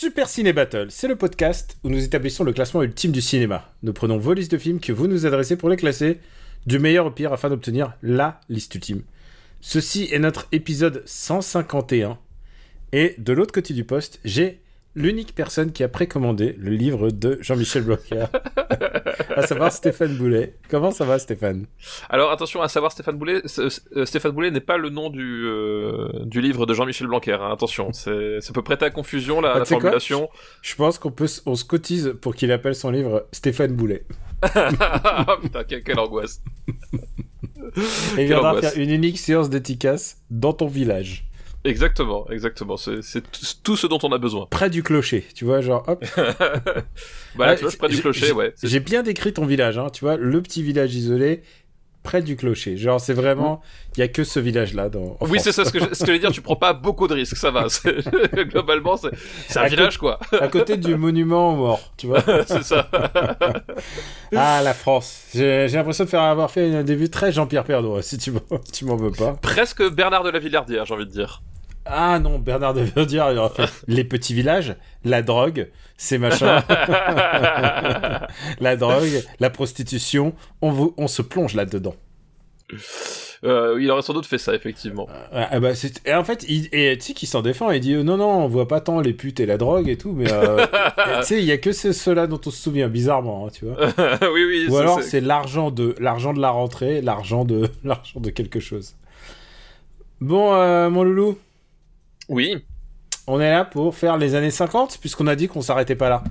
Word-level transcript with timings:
Super 0.00 0.30
Ciné 0.30 0.54
Battle, 0.54 0.86
c'est 0.88 1.08
le 1.08 1.16
podcast 1.16 1.76
où 1.84 1.90
nous 1.90 2.02
établissons 2.02 2.42
le 2.42 2.54
classement 2.54 2.82
ultime 2.82 3.12
du 3.12 3.20
cinéma. 3.20 3.70
Nous 3.82 3.92
prenons 3.92 4.16
vos 4.16 4.32
listes 4.32 4.52
de 4.52 4.56
films 4.56 4.80
que 4.80 4.92
vous 4.92 5.06
nous 5.06 5.26
adressez 5.26 5.56
pour 5.56 5.68
les 5.68 5.76
classer, 5.76 6.20
du 6.64 6.78
meilleur 6.78 7.04
au 7.04 7.10
pire 7.10 7.34
afin 7.34 7.50
d'obtenir 7.50 7.92
LA 8.02 8.40
liste 8.48 8.74
ultime. 8.74 9.02
Ceci 9.60 10.08
est 10.10 10.18
notre 10.18 10.46
épisode 10.52 11.02
151. 11.04 12.16
Et 12.92 13.14
de 13.18 13.34
l'autre 13.34 13.52
côté 13.52 13.74
du 13.74 13.84
poste, 13.84 14.20
j'ai 14.24 14.62
l'unique 14.94 15.34
personne 15.34 15.70
qui 15.70 15.84
a 15.84 15.88
précommandé 15.88 16.56
le 16.58 16.70
livre 16.70 17.10
de 17.10 17.36
Jean-Michel 17.42 17.82
Blocher, 17.82 18.24
à 19.36 19.46
savoir 19.46 19.72
Stéphane 19.72 20.16
Boulet. 20.16 20.54
Comment 20.68 20.90
ça 20.90 21.04
va 21.04 21.18
Stéphane? 21.18 21.66
Alors 22.08 22.30
attention 22.30 22.62
à 22.62 22.68
savoir 22.68 22.92
Stéphane 22.92 23.16
Boulet, 23.16 23.42
euh, 23.58 24.04
Stéphane 24.06 24.32
Boulet 24.32 24.50
n'est 24.50 24.60
pas 24.60 24.76
le 24.76 24.90
nom 24.90 25.10
du, 25.10 25.44
euh, 25.46 26.08
du 26.24 26.40
livre 26.40 26.66
de 26.66 26.74
Jean-Michel 26.74 27.06
Blanquer, 27.06 27.32
hein, 27.40 27.50
attention, 27.52 27.92
c'est- 27.92 28.40
ça 28.40 28.52
peut 28.52 28.62
prêter 28.62 28.84
à 28.84 28.90
confusion 28.90 29.40
la, 29.40 29.52
Ah, 29.52 29.58
la 29.60 29.64
formulation. 29.64 30.28
Je 30.62 30.74
pense 30.74 30.98
qu'on 30.98 31.10
peut, 31.10 31.26
on 31.46 31.54
se 31.54 31.64
cotise 31.64 32.14
pour 32.20 32.34
qu'il 32.34 32.52
appelle 32.52 32.74
son 32.74 32.90
livre 32.90 33.26
Stéphane 33.32 33.72
Boulet. 33.72 34.04
Ah, 34.42 35.36
Putain, 35.42 35.64
quelle, 35.64 35.82
quelle 35.82 35.98
angoisse. 35.98 36.42
Et 38.16 38.22
il 38.22 38.26
viendra 38.26 38.60
faire 38.60 38.72
une 38.76 38.90
unique 38.90 39.18
séance 39.18 39.50
d'éticasse 39.50 40.18
dans 40.30 40.52
ton 40.52 40.66
village. 40.66 41.26
Exactement, 41.64 42.26
exactement, 42.30 42.76
c'est 42.78 43.00
tout, 43.62 43.76
ce 43.76 43.86
dont 43.86 43.98
on 44.02 44.12
a 44.12 44.18
besoin. 44.18 44.46
Près 44.50 44.70
du 44.70 44.82
clocher, 44.82 45.26
tu 45.34 45.44
vois, 45.44 45.60
genre 45.60 45.84
hop. 45.88 46.04
Bah 47.36 47.46
la 47.46 47.56
cloche 47.56 47.76
près 47.76 47.88
du 47.88 48.00
clocher, 48.00 48.32
ouais. 48.32 48.54
J'ai 48.62 48.80
bien 48.80 49.02
décrit 49.02 49.32
ton 49.32 49.44
village, 49.46 49.76
hein, 49.78 49.88
tu 49.92 50.04
vois, 50.04 50.16
le 50.16 50.40
petit 50.42 50.62
village 50.62 50.94
isolé 50.94 51.42
près 52.02 52.22
du 52.22 52.34
clocher. 52.34 52.78
Genre, 52.78 52.98
c'est 52.98 53.12
vraiment, 53.12 53.60
il 53.94 54.00
y 54.00 54.02
a 54.02 54.08
que 54.08 54.24
ce 54.24 54.40
village-là 54.40 54.88
dans. 54.88 55.18
Oui, 55.20 55.38
c'est 55.38 55.52
ça 55.52 55.66
ce 55.66 55.70
que 55.70 55.78
je- 55.80 55.92
ce 55.92 56.00
que 56.00 56.06
je 56.06 56.12
veux 56.12 56.18
dire, 56.18 56.32
tu 56.32 56.40
prends 56.40 56.56
pas 56.56 56.72
beaucoup 56.72 57.06
de 57.06 57.12
risques, 57.12 57.36
ça 57.36 57.50
va. 57.50 57.66
Globalement, 58.44 58.96
c'est 58.96 59.58
un 59.58 59.62
À 59.64 59.68
village, 59.68 59.98
quoi. 59.98 60.18
À 60.40 60.48
côté 60.48 60.78
du 60.78 60.96
monument 60.96 61.52
aux 61.52 61.56
morts, 61.56 61.92
tu 61.98 62.06
vois. 62.06 62.22
c'est 62.46 62.62
ça. 62.64 62.88
Ah, 64.34 64.62
la 64.64 64.72
France. 64.74 65.24
J'ai 65.34 65.68
l'impression 65.68 66.04
de 66.04 66.08
faire 66.08 66.22
avoir 66.22 66.50
fait 66.50 66.74
un 66.74 66.82
début 66.84 67.10
très 67.10 67.32
Jean-Pierre 67.32 67.64
Pernaut, 67.64 68.00
si 68.00 68.16
tu 68.16 68.32
tu 68.72 68.84
m'en 68.86 68.96
veux 68.96 69.10
pas. 69.12 69.34
Presque 69.34 69.86
Bernard 69.92 70.24
de 70.24 70.30
la 70.30 70.38
Villardière, 70.38 70.86
j'ai 70.86 70.94
envie 70.94 71.06
de 71.06 71.10
dire. 71.10 71.42
Ah 71.86 72.18
non, 72.18 72.38
Bernard 72.38 72.74
de 72.74 72.82
Verdière, 72.82 73.32
il 73.32 73.38
aura 73.38 73.50
fait 73.50 73.68
les 73.88 74.04
petits 74.04 74.34
villages, 74.34 74.76
la 75.04 75.22
drogue, 75.22 75.68
ces 75.96 76.18
machins, 76.18 76.62
la 78.60 78.76
drogue, 78.76 79.22
la 79.40 79.50
prostitution, 79.50 80.34
on, 80.62 80.70
vous, 80.70 80.94
on 80.96 81.08
se 81.08 81.22
plonge 81.22 81.54
là-dedans. 81.54 81.94
Euh, 83.42 83.78
il 83.80 83.90
aurait 83.90 84.02
sans 84.02 84.12
doute 84.12 84.26
fait 84.26 84.36
ça, 84.38 84.54
effectivement. 84.54 85.08
Ah, 85.32 85.48
ah 85.52 85.60
bah, 85.60 85.70
et 86.04 86.14
en 86.14 86.22
fait, 86.24 86.44
il, 86.48 86.68
et 86.72 86.96
tu 86.98 87.06
sais 87.06 87.12
qu'il 87.14 87.26
s'en 87.28 87.40
défend, 87.42 87.70
il 87.70 87.80
dit 87.80 87.94
euh, 87.94 88.02
non, 88.02 88.18
non, 88.18 88.28
on 88.44 88.48
voit 88.48 88.68
pas 88.68 88.80
tant 88.80 89.00
les 89.00 89.14
putes 89.14 89.40
et 89.40 89.46
la 89.46 89.56
drogue 89.56 89.88
et 89.88 89.96
tout, 89.96 90.12
mais 90.12 90.30
euh, 90.30 90.66
tu 91.20 91.24
sais, 91.26 91.38
il 91.38 91.44
y 91.46 91.52
a 91.52 91.56
que 91.58 91.72
ce- 91.72 91.92
ceux-là 91.92 92.26
dont 92.26 92.40
on 92.46 92.50
se 92.50 92.62
souvient, 92.62 92.88
bizarrement, 92.88 93.46
hein, 93.46 93.50
tu 93.52 93.64
vois. 93.64 93.76
oui, 94.32 94.44
oui. 94.44 94.66
Ou 94.68 94.72
c'est- 94.72 94.78
alors 94.78 95.02
c'est- 95.02 95.20
l'argent 95.20 95.70
de 95.70 95.94
l'argent 95.98 96.34
de 96.34 96.40
la 96.40 96.50
rentrée, 96.50 97.00
l'argent 97.00 97.44
de 97.46 97.68
l'argent 97.82 98.20
de 98.20 98.28
quelque 98.30 98.60
chose. 98.60 98.94
Bon, 100.20 100.52
euh, 100.52 100.90
mon 100.90 101.02
loulou, 101.02 101.38
Oui. 102.30 102.64
on 103.26 103.40
est 103.40 103.50
là 103.50 103.64
pour 103.66 103.94
faire 103.94 104.16
les 104.16 104.34
années 104.34 104.50
50, 104.50 104.98
puisqu'on 105.00 105.26
a 105.26 105.36
dit 105.36 105.46
qu'on 105.48 105.60
s'arrêtait 105.60 105.94
pas 105.96 106.08
là. 106.08 106.24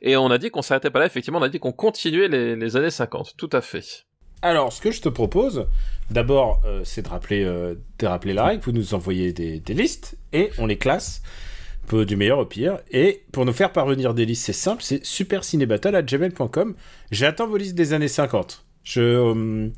Et 0.00 0.16
on 0.16 0.30
a 0.30 0.38
dit 0.38 0.50
qu'on 0.50 0.62
s'arrêtait 0.62 0.90
pas 0.90 1.00
là, 1.00 1.06
effectivement, 1.06 1.38
on 1.40 1.42
a 1.42 1.48
dit 1.48 1.58
qu'on 1.58 1.72
continuait 1.72 2.28
les, 2.28 2.56
les 2.56 2.76
années 2.76 2.90
50, 2.90 3.34
tout 3.36 3.50
à 3.52 3.60
fait. 3.60 4.06
Alors, 4.42 4.72
ce 4.72 4.80
que 4.80 4.90
je 4.90 5.00
te 5.00 5.08
propose, 5.08 5.66
d'abord, 6.10 6.60
euh, 6.64 6.82
c'est 6.84 7.02
de 7.02 7.08
rappeler, 7.08 7.44
euh, 7.44 7.74
de 7.98 8.06
rappeler 8.06 8.32
la 8.34 8.44
règle. 8.44 8.62
Vous 8.62 8.72
nous 8.72 8.94
envoyez 8.94 9.32
des, 9.32 9.58
des 9.60 9.74
listes 9.74 10.16
et 10.32 10.50
on 10.58 10.66
les 10.66 10.76
classe 10.78 11.22
peu 11.86 12.04
du 12.06 12.16
meilleur 12.16 12.38
au 12.38 12.46
pire. 12.46 12.78
Et 12.90 13.24
pour 13.32 13.44
nous 13.44 13.52
faire 13.52 13.72
parvenir 13.72 14.14
des 14.14 14.24
listes, 14.26 14.44
c'est 14.44 14.52
simple, 14.52 14.82
c'est 14.82 15.04
supercinébattle@gmail.com. 15.04 16.74
J'attends 17.10 17.46
vos 17.46 17.56
listes 17.56 17.74
des 17.74 17.92
années 17.92 18.08
50. 18.08 18.64
Je, 18.84 19.00
euh, 19.00 19.68
j'y- 19.68 19.72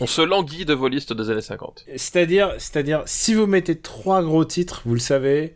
On 0.00 0.06
se 0.06 0.22
languit 0.22 0.64
de 0.64 0.74
vos 0.74 0.88
listes 0.88 1.12
des 1.12 1.30
années 1.30 1.40
50. 1.40 1.84
c'est-à-dire, 1.96 2.52
c'est-à-dire, 2.58 3.02
si 3.06 3.34
vous 3.34 3.46
mettez 3.46 3.76
trois 3.78 4.22
gros 4.22 4.44
titres, 4.44 4.82
vous 4.84 4.94
le 4.94 5.00
savez, 5.00 5.54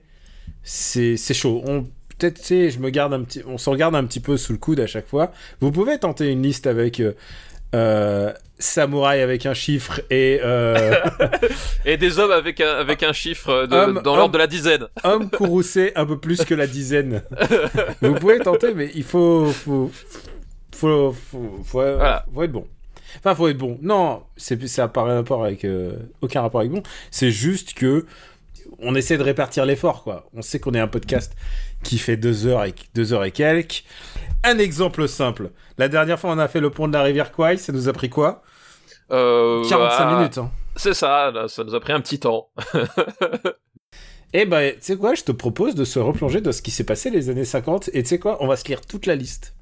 c'est, 0.63 1.17
c'est 1.17 1.35
chaud. 1.35 1.63
On, 1.67 1.83
peut-être, 2.19 2.39
tu 2.41 2.45
sais, 2.47 2.71
je 2.71 2.79
me 2.79 2.91
garde 2.91 3.13
un 3.15 3.23
petit, 3.23 3.43
on 3.47 3.59
s'en 3.59 3.75
garde 3.75 3.95
un 3.95 4.05
petit 4.05 4.21
peu 4.21 4.37
sous 4.37 4.53
le 4.53 4.59
coude 4.59 4.81
à 4.81 4.87
chaque 4.87 5.07
fois. 5.07 5.33
Vous 5.61 5.71
pouvez 5.73 5.99
tenter 5.99 6.29
une 6.31 6.43
liste 6.43 6.67
avec 6.67 7.01
euh, 7.01 7.13
euh, 7.75 8.33
samouraï 8.59 9.21
avec 9.21 9.45
un 9.47 9.55
chiffre 9.55 10.01
et 10.11 10.39
euh, 10.43 10.95
Et 11.85 11.97
des 11.97 12.19
hommes 12.19 12.31
avec 12.31 12.61
un, 12.61 12.69
avec 12.77 13.03
un 13.03 13.13
chiffre 13.13 13.67
de- 13.67 13.75
Homme, 13.75 14.01
dans 14.05 14.15
l'ordre 14.17 14.33
de 14.35 14.39
la 14.39 14.47
dizaine. 14.47 14.87
homme 15.05 15.29
courroucé 15.31 15.93
un 15.97 16.07
peu 16.07 16.19
plus 16.19 16.45
que 16.45 16.55
la 16.55 16.67
dizaine. 16.67 17.23
vous 18.03 18.15
pouvez 18.15 18.39
tenter, 18.39 18.73
mais 18.75 18.91
il 18.95 19.03
faut, 19.05 19.47
faut, 19.47 19.91
faut, 20.75 21.13
faut, 21.13 21.13
faut, 21.13 21.63
Voilà. 21.65 22.25
faut 22.33 22.43
être 22.45 22.53
bon. 22.53 22.67
Enfin, 23.19 23.35
faut 23.35 23.49
être 23.49 23.59
bon. 23.59 23.79
Non, 23.83 24.23
c'est, 24.37 24.67
ça 24.69 24.83
n'a 24.83 24.89
pas 24.89 25.03
rapport 25.03 25.45
avec, 25.45 25.65
euh, 25.65 25.97
aucun 26.21 26.43
rapport 26.43 26.61
avec 26.61 26.73
bon. 26.73 26.83
C'est 27.11 27.31
juste 27.31 27.75
que 27.75 28.07
on 28.79 28.95
essaie 28.95 29.17
de 29.17 29.23
répartir 29.23 29.65
l'effort, 29.65 30.03
quoi. 30.03 30.29
On 30.35 30.43
sait 30.43 30.59
qu'on 30.59 30.73
est 30.73 30.81
un 30.81 30.89
podcast 30.89 31.35
qui 31.83 31.99
fait 31.99 32.17
deux 32.17 32.47
heures 32.47 32.65
et, 32.65 32.75
deux 32.95 33.13
heures 33.13 33.25
et 33.25 33.31
quelques. 33.31 33.85
Un 34.45 34.59
exemple 34.59 35.07
simple. 35.09 35.51
La 35.79 35.89
dernière 35.89 36.19
fois, 36.19 36.31
on 36.31 36.39
a 36.39 36.49
fait 36.49 36.61
le 36.61 36.71
pont 36.71 36.89
de 36.89 36.93
la 36.93 37.03
rivière 37.03 37.33
Kwai. 37.33 37.59
Ça 37.59 37.73
nous 37.73 37.89
a 37.89 37.93
pris 37.93 38.11
quoi? 38.11 38.43
Euh, 39.11 39.63
45 39.69 39.97
ah, 39.99 40.17
minutes. 40.17 40.39
Hein. 40.39 40.51
C'est 40.77 40.95
ça, 40.95 41.31
là, 41.31 41.49
ça 41.49 41.65
nous 41.65 41.75
a 41.75 41.81
pris 41.81 41.93
un 41.93 42.01
petit 42.01 42.19
temps. 42.19 42.49
Eh 44.35 44.47
ben, 44.47 44.73
tu 44.73 44.79
sais 44.81 44.97
quoi? 44.97 45.15
Je 45.15 45.25
te 45.25 45.33
propose 45.33 45.75
de 45.75 45.85
se 45.85 45.99
replonger 45.99 46.41
dans 46.41 46.53
ce 46.53 46.63
qui 46.63 46.71
s'est 46.71 46.85
passé 46.85 47.11
les 47.11 47.29
années 47.29 47.45
50. 47.45 47.91
Et 47.93 48.03
tu 48.03 48.09
sais 48.09 48.19
quoi? 48.19 48.39
On 48.41 48.47
va 48.47 48.57
se 48.57 48.65
lire 48.65 48.81
toute 48.81 49.07
la 49.07 49.15
liste. 49.15 49.55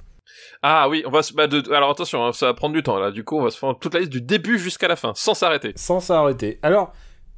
Ah 0.63 0.89
oui, 0.89 1.03
on 1.07 1.11
va 1.11 1.23
se... 1.23 1.33
Bah, 1.33 1.47
de... 1.47 1.73
Alors 1.73 1.91
attention, 1.91 2.25
hein, 2.27 2.33
ça 2.33 2.47
va 2.47 2.55
prendre 2.55 2.75
du 2.75 2.83
temps, 2.83 2.99
là. 2.99 3.11
Du 3.11 3.25
coup, 3.25 3.39
on 3.39 3.43
va 3.43 3.51
se 3.51 3.59
faire 3.59 3.75
toute 3.81 3.95
la 3.95 4.01
liste 4.01 4.13
du 4.13 4.21
début 4.21 4.59
jusqu'à 4.59 4.89
la 4.89 4.97
fin, 4.97 5.13
sans 5.15 5.35
s'arrêter. 5.35 5.73
Sans 5.77 6.01
s'arrêter. 6.01 6.59
Alors, 6.63 6.93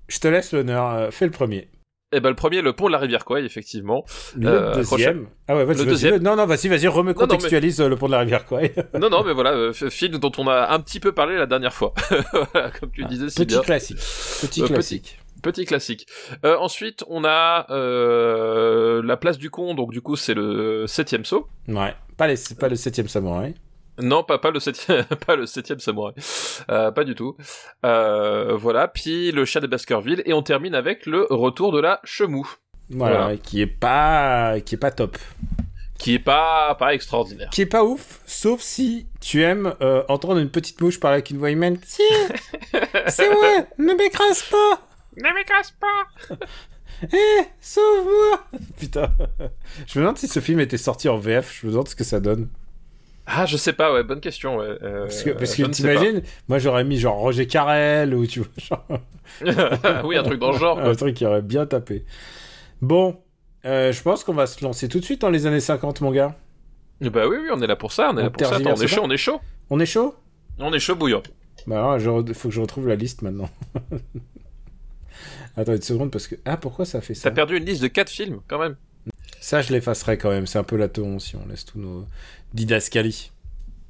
je 0.09 0.19
te 0.19 0.29
laisse 0.29 0.53
l'honneur. 0.53 0.89
euh, 0.91 1.11
fais 1.11 1.25
le 1.27 1.31
premier. 1.31 1.69
Et 2.15 2.21
ben 2.21 2.29
le 2.29 2.35
premier, 2.37 2.61
le 2.61 2.75
pont 2.75 2.89
de 2.89 2.93
la 2.93 2.99
rivière 2.99 3.25
Kouai, 3.25 3.43
effectivement. 3.43 4.05
Le 4.37 4.49
Euh, 4.49 4.75
deuxième. 4.75 5.29
Ah 5.49 5.57
ouais, 5.57 5.65
vas-y, 5.65 5.77
Le 5.79 5.83
vas-y. 5.85 5.87
deuxième. 5.93 6.19
Non, 6.23 6.37
non, 6.37 6.45
vas-y, 6.45 6.69
vas-y, 6.69 6.85
non, 6.85 7.03
mais- 7.05 7.13
recontextualise 7.13 7.81
euh, 7.81 7.89
le 7.89 7.97
pont 7.97 8.07
de 8.07 8.13
la 8.13 8.19
rivière, 8.19 8.45
quoi. 8.45 8.61
non, 9.01 9.09
non, 9.09 9.25
mais 9.25 9.33
voilà, 9.33 9.53
euh, 9.53 9.73
film 9.73 10.19
dont 10.19 10.33
on 10.37 10.47
a 10.47 10.73
un 10.75 10.81
petit 10.81 11.01
peu 11.01 11.13
parlé 11.13 11.37
la 11.39 11.47
dernière 11.47 11.73
fois. 11.73 11.95
Comme 12.81 12.91
tu 12.93 13.05
disais 13.07 13.31
si 13.31 13.37
Ah, 13.41 13.45
Petit 13.45 13.55
bien. 13.55 13.61
classique. 13.63 13.97
Petit 14.43 14.63
classique. 14.63 15.19
Petit 15.19 15.22
classique. 15.51 16.07
Euh, 16.45 16.57
ensuite, 16.59 17.05
on 17.09 17.25
a 17.25 17.67
euh, 17.71 19.03
la 19.05 19.17
place 19.17 19.39
du 19.39 19.51
con, 19.51 19.75
donc 19.75 19.91
du 19.93 20.01
coup 20.01 20.17
c'est 20.17 20.35
le 20.35 20.87
septième 20.87 21.25
saut. 21.25 21.49
Ouais. 21.69 21.95
Pas, 22.17 22.27
les, 22.29 22.37
pas 22.59 22.69
le 22.69 22.77
septième 22.77 23.09
samouraï. 23.09 23.55
Non, 24.01 24.25
pas, 24.25 24.39
pas 24.39 24.51
le 24.51 24.59
septième, 24.61 25.05
pas 25.27 25.37
le 25.37 25.45
septième 25.47 25.79
samouraï. 25.81 26.15
Euh, 26.71 26.91
pas 26.91 27.05
du 27.05 27.15
tout. 27.15 27.37
Euh, 27.85 28.57
voilà. 28.57 28.89
Puis 28.89 29.33
le 29.33 29.45
chat 29.45 29.61
de 29.61 29.67
Baskerville 29.67 30.23
et 30.25 30.33
on 30.33 30.43
termine 30.43 30.75
avec 30.75 31.05
le 31.07 31.27
retour 31.29 31.73
de 31.73 31.81
la 31.81 32.01
chemou, 32.05 32.49
Voilà, 32.91 33.19
Voilà. 33.19 33.37
qui 33.37 33.61
est 33.61 33.67
pas 33.67 34.61
qui 34.65 34.77
est 34.77 34.79
pas 34.79 34.91
top. 34.93 35.19
qui 35.99 36.15
est 36.15 36.19
pas 36.19 36.75
pas 36.77 36.95
extraordinaire. 36.95 37.51
Qui 37.51 37.63
est 37.63 37.67
pas 37.67 37.85
ouf, 37.85 38.21
sauf 38.27 38.61
si 38.61 39.07
tu 39.21 39.43
aimes 39.43 39.75
euh, 39.83 40.03
entendre 40.09 40.39
une 40.39 40.51
petite 40.51 40.81
mouche 40.81 40.99
parler 40.99 41.17
avec 41.17 41.31
une 41.31 41.39
voix 41.39 41.51
humaine. 41.51 41.79
Si, 41.85 42.03
c'est 43.09 43.29
moi, 43.31 43.67
ne 43.79 43.93
m'écrase 43.95 44.43
pas. 44.45 44.81
Ne 45.17 45.35
m'écrase 45.35 45.73
pas. 45.73 46.37
Eh, 47.13 47.43
sauve-moi. 47.61 48.45
Putain. 48.79 49.11
Je 49.89 49.99
me 49.99 50.05
demande 50.05 50.19
si 50.19 50.29
ce 50.29 50.39
film 50.39 50.61
était 50.61 50.77
sorti 50.77 51.09
en 51.09 51.19
VF, 51.19 51.59
je 51.61 51.67
me 51.67 51.73
demande 51.73 51.89
ce 51.89 51.97
que 51.97 52.05
ça 52.05 52.21
donne. 52.21 52.49
Ah, 53.27 53.47
je 53.47 53.57
sais 53.57 53.73
pas. 53.73 53.93
Ouais, 53.93 54.05
bonne 54.05 54.21
question. 54.21 54.59
Ouais. 54.59 54.77
Euh, 54.83 55.05
Parce 55.07 55.23
que, 55.23 55.31
parce 55.31 55.53
t'imagines, 55.73 56.23
moi 56.49 56.59
j'aurais 56.59 56.85
mis 56.85 56.99
genre 56.99 57.17
Roger 57.17 57.47
Carrel 57.47 58.15
ou 58.15 58.27
tu 58.27 58.41
vois, 58.41 58.49
genre, 58.59 58.87
oui, 60.05 60.17
un 60.17 60.23
truc 60.23 60.39
dans 60.39 60.53
le 60.53 60.59
genre. 60.59 60.77
quoi. 60.81 60.89
un 60.91 60.95
truc 60.95 61.17
qui 61.17 61.27
aurait 61.27 61.43
bien 61.43 61.67
tapé. 61.67 62.05
Bon, 62.83 63.21
euh, 63.65 63.91
je 63.93 64.03
pense 64.03 64.23
qu'on 64.23 64.35
va 64.35 64.47
se 64.47 64.63
lancer 64.63 64.89
tout 64.89 65.01
de 65.01 65.05
suite 65.05 65.23
dans 65.23 65.31
les 65.31 65.47
années 65.47 65.61
50, 65.61 66.03
mon 66.03 66.11
gars. 66.13 66.37
Bah 67.01 67.27
oui, 67.27 67.37
oui, 67.41 67.49
on 67.53 67.61
est 67.63 67.67
là 67.67 67.75
pour 67.77 67.91
ça. 67.91 68.11
On 68.13 68.17
est 68.17 68.21
On 68.21 68.25
là 68.25 68.31
pour 68.31 68.47
ça. 68.47 68.57
Attends, 68.57 68.75
on 68.77 68.81
est 68.81 68.87
chaud, 68.87 69.03
on 69.03 69.11
est 69.11 69.17
chaud? 69.17 69.41
On 69.71 69.81
est 69.81 69.87
chaud? 69.87 70.15
On 70.59 70.73
est 70.73 70.79
chaud 70.79 70.95
bouillant. 70.95 71.23
Bah 71.67 71.79
alors, 71.79 71.99
je 71.99 72.33
faut 72.33 72.49
que 72.49 72.55
je 72.55 72.61
retrouve 72.61 72.87
la 72.87 72.97
liste 72.97 73.23
maintenant. 73.23 73.49
Attends 75.57 75.75
une 75.75 75.83
seconde 75.83 76.11
parce 76.11 76.27
que... 76.27 76.37
Ah, 76.45 76.57
pourquoi 76.57 76.85
ça 76.85 77.01
fait 77.01 77.15
ça? 77.15 77.29
T'as 77.31 77.35
perdu 77.35 77.57
une 77.57 77.65
liste 77.65 77.83
de 77.83 77.89
4 77.89 78.09
films 78.11 78.41
quand 78.49 78.59
même. 78.59 78.77
Ça, 79.41 79.61
je 79.61 79.73
l'effacerai 79.73 80.17
quand 80.19 80.31
même. 80.31 80.47
C'est 80.47 80.59
un 80.59 80.65
peu 80.65 80.77
la 80.77 80.89
ton 80.89 81.19
si 81.19 81.37
on 81.37 81.47
laisse 81.47 81.65
tous 81.65 81.79
nos 81.79 82.07
didascalies. 82.55 83.31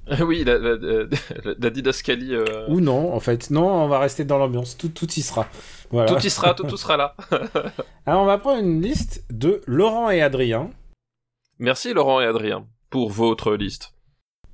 oui, 0.21 0.43
la, 0.45 0.59
la, 0.59 0.75
la, 0.77 1.05
la 1.59 1.71
didascalie. 1.71 2.35
euh, 2.35 2.67
Ou 2.69 2.81
non, 2.81 3.15
en 3.15 3.21
fait. 3.21 3.51
Non, 3.51 3.69
on 3.69 3.89
va 3.89 3.99
rester 4.01 4.25
dans 4.25 4.39
l'ambiance. 4.39 4.77
Tout, 4.77 4.89
tout 4.89 5.09
y 5.13 5.23
sera. 5.23 5.47
Voilà. 5.91 6.13
Tout 6.13 6.27
y 6.27 6.31
sera, 6.31 6.55
tout, 6.55 6.65
tout 6.65 6.77
sera 6.77 6.97
là. 6.97 7.15
Alors, 8.07 8.23
on 8.23 8.27
va 8.27 8.39
prendre 8.39 8.61
une 8.63 8.81
liste 8.83 9.25
de 9.31 9.61
Laurent 9.67 10.11
et 10.11 10.21
Adrien. 10.23 10.71
Merci 11.59 11.93
Laurent 11.93 12.21
et 12.21 12.25
Adrien 12.25 12.67
pour 12.91 13.11
votre 13.11 13.55
liste. 13.55 13.93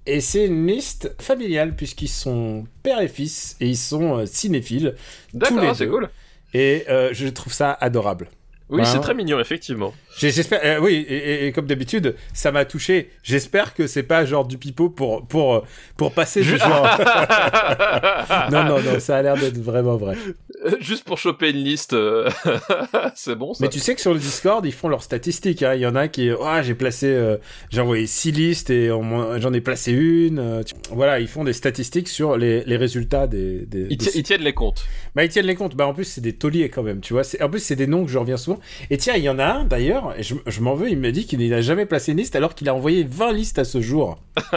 Et 0.04 0.20
c'est 0.20 0.46
une 0.46 0.66
liste 0.66 1.14
familiale, 1.20 1.76
puisqu'ils 1.76 2.08
sont 2.08 2.64
père 2.82 3.00
et 3.00 3.08
fils 3.08 3.56
et 3.60 3.68
ils 3.68 3.76
sont 3.76 4.18
euh, 4.18 4.26
cinéphiles. 4.26 4.94
D'accord, 5.32 5.74
c'est 5.76 5.86
deux. 5.86 5.92
cool. 5.92 6.10
Et 6.54 6.84
euh, 6.88 7.10
je 7.12 7.26
trouve 7.28 7.52
ça 7.52 7.76
adorable. 7.80 8.28
Oui, 8.70 8.82
c'est 8.84 9.00
très 9.00 9.14
mignon, 9.14 9.40
effectivement. 9.40 9.94
J'espère, 10.18 10.60
euh, 10.62 10.78
oui, 10.78 11.06
et, 11.08 11.16
et- 11.16 11.46
et 11.46 11.52
comme 11.52 11.66
d'habitude, 11.66 12.16
ça 12.34 12.52
m'a 12.52 12.66
touché. 12.66 13.10
J'espère 13.22 13.72
que 13.72 13.86
c'est 13.86 14.02
pas 14.02 14.26
genre 14.26 14.46
du 14.46 14.58
pipeau 14.58 14.90
pour, 14.90 15.26
pour, 15.26 15.64
pour 15.96 16.12
passer 16.12 16.42
du 16.42 16.58
genre. 16.58 16.86
non, 18.50 18.64
non, 18.64 18.80
non, 18.82 19.00
ça 19.00 19.16
a 19.16 19.22
l'air 19.22 19.36
d'être 19.38 19.56
vraiment 19.58 19.96
vrai. 19.96 20.16
Juste 20.80 21.04
pour 21.04 21.18
choper 21.18 21.50
une 21.50 21.56
liste, 21.58 21.92
euh, 21.92 22.28
c'est 23.14 23.34
bon 23.36 23.54
ça. 23.54 23.62
Mais 23.64 23.68
tu 23.68 23.78
sais 23.78 23.94
que 23.94 24.00
sur 24.00 24.12
le 24.12 24.18
Discord, 24.18 24.64
ils 24.66 24.72
font 24.72 24.88
leurs 24.88 25.02
statistiques. 25.02 25.62
hein. 25.62 25.74
Il 25.74 25.80
y 25.80 25.86
en 25.86 25.94
a 25.94 26.08
qui, 26.08 26.30
ah, 26.42 26.62
j'ai 26.62 26.74
placé, 26.74 27.06
euh, 27.06 27.36
j'ai 27.70 27.80
envoyé 27.80 28.06
six 28.06 28.32
listes 28.32 28.70
et 28.70 28.88
j'en 28.88 29.52
ai 29.52 29.60
placé 29.60 29.92
une. 29.92 30.62
Voilà, 30.90 31.20
ils 31.20 31.28
font 31.28 31.44
des 31.44 31.52
statistiques 31.52 32.08
sur 32.08 32.36
les, 32.36 32.64
les 32.64 32.76
résultats 32.76 33.26
des. 33.26 33.66
des- 33.66 33.86
Ils, 33.90 33.96
des- 33.96 34.06
ti- 34.06 34.18
ils 34.18 34.22
tiennent 34.22 34.42
les 34.42 34.54
comptes. 34.54 34.84
Bah, 35.14 35.24
ils 35.24 35.28
tiennent 35.28 35.46
les 35.46 35.54
comptes. 35.54 35.76
Bah, 35.76 35.86
en 35.86 35.94
plus, 35.94 36.04
c'est 36.04 36.20
des 36.20 36.32
tauliers 36.34 36.68
quand 36.70 36.82
même, 36.82 37.00
tu 37.00 37.12
vois. 37.12 37.22
En 37.40 37.48
plus, 37.48 37.60
c'est 37.60 37.76
des 37.76 37.86
noms 37.86 38.04
que 38.04 38.10
je 38.10 38.18
reviens 38.18 38.36
souvent. 38.36 38.58
Et 38.90 38.96
tiens, 38.98 39.14
il 39.16 39.22
y 39.22 39.28
en 39.28 39.38
a 39.38 39.46
un 39.46 39.64
d'ailleurs, 39.64 40.14
je, 40.20 40.34
je 40.46 40.60
m'en 40.60 40.74
veux, 40.74 40.88
il 40.90 40.98
m'a 40.98 41.10
dit 41.10 41.26
qu'il 41.26 41.46
n'a 41.48 41.60
jamais 41.60 41.86
placé 41.86 42.12
une 42.12 42.18
liste 42.18 42.36
alors 42.36 42.54
qu'il 42.54 42.68
a 42.68 42.74
envoyé 42.74 43.04
20 43.08 43.32
listes 43.32 43.58
à 43.58 43.64
ce 43.64 43.80
jour. 43.80 44.20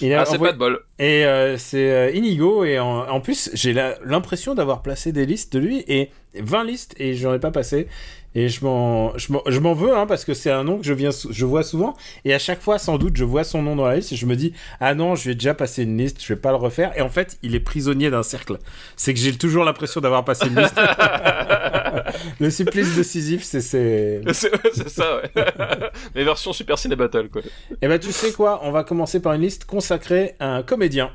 Il 0.00 0.12
a 0.12 0.22
Ah, 0.22 0.24
c'est 0.24 0.34
envoyé- 0.34 0.50
pas 0.50 0.52
de 0.54 0.58
bol. 0.58 0.80
Et 0.98 1.24
euh, 1.24 1.56
c'est 1.56 2.12
Inigo, 2.16 2.64
et 2.64 2.80
en, 2.80 3.08
en 3.08 3.20
plus, 3.20 3.48
j'ai 3.54 3.72
l'impression 4.04 4.54
d'avoir 4.56 4.82
placé 4.82 5.12
des 5.14 5.24
listes 5.24 5.54
de 5.54 5.58
lui, 5.58 5.84
et 5.88 6.10
20 6.34 6.64
listes, 6.64 6.94
et 6.98 7.14
j'en 7.14 7.32
ai 7.32 7.38
pas 7.38 7.50
passé. 7.50 7.88
Et 8.36 8.48
je 8.48 8.64
m'en, 8.64 9.16
je 9.16 9.60
m'en, 9.60 9.74
veux, 9.74 9.96
hein, 9.96 10.06
parce 10.06 10.24
que 10.24 10.34
c'est 10.34 10.50
un 10.50 10.64
nom 10.64 10.78
que 10.78 10.84
je, 10.84 10.92
viens, 10.92 11.10
je 11.30 11.44
vois 11.44 11.62
souvent, 11.62 11.94
et 12.24 12.34
à 12.34 12.40
chaque 12.40 12.60
fois, 12.60 12.78
sans 12.78 12.98
doute, 12.98 13.16
je 13.16 13.24
vois 13.24 13.44
son 13.44 13.62
nom 13.62 13.76
dans 13.76 13.86
la 13.86 13.96
liste, 13.96 14.12
et 14.12 14.16
je 14.16 14.26
me 14.26 14.34
dis, 14.34 14.52
ah 14.80 14.94
non, 14.94 15.14
je 15.14 15.28
vais 15.28 15.34
déjà 15.34 15.54
passer 15.54 15.84
une 15.84 15.96
liste, 15.96 16.20
je 16.20 16.34
vais 16.34 16.40
pas 16.40 16.50
le 16.50 16.56
refaire. 16.56 16.92
Et 16.98 17.00
en 17.00 17.08
fait, 17.08 17.38
il 17.42 17.54
est 17.54 17.60
prisonnier 17.60 18.10
d'un 18.10 18.24
cercle. 18.24 18.58
C'est 18.96 19.14
que 19.14 19.20
j'ai 19.20 19.32
toujours 19.38 19.64
l'impression 19.64 20.00
d'avoir 20.00 20.24
passé 20.24 20.48
une 20.48 20.58
liste. 20.60 20.74
le 22.40 22.50
supplice 22.50 22.96
de 22.96 23.04
Sisyphe, 23.04 23.44
c'est, 23.44 23.60
c'est... 24.32 24.88
ça, 24.88 25.16
ouais. 25.16 25.30
Les 26.16 26.24
versions 26.24 26.52
Super 26.52 26.76
Ciné 26.76 26.96
Battle, 26.96 27.28
quoi. 27.28 27.42
Eh 27.80 27.86
ben, 27.86 28.00
tu 28.00 28.10
sais 28.10 28.32
quoi? 28.32 28.60
On 28.64 28.72
va 28.72 28.82
commencer 28.82 29.20
par 29.20 29.34
une 29.34 29.42
liste 29.42 29.64
consacrée 29.64 30.34
à 30.40 30.56
un 30.56 30.62
comédien. 30.64 31.12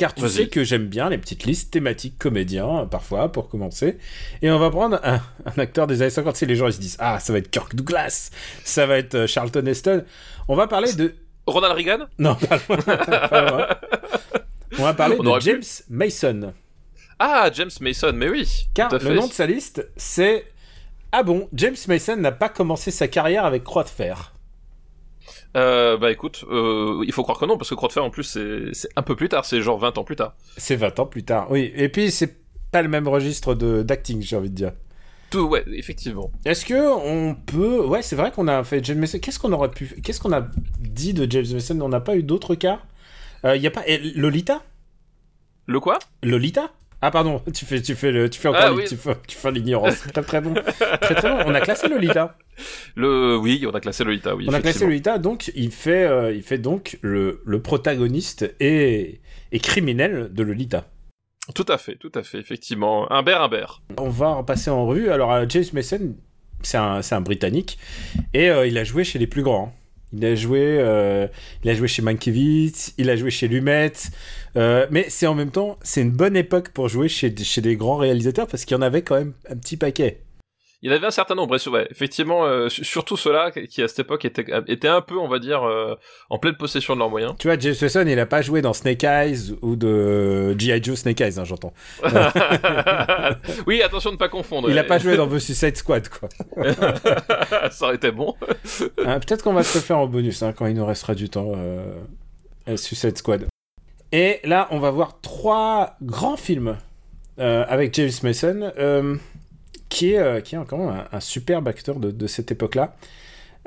Car 0.00 0.14
tu 0.14 0.26
sais 0.30 0.48
que 0.48 0.64
j'aime 0.64 0.86
bien 0.86 1.10
les 1.10 1.18
petites 1.18 1.44
listes 1.44 1.72
thématiques 1.72 2.18
comédiens, 2.18 2.78
euh, 2.78 2.84
parfois, 2.86 3.30
pour 3.30 3.50
commencer. 3.50 3.98
Et 4.40 4.50
on 4.50 4.58
va 4.58 4.70
prendre 4.70 4.98
un, 5.04 5.20
un 5.44 5.58
acteur 5.60 5.86
des 5.86 6.00
années 6.00 6.10
50. 6.10 6.36
Si 6.36 6.46
les 6.46 6.56
gens 6.56 6.68
ils 6.68 6.72
se 6.72 6.80
disent 6.80 6.96
Ah, 7.00 7.20
ça 7.20 7.34
va 7.34 7.38
être 7.38 7.50
Kirk 7.50 7.74
Douglas, 7.74 8.30
ça 8.64 8.86
va 8.86 8.96
être 8.96 9.14
euh, 9.14 9.26
Charlton 9.26 9.66
Heston. 9.66 10.06
On 10.48 10.56
va 10.56 10.68
parler 10.68 10.90
de. 10.94 11.14
Ronald 11.46 11.74
Reagan? 11.74 12.06
Non, 12.18 12.34
pas 12.34 12.58
loin, 12.66 12.76
pas 13.28 13.50
loin. 13.50 13.66
On 14.78 14.84
va 14.84 14.94
parler 14.94 15.16
On 15.18 15.22
de 15.22 15.38
pu. 15.38 15.44
James 15.44 15.62
Mason. 15.90 16.54
Ah, 17.18 17.50
James 17.52 17.70
Mason, 17.82 18.12
mais 18.14 18.30
oui. 18.30 18.68
Car 18.72 18.90
le 18.90 18.98
fait. 19.00 19.14
nom 19.14 19.26
de 19.26 19.32
sa 19.34 19.44
liste, 19.44 19.86
c'est. 19.98 20.46
Ah 21.12 21.22
bon, 21.22 21.46
James 21.52 21.76
Mason 21.88 22.16
n'a 22.16 22.32
pas 22.32 22.48
commencé 22.48 22.90
sa 22.90 23.06
carrière 23.06 23.44
avec 23.44 23.64
Croix 23.64 23.84
de 23.84 23.90
Fer. 23.90 24.32
Euh, 25.56 25.96
bah 25.96 26.12
écoute, 26.12 26.44
euh, 26.50 27.02
il 27.06 27.12
faut 27.12 27.22
croire 27.22 27.38
que 27.38 27.44
non, 27.44 27.56
parce 27.56 27.70
que 27.70 27.74
Croix 27.74 27.88
de 27.88 27.92
Fer 27.92 28.04
en 28.04 28.10
plus 28.10 28.22
c'est 28.72 28.88
un 28.94 29.02
peu 29.02 29.16
plus 29.16 29.28
tard, 29.28 29.44
c'est 29.44 29.60
genre 29.62 29.78
20 29.78 29.98
ans 29.98 30.04
plus 30.04 30.16
tard. 30.16 30.34
C'est 30.56 30.76
20 30.76 31.00
ans 31.00 31.06
plus 31.06 31.24
tard, 31.24 31.50
oui. 31.50 31.72
Et 31.74 31.88
puis, 31.88 32.10
c'est 32.10 32.36
pas 32.70 32.82
le 32.82 32.88
même 32.88 33.08
registre 33.08 33.54
d'acting, 33.54 34.22
j'ai 34.22 34.36
envie 34.36 34.50
de 34.50 34.54
dire. 34.54 34.72
Tout, 35.30 35.42
ouais, 35.42 35.64
effectivement. 35.74 36.30
Est-ce 36.44 36.64
que 36.64 36.74
on 36.74 37.34
peut 37.34 37.84
Ouais, 37.84 38.02
c'est 38.02 38.16
vrai 38.16 38.30
qu'on 38.32 38.48
a 38.48 38.62
fait 38.64 38.84
James 38.84 38.98
Mason. 38.98 39.18
Qu'est-ce 39.18 39.38
qu'on 39.38 39.52
aurait 39.52 39.70
pu 39.70 39.86
Qu'est-ce 40.02 40.20
qu'on 40.20 40.32
a 40.32 40.46
dit 40.80 41.14
de 41.14 41.30
James 41.30 41.46
Mason? 41.52 41.80
On 41.80 41.88
n'a 41.88 42.00
pas 42.00 42.16
eu 42.16 42.22
d'autres 42.22 42.54
cas? 42.54 42.80
Il 43.44 43.60
y 43.62 43.66
a 43.66 43.70
pas 43.70 43.86
et 43.86 43.98
Lolita? 43.98 44.62
Le 45.66 45.78
quoi? 45.80 45.98
Lolita? 46.22 46.72
Ah 47.02 47.10
pardon, 47.10 47.40
tu 47.54 47.64
fais 47.64 47.80
tu 47.80 47.94
fais 47.94 48.12
le 48.12 48.28
tu 48.28 48.38
fais 48.38 48.48
encore 48.48 48.60
Ah 48.62 48.72
oui. 48.74 48.84
tu 48.86 48.96
fais, 48.96 49.14
tu 49.26 49.36
fais 49.36 49.50
l'ignorance. 49.50 50.00
très 50.12 50.22
très 50.22 50.40
bon. 50.40 50.52
Très 51.00 51.14
très 51.14 51.30
bon. 51.30 51.38
On 51.46 51.54
a 51.54 51.60
classé 51.60 51.88
Lolita. 51.88 52.36
Le, 52.94 53.36
oui, 53.38 53.64
on 53.66 53.74
a 53.74 53.80
classé 53.80 54.04
Lolita, 54.04 54.36
oui. 54.36 54.44
On 54.48 54.52
a 54.52 54.60
classé. 54.60 54.84
Lolita 54.84 55.18
donc 55.18 55.50
il 55.54 55.70
fait 55.72 56.04
euh, 56.04 56.32
il 56.32 56.42
fait 56.42 56.58
donc 56.58 56.98
le, 57.00 57.42
le 57.46 57.62
protagoniste 57.62 58.54
et, 58.60 59.20
et 59.52 59.58
criminel 59.60 60.28
de 60.32 60.42
Lolita. 60.42 60.86
Tout 61.54 61.66
à 61.68 61.78
fait, 61.78 61.96
tout 61.96 62.12
à 62.14 62.22
fait, 62.22 62.38
effectivement. 62.38 63.10
Un 63.10 63.22
bear. 63.22 63.82
On 63.98 64.08
va 64.10 64.34
repasser 64.34 64.70
en 64.70 64.86
revue. 64.86 65.10
Alors, 65.10 65.32
euh, 65.32 65.46
James 65.48 65.64
Mason, 65.72 66.14
c'est 66.62 66.76
un, 66.76 67.02
c'est 67.02 67.14
un 67.16 67.22
Britannique. 67.22 67.78
Et 68.34 68.50
euh, 68.50 68.66
il 68.66 68.78
a 68.78 68.84
joué 68.84 69.02
chez 69.02 69.18
les 69.18 69.26
plus 69.26 69.42
grands. 69.42 69.74
Il 70.12 70.24
a 70.24 70.34
joué, 70.34 70.78
euh, 70.80 71.28
il 71.62 71.70
a 71.70 71.74
joué 71.74 71.86
chez 71.86 72.02
Mankiewicz, 72.02 72.94
il 72.98 73.10
a 73.10 73.16
joué 73.16 73.30
chez 73.30 73.48
Lumet. 73.48 73.92
Euh, 74.56 74.86
mais 74.90 75.06
c'est 75.08 75.26
en 75.26 75.34
même 75.34 75.50
temps, 75.50 75.78
c'est 75.82 76.02
une 76.02 76.10
bonne 76.10 76.36
époque 76.36 76.70
pour 76.70 76.88
jouer 76.88 77.08
chez, 77.08 77.34
chez 77.36 77.60
des 77.60 77.76
grands 77.76 77.96
réalisateurs 77.96 78.46
parce 78.48 78.64
qu'il 78.64 78.76
y 78.76 78.78
en 78.78 78.82
avait 78.82 79.02
quand 79.02 79.16
même 79.16 79.34
un 79.48 79.56
petit 79.56 79.76
paquet. 79.76 80.20
Il 80.82 80.90
y 80.90 80.92
en 80.92 80.96
avait 80.96 81.06
un 81.06 81.10
certain 81.10 81.34
nombre, 81.34 81.56
et 81.56 81.68
ouais, 81.68 81.86
effectivement, 81.90 82.44
euh, 82.44 82.70
su- 82.70 82.84
surtout 82.84 83.16
ceux-là 83.18 83.50
qui 83.50 83.82
à 83.82 83.88
cette 83.88 83.98
époque 83.98 84.24
étaient, 84.24 84.46
étaient 84.66 84.88
un 84.88 85.02
peu, 85.02 85.18
on 85.18 85.28
va 85.28 85.38
dire, 85.38 85.62
euh, 85.62 85.94
en 86.30 86.38
pleine 86.38 86.56
possession 86.56 86.94
de 86.94 87.00
leurs 87.00 87.10
moyens. 87.10 87.34
Tu 87.38 87.48
vois, 87.48 87.58
James 87.58 87.74
Mason, 87.82 88.04
il 88.06 88.18
a 88.18 88.24
pas 88.26 88.40
joué 88.40 88.62
dans 88.62 88.72
Snake 88.72 89.04
Eyes 89.04 89.54
ou 89.60 89.76
de 89.76 90.58
G.I. 90.58 90.82
Joe 90.82 90.98
Snake 90.98 91.20
Eyes, 91.20 91.38
hein, 91.38 91.44
j'entends. 91.44 91.74
oui, 93.66 93.82
attention 93.82 94.10
de 94.10 94.14
ne 94.14 94.18
pas 94.18 94.28
confondre. 94.28 94.70
Il 94.70 94.78
a 94.78 94.84
pas 94.84 94.98
joué 94.98 95.16
dans 95.16 95.28
The 95.28 95.38
Suicide 95.38 95.76
Squad, 95.76 96.08
quoi. 96.08 96.28
Ça 97.70 97.86
aurait 97.86 97.96
été 97.96 98.10
bon. 98.10 98.34
Hein, 99.04 99.20
Peut-être 99.26 99.42
qu'on 99.42 99.52
va 99.52 99.62
se 99.62 99.76
le 99.78 99.82
faire 99.84 99.98
en 99.98 100.06
bonus 100.06 100.42
hein, 100.42 100.52
quand 100.56 100.66
il 100.66 100.74
nous 100.74 100.86
restera 100.86 101.14
du 101.14 101.28
temps. 101.28 101.52
Euh, 101.56 101.92
euh, 102.68 102.76
Suicide 102.76 103.16
Squad. 103.16 103.46
Et 104.12 104.40
là, 104.44 104.68
on 104.70 104.78
va 104.78 104.90
voir 104.90 105.20
trois 105.20 105.96
grands 106.02 106.36
films 106.36 106.76
euh, 107.38 107.64
avec 107.68 107.94
James 107.94 108.10
Mason, 108.22 108.72
euh, 108.78 109.16
qui 109.90 110.12
est, 110.14 110.18
euh, 110.18 110.40
qui 110.40 110.54
est 110.56 110.58
quand 110.66 110.78
même 110.78 110.88
un, 111.12 111.16
un 111.16 111.20
superbe 111.20 111.68
acteur 111.68 111.96
de, 111.96 112.10
de 112.10 112.26
cette 112.26 112.50
époque-là. 112.50 112.96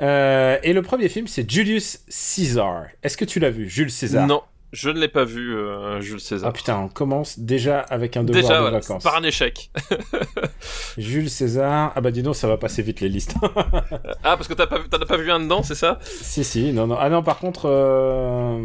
Euh, 0.02 0.58
et 0.64 0.72
le 0.72 0.82
premier 0.82 1.08
film, 1.08 1.28
c'est 1.28 1.48
Julius 1.48 2.00
Caesar. 2.08 2.86
Est-ce 3.04 3.16
que 3.16 3.24
tu 3.24 3.38
l'as 3.38 3.50
vu, 3.50 3.68
Jules 3.70 3.92
César? 3.92 4.26
Non, 4.26 4.42
je 4.72 4.90
ne 4.90 4.98
l'ai 4.98 5.06
pas 5.06 5.24
vu, 5.24 5.54
euh, 5.54 6.00
Jules 6.00 6.18
César. 6.20 6.48
Ah 6.48 6.52
putain, 6.52 6.76
on 6.80 6.88
commence 6.88 7.38
déjà 7.38 7.78
avec 7.78 8.16
un 8.16 8.24
devoir 8.24 8.42
Déjà, 8.42 8.54
de 8.56 8.60
voilà, 8.62 8.78
vacances. 8.80 9.04
par 9.04 9.14
un 9.16 9.22
échec. 9.22 9.70
Jules 10.98 11.30
César. 11.30 11.92
Ah 11.94 12.00
bah 12.00 12.10
dis 12.10 12.22
donc, 12.22 12.34
ça 12.34 12.48
va 12.48 12.56
passer 12.56 12.82
vite 12.82 13.00
les 13.00 13.08
listes. 13.08 13.34
Ah, 14.26 14.36
parce 14.38 14.48
que 14.48 14.54
t'as 14.54 14.66
pas, 14.66 14.78
vu- 14.78 14.88
t'en 14.88 14.96
as 14.98 15.06
pas 15.06 15.18
vu 15.18 15.30
un 15.30 15.38
dedans, 15.40 15.62
c'est 15.62 15.74
ça? 15.74 15.98
Si, 16.02 16.42
si, 16.44 16.72
non, 16.72 16.86
non. 16.86 16.96
Ah 16.98 17.10
non, 17.10 17.22
par 17.22 17.38
contre, 17.38 17.66
euh, 17.68 18.58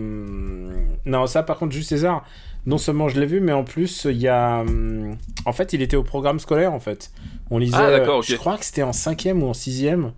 non, 1.05 1.27
ça, 1.27 1.43
par 1.43 1.57
contre, 1.57 1.73
Jules 1.73 1.83
César, 1.83 2.23
non 2.65 2.77
seulement 2.77 3.07
je 3.09 3.19
l'ai 3.19 3.25
vu, 3.25 3.39
mais 3.39 3.51
en 3.53 3.63
plus, 3.63 4.05
il 4.09 4.17
y 4.17 4.27
a. 4.27 4.61
hum, 4.61 5.15
En 5.45 5.53
fait, 5.53 5.73
il 5.73 5.81
était 5.81 5.97
au 5.97 6.03
programme 6.03 6.39
scolaire, 6.39 6.73
en 6.73 6.79
fait. 6.79 7.11
On 7.51 7.57
lisait. 7.57 7.77
Ah, 7.77 7.91
d'accord, 7.91 8.19
ok. 8.19 8.25
Je 8.27 8.35
crois 8.35 8.57
que 8.57 8.65
c'était 8.65 8.83
en 8.83 8.93
cinquième 8.93 9.41
ou 9.43 9.47
en 9.47 9.53
sixième. 9.53 10.13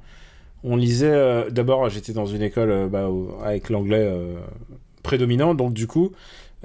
On 0.63 0.75
lisait. 0.75 1.07
euh, 1.11 1.49
D'abord, 1.49 1.89
j'étais 1.89 2.13
dans 2.13 2.25
une 2.27 2.41
école 2.41 2.71
euh, 2.71 2.87
bah, 2.87 3.09
avec 3.43 3.69
l'anglais 3.69 4.03
euh, 4.03 4.35
prédominant, 5.03 5.55
donc 5.55 5.73
du 5.73 5.87
coup. 5.87 6.11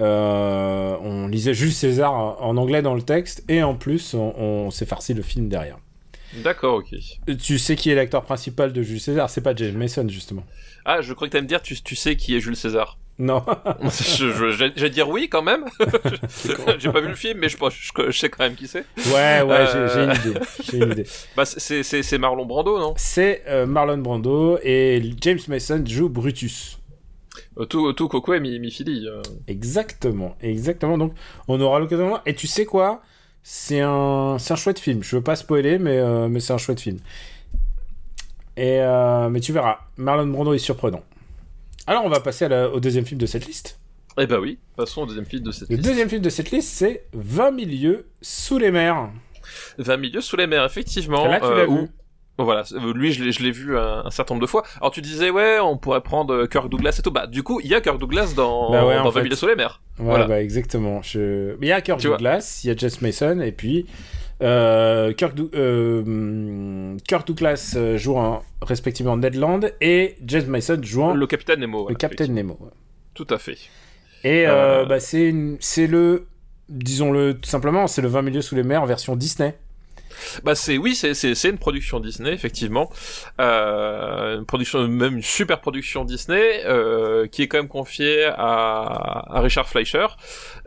euh, 0.01 0.95
on 1.01 1.27
lisait 1.27 1.53
Jules 1.55 1.73
César 1.73 2.13
en 2.13 2.57
anglais 2.57 2.81
dans 2.83 2.93
le 2.95 3.01
texte 3.01 3.43
et 3.49 3.63
en 3.63 3.73
plus 3.75 4.13
on, 4.13 4.33
on 4.37 4.71
s'est 4.71 4.85
farci 4.85 5.13
le 5.15 5.23
film 5.23 5.49
derrière. 5.49 5.77
D'accord, 6.33 6.75
ok. 6.75 6.93
Tu 7.39 7.57
sais 7.57 7.75
qui 7.75 7.89
est 7.89 7.95
l'acteur 7.95 8.23
principal 8.23 8.73
de 8.73 8.81
Jules 8.83 8.99
César? 8.99 9.29
C'est 9.29 9.41
pas 9.41 9.55
James 9.55 9.75
Mason 9.75 10.07
justement. 10.07 10.43
Ah, 10.85 11.01
je 11.01 11.13
crois 11.13 11.27
que 11.27 11.31
t'allais 11.31 11.41
me 11.43 11.47
dire, 11.47 11.61
tu, 11.61 11.81
tu 11.81 11.95
sais 11.95 12.15
qui 12.15 12.35
est 12.35 12.39
Jules 12.39 12.55
César? 12.55 12.97
Non. 13.19 13.43
je, 13.83 14.51
j'allais 14.51 14.89
dire 14.91 15.09
oui 15.09 15.27
quand 15.29 15.41
même. 15.41 15.65
j'ai 16.79 16.91
pas 16.91 17.01
vu 17.01 17.07
le 17.07 17.15
film, 17.15 17.39
mais 17.39 17.49
je, 17.49 17.57
sais 18.11 18.29
quand 18.29 18.43
même 18.43 18.55
qui 18.55 18.67
c'est. 18.67 18.85
Ouais, 19.07 19.41
ouais, 19.41 19.45
Euh. 19.51 19.87
j'ai- 19.87 19.93
j'ai 19.93 20.03
une 20.03 20.31
idée. 20.33 20.39
J'ai 20.63 20.77
une 20.77 20.91
idée. 20.91 21.05
Bah, 21.35 21.45
c'est, 21.45 22.17
Marlon 22.19 22.45
Brando, 22.45 22.77
non? 22.79 22.93
C'est 22.97 23.43
euh, 23.47 23.65
Marlon 23.65 23.97
Brando 23.97 24.59
et 24.63 25.01
James 25.21 25.39
Mason 25.47 25.83
joue 25.85 26.09
Brutus. 26.09 26.77
Euh, 27.59 27.65
Tout, 27.65 27.91
tout 27.93 28.07
Coco 28.07 28.33
et 28.35 28.39
Mi, 28.39 28.59
Mi 28.59 28.71
euh. 29.07 29.21
Exactement, 29.47 30.35
exactement. 30.41 30.97
Donc, 30.99 31.13
on 31.47 31.59
aura 31.59 31.79
l'occasion. 31.79 32.19
Et 32.27 32.35
tu 32.35 32.45
sais 32.45 32.65
quoi? 32.65 33.01
C'est 33.41 33.81
un, 33.81 34.37
c'est 34.39 34.53
un 34.53 34.57
chouette 34.57 34.77
film. 34.79 35.01
Je 35.03 35.15
veux 35.15 35.23
pas 35.23 35.35
spoiler, 35.35 35.79
mais, 35.79 35.97
euh, 35.97 36.27
mais 36.27 36.39
c'est 36.39 36.53
un 36.53 36.57
chouette 36.59 36.81
film. 36.81 36.99
Et 38.57 38.79
euh, 38.81 39.29
mais 39.29 39.39
tu 39.39 39.53
verras, 39.53 39.79
Marlon 39.97 40.27
Brando 40.27 40.53
est 40.53 40.57
surprenant. 40.59 41.01
Alors, 41.87 42.03
on 42.05 42.09
va 42.09 42.19
passer 42.19 42.45
à 42.45 42.49
la- 42.49 42.69
au 42.69 42.79
deuxième 42.79 43.05
film 43.05 43.19
de 43.19 43.25
cette 43.25 43.45
liste. 43.47 43.79
Eh 44.19 44.25
bah 44.25 44.39
oui, 44.39 44.57
passons 44.75 45.03
au 45.03 45.05
deuxième 45.05 45.25
film 45.25 45.43
de 45.43 45.51
cette 45.51 45.69
Le 45.69 45.75
liste. 45.75 45.87
deuxième 45.87 46.09
film 46.09 46.21
de 46.21 46.29
cette 46.29 46.49
liste, 46.51 46.69
c'est 46.69 47.05
20 47.13 47.51
milieux 47.51 48.07
sous 48.21 48.57
les 48.57 48.71
mers. 48.71 49.09
20 49.77 49.97
milieux 49.97 50.21
sous 50.21 50.35
les 50.37 50.47
mers, 50.47 50.65
effectivement. 50.65 51.27
Là, 51.27 51.39
tu 51.39 51.45
euh, 51.45 51.55
l'as 51.57 51.67
où- 51.67 51.81
vu. 51.83 51.87
Voilà, 52.39 52.63
c'est- 52.65 52.75
euh, 52.75 52.93
lui 52.93 53.11
je 53.13 53.23
l'ai, 53.23 53.31
je 53.31 53.41
l'ai 53.41 53.49
vu 53.51 53.77
un, 53.77 54.03
un 54.05 54.11
certain 54.11 54.35
nombre 54.35 54.43
de 54.45 54.49
fois. 54.49 54.63
Alors 54.77 54.91
tu 54.91 55.01
disais 55.01 55.31
ouais, 55.31 55.57
on 55.59 55.75
pourrait 55.77 56.01
prendre 56.01 56.33
euh, 56.33 56.45
Kirk 56.47 56.69
Douglas 56.69 56.95
et 56.99 57.01
tout. 57.01 57.09
Bah 57.09 57.25
du 57.25 57.41
coup, 57.41 57.59
il 57.63 57.67
y 57.67 57.73
a 57.73 57.81
Kirk 57.81 57.97
Douglas 57.99 58.33
dans 58.35 58.71
Bah 58.71 58.85
ouais, 58.85 58.95
dans 58.97 59.11
fait. 59.11 59.21
20 59.21 59.23
000 59.29 59.35
sous 59.35 59.47
les 59.47 59.55
mers. 59.55 59.81
Ouais, 59.97 60.05
Voilà. 60.05 60.27
bah 60.27 60.39
exactement. 60.41 61.01
Je... 61.01 61.55
Mais 61.59 61.67
il 61.67 61.69
y 61.69 61.71
a 61.71 61.81
Kirk 61.81 61.99
Tu. 61.99 62.07
Douglas, 62.07 62.61
il 62.63 62.67
y 62.67 62.71
a 62.71 62.75
Jess 62.75 63.01
Mason, 63.01 63.39
et 63.39 63.51
puis 63.51 63.87
euh, 64.41 65.13
Kirk, 65.13 65.33
Dou- 65.35 65.49
euh, 65.55 66.95
Kirk 67.07 67.25
Douglas 67.27 67.73
euh, 67.75 67.97
jouant 67.97 68.43
respectivement 68.61 69.17
Ned 69.17 69.35
Land 69.35 69.61
et 69.81 70.15
Jess 70.25 70.45
Mason 70.47 70.79
jouant 70.81 71.13
le, 71.13 71.19
Le 71.21 71.27
capitaine 71.27 71.59
Nemo. 71.59 71.83
voilà, 71.83 71.95
Captain 71.97 72.25
effectivement. 72.25 72.53
Nemo. 72.59 72.65
ouais. 72.65 72.71
Tout 73.13 73.27
à 73.29 73.37
fait. 73.37 73.57
Et 74.23 74.45
euh, 74.47 74.85
bah, 74.85 74.99
c'est 74.99 75.31
le, 75.87 76.27
disons-le 76.69 77.33
tout 77.35 77.49
simplement, 77.49 77.87
c'est 77.87 78.01
le 78.01 78.07
20 78.07 78.21
milieux 78.23 78.41
sous 78.41 78.55
les 78.55 78.63
mers 78.63 78.85
version 78.85 79.15
Disney. 79.15 79.55
Bah 80.43 80.55
c'est 80.55 80.77
oui, 80.77 80.95
c'est 80.95 81.13
c'est 81.13 81.35
c'est 81.35 81.49
une 81.49 81.57
production 81.57 81.99
Disney 81.99 82.31
effectivement, 82.33 82.89
euh, 83.41 84.37
une 84.39 84.45
production 84.45 84.87
même 84.87 85.17
une 85.17 85.21
super 85.23 85.59
production 85.61 86.05
Disney 86.05 86.63
euh, 86.65 87.27
qui 87.27 87.43
est 87.43 87.47
quand 87.47 87.57
même 87.57 87.67
confiée 87.67 88.25
à, 88.25 89.35
à 89.35 89.39
Richard 89.41 89.67
Fleischer. 89.67 90.07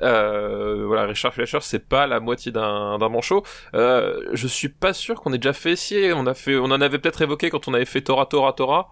Euh, 0.02 0.84
voilà, 0.86 1.04
Richard 1.06 1.32
Fleischer 1.34 1.58
c'est 1.62 1.86
pas 1.88 2.06
la 2.06 2.20
moitié 2.20 2.52
d'un 2.52 2.98
d'un 2.98 3.08
manchot. 3.08 3.42
Euh, 3.74 4.20
je 4.32 4.46
suis 4.46 4.68
pas 4.68 4.92
sûr 4.92 5.20
qu'on 5.20 5.32
ait 5.32 5.38
déjà 5.38 5.52
fait 5.52 5.76
si 5.76 6.10
on 6.14 6.26
a 6.26 6.34
fait, 6.34 6.56
on 6.56 6.64
en 6.64 6.80
avait 6.80 6.98
peut-être 6.98 7.22
évoqué 7.22 7.50
quand 7.50 7.68
on 7.68 7.74
avait 7.74 7.84
fait 7.84 8.00
Tora 8.02 8.26
Tora 8.26 8.52
Tora. 8.52 8.88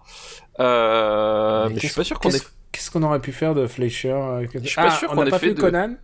Euh, 0.59 1.67
mais, 1.69 1.75
je 1.75 1.87
suis 1.87 1.95
pas 1.95 2.03
sûr 2.03 2.19
qu'on 2.19 2.29
ait. 2.29 2.39
qu'est-ce- 2.71 2.91
qu'on 2.91 3.03
aurait 3.03 3.19
pu 3.21 3.31
faire 3.31 3.55
de 3.55 3.65
Fleischer 3.67 4.11
euh, 4.11 4.45
Je 4.53 4.59
suis 4.67 4.75
pas 4.75 4.87
Ah, 4.87 4.91
sûr 4.91 5.09
on 5.11 5.15
qu'on 5.15 5.25
ait 5.25 5.29
pas 5.29 5.39
fait 5.39 5.47
fait 5.49 5.53
de- 5.53 5.61
Conan? 5.61 5.95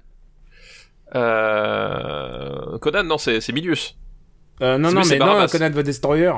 Euh... 1.15 2.77
Conan 2.79 3.03
non 3.03 3.17
c'est 3.17 3.41
c'est 3.41 3.53
Milius. 3.53 3.97
Euh, 4.61 4.77
Non, 4.77 4.91
non, 4.91 5.01
mais 5.09 5.17
non. 5.17 5.47
Conan 5.47 5.69
the 5.71 5.79
Destroyer. 5.79 6.33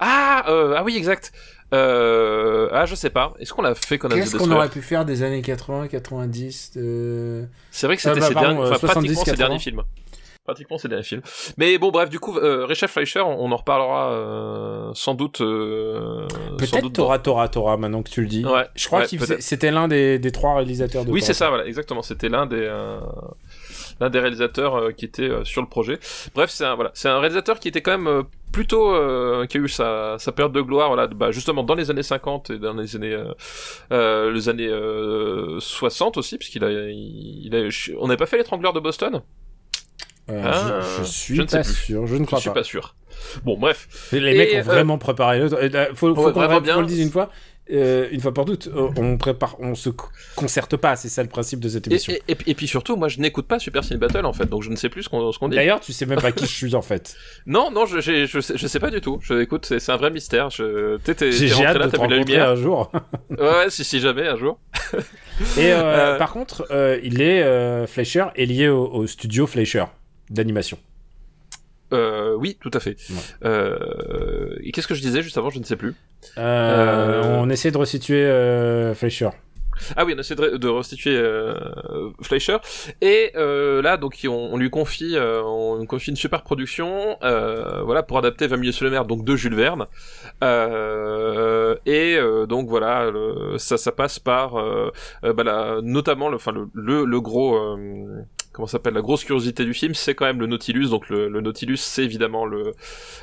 Ah 0.00 0.44
euh, 0.48 0.74
ah 0.76 0.82
oui 0.84 0.96
exact. 0.96 1.32
Euh... 1.74 2.68
Ah 2.72 2.86
je 2.86 2.94
sais 2.94 3.10
pas. 3.10 3.34
Est-ce 3.38 3.52
qu'on 3.52 3.62
l'a 3.62 3.74
fait 3.74 3.98
Conan 3.98 4.14
the 4.16 4.18
Qu'est-ce 4.20 4.36
qu'on 4.36 4.50
aurait 4.50 4.68
pu 4.68 4.82
faire 4.82 5.04
des 5.04 5.22
années 5.22 5.42
80, 5.42 5.88
90 5.88 6.72
de... 6.76 7.44
C'est 7.70 7.86
vrai 7.86 7.96
que 7.96 8.02
Ah 8.04 8.10
c'était 8.10 8.20
bah, 8.20 8.28
ses 8.28 8.34
pardon, 8.34 8.48
derniers, 8.50 8.62
euh, 8.64 8.70
enfin, 8.74 8.78
70, 8.78 8.92
pratiquement 9.14 9.24
ses 9.24 9.30
80. 9.32 9.46
derniers 9.46 9.58
films. 9.58 9.82
Pratiquement 10.44 10.76
ses 10.78 10.88
derniers 10.88 11.04
films. 11.04 11.22
Mais 11.56 11.78
bon, 11.78 11.90
bref, 11.92 12.10
du 12.10 12.18
coup, 12.18 12.36
euh, 12.36 12.66
Richard 12.66 12.90
Fleischer, 12.90 13.20
on, 13.20 13.44
on 13.44 13.52
en 13.52 13.56
reparlera 13.56 14.10
euh, 14.12 14.90
sans 14.94 15.14
doute. 15.14 15.40
Euh, 15.40 16.26
sans 16.28 16.56
Peut-être 16.56 16.80
doute 16.82 16.94
Tora 16.94 17.18
Tora 17.20 17.48
Tora, 17.48 17.76
maintenant 17.76 18.02
que 18.02 18.10
tu 18.10 18.22
le 18.22 18.26
dis. 18.26 18.44
Ouais, 18.44 18.66
Je 18.74 18.86
crois 18.86 19.00
ouais, 19.00 19.06
faisait- 19.06 19.40
c'était 19.40 19.70
l'un 19.70 19.86
des, 19.86 20.18
des 20.18 20.32
trois 20.32 20.56
réalisateurs 20.56 21.04
de 21.04 21.10
Oui, 21.12 21.22
c'est 21.22 21.32
ça, 21.34 21.48
voilà, 21.48 21.64
exactement. 21.66 22.02
C'était 22.02 22.28
l'un 22.28 22.46
des 22.46 22.56
euh, 22.60 22.98
l'un 24.02 24.10
des 24.10 24.18
réalisateurs 24.20 24.74
euh, 24.76 24.90
qui 24.92 25.04
était 25.04 25.30
euh, 25.30 25.44
sur 25.44 25.62
le 25.62 25.68
projet. 25.68 25.98
Bref, 26.34 26.50
c'est 26.50 26.64
un 26.64 26.74
voilà, 26.74 26.90
c'est 26.94 27.08
un 27.08 27.18
réalisateur 27.20 27.58
qui 27.60 27.68
était 27.68 27.80
quand 27.82 27.92
même 27.92 28.06
euh, 28.08 28.22
plutôt 28.52 28.94
euh, 28.94 29.46
qui 29.46 29.56
a 29.56 29.60
eu 29.60 29.68
sa, 29.68 30.16
sa 30.18 30.32
période 30.32 30.52
de 30.52 30.60
gloire, 30.60 30.88
voilà, 30.88 31.06
bah, 31.06 31.30
justement 31.30 31.62
dans 31.62 31.74
les 31.74 31.90
années 31.90 32.02
50 32.02 32.50
et 32.50 32.58
dans 32.58 32.74
les 32.74 32.96
années 32.96 33.14
euh, 33.14 33.32
euh, 33.92 34.30
les 34.32 34.48
années 34.48 34.68
euh, 34.68 35.58
60 35.60 36.16
aussi, 36.18 36.36
puisqu'il 36.38 36.64
a, 36.64 36.70
il, 36.70 37.46
il 37.46 37.56
a, 37.56 37.68
on 37.98 38.06
n'avait 38.08 38.18
pas 38.18 38.26
fait 38.26 38.36
l'étrangleur 38.36 38.72
de 38.74 38.80
Boston? 38.80 39.22
Euh, 40.30 40.40
Ah, 40.44 40.80
je, 40.98 41.02
je 41.02 41.08
suis 41.08 41.34
je 41.36 41.42
ne 41.42 41.46
sais 41.48 41.58
pas 41.58 41.64
sûr, 41.64 42.06
je 42.06 42.14
ne 42.14 42.20
Je 42.20 42.24
crois 42.26 42.38
suis 42.40 42.50
pas. 42.50 42.54
pas 42.54 42.64
sûr. 42.64 42.94
Bon, 43.44 43.58
bref. 43.58 43.88
Les 44.12 44.32
Et, 44.34 44.38
mecs 44.38 44.54
ont 44.54 44.58
euh, 44.58 44.62
vraiment 44.62 44.98
préparé 44.98 45.40
le. 45.40 45.48
Faut, 45.48 45.56
faut 45.94 46.08
Ouais, 46.08 46.14
qu'on 46.14 46.30
vraiment 46.32 46.54
qu'on 46.56 46.60
bien. 46.60 46.80
le 46.80 46.86
dise 46.86 47.00
une 47.00 47.10
fois, 47.10 47.28
euh, 47.70 48.08
une 48.10 48.20
fois 48.20 48.34
pour 48.34 48.44
toutes. 48.44 48.66
euh, 48.66 48.88
On 48.96 49.16
prépare, 49.16 49.56
on 49.60 49.74
se 49.74 49.88
co- 49.90 50.08
concerte 50.36 50.76
pas. 50.76 50.96
C'est 50.96 51.08
ça 51.08 51.22
le 51.22 51.28
principe 51.28 51.60
de 51.60 51.68
cette 51.68 51.86
Et, 51.86 51.90
émission. 51.90 52.12
et, 52.12 52.22
et 52.28 52.34
puis- 52.34 52.50
et 52.50 52.54
puis 52.54 52.66
surtout, 52.66 52.96
moi, 52.96 53.08
je 53.08 53.20
n'écoute 53.20 53.46
pas 53.46 53.58
Super 53.58 53.84
Cine 53.84 53.98
Battle 53.98 54.26
en 54.26 54.32
fait, 54.32 54.46
donc 54.46 54.62
je 54.62 54.70
ne 54.70 54.76
sais 54.76 54.88
plus 54.88 55.04
ce 55.04 55.08
qu'on 55.08 55.48
dit. 55.48 55.56
D'ailleurs, 55.56 55.80
tu 55.80 55.92
sais 55.92 56.04
même 56.06 56.20
pas 56.20 56.32
qui 56.32 56.44
je 56.46 56.50
suis 56.52 56.74
en 56.74 56.82
fait. 56.82 57.14
Non, 57.46 57.70
non, 57.70 57.86
je, 57.86 58.00
je, 58.00 58.40
sais, 58.40 58.56
je 58.56 58.66
sais 58.66 58.80
pas 58.80 58.90
du 58.90 59.00
tout. 59.00 59.18
Je, 59.22 59.34
écoute, 59.40 59.66
c'est 59.78 59.92
un 59.92 59.96
vrai 59.96 60.10
mystère. 60.10 60.50
J'ai 60.50 60.64
hâte 60.64 61.76
là, 61.78 61.86
de 61.86 61.90
te 61.90 61.96
rencontrer 61.96 62.18
lumière. 62.18 62.48
un 62.50 62.56
jour. 62.56 62.90
Ouais, 63.30 63.70
si, 63.70 63.84
si 63.84 64.00
jamais, 64.00 64.26
un 64.28 64.36
jour. 64.36 64.58
Et 65.56 65.72
euh, 65.72 65.82
Euh, 65.82 66.18
par 66.18 66.32
contre, 66.32 66.66
il 67.02 67.20
est 67.22 67.86
Fleischer 67.86 68.26
est 68.36 68.44
lié 68.46 68.68
au, 68.68 68.86
au 68.88 69.06
studio 69.06 69.46
Fleischer 69.46 69.84
d'animation. 70.30 70.78
Euh, 71.92 72.34
oui, 72.38 72.56
tout 72.60 72.70
à 72.74 72.80
fait. 72.80 72.96
Ouais. 73.10 73.16
Euh, 73.44 74.56
et 74.62 74.72
qu'est-ce 74.72 74.86
que 74.88 74.94
je 74.94 75.02
disais 75.02 75.22
juste 75.22 75.38
avant 75.38 75.50
Je 75.50 75.58
ne 75.58 75.64
sais 75.64 75.76
plus. 75.76 75.94
Euh, 76.38 76.42
Euh, 77.22 77.36
On 77.40 77.50
essaie 77.50 77.70
de 77.70 77.78
resituer 77.78 78.24
euh, 78.24 78.94
Fleischer. 78.94 79.30
Ah 79.96 80.04
oui, 80.04 80.12
on 80.16 80.20
essaie 80.20 80.36
de, 80.36 80.68
restituer 80.68 81.16
euh, 81.16 81.54
Fleischer. 82.22 82.58
Et 83.00 83.32
euh, 83.36 83.82
là, 83.82 83.96
donc, 83.96 84.20
on, 84.24 84.30
on 84.30 84.56
lui 84.56 84.70
confie, 84.70 85.16
euh, 85.16 85.42
on 85.42 85.78
lui 85.80 85.86
confie 85.86 86.10
une 86.10 86.16
super 86.16 86.42
production, 86.42 87.16
euh, 87.24 87.82
voilà, 87.82 88.02
pour 88.04 88.18
adapter 88.18 88.46
20 88.46 88.58
milieux 88.58 88.70
sur 88.72 88.84
le 88.84 88.90
mer, 88.92 89.06
donc 89.06 89.24
de 89.24 89.34
Jules 89.34 89.54
Verne. 89.56 89.86
Euh, 90.44 91.74
et 91.86 92.16
euh, 92.16 92.46
donc 92.46 92.68
voilà, 92.68 93.10
le- 93.10 93.56
ça, 93.58 93.76
ça 93.76 93.92
passe 93.92 94.18
par, 94.18 94.54
bah, 95.22 95.42
la- 95.42 95.80
notamment, 95.82 96.28
le, 96.28 96.36
enfin, 96.36 96.52
le, 96.52 96.68
le, 96.74 97.04
le 97.04 97.20
gros. 97.20 97.76
Comment 98.52 98.66
s'appelle 98.66 98.92
la 98.92 99.00
grosse 99.00 99.24
curiosité 99.24 99.64
du 99.64 99.72
film, 99.72 99.94
c'est 99.94 100.14
quand 100.14 100.26
même 100.26 100.38
le 100.38 100.46
Nautilus. 100.46 100.88
Donc 100.90 101.08
le, 101.08 101.28
Nautilus, 101.40 101.78
c'est 101.78 102.04
évidemment 102.04 102.44
le 102.44 102.72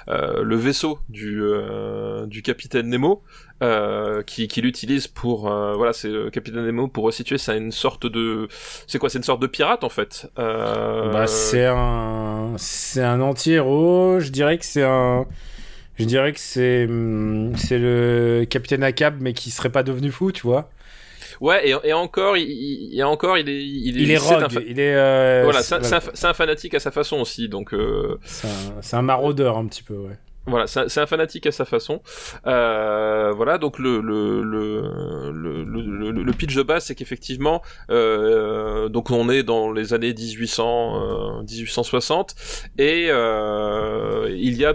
euh, 0.07 0.43
le 0.43 0.55
vaisseau 0.55 0.99
du 1.07 1.41
euh, 1.43 2.25
du 2.25 2.41
capitaine 2.41 2.89
Nemo 2.89 3.21
euh, 3.61 4.23
qui, 4.23 4.47
qui 4.47 4.61
l'utilise 4.61 5.07
pour 5.07 5.51
euh, 5.51 5.75
voilà 5.75 5.93
c'est 5.93 6.09
le 6.09 6.31
capitaine 6.31 6.65
Nemo 6.65 6.87
pour 6.87 7.03
resituer 7.03 7.37
c'est 7.37 7.55
une 7.57 7.71
sorte 7.71 8.07
de 8.07 8.47
c'est 8.87 8.97
quoi 8.97 9.09
c'est 9.09 9.19
une 9.19 9.23
sorte 9.23 9.41
de 9.41 9.47
pirate 9.47 9.83
en 9.83 9.89
fait 9.89 10.27
Bah, 10.35 11.27
c'est 11.27 11.65
un, 11.65 12.53
c'est 12.57 13.03
un 13.03 13.21
anti-héros. 13.21 14.19
Je 14.19 14.29
dirais 14.29 14.57
que 14.57 14.65
c'est 14.65 14.83
un, 14.83 15.27
je 15.99 16.05
dirais 16.05 16.31
que 16.31 16.39
c'est, 16.39 16.85
hum, 16.85 17.55
c'est 17.57 17.77
le 17.77 18.45
capitaine 18.49 18.83
Acab, 18.83 19.17
mais 19.19 19.33
qui 19.33 19.51
serait 19.51 19.69
pas 19.69 19.83
devenu 19.83 20.11
fou, 20.11 20.31
tu 20.31 20.43
vois. 20.43 20.69
Ouais 21.41 21.69
et, 21.69 21.75
et 21.83 21.93
encore 21.93 22.37
il, 22.37 22.89
et 22.97 23.03
encore 23.03 23.37
il 23.37 23.47
est 23.49 23.63
il 23.63 23.97
est, 23.99 24.03
Il 24.03 24.11
est 24.11 24.15
un 24.17 24.19
rogue. 24.39 24.63
Il 24.67 24.79
est, 24.79 24.95
euh, 24.95 25.41
voilà 25.43 25.61
c'est 25.61 26.25
un, 26.25 26.33
fanatique 26.33 26.73
à 26.73 26.79
sa 26.79 26.91
façon 26.91 27.17
aussi 27.21 27.49
donc 27.49 27.73
euh, 27.73 28.17
c'est 28.81 28.95
un- 28.95 29.01
maraudeur 29.01 29.57
un 29.57 29.65
petit 29.67 29.83
peu, 29.83 29.95
ouais. 29.95 30.17
Voilà, 30.47 30.65
c'est 30.65 30.97
un- 30.99 31.05
fanatique 31.05 31.45
à 31.45 31.51
sa 31.51 31.63
façon. 31.65 32.01
Euh, 32.47 33.31
voilà, 33.33 33.57
donc 33.59 33.77
le 33.77 34.01
le 34.01 34.41
le 34.41 34.81
le, 35.31 36.11
le, 36.11 36.31
pitch 36.33 36.55
de 36.55 36.63
base, 36.63 36.85
c'est 36.85 36.95
qu'effectivement, 36.95 37.61
euh, 37.91 38.89
donc 38.89 39.11
on 39.11 39.29
est 39.29 39.43
dans 39.43 39.71
les 39.71 39.93
années 39.93 40.13
1800, 40.13 41.39
euh, 41.39 41.43
1860, 41.43 42.35
et 42.79 43.07
euh, 43.09 44.27
il 44.35 44.55
y 44.57 44.65
a 44.65 44.73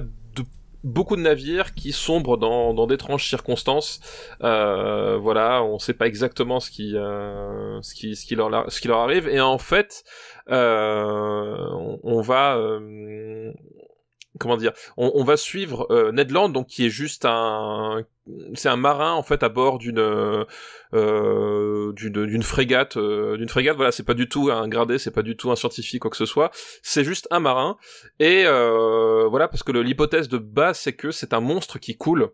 beaucoup 0.84 1.16
de 1.16 1.22
navires 1.22 1.74
qui 1.74 1.92
sombrent 1.92 2.36
dans, 2.36 2.86
d'étranges 2.86 3.26
circonstances. 3.28 4.00
Euh, 4.42 5.16
voilà, 5.16 5.64
on 5.64 5.78
sait 5.78 5.94
pas 5.94 6.06
exactement 6.06 6.60
ce 6.60 6.70
qui 6.70 6.96
euh, 6.96 7.80
ce 7.82 7.94
qui 7.94 8.34
leur 8.36 8.98
arrive, 8.98 9.28
et 9.28 9.40
en 9.40 9.58
fait, 9.58 10.04
euh, 10.50 11.96
on, 12.02 12.20
va 12.20 12.58
comment 14.38 14.56
dire 14.56 14.72
on, 14.96 15.24
va 15.24 15.36
suivre 15.36 15.86
euh, 15.90 16.12
Ned 16.12 16.30
Land 16.30 16.50
donc 16.50 16.66
qui 16.66 16.86
est 16.86 16.90
juste 16.90 17.24
un 17.24 18.04
c'est 18.54 18.68
un 18.68 18.76
marin 18.76 19.12
en 19.12 19.22
fait 19.22 19.42
à 19.42 19.48
bord 19.48 19.78
d'une 19.78 19.98
euh, 20.94 21.92
d'une 21.92 22.26
d'une 22.26 22.42
frégate 22.42 22.96
euh, 22.96 23.36
d'une 23.36 23.48
frégate 23.48 23.76
voilà 23.76 23.92
c'est 23.92 24.02
pas 24.02 24.14
du 24.14 24.28
tout 24.28 24.50
un 24.50 24.66
gradé 24.66 24.98
c'est 24.98 25.10
pas 25.10 25.22
du 25.22 25.36
tout 25.36 25.50
un 25.50 25.56
scientifique 25.56 26.02
quoi 26.02 26.10
que 26.10 26.16
ce 26.16 26.26
soit. 26.26 26.50
C'est 26.82 27.04
juste 27.04 27.28
un 27.30 27.40
marin. 27.40 27.76
Et 28.20 28.44
euh, 28.46 29.26
voilà 29.28 29.48
parce 29.48 29.62
que 29.62 29.72
l'hypothèse 29.72 30.28
de 30.28 30.38
base 30.38 30.78
c'est 30.78 30.94
que 30.94 31.10
c'est 31.10 31.34
un 31.34 31.40
monstre 31.40 31.78
qui 31.78 31.96
coule 31.96 32.30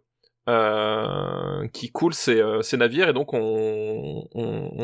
euh, 0.50 1.68
qui 1.68 1.90
coule 1.90 2.14
ses, 2.14 2.40
euh, 2.40 2.62
ses 2.62 2.76
navires 2.76 3.08
et 3.08 3.12
donc 3.12 3.32
on, 3.32 4.28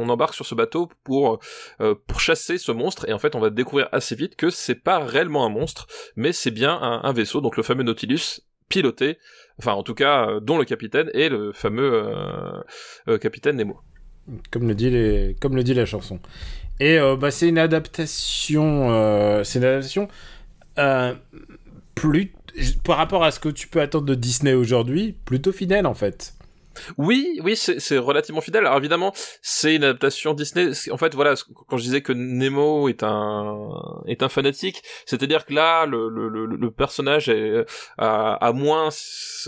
embarque 0.09 0.35
sur 0.35 0.47
ce 0.47 0.55
bateau 0.55 0.89
pour 1.03 1.41
euh, 1.81 1.95
pour 2.07 2.21
chasser 2.21 2.59
ce 2.59 2.73
monstre. 2.73 3.09
Et 3.09 3.13
en 3.13 3.19
fait 3.19 3.35
on 3.35 3.41
va 3.41 3.51
découvrir 3.51 3.89
assez 3.93 4.15
vite 4.15 4.37
que 4.37 4.51
c'est 4.51 4.77
pas 4.77 5.01
réellement 5.01 5.45
un 5.45 5.49
monstre 5.51 5.87
mais 6.15 6.33
c'est 6.33 6.51
bien 6.51 6.79
un, 6.81 7.13
vaisseau. 7.13 7.41
Donc 7.41 7.57
le 7.57 7.63
fameux 7.63 7.83
Nautilus 7.83 8.41
piloté 8.69 9.19
enfin 9.59 9.73
en 9.73 9.83
tout 9.83 9.95
cas 9.95 10.29
euh, 10.29 10.41
dont 10.41 10.59
le 10.59 10.65
capitaine 10.65 11.11
est 11.15 11.29
le 11.29 11.53
fameux 11.53 11.93
euh, 11.93 12.63
euh, 13.09 13.19
capitaine 13.19 13.57
Nemo. 13.57 13.81
Comme 14.51 14.67
le 14.67 14.75
dit 14.75 14.91
les, 14.91 15.37
comme 15.41 15.55
le 15.55 15.63
dit 15.63 15.75
la 15.75 15.87
chanson. 15.87 16.21
Et 16.81 16.99
euh, 16.99 17.17
bah, 17.17 17.31
c'est 17.31 17.49
une 17.49 17.59
adaptation, 17.59 18.91
euh, 18.91 19.45
c'est 19.45 19.59
une 19.61 19.65
adaptation 19.65 20.09
euh, 20.79 21.15
plus 21.95 22.33
par 22.85 22.97
rapport 22.97 23.25
à 23.25 23.31
ce 23.31 23.41
que 23.41 23.49
tu 23.49 23.69
peux 23.69 23.81
attendre 23.81 24.07
de 24.07 24.15
Disney 24.15 24.55
aujourd'hui, 24.55 25.17
plutôt 25.25 25.53
fidèle 25.53 25.87
en 25.87 25.95
fait. 25.95 26.37
Oui, 26.99 27.41
oui, 27.43 27.57
c'est 27.57 27.81
c'est 27.81 27.99
relativement 27.99 28.41
fidèle. 28.41 28.67
Alors 28.67 28.79
évidemment, 28.79 29.13
c'est 29.43 29.77
une 29.77 29.85
adaptation 29.85 30.35
Disney. 30.35 30.71
En 30.91 30.97
fait, 30.97 31.15
voilà, 31.15 31.35
quand 31.69 31.77
je 31.77 31.83
disais 31.83 32.01
que 32.01 32.13
Nemo 32.13 32.89
est 32.89 33.03
un 33.03 34.03
est 34.07 34.23
un 34.23 34.29
fanatique, 34.29 34.83
c'est-à-dire 35.07 35.47
que 35.47 35.55
là, 35.55 35.87
le 35.87 36.09
le, 36.09 36.29
le, 36.47 36.71
personnage 36.71 37.29
est 37.29 37.65
à, 37.99 38.35
à 38.35 38.53
moins, 38.53 38.89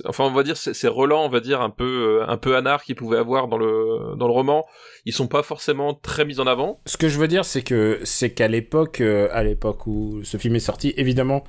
enfin, 0.07 0.25
on 0.25 0.33
va 0.33 0.43
dire, 0.43 0.57
ces 0.57 0.75
ces 0.75 0.89
relents, 0.89 1.25
on 1.25 1.29
va 1.29 1.41
dire 1.41 1.61
un 1.61 1.71
peu 1.71 2.23
un 2.27 2.37
peu 2.37 2.57
anard 2.57 2.83
qu'il 2.83 2.95
pouvait 2.95 3.19
avoir 3.19 3.49
dans 3.49 3.59
le 3.59 4.17
dans 4.17 4.27
le 4.27 4.33
roman, 4.33 4.67
ils 5.05 5.13
sont 5.13 5.29
pas 5.29 5.43
forcément 5.43 5.95
très 5.95 6.25
mis 6.25 6.41
en 6.41 6.47
avant. 6.47 6.81
Ce 6.87 6.97
que 6.97 7.09
je 7.09 7.19
veux 7.19 7.29
dire, 7.29 7.45
c'est 7.45 7.63
que 7.63 8.01
c'est 8.05 8.33
qu'à 8.33 8.49
l'époque, 8.49 9.01
euh, 9.01 9.29
à 9.33 9.43
l'époque 9.43 9.87
où 9.87 10.21
ce 10.25 10.37
film 10.37 10.57
est 10.57 10.61
sorti, 10.61 10.95
évidemment, 10.97 11.45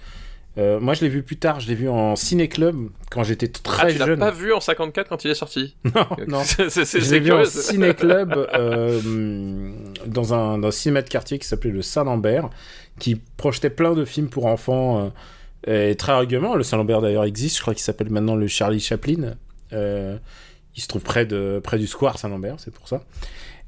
Euh, 0.59 0.79
moi, 0.79 0.93
je 0.93 1.01
l'ai 1.01 1.09
vu 1.09 1.23
plus 1.23 1.37
tard. 1.37 1.59
Je 1.61 1.67
l'ai 1.67 1.75
vu 1.75 1.87
en 1.89 2.15
ciné-club 2.15 2.75
quand 3.09 3.23
j'étais 3.23 3.47
très 3.47 3.87
ah, 3.87 3.91
tu 3.91 3.97
l'as 3.97 4.05
jeune. 4.05 4.19
pas 4.19 4.31
vu 4.31 4.51
en 4.53 4.59
54 4.59 5.07
quand 5.07 5.23
il 5.23 5.31
est 5.31 5.35
sorti 5.35 5.75
Non, 5.95 6.05
non. 6.27 6.41
C'est- 6.43 6.69
c'est- 6.69 6.99
Je 6.99 7.11
l'ai 7.11 7.19
vu 7.21 7.31
en 7.31 7.45
ciné-club 7.45 8.33
euh, 8.53 9.71
dans, 10.05 10.33
un, 10.33 10.57
dans 10.57 10.67
un 10.67 10.71
cinéma 10.71 11.01
de 11.01 11.09
quartier 11.09 11.39
qui 11.39 11.47
s'appelait 11.47 11.71
le 11.71 11.81
Saint-Lambert, 11.81 12.49
qui 12.99 13.15
projetait 13.37 13.69
plein 13.69 13.93
de 13.93 14.03
films 14.05 14.27
pour 14.29 14.45
enfants 14.47 15.11
euh, 15.67 15.89
et 15.91 15.95
très 15.95 16.17
régulièrement. 16.17 16.55
Le 16.55 16.63
Saint-Lambert 16.63 17.01
d'ailleurs 17.01 17.25
existe, 17.25 17.55
je 17.57 17.61
crois 17.61 17.73
qu'il 17.73 17.83
s'appelle 17.83 18.09
maintenant 18.09 18.35
le 18.35 18.47
Charlie 18.47 18.79
Chaplin. 18.81 19.35
Il 19.71 20.81
se 20.81 20.87
trouve 20.87 21.01
près, 21.01 21.25
de, 21.25 21.59
près 21.63 21.77
du 21.77 21.87
Square 21.87 22.17
Saint-Lambert, 22.19 22.55
c'est 22.59 22.73
pour 22.73 22.87
ça. 22.87 23.01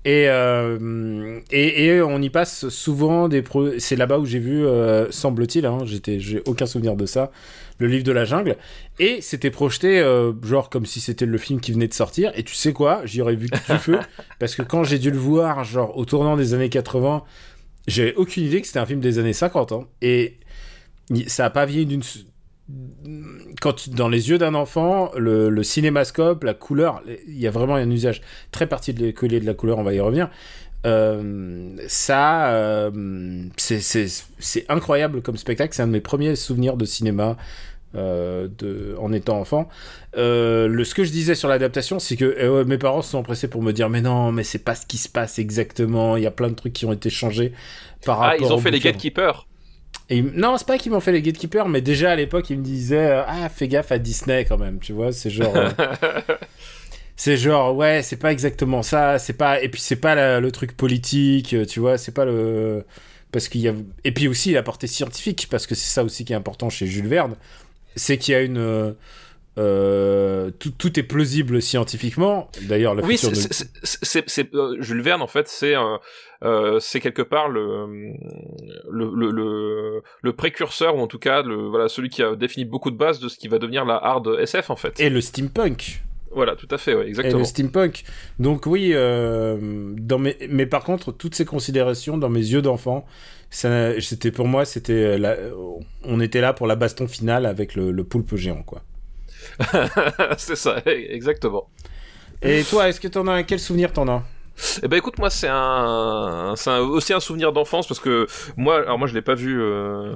Et, 0.03 0.29
euh, 0.29 1.39
et, 1.51 1.85
et 1.85 2.01
on 2.01 2.19
y 2.21 2.29
passe 2.31 2.69
souvent 2.69 3.27
des 3.27 3.43
pro... 3.43 3.77
c'est 3.77 3.95
là-bas 3.95 4.17
où 4.17 4.25
j'ai 4.25 4.39
vu 4.39 4.65
euh, 4.65 5.11
semble-t-il 5.11 5.63
hein, 5.67 5.77
j'étais 5.85 6.19
j'ai 6.19 6.41
aucun 6.47 6.65
souvenir 6.65 6.95
de 6.95 7.05
ça 7.05 7.31
le 7.77 7.87
livre 7.87 8.03
de 8.03 8.11
la 8.11 8.25
jungle. 8.25 8.57
Et 8.99 9.21
c'était 9.21 9.51
projeté 9.51 9.99
euh, 9.99 10.33
genre 10.43 10.69
comme 10.69 10.85
si 10.85 11.01
c'était 11.01 11.25
le 11.25 11.37
film 11.37 11.59
qui 11.59 11.71
venait 11.71 11.87
de 11.87 11.93
sortir. 11.93 12.31
Et 12.35 12.43
tu 12.43 12.53
sais 12.55 12.73
quoi? 12.73 13.01
J'y 13.05 13.21
aurais 13.21 13.35
vu 13.35 13.49
que 13.49 13.73
du 13.73 13.79
feu. 13.79 13.99
Parce 14.39 14.55
que 14.55 14.61
quand 14.61 14.83
j'ai 14.83 14.99
dû 14.99 15.11
le 15.11 15.17
voir 15.17 15.63
genre 15.63 15.97
au 15.97 16.05
tournant 16.05 16.37
des 16.37 16.53
années 16.53 16.69
80 16.69 17.23
j'avais 17.87 18.13
aucune 18.15 18.43
idée 18.43 18.61
que 18.61 18.67
c'était 18.67 18.79
un 18.79 18.85
film 18.85 18.99
des 18.99 19.17
années 19.17 19.33
50 19.33 19.71
hein. 19.71 19.87
et 20.03 20.37
ça 21.25 21.45
a 21.45 21.49
pas 21.49 21.65
vieilli 21.65 21.87
d'une 21.87 22.03
quand 23.61 23.89
dans 23.89 24.07
les 24.09 24.29
yeux 24.29 24.37
d'un 24.37 24.53
enfant, 24.55 25.11
le, 25.17 25.49
le 25.49 25.63
cinémascope, 25.63 26.43
la 26.43 26.53
couleur, 26.53 27.01
il 27.27 27.39
y 27.39 27.47
a 27.47 27.51
vraiment 27.51 27.75
un 27.75 27.89
usage 27.89 28.21
très 28.51 28.67
particulier 28.67 29.39
de 29.39 29.45
la 29.45 29.53
couleur, 29.53 29.77
on 29.79 29.83
va 29.83 29.93
y 29.93 29.99
revenir. 29.99 30.29
Euh, 30.85 31.75
ça, 31.87 32.51
euh, 32.53 32.89
c'est- 33.57 34.65
incroyable 34.69 35.21
comme 35.21 35.37
spectacle. 35.37 35.73
C'est 35.75 35.83
un 35.83 35.87
de 35.87 35.91
mes 35.91 36.01
premiers 36.01 36.35
souvenirs 36.35 36.75
de 36.77 36.85
cinéma 36.85 37.37
euh, 37.93 38.47
de, 38.57 38.95
en 38.99 39.11
étant 39.13 39.37
enfant. 39.39 39.67
Le, 40.15 40.83
ce 40.83 40.95
que 40.95 41.03
je 41.03 41.11
disais 41.11 41.35
sur 41.35 41.49
l'adaptation, 41.49 41.99
c'est 41.99 42.15
que 42.15 42.63
mes 42.63 42.77
parents 42.77 43.01
se 43.01 43.11
sont 43.11 43.19
empressés 43.19 43.47
pour 43.47 43.61
me 43.61 43.73
dire 43.73 43.89
Mais 43.89 44.01
non, 44.01 44.31
mais 44.31 44.43
c'est 44.43 44.63
pas 44.63 44.75
ce 44.75 44.85
qui 44.87 44.97
se 44.97 45.09
passe 45.09 45.37
exactement. 45.39 46.17
Il 46.17 46.23
y 46.23 46.27
a 46.27 46.31
plein 46.31 46.49
de 46.49 46.55
trucs 46.55 46.73
qui 46.73 46.85
ont 46.85 46.93
été 46.93 47.09
changés 47.09 47.53
par 48.05 48.21
Ah, 48.21 48.29
rapport 48.29 48.47
ils 48.47 48.53
ont 48.53 48.57
fait 48.57 48.71
les 48.71 48.79
gatekeepers. 48.79 49.45
Et 50.11 50.17
ils- 50.17 50.25
non, 50.35 50.57
c'est 50.57 50.67
pas 50.67 50.77
qu'ils 50.77 50.91
m'ont 50.91 50.99
fait 50.99 51.11
les 51.13 51.21
gatekeepers, 51.23 51.67
mais 51.67 51.81
déjà 51.81 52.11
à 52.11 52.15
l'époque, 52.15 52.49
ils 52.51 52.57
me 52.59 52.63
disaient 52.63 52.97
euh, 53.11 53.23
Ah, 53.27 53.49
fais 53.49 53.67
gaffe 53.67 53.91
à 53.91 53.97
Disney 53.97 54.45
quand 54.45 54.57
même, 54.59 54.79
tu 54.79 54.93
vois, 54.93 55.11
c'est 55.11 55.31
genre. 55.31 55.55
euh, 55.55 55.69
c'est 57.15 57.37
genre, 57.37 57.75
ouais, 57.75 58.01
c'est 58.03 58.17
pas 58.17 58.31
exactement 58.31 58.83
ça, 58.83 59.19
c'est 59.19 59.33
pas. 59.33 59.61
Et 59.61 59.69
puis 59.69 59.81
c'est 59.81 59.95
pas 59.95 60.15
la- 60.15 60.39
le 60.39 60.51
truc 60.51 60.75
politique, 60.75 61.53
euh, 61.53 61.65
tu 61.65 61.79
vois, 61.79 61.97
c'est 61.97 62.13
pas 62.13 62.25
le. 62.25 62.85
Parce 63.31 63.47
qu'il 63.49 63.61
y 63.61 63.67
a. 63.69 63.73
Et 64.03 64.11
puis 64.11 64.27
aussi 64.27 64.51
la 64.51 64.63
portée 64.63 64.87
scientifique, 64.87 65.47
parce 65.49 65.67
que 65.67 65.75
c'est 65.75 65.89
ça 65.93 66.03
aussi 66.03 66.25
qui 66.25 66.33
est 66.33 66.35
important 66.35 66.69
chez 66.69 66.87
Jules 66.87 67.07
Verne, 67.07 67.35
c'est 67.95 68.17
qu'il 68.17 68.33
y 68.33 68.35
a 68.35 68.41
une. 68.41 68.95
Euh, 69.57 70.49
tout, 70.59 70.71
tout 70.71 70.97
est 70.99 71.03
plausible 71.03 71.61
scientifiquement. 71.61 72.49
D'ailleurs, 72.63 72.95
le 72.95 73.03
Oui, 73.03 73.17
c'est, 73.17 73.31
de- 73.31 74.57
euh, 74.57 74.81
Jules 74.81 75.01
Verne 75.01 75.21
en 75.21 75.27
fait, 75.27 75.47
c'est 75.49 75.75
euh, 76.43 76.79
c'est 76.79 77.01
quelque 77.01 77.21
part 77.21 77.49
le, 77.49 78.13
le 78.89 79.11
le 79.13 79.31
le 79.31 80.01
le 80.21 80.33
précurseur 80.33 80.95
ou 80.95 80.99
en 80.99 81.07
tout 81.07 81.19
cas 81.19 81.41
le 81.41 81.55
voilà 81.67 81.89
celui 81.89 82.09
qui 82.09 82.23
a 82.23 82.35
défini 82.35 82.65
beaucoup 82.65 82.91
de 82.91 82.95
bases 82.95 83.19
de 83.19 83.27
ce 83.27 83.37
qui 83.37 83.47
va 83.49 83.59
devenir 83.59 83.83
la 83.85 83.95
hard 83.95 84.37
SF 84.39 84.69
en 84.69 84.75
fait. 84.77 84.99
Et 84.99 85.09
le 85.09 85.19
steampunk. 85.21 86.01
Voilà, 86.33 86.55
tout 86.55 86.67
à 86.71 86.77
fait, 86.77 86.95
ouais, 86.95 87.05
Et 87.05 87.09
exactement. 87.09 87.39
le 87.39 87.43
steampunk. 87.43 88.05
Donc 88.39 88.65
oui, 88.65 88.93
dans 88.93 90.17
mes... 90.17 90.37
mais 90.49 90.65
par 90.65 90.85
contre, 90.85 91.11
toutes 91.11 91.35
ces 91.35 91.43
considérations 91.43 92.17
dans 92.17 92.29
mes 92.29 92.39
yeux 92.39 92.61
d'enfant, 92.61 93.05
c'était 93.49 94.31
pour 94.31 94.47
moi, 94.47 94.63
c'était 94.63 95.17
la... 95.17 95.35
on 96.05 96.21
était 96.21 96.39
là 96.39 96.53
pour 96.53 96.67
la 96.67 96.77
baston 96.77 97.05
finale 97.09 97.45
avec 97.45 97.75
le, 97.75 97.91
le 97.91 98.03
poulpe 98.05 98.37
géant, 98.37 98.63
quoi. 98.63 98.81
c'est 100.37 100.55
ça, 100.55 100.77
exactement. 100.85 101.69
Et 102.41 102.63
toi, 102.63 102.89
est-ce 102.89 102.99
que 102.99 103.07
t'en 103.07 103.27
as 103.27 103.43
quel 103.43 103.59
souvenir 103.59 103.93
t'en 103.93 104.07
as? 104.07 104.23
Eh 104.83 104.87
ben 104.87 104.97
écoute, 104.97 105.17
moi 105.17 105.29
c'est 105.29 105.47
un, 105.49 106.53
c'est 106.55 106.77
aussi 106.77 107.13
un 107.13 107.19
souvenir 107.19 107.51
d'enfance 107.51 107.87
parce 107.87 107.99
que 107.99 108.27
moi, 108.57 108.77
alors 108.77 108.99
moi 108.99 109.07
je 109.07 109.13
l'ai 109.13 109.21
pas 109.21 109.33
vu 109.33 109.59
euh, 109.59 110.13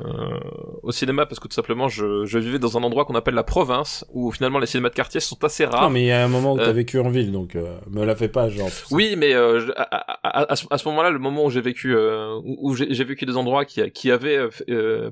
au 0.84 0.92
cinéma 0.92 1.26
parce 1.26 1.40
que 1.40 1.48
tout 1.48 1.54
simplement 1.56 1.88
je, 1.88 2.26
je 2.26 2.38
vivais 2.38 2.60
dans 2.60 2.78
un 2.78 2.84
endroit 2.84 3.06
qu'on 3.06 3.16
appelle 3.16 3.34
la 3.34 3.44
province 3.44 4.06
où 4.14 4.32
finalement 4.32 4.60
les 4.60 4.68
cinémas 4.68 4.90
de 4.90 4.94
quartier 4.94 5.20
sont 5.20 5.44
assez 5.44 5.66
rares. 5.66 5.84
Non, 5.84 5.90
mais 5.90 6.04
il 6.04 6.08
y 6.08 6.12
a 6.12 6.24
un 6.24 6.28
moment 6.28 6.54
où 6.54 6.58
t'as 6.58 6.70
Euh. 6.70 6.74
vécu 6.74 7.00
en 7.00 7.10
ville, 7.10 7.32
donc 7.32 7.56
euh, 7.56 7.78
me 7.90 8.06
la 8.06 8.16
fais 8.16 8.28
pas, 8.28 8.50
genre. 8.50 8.70
Oui, 8.92 9.16
mais 9.18 9.34
euh, 9.34 9.60
je- 9.62 9.72
à, 9.76 9.84
à- 10.24 10.52
à- 10.52 10.78
ce, 10.78 10.88
moment-là, 10.90 11.10
le 11.10 11.20
moment 11.20 11.46
où 11.46 11.50
j'ai 11.50 11.62
vécu, 11.62 11.96
euh, 11.96 12.36
où 12.44 12.70
où 12.72 12.76
j'ai 12.76 12.94
j'ai 12.94 13.04
vécu 13.04 13.26
des 13.26 13.38
endroits 13.38 13.66
qui, 13.66 13.90
qui 13.92 14.12
avaient 14.12 14.40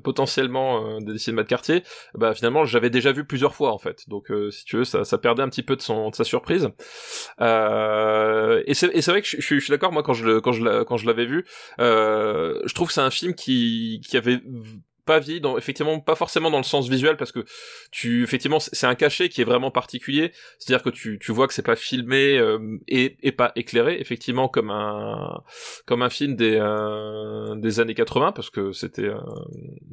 potentiellement 0.04 0.86
euh, 0.86 1.00
des 1.00 1.18
cinémas 1.18 1.44
de 1.44 1.48
quartier, 1.48 1.84
bah 2.14 2.34
finalement 2.34 2.66
j'avais 2.66 2.90
déjà 2.90 3.12
vu 3.12 3.26
plusieurs 3.26 3.56
fois 3.56 3.72
en 3.74 3.78
fait. 3.80 4.04
Donc 4.10 4.30
euh, 4.32 4.52
si 4.52 4.64
tu 4.66 4.78
veux, 4.78 4.86
ça, 4.86 5.06
ça 5.06 5.18
perdait 5.18 5.42
un 5.44 5.50
petit 5.50 5.64
peu 5.64 5.76
de 5.76 5.82
son 5.82 6.10
de 6.10 6.16
sa 6.16 6.24
surprise. 6.24 6.70
Euh, 7.42 8.62
et 8.68 8.74
c'est 8.74 9.13
vrai 9.14 9.22
que 9.22 9.28
je, 9.28 9.42
suis- 9.42 9.70
d'accord 9.70 9.92
moi 9.92 10.04
quand 10.04 10.14
je 10.14 10.40
quand 10.40 10.52
je 10.52 10.84
quand 10.84 10.98
je 10.98 11.06
l'avais 11.08 11.26
vu, 11.26 11.46
euh, 11.80 12.60
je 12.66 12.74
trouve 12.74 12.88
que 12.90 12.94
c'est 12.94 13.02
un 13.02 13.12
film 13.12 13.34
qui 13.36 14.02
qui 14.08 14.18
avait 14.18 14.42
pas 15.06 15.20
vieilli 15.20 15.42
dans 15.42 15.58
effectivement 15.58 16.00
pas 16.00 16.16
forcément 16.16 16.50
dans 16.52 16.58
le 16.58 16.64
sens 16.64 16.88
visuel 16.90 17.18
parce 17.18 17.32
que 17.32 17.44
tu 17.92 18.24
effectivement 18.24 18.60
c'est 18.60 18.74
c'est 18.74 18.88
un 18.88 18.96
cachet 18.96 19.30
qui 19.30 19.42
est 19.42 19.46
vraiment 19.46 19.72
particulier. 19.72 20.32
C'est-à-dire 20.60 20.84
que 20.84 20.90
tu 20.90 21.20
tu 21.20 21.32
vois 21.32 21.48
que 21.48 21.54
c'est 21.54 21.62
pas 21.66 21.76
filmé 21.76 22.38
euh, 22.38 22.78
et 22.88 23.18
et 23.24 23.32
pas 23.32 23.52
éclairé 23.56 23.98
effectivement 24.00 24.48
comme 24.50 24.70
un 24.72 25.42
comme 25.86 26.02
un 26.02 26.10
film 26.10 26.36
des 26.36 26.58
euh, 26.60 27.56
des 27.56 27.80
années 27.80 27.94
80 27.94 28.32
parce 28.34 28.50
que 28.50 28.72
c'était 28.74 29.06
euh, 29.06 29.20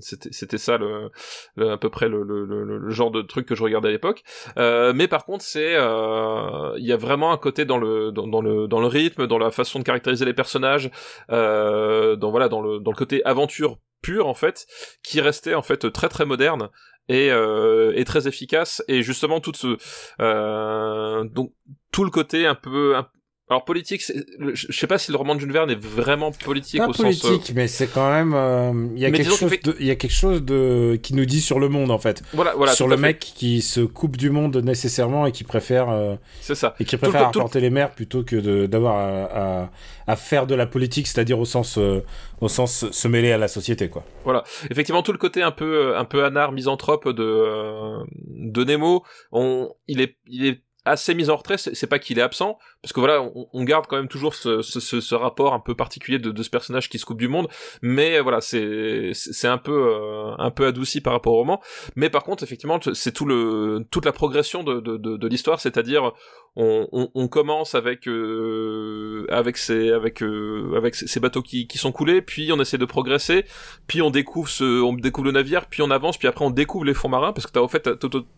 c'était 0.01 0.31
c'était 0.33 0.59
ça 0.59 0.79
le, 0.79 1.11
le- 1.57 1.70
à 1.70 1.77
peu 1.79 1.90
près 1.90 2.09
le, 2.09 2.23
le, 2.23 2.44
le, 2.44 2.79
le 2.79 2.90
genre 2.90 3.11
de 3.11 3.23
truc 3.23 3.46
que 3.46 3.55
je 3.55 3.62
regardais 3.62 3.88
à 3.88 3.92
l'époque. 3.92 4.23
Euh, 4.59 4.92
mais 4.94 5.09
par 5.09 5.25
contre 5.25 5.44
c'est 5.44 5.75
euh, 5.77 6.75
il 6.79 6.85
y 6.87 6.92
a 6.92 6.96
vraiment 6.96 7.33
un 7.33 7.37
côté 7.38 7.64
dans 7.64 7.79
le 7.79 8.12
dans, 8.12 8.27
dans 8.27 8.40
le 8.40 8.66
dans 8.66 8.81
le 8.81 8.87
rythme 8.87 9.27
dans 9.27 9.38
la 9.38 9.51
façon 9.51 9.79
de 9.79 9.85
caractériser 9.85 10.25
les 10.25 10.35
personnages 10.35 10.90
euh, 11.31 12.16
dans 12.16 12.31
voilà 12.31 12.49
dans 12.49 12.61
le 12.61 12.79
dans 12.81 12.90
le 12.90 12.96
côté 12.96 13.25
aventure 13.25 13.79
pure 14.03 14.27
en 14.27 14.35
fait 14.35 14.67
qui 15.03 15.21
restait 15.21 15.55
en 15.55 15.63
fait 15.63 15.91
très 15.93 16.09
très 16.09 16.25
moderne 16.27 16.69
et, 17.09 17.31
euh, 17.31 17.93
et 17.97 18.05
très 18.05 18.29
efficace. 18.29 18.83
Et 18.89 19.03
justement 19.03 19.41
tout 19.41 19.53
ce 19.55 19.77
euh, 20.21 21.25
donc 21.25 21.53
tout 21.93 22.05
le 22.05 22.11
côté 22.11 22.47
un 22.47 22.55
peu 22.55 22.97
un- 22.97 23.09
alors 23.51 23.65
politique 23.65 24.03
je 24.55 24.73
sais 24.73 24.87
pas 24.87 24.97
si 24.97 25.11
le 25.11 25.19
roman 25.19 25.35
de 25.35 25.41
Jules 25.41 25.53
Verne 25.53 25.71
est 25.71 25.79
vraiment 25.79 26.31
politique 26.31 26.79
Pas 26.81 26.89
au 26.89 26.93
sens 26.93 27.25
euh, 27.25 27.29
politique, 27.29 27.53
mais 27.57 27.67
c'est 27.67 27.89
quand 27.89 28.09
même. 28.11 28.33
euh, 28.33 28.73
Il 28.95 29.03
y 29.03 29.05
a 29.05 29.11
Mais 29.11 29.19
quelque 29.19 29.35
chose, 29.35 29.51
fait- 29.51 29.61
il 29.81 29.87
y 29.87 29.91
a 29.91 29.97
quelque 29.97 30.13
chose 30.15 30.43
de 30.43 30.99
qui 31.03 31.15
nous 31.15 31.25
dit 31.27 31.41
sur 31.41 31.59
le 31.59 31.69
monde 31.69 31.91
en 31.91 31.99
fait, 31.99 32.23
voilà 32.33 32.55
voilà 32.55 32.73
sur 32.73 32.87
le 32.87 32.95
fait. 32.97 33.03
mec 33.03 33.19
qui 33.19 33.61
se 33.61 33.81
coupe 33.81 34.17
du 34.17 34.31
monde 34.31 34.57
nécessairement 34.59 35.27
et 35.27 35.33
qui 35.33 35.43
préfère 35.45 35.91
euh, 35.91 36.15
c'est 36.41 36.55
ça 36.55 36.77
et 36.79 36.85
qui 36.85 36.97
préfère 36.97 37.31
tout 37.33 37.39
le- 37.39 37.43
apporter 37.43 37.61
les 37.61 37.71
mers 37.71 37.91
plutôt 37.91 38.23
que 38.23 38.37
de- 38.37 38.67
d'avoir 38.67 38.97
à, 38.97 39.63
à, 39.65 39.71
à 40.07 40.17
faire 40.17 40.47
de 40.47 40.55
la 40.55 40.67
politique, 40.67 41.09
c'est-à-dire 41.09 41.39
au 41.41 41.45
sens 41.45 41.77
euh, 41.77 42.01
au 42.41 42.49
sens 42.49 42.89
se 42.91 43.09
mêler 43.09 43.33
à 43.33 43.39
la 43.39 43.49
société 43.49 43.89
quoi. 43.89 44.05
effectivement 44.71 45.03
tout 45.03 45.13
le 45.13 45.19
côté 45.19 45.43
un 45.43 45.51
peu 45.51 45.97
un 45.97 46.05
peu 46.05 46.25
anard 46.25 46.53
misanthrope 46.53 47.09
de 47.09 47.23
euh, 47.25 47.99
de 48.29 48.63
Nemo 48.65 49.03
on 49.33 49.71
il 49.89 50.01
est 50.01 50.17
il 50.29 50.47
est 50.47 50.61
assez 50.87 51.15
mis 51.15 51.29
en 51.29 51.37
retrait 51.37 51.59
c'est 51.59 51.87
pas 51.87 51.99
qu'il 51.99 52.19
est 52.19 52.23
absent 52.23 52.59
parce 52.83 52.93
que 52.93 53.01
voilà 53.01 53.23
on, 53.23 53.49
on 53.53 53.64
garde 53.64 53.87
quand 53.87 53.97
même 53.97 54.09
toujours 54.09 54.35
ce, 54.35 54.62
ce, 54.62 54.81
ce, 54.81 55.14
rapport 55.14 55.53
un 55.53 55.61
peu 55.61 55.75
particulier 55.75 56.19
de, 56.19 56.31
de 56.31 56.43
ce 56.43 56.51
personnage 56.51 56.88
qui 56.88 56.99
se 56.99 57.05
coupe 57.05 57.19
du 57.19 57.29
monde. 57.29 57.49
Mais 57.83 58.16
euh, 58.16 58.23
voilà 58.23 58.40
c'est 58.40 59.12
c'est 59.14 59.49
un 59.49 59.59
peu 59.59 59.73
euh, 59.73 60.35
un 60.38 60.51
peu 60.51 60.66
adouci 60.66 61.01
par 61.01 61.12
rapport 61.12 61.35
au 61.35 61.38
roman. 61.38 61.61
Mais 61.97 62.11
par 62.11 62.25
contre 62.25 62.43
effectivement 62.43 62.79
c'est 62.95 63.12
tout 63.12 63.27
le 63.27 63.85
toute 63.90 64.05
la 64.05 64.12
progression 64.12 64.62
de 64.62 64.81
de, 64.81 64.97
de, 64.97 65.16
de 65.16 65.29
l'histoire. 65.29 65.61
C'est-à-dire 65.61 66.12
on, 66.57 66.88
on, 66.90 67.11
on 67.14 67.29
commence 67.29 67.75
avec 67.75 68.09
euh, 68.09 69.25
avec 69.29 69.57
ces 69.57 69.90
avec 69.93 70.23
euh, 70.23 70.75
avec 70.77 70.95
ces 70.95 71.21
bateaux 71.21 71.43
qui, 71.43 71.66
qui 71.66 71.79
sont 71.79 71.93
coulés. 71.93 72.23
Puis 72.23 72.51
on 72.53 72.61
essaie 72.61 72.79
de 72.79 72.85
progresser. 72.85 73.45
Puis 73.87 74.03
on 74.03 74.11
découvre 74.11 74.49
ce 74.49 74.83
on 74.83 74.93
découvre 74.95 75.27
le 75.27 75.33
navire. 75.33 75.66
Puis 75.66 75.83
on 75.83 75.90
avance. 75.90 76.16
Puis 76.16 76.29
après 76.29 76.45
on 76.45 76.51
découvre 76.51 76.85
les 76.85 76.95
fonds 76.95 77.09
marins. 77.09 77.33
Parce 77.33 77.47
que 77.47 77.53
t'as 77.53 77.61
en 77.61 77.69
fait 77.69 77.88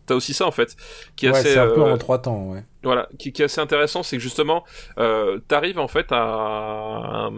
t'as, 0.05 0.15
aussi 0.15 0.33
ça 0.33 0.45
en 0.45 0.51
fait 0.51 0.75
qui 1.15 1.25
est 1.25 1.29
Ouais, 1.29 1.39
assez 1.39 1.53
c'est 1.53 1.59
un 1.59 1.67
peu 1.67 1.81
euh, 1.81 1.93
en 1.93 1.97
trois 1.97 2.21
temps, 2.21 2.49
ouais. 2.51 2.63
voilà 2.83 3.09
qui, 3.17 3.31
qui 3.33 3.41
est 3.41 3.45
assez 3.45 3.61
intéressant. 3.61 4.03
C'est 4.03 4.17
que 4.17 4.23
justement 4.33 4.63
euh, 4.97 5.37
t'arrives 5.47 5.77
en 5.79 5.87
fait 5.87 6.11
à, 6.11 7.27
à 7.27 7.29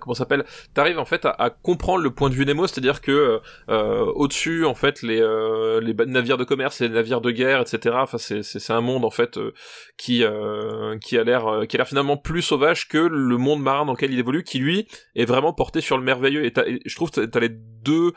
comment 0.00 0.14
ça 0.14 0.20
s'appelle 0.20 0.44
t'arrives 0.74 0.98
en 0.98 1.04
fait 1.04 1.24
à, 1.24 1.30
à 1.30 1.50
comprendre 1.50 2.02
le 2.02 2.10
point 2.10 2.30
de 2.30 2.34
vue 2.34 2.46
Nemo 2.46 2.66
c'est-à-dire 2.66 3.00
que 3.00 3.40
euh, 3.68 4.04
au-dessus 4.14 4.64
en 4.64 4.74
fait 4.74 5.02
les 5.02 5.20
euh, 5.20 5.80
les 5.80 5.94
navires 6.06 6.38
de 6.38 6.44
commerce 6.44 6.80
les 6.80 6.88
navires 6.88 7.20
de 7.20 7.30
guerre 7.30 7.60
etc 7.60 7.96
enfin 7.98 8.18
c'est 8.18 8.42
c'est 8.42 8.72
un 8.72 8.80
monde 8.80 9.04
en 9.04 9.10
fait 9.10 9.38
euh, 9.38 9.52
qui 9.96 10.24
euh, 10.24 10.98
qui 10.98 11.18
a 11.18 11.24
l'air 11.24 11.46
euh, 11.46 11.66
qui 11.66 11.76
a 11.76 11.78
l'air 11.78 11.88
finalement 11.88 12.16
plus 12.16 12.42
sauvage 12.42 12.88
que 12.88 12.98
le 12.98 13.36
monde 13.36 13.62
marin 13.62 13.84
dans 13.84 13.92
lequel 13.92 14.12
il 14.12 14.18
évolue 14.18 14.42
qui 14.42 14.58
lui 14.58 14.88
est 15.14 15.24
vraiment 15.24 15.52
porté 15.52 15.80
sur 15.80 15.96
le 15.96 16.04
merveilleux. 16.04 16.44
Et, 16.44 16.52
et 16.66 16.80
je 16.84 16.94
trouve 16.96 17.10
t'as 17.10 17.40
les 17.40 17.50
deux 17.50 18.12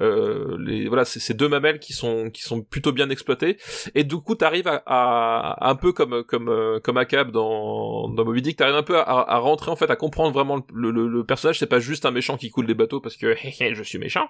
euh, 0.00 0.56
les 0.58 0.88
voilà 0.88 1.04
ces 1.04 1.34
deux 1.34 1.48
mamelles 1.48 1.78
qui 1.78 1.92
sont 1.92 2.30
qui 2.30 2.42
sont 2.42 2.62
plutôt 2.62 2.92
bien 2.92 3.10
exploitées. 3.10 3.58
Et 3.94 4.04
du 4.04 4.16
coup 4.16 4.34
t'arrives 4.34 4.68
à, 4.68 4.82
à 4.86 5.70
un 5.70 5.74
peu 5.74 5.92
comme 5.92 6.22
comme 6.24 6.80
comme 6.82 6.96
Akab 6.96 7.30
dans 7.30 8.08
dans 8.08 8.24
Moby 8.24 8.42
Dick 8.42 8.56
t'arrives 8.56 8.76
un 8.76 8.82
peu 8.82 8.98
à, 8.98 9.02
à 9.02 9.38
rentrer 9.38 9.70
en 9.70 9.76
fait 9.76 9.90
à 9.90 9.96
comprendre 9.96 10.32
vraiment 10.32 10.64
le, 10.72 10.91
le 10.92 11.24
personnage 11.24 11.58
c'est 11.58 11.66
pas 11.66 11.80
juste 11.80 12.06
un 12.06 12.10
méchant 12.10 12.36
qui 12.36 12.50
coule 12.50 12.66
des 12.66 12.74
bateaux 12.74 13.00
parce 13.00 13.16
que 13.16 13.34
je 13.72 13.82
suis 13.82 13.98
méchant. 13.98 14.28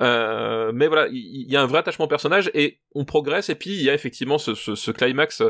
Euh, 0.00 0.72
mais 0.74 0.86
voilà, 0.86 1.08
il 1.10 1.50
y, 1.50 1.56
a 1.56 1.62
un 1.62 1.66
vrai 1.66 1.78
attachement 1.78 2.06
au 2.06 2.08
personnage 2.08 2.50
et 2.54 2.78
on 2.94 3.04
progresse 3.04 3.48
et 3.48 3.54
puis 3.54 3.70
il 3.70 3.82
y 3.82 3.90
a 3.90 3.94
effectivement 3.94 4.38
ce, 4.38 4.90
climax 4.90 5.42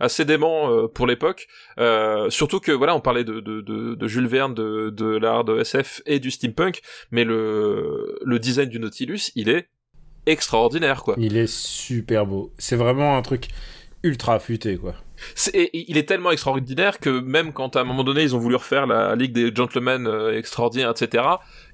assez 0.00 0.24
dément 0.24 0.70
euh, 0.70 0.88
pour 0.88 1.06
l'époque. 1.06 1.48
Euh, 1.78 2.30
surtout 2.30 2.60
que 2.60 2.72
voilà, 2.72 2.94
on 2.94 3.00
parlait 3.00 3.24
de, 3.24 4.06
Jules 4.06 4.26
Verne, 4.26 4.54
de, 4.54 4.90
de 4.90 5.16
l'art 5.16 5.44
de 5.44 5.60
SF 5.60 6.02
et 6.06 6.18
du 6.18 6.30
steampunk, 6.30 6.80
mais 7.10 7.24
le, 7.24 8.18
le 8.24 8.38
design 8.38 8.68
du 8.68 8.78
Nautilus, 8.78 9.30
il 9.34 9.48
est 9.48 9.68
extraordinaire 10.26 11.02
quoi. 11.02 11.14
Il 11.18 11.36
est 11.36 11.50
super 11.50 12.26
beau. 12.26 12.52
C'est 12.58 12.76
vraiment 12.76 13.16
un 13.16 13.22
truc 13.22 13.48
ultra 14.02 14.34
affûté 14.34 14.76
quoi. 14.76 14.94
Il 15.64 15.96
est 15.96 16.08
tellement 16.08 16.30
extraordinaire 16.30 16.98
que 16.98 17.20
même 17.20 17.52
quand 17.52 17.76
à 17.76 17.80
un 17.80 17.84
moment 17.84 18.04
donné 18.04 18.22
ils 18.22 18.34
ont 18.34 18.38
voulu 18.38 18.56
refaire 18.56 18.86
la 18.86 19.14
Ligue 19.16 19.32
des 19.32 19.54
Gentlemen 19.54 20.06
euh, 20.06 20.36
extraordinaires, 20.36 20.90
etc., 20.90 21.24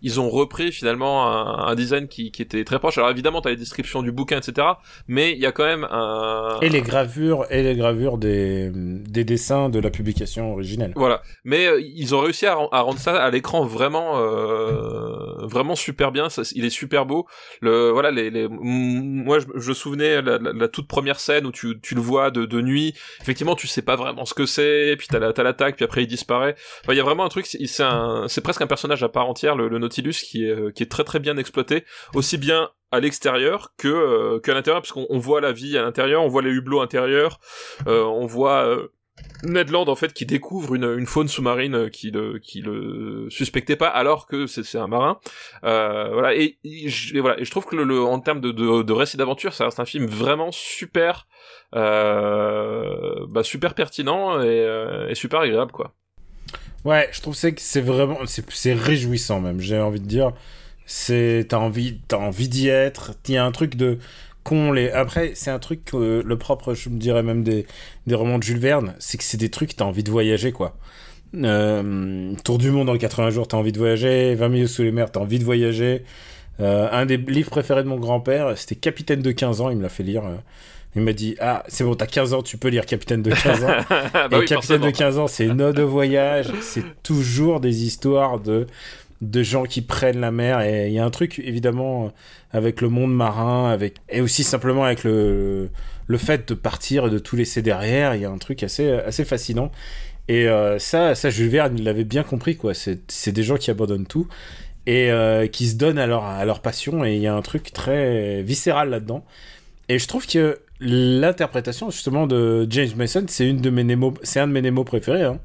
ils 0.02 0.20
ont 0.20 0.28
repris 0.28 0.70
finalement 0.70 1.26
un, 1.26 1.66
un 1.66 1.74
design 1.74 2.09
qui, 2.09 2.30
qui, 2.30 2.42
était 2.42 2.62
très 2.64 2.78
proche. 2.78 2.98
Alors 2.98 3.11
évidemment, 3.11 3.40
tu 3.40 3.48
as 3.48 3.52
les 3.52 3.57
descriptions 3.57 4.02
du 4.02 4.12
bouquin, 4.12 4.38
etc., 4.38 4.66
mais 5.09 5.33
il 5.33 5.38
y 5.38 5.46
a 5.46 5.52
quand 5.52 5.64
même 5.64 5.85
un... 5.90 6.59
Et 6.61 6.68
les 6.68 6.83
gravures, 6.83 7.46
et 7.50 7.62
les 7.62 7.74
gravures 7.74 8.18
des, 8.18 8.70
des 8.74 9.24
dessins 9.24 9.70
de 9.70 9.78
la 9.78 9.90
publication 9.90 10.52
originelle. 10.52 10.92
Voilà. 10.94 11.22
Mais 11.44 11.66
euh, 11.66 11.80
ils 11.80 12.14
ont 12.14 12.20
réussi 12.20 12.44
à, 12.46 12.52
à, 12.70 12.80
rendre 12.83 12.98
ça 12.98 13.16
à 13.16 13.30
l'écran 13.30 13.64
vraiment, 13.64 14.18
euh, 14.18 15.46
vraiment 15.46 15.74
super 15.74 16.12
bien. 16.12 16.28
Ça, 16.28 16.42
il 16.54 16.66
est 16.66 16.70
super 16.70 17.07
beau. 17.07 17.26
Le, 17.62 17.90
voilà, 17.90 18.11
les, 18.11 18.30
les... 18.30 18.46
moi, 18.48 19.38
je, 19.38 19.46
je 19.57 19.72
souvenais 19.72 20.20
la, 20.20 20.38
la, 20.38 20.52
la, 20.52 20.68
toute 20.68 20.87
première 20.87 21.18
scène 21.18 21.46
où 21.46 21.52
tu, 21.52 21.80
tu 21.80 21.94
le 21.94 22.02
vois 22.02 22.30
de, 22.30 22.44
de 22.44 22.61
nuit 22.61 22.94
effectivement 23.22 23.34
tu 23.57 23.66
sais 23.66 23.83
pas 23.83 23.97
vraiment 23.97 24.25
ce 24.25 24.35
que 24.35 24.47
c'est 24.47 24.97
puis 24.99 25.07
t'as 25.09 25.18
la, 25.18 25.33
l'attaque 25.37 25.77
puis 25.77 25.85
après 25.85 26.03
il 26.03 26.07
disparaît. 26.07 26.55
Il 26.88 26.94
y 26.94 27.01
a 27.01 27.05
vraiment 27.05 27.25
un 27.25 27.29
truc 27.29 27.47
c'est 27.47 28.40
presque 28.42 28.62
un 28.62 28.66
personnage 28.66 29.03
à 29.03 29.09
part 29.09 29.29
entière 29.29 29.57
le, 29.57 29.79
Nautilus 29.79 30.14
qui 30.14 30.47
est 30.47 30.51
euh, 30.51 30.70
qui 30.70 30.83
est 30.83 30.90
très 30.90 31.05
très 31.05 31.18
bien 31.18 31.37
exploité 31.37 31.85
aussi 32.14 32.38
bien 32.38 32.70
à 32.94 33.01
l'extérieur 33.01 33.75
que 33.77 33.88
euh, 33.88 34.38
qu'à 34.38 34.55
l'intérieur 34.55 34.81
parce 34.81 34.92
qu'on 34.92 35.18
voit 35.18 35.40
la 35.40 35.53
vie 35.53 35.77
à 35.77 35.83
l'intérieur 35.83 36.23
on 36.23 36.29
voit 36.29 36.42
les 36.42 36.51
hublots 36.51 36.81
intérieurs 36.81 37.40
euh, 37.88 38.05
on 38.05 38.27
voit 38.27 38.66
euh, 38.66 38.88
Ned 39.44 39.70
Land 39.70 39.88
en 39.88 39.94
fait 39.94 40.12
qui 40.12 40.27
découvre 40.27 40.74
une, 40.74 40.85
une 40.98 41.07
faune 41.07 41.29
sous-marine 41.29 41.90
qui 41.90 42.11
le 42.11 42.38
qui 42.38 42.61
le 42.62 43.29
suspectait 43.31 43.77
pas 43.77 43.88
alors 43.88 44.27
que 44.27 44.46
c'est 44.46 44.79
un 44.79 44.87
marin. 44.87 45.18
Euh, 45.64 46.11
voilà 46.12 46.35
et, 46.35 46.57
je, 46.64 47.18
voilà 47.18 47.37
je 47.42 47.50
trouve 47.50 47.66
que 47.66 47.77
le, 47.77 48.03
en 48.03 48.18
termes 48.20 48.40
de, 48.40 48.50
de, 48.50 48.92
récit 48.92 49.16
d'aventure 49.16 49.53
ça 49.53 49.66
reste 49.66 49.81
un 49.81 49.85
film 49.85 50.07
vraiment 50.07 50.50
super 50.50 51.27
euh, 51.74 53.27
bah, 53.29 53.42
super 53.42 53.74
pertinent 53.74 54.40
et, 54.40 54.46
euh, 54.46 55.09
et, 55.09 55.14
super 55.14 55.40
agréable 55.40 55.72
quoi. 55.72 55.92
Ouais 56.85 57.09
je 57.12 57.20
trouve 57.20 57.35
que 57.38 57.61
c'est 57.61 57.81
vraiment 57.81 58.18
c'est 58.27 58.74
réjouissant 58.74 59.40
même 59.40 59.61
j'ai 59.61 59.79
envie 59.79 60.00
de 60.00 60.07
dire. 60.07 60.33
C'est 60.87 61.46
t'as 61.48 61.57
envie 61.57 62.00
t'as 62.09 62.18
envie 62.18 62.48
d'y 62.48 62.68
être. 62.68 63.12
Il 63.29 63.35
y 63.35 63.37
a 63.38 63.44
un 63.44 63.53
truc 63.53 63.74
de 63.74 63.98
con 64.44 64.72
les 64.72 64.90
après 64.90 65.33
c'est 65.35 65.50
un 65.50 65.59
truc 65.59 65.85
que 65.87 66.22
le 66.24 66.38
propre 66.38 66.74
je 66.74 66.88
me 66.90 66.98
dirais 66.98 67.22
même 67.22 67.42
des, 67.42 67.66
des 68.07 68.14
romans 68.14 68.38
de 68.38 68.42
Jules 68.44 68.59
Verne 68.61 68.94
c'est 68.98 69.18
que 69.18 69.24
c'est 69.24 69.38
des 69.38 69.48
trucs 69.50 69.74
t'as 69.74 69.85
envie 69.85 70.04
de 70.04 70.11
voyager 70.11 70.52
quoi. 70.52 70.76
Euh, 71.35 72.33
Tour 72.44 72.59
du 72.59 72.70
monde 72.70 72.88
en 72.88 72.96
80 72.96 73.30
jours 73.30 73.48
t'as 73.48 73.57
envie 73.57 73.72
de 73.72 73.78
voyager. 73.78 74.35
20 74.37 74.48
milieux 74.48 74.66
sous 74.68 74.83
les 74.83 74.92
mers 74.92 75.11
t'as 75.11 75.20
envie 75.20 75.38
de 75.38 75.44
voyager. 75.44 76.04
Euh, 76.61 76.88
un 76.92 77.07
des 77.07 77.16
livres 77.16 77.50
préférés 77.50 77.83
de 77.83 77.88
mon 77.88 77.96
grand-père 77.98 78.57
c'était 78.57 78.76
Capitaine 78.76 79.22
de 79.22 79.33
15 79.33 79.61
ans. 79.61 79.70
Il 79.70 79.78
me 79.78 79.83
l'a 79.83 79.88
fait 79.88 80.04
lire 80.04 80.22
il 80.96 81.02
m'a 81.02 81.12
dit 81.12 81.35
ah 81.40 81.64
c'est 81.66 81.83
bon 81.83 81.94
t'as 81.96 82.07
15 82.07 82.35
ans 82.35 82.42
tu 82.42 82.57
peux 82.57 82.68
lire 82.68 82.87
Capitaine 82.87 83.22
de 83.22 83.30
15 83.33 83.64
ans. 83.64 83.68
Bah 84.12 84.28
et 84.30 84.37
oui, 84.37 84.44
Capitaine 84.44 84.80
forcément. 84.80 84.87
de 84.87 84.90
15 84.92 85.18
ans 85.18 85.26
c'est 85.26 85.46
une 85.46 85.72
de 85.72 85.83
voyage. 85.83 86.52
C'est 86.61 86.85
toujours 87.02 87.59
des 87.61 87.85
histoires 87.85 88.38
de 88.38 88.66
de 89.30 89.42
gens 89.42 89.64
qui 89.64 89.82
prennent 89.82 90.20
la 90.20 90.30
mer. 90.30 90.60
Et 90.60 90.88
il 90.88 90.92
y 90.92 90.98
a 90.98 91.04
un 91.04 91.10
truc 91.10 91.40
évidemment 91.44 92.12
avec 92.52 92.80
le 92.80 92.88
monde 92.88 93.14
marin 93.14 93.70
avec 93.70 93.96
et 94.08 94.20
aussi 94.20 94.44
simplement 94.44 94.84
avec 94.84 95.04
le 95.04 95.70
le 96.06 96.18
fait 96.18 96.48
de 96.48 96.54
partir 96.54 97.06
et 97.06 97.10
de 97.10 97.18
tout 97.18 97.37
laisser 97.37 97.62
derrière 97.62 98.14
il 98.14 98.20
y 98.20 98.24
a 98.24 98.30
un 98.30 98.38
truc 98.38 98.62
assez 98.62 98.90
assez 98.90 99.24
fascinant. 99.24 99.70
Et 100.28 100.48
euh, 100.48 100.78
ça 100.78 101.14
ça 101.14 101.30
Jules 101.30 101.48
Verne 101.48 101.80
l'avait 101.80 102.04
bien 102.04 102.22
compris 102.22 102.56
quoi. 102.56 102.72
C'est 102.74 103.32
des 103.32 103.42
gens 103.42 103.56
qui 103.56 103.70
abandonnent 103.70 104.06
tout 104.06 104.28
et 104.87 105.10
euh, 105.10 105.46
qui 105.46 105.68
se 105.68 105.76
donnent 105.76 105.98
à 105.98 106.06
leur 106.06 106.24
à 106.24 106.44
leur 106.44 106.60
passion. 106.60 107.04
Et 107.04 107.16
il 107.16 107.20
y 107.20 107.26
a 107.26 107.34
un 107.34 107.42
truc 107.42 107.72
très 107.72 108.42
viscéral 108.42 108.90
là-dedans. 108.90 109.24
Et 109.88 109.98
je 109.98 110.08
trouve 110.08 110.26
que 110.26 110.58
l'interprétation 110.80 111.90
justement 111.90 112.26
de 112.26 112.66
James 112.70 112.90
Mason 112.96 113.24
c'est 113.28 113.50
un 113.50 113.54
de 113.54 113.70
mes 113.70 113.84
Nemo 113.84 114.84
préférés 114.84 115.22
hein. 115.22 115.38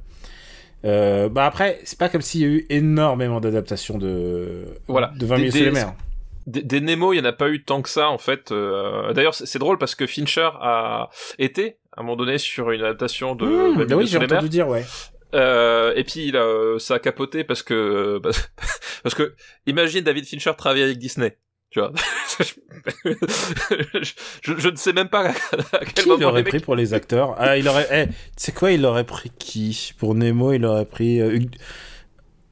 Euh, 0.86 1.30
bah 1.30 1.46
après, 1.46 1.80
c'est 1.84 1.98
pas 1.98 2.10
comme 2.10 2.22
s'il 2.22 2.42
y 2.42 2.44
a 2.46 2.48
eu 2.48 2.66
énormément 2.70 3.40
d'adaptations 3.40 3.98
de 3.98 4.66
voilà. 4.88 5.12
de 5.18 5.26
20 5.26 5.38
000 5.38 5.52
sous 5.52 5.58
les 5.58 5.72
mers. 5.72 5.94
Des, 6.48 6.64
des, 6.64 6.82
Nemo, 6.82 7.14
il 7.14 7.18
y 7.18 7.20
en 7.20 7.26
a 7.26 7.34
pas 7.34 7.50
eu 7.50 7.64
tant 7.64 7.82
que 7.82 7.90
ça 7.90 8.10
en 8.10 8.18
fait. 8.18 8.52
Euh, 8.52 9.14
D'ailleurs, 9.14 9.36
c'est 9.36 9.60
drôle 9.60 9.78
parce 9.78 9.94
que 9.94 10.08
Fincher 10.08 10.50
a 10.62 11.10
été 11.38 11.78
à 11.96 12.02
un 12.02 12.04
moment 12.04 12.16
donné 12.16 12.38
sur 12.38 12.72
une 12.72 12.82
adaptation 12.82 13.36
de. 13.36 13.46
Mmh, 13.46 13.86
bah 13.86 13.96
oui, 13.96 14.08
j'ai 14.08 14.18
entendu 14.18 14.50
dire 14.50 14.68
ouais. 14.68 14.86
Euh, 15.36 15.94
et 15.96 16.04
puis 16.04 16.32
là, 16.32 16.78
ça 16.80 16.96
a 16.96 17.00
capoté 17.00 17.44
parce 17.44 17.62
que 17.62 18.20
parce 19.04 19.16
que 19.16 19.36
imagine 19.68 20.02
David 20.02 20.26
Fincher 20.26 20.54
travailler 20.58 20.86
avec 20.86 20.98
Disney. 20.98 21.38
Tu 21.72 21.80
vois, 21.80 21.92
je, 24.42 24.54
je, 24.58 24.70
ne 24.70 24.76
sais 24.76 24.92
même 24.92 25.08
pas 25.08 25.30
à 25.30 25.34
quel 25.86 25.94
qui 25.94 26.10
moment 26.10 26.20
il 26.20 26.26
aurait 26.26 26.42
mecs... 26.42 26.50
pris 26.50 26.60
pour 26.60 26.76
les 26.76 26.96
acteurs? 26.96 27.36
Ah, 27.38 27.58
il 27.58 27.68
aurait. 27.68 27.88
Eh, 27.92 28.08
tu 28.08 28.14
sais 28.38 28.52
quoi 28.52 28.72
Il 28.72 28.84
aurait 28.86 29.04
pris 29.04 29.32
qui? 29.38 29.94
Pour 30.00 30.16
Nemo, 30.16 30.52
il 30.54 30.66
aurait 30.66 30.86
pris. 30.86 31.22
Euh, 31.22 31.40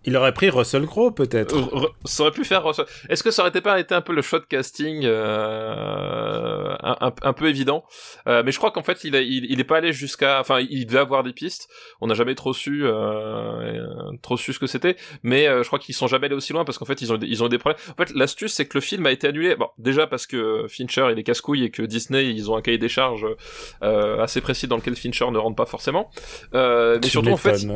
il 0.07 0.15
aurait 0.15 0.31
pris 0.31 0.49
Russell 0.49 0.85
Crowe, 0.85 1.11
peut-être. 1.11 1.53
Euh, 1.53 1.87
ça 2.05 2.23
aurait 2.23 2.31
pu 2.31 2.45
faire 2.45 2.63
Russell. 2.63 2.85
Est-ce 3.09 3.23
que 3.23 3.29
ça 3.29 3.41
aurait 3.41 3.51
pas 3.51 3.77
été 3.77 3.93
un 3.93 3.99
peu 3.99 4.13
le 4.13 4.21
de 4.21 4.45
casting 4.45 5.01
euh, 5.03 6.73
un, 6.81 6.97
un, 7.01 7.13
un, 7.21 7.33
peu 7.33 7.49
évident? 7.49 7.83
Euh, 8.25 8.41
Mais 8.45 8.53
je 8.53 8.57
crois 8.57 8.71
qu'en 8.71 8.83
fait, 8.83 9.03
il, 9.03 9.17
a, 9.17 9.21
il, 9.21 9.45
il 9.51 9.59
est 9.59 9.65
pas 9.65 9.77
allé 9.77 9.91
jusqu'à. 9.91 10.39
Enfin, 10.39 10.61
il 10.69 10.85
devait 10.85 10.99
avoir 10.99 11.23
des 11.23 11.33
pistes. 11.33 11.67
On 11.99 12.07
n'a 12.07 12.13
jamais 12.13 12.35
trop 12.35 12.53
su, 12.53 12.83
euh, 12.85 13.85
trop 14.21 14.37
su 14.37 14.53
ce 14.53 14.59
que 14.59 14.67
c'était. 14.67 14.95
Mais 15.23 15.45
euh, 15.45 15.61
je 15.63 15.67
crois 15.67 15.79
qu'ils 15.79 15.93
sont 15.93 16.07
jamais 16.07 16.27
allés 16.27 16.35
aussi 16.35 16.53
loin 16.53 16.63
parce 16.63 16.77
qu'en 16.77 16.85
fait, 16.85 17.01
ils 17.01 17.11
ont, 17.11 17.19
ils 17.21 17.43
ont 17.43 17.49
des 17.49 17.57
problèmes. 17.57 17.81
En 17.91 17.95
fait, 18.01 18.13
l'astuce, 18.15 18.53
c'est 18.53 18.65
que 18.65 18.77
le 18.77 18.81
film 18.81 19.05
a 19.07 19.11
été 19.11 19.27
annulé. 19.27 19.57
Bon, 19.57 19.67
déjà 19.77 20.07
parce 20.07 20.25
que 20.25 20.67
Fincher 20.69 21.09
il 21.11 21.19
est 21.19 21.23
casse-couille 21.23 21.65
et 21.65 21.69
que 21.69 21.81
Disney 21.81 22.29
ils 22.29 22.49
ont 22.49 22.55
un 22.55 22.61
cahier 22.61 22.77
des 22.77 22.87
charges 22.87 23.27
euh, 23.83 24.21
assez 24.21 24.39
précis 24.39 24.67
dans 24.67 24.77
lequel 24.77 24.95
Fincher 24.95 25.29
ne 25.31 25.37
rentre 25.37 25.57
pas 25.57 25.65
forcément. 25.65 26.09
mais 26.53 26.99
tu 27.01 27.09
surtout 27.09 27.31
en 27.31 27.37
fait. 27.37 27.57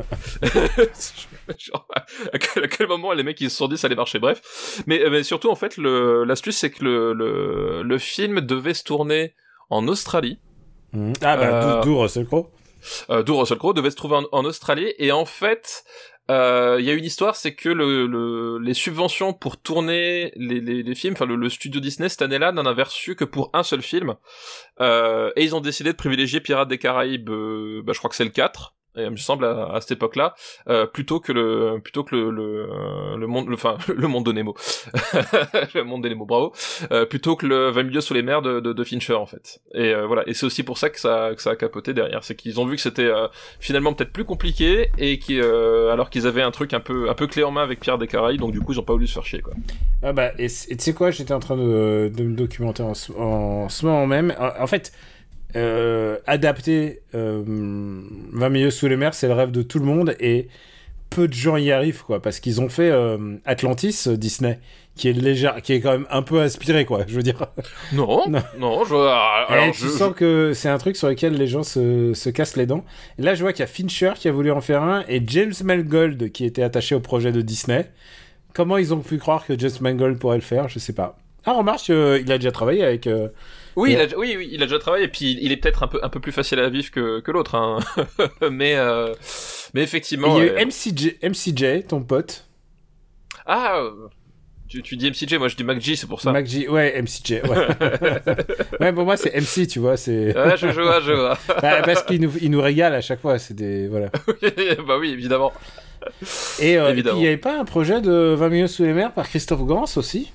à 2.34 2.38
quel, 2.38 2.64
à 2.64 2.68
quel, 2.68 2.88
moment 2.88 3.14
les 3.14 3.24
mecs 3.24 3.40
ils 3.42 3.50
se 3.50 3.58
sont 3.58 3.68
dit 3.68 3.78
ça 3.78 3.88
allait 3.88 3.96
marcher? 3.96 4.20
Bref. 4.20 4.84
Mais, 4.88 5.04
mais 5.10 5.24
surtout 5.24 5.50
en 5.50 5.56
fait 5.56 5.78
l'astuce 5.78 6.58
c'est 6.58 6.72
que 6.72 6.84
le, 6.84 7.14
le, 7.14 7.84
le, 7.84 7.98
film 7.98 8.42
devait 8.42 8.74
se 8.74 8.84
tourner 8.84 9.36
en 9.70 9.88
Australie. 9.88 10.40
Mmh. 10.94 11.14
ah 11.22 11.38
bah 11.38 11.44
euh, 11.44 11.82
d'où 11.84 11.98
Russell 11.98 12.26
Crowe? 12.26 12.50
euh, 13.10 13.24
d'où 13.24 13.38
Russell 13.38 13.58
Crowe 13.58 13.74
devait 13.74 13.92
se 13.92 13.96
trouver 13.96 14.18
en, 14.18 14.24
en 14.32 14.46
Australie. 14.46 14.94
Et 14.98 15.12
en 15.12 15.26
fait 15.26 15.86
il 16.32 16.34
euh, 16.36 16.80
y 16.80 16.90
a 16.90 16.94
une 16.94 17.04
histoire, 17.04 17.36
c'est 17.36 17.56
que 17.56 17.68
le, 17.68 18.08
le, 18.08 18.58
les 18.60 18.74
subventions 18.74 19.34
pour 19.34 19.60
tourner 19.60 20.32
les, 20.38 20.62
les, 20.62 20.82
les 20.82 20.96
films, 20.96 21.14
enfin 21.14 21.26
le, 21.26 21.36
le, 21.36 21.50
studio 21.50 21.82
Disney 21.82 22.08
cette 22.08 22.22
année-là 22.22 22.54
n'en 22.54 22.66
a 22.66 22.74
reçu 22.74 23.16
que 23.16 23.26
pour 23.26 23.50
un 23.54 23.64
seul 23.64 23.82
film, 23.82 24.16
euh, 24.80 25.32
et 25.36 25.44
ils 25.44 25.56
ont 25.58 25.60
décidé 25.60 25.92
de 25.92 25.98
privilégier 25.98 26.40
Pirates 26.40 26.70
des 26.70 26.78
Caraïbes, 26.78 27.30
euh, 27.30 27.82
bah, 27.84 27.92
je 27.92 27.98
crois 27.98 28.10
que 28.10 28.16
c'est 28.16 28.24
le 28.24 28.30
4, 28.30 28.76
et, 28.96 29.10
me 29.10 29.16
semble 29.16 29.46
à, 29.46 29.74
à 29.74 29.82
cette 29.82 29.92
époque-là, 29.92 30.34
euh, 30.68 30.86
plutôt 30.86 31.20
que 31.20 31.32
le 31.32 31.80
plutôt 31.84 32.04
que 32.04 32.16
le 32.16 32.32
le, 32.32 33.18
le 33.18 33.28
monde, 33.28 33.48
enfin 33.54 33.78
le, 33.88 33.96
le, 34.02 34.08
monde 34.08 34.26
de 34.26 34.32
Nemo, 34.32 34.56
le 35.74 35.84
monde 35.84 36.04
des 36.04 36.10
Nemo, 36.10 36.26
bravo, 36.26 36.54
euh, 36.92 37.06
plutôt 37.06 37.36
que 37.36 37.46
le 37.46 37.70
20 37.70 37.84
milieux 37.84 38.02
sous 38.02 38.14
les 38.14 38.22
mers 38.22 38.42
de, 38.42 38.60
de, 38.60 38.74
de 38.74 38.84
Fincher 38.84 39.14
en 39.14 39.26
fait. 39.26 39.62
Et 39.74 39.94
euh, 39.94 40.06
voilà, 40.06 40.24
et 40.28 40.34
c'est 40.34 40.46
aussi 40.46 40.64
pour 40.64 40.78
ça 40.78 40.90
que 40.90 41.00
ça 41.00 41.32
que 41.36 41.42
ça 41.42 41.52
a 41.52 41.56
capoté 41.56 41.94
derrière, 41.94 42.24
c'est 42.24 42.36
qu'ils 42.36 42.60
ont 42.60 42.66
vu 42.66 42.76
que 42.76 42.82
c'était 42.82 43.04
euh, 43.04 43.28
finalement 43.60 43.94
peut-être 43.94 44.14
plus 44.14 44.26
compliqué 44.26 44.92
et 44.98 45.20
qui 45.20 45.40
alors 45.42 46.10
qu'ils 46.10 46.28
avaient 46.28 46.42
un 46.42 46.52
truc 46.52 46.74
un 46.74 46.80
peu 46.80 47.10
un 47.10 47.14
peu 47.14 47.28
clé 47.28 47.44
en 47.44 47.52
main 47.52 47.64
avec 47.64 47.80
Pierre 47.80 47.98
des 47.98 48.08
donc 48.38 48.52
du 48.52 48.60
coup 48.60 48.74
ils 48.74 48.80
ont 48.80 48.84
pas 48.84 48.94
voulu 48.94 49.08
se 49.08 49.14
faire 49.14 49.26
chier 49.26 49.42
quoi. 49.42 49.54
Ah 50.04 50.14
bah 50.14 50.32
et 50.38 50.48
tu 50.48 50.76
sais 50.78 50.94
quoi, 50.94 51.12
j'étais 51.12 51.34
en 51.34 51.40
train 51.40 51.56
de, 51.56 52.12
de 52.14 52.24
me 52.24 52.36
documenter 52.36 52.84
en, 52.84 52.94
ce 52.94 53.86
moment 53.86 54.06
même. 54.06 54.36
En 54.60 54.68
fait 54.68 54.92
euh, 55.56 56.18
adapter 56.28 57.02
euh, 57.16 57.44
20 57.46 58.50
milieux 58.50 58.72
sous 58.72 58.88
les 58.88 58.96
mers, 58.98 59.14
c'est 59.14 59.28
le 59.28 59.34
rêve 59.34 59.52
de 59.52 59.62
tout 59.62 59.80
le 59.80 59.86
monde 59.86 60.16
et 60.20 60.48
peu 61.10 61.28
de 61.28 61.34
gens 61.34 61.58
y 61.58 61.72
arrivent 61.72 62.04
quoi 62.04 62.22
parce 62.22 62.40
qu'ils 62.40 62.62
ont 62.62 62.70
fait 62.70 62.90
euh, 62.90 63.36
Atlantis 63.44 64.08
Disney 64.08 64.60
qui 64.96 65.10
est 65.10 65.14
légère 65.14 65.62
qui 65.62 65.74
est 65.74 65.82
quand 65.82 65.92
même 65.92 66.08
un 66.10 66.22
peu 66.22 66.40
inspiré 66.40 66.86
quoi 66.86 67.04
je 67.06 67.14
veux 67.16 67.22
dire. 67.22 67.48
Non 67.94 68.24
non, 68.30 68.42
non 68.58 68.86
je 68.86 68.96
alors, 68.96 69.66
et 69.66 69.74
je, 69.74 69.86
je 69.86 69.88
sens 69.90 70.14
que 70.16 70.54
c'est 70.54 70.70
un 70.70 70.78
truc 70.78 70.96
sur 70.96 71.10
lequel 71.10 71.34
les 71.34 71.48
gens 71.48 71.64
se, 71.64 72.14
se 72.14 72.30
cassent 72.30 72.56
les 72.56 72.66
dents. 72.66 72.86
Et 73.20 73.24
là 73.24 73.36
je 73.36 73.42
vois 73.42 73.52
qu'il 73.52 73.60
y 73.60 73.64
a 73.64 73.68
Fincher 73.68 74.14
qui 74.16 74.30
a 74.30 74.32
voulu 74.32 74.52
en 74.52 74.62
faire 74.62 74.84
un 74.84 75.04
et 75.10 75.22
James 75.28 75.54
Mangold 75.64 76.32
qui 76.32 76.46
était 76.46 76.64
attaché 76.64 76.96
au 76.96 77.02
projet 77.02 77.34
de 77.34 77.42
Disney. 77.42 77.92
Comment 78.54 78.78
ils 78.78 78.94
ont 78.94 79.00
pu 79.00 79.18
croire 79.18 79.46
que 79.46 79.58
James 79.60 79.72
Mangold 79.82 80.18
pourrait 80.18 80.38
le 80.38 80.42
faire? 80.42 80.70
Je 80.70 80.80
sais 80.80 80.94
pas. 80.94 81.18
Ah 81.46 81.54
remarque 81.54 81.90
euh, 81.90 82.20
il 82.22 82.32
a 82.32 82.38
déjà 82.38 82.52
travaillé 82.52 82.84
avec 82.86 83.08
euh, 83.78 83.82
oui, 83.82 83.94
il 83.94 84.00
a, 84.00 84.18
oui, 84.18 84.36
oui, 84.38 84.50
il 84.52 84.62
a 84.62 84.66
déjà 84.66 84.80
travaillé, 84.80 85.06
et 85.06 85.08
puis 85.08 85.38
il 85.42 85.52
est 85.52 85.58
peut-être 85.58 85.84
un 85.84 85.88
peu, 85.88 86.00
un 86.04 86.10
peu 86.10 86.20
plus 86.20 86.32
facile 86.32 86.60
à 86.60 86.70
vivre 86.70 86.92
que, 86.92 87.20
que 87.20 87.32
l'autre, 87.32 87.56
hein. 87.56 87.80
mais, 88.52 88.76
euh, 88.76 89.14
mais 89.74 89.82
effectivement. 89.82 90.38
Il 90.38 90.46
y 90.46 90.50
a 90.50 90.62
eu 90.62 90.66
MCJ, 90.66 91.18
MCJ, 91.24 91.88
ton 91.88 92.02
pote. 92.04 92.48
Ah, 93.46 93.80
euh, 93.80 94.08
tu, 94.68 94.82
tu 94.82 94.96
dis 94.96 95.10
MCJ, 95.10 95.36
moi 95.36 95.48
je 95.48 95.56
dis 95.56 95.64
MacG, 95.64 95.96
c'est 95.96 96.08
pour 96.08 96.22
ça. 96.22 96.32
MacG, 96.32 96.68
ouais, 96.70 97.02
MCJ, 97.02 97.42
ouais. 97.44 97.68
ouais, 98.80 98.94
pour 98.94 99.04
moi 99.04 99.18
c'est 99.18 99.36
MC, 99.36 99.68
tu 99.68 99.80
vois, 99.80 99.98
c'est. 99.98 100.36
Ouais, 100.38 100.56
je 100.58 100.68
vois, 100.68 101.02
je 101.02 101.12
vois. 101.12 101.38
Bah, 101.62 101.82
parce 101.84 102.04
qu'il 102.04 102.22
nous, 102.22 102.32
il 102.42 102.52
nous 102.52 102.62
régale 102.62 102.94
à 102.94 103.02
chaque 103.02 103.20
fois, 103.22 103.38
c'est 103.40 103.54
des. 103.54 103.88
Voilà. 103.88 104.10
bah 104.88 104.98
oui, 105.00 105.12
évidemment. 105.12 105.52
Et, 106.60 106.78
euh, 106.78 106.84
et 106.84 106.84
puis 106.86 106.92
Évidemment. 106.94 107.18
il 107.18 107.22
n'y 107.22 107.28
avait 107.28 107.38
pas 107.38 107.60
un 107.60 107.66
projet 107.66 108.02
de 108.02 108.34
20 108.34 108.50
millions 108.50 108.68
sous 108.68 108.84
les 108.84 108.94
mers 108.94 109.12
par 109.14 109.28
Christophe 109.30 109.62
Gans 109.66 109.86
aussi? 109.98 110.32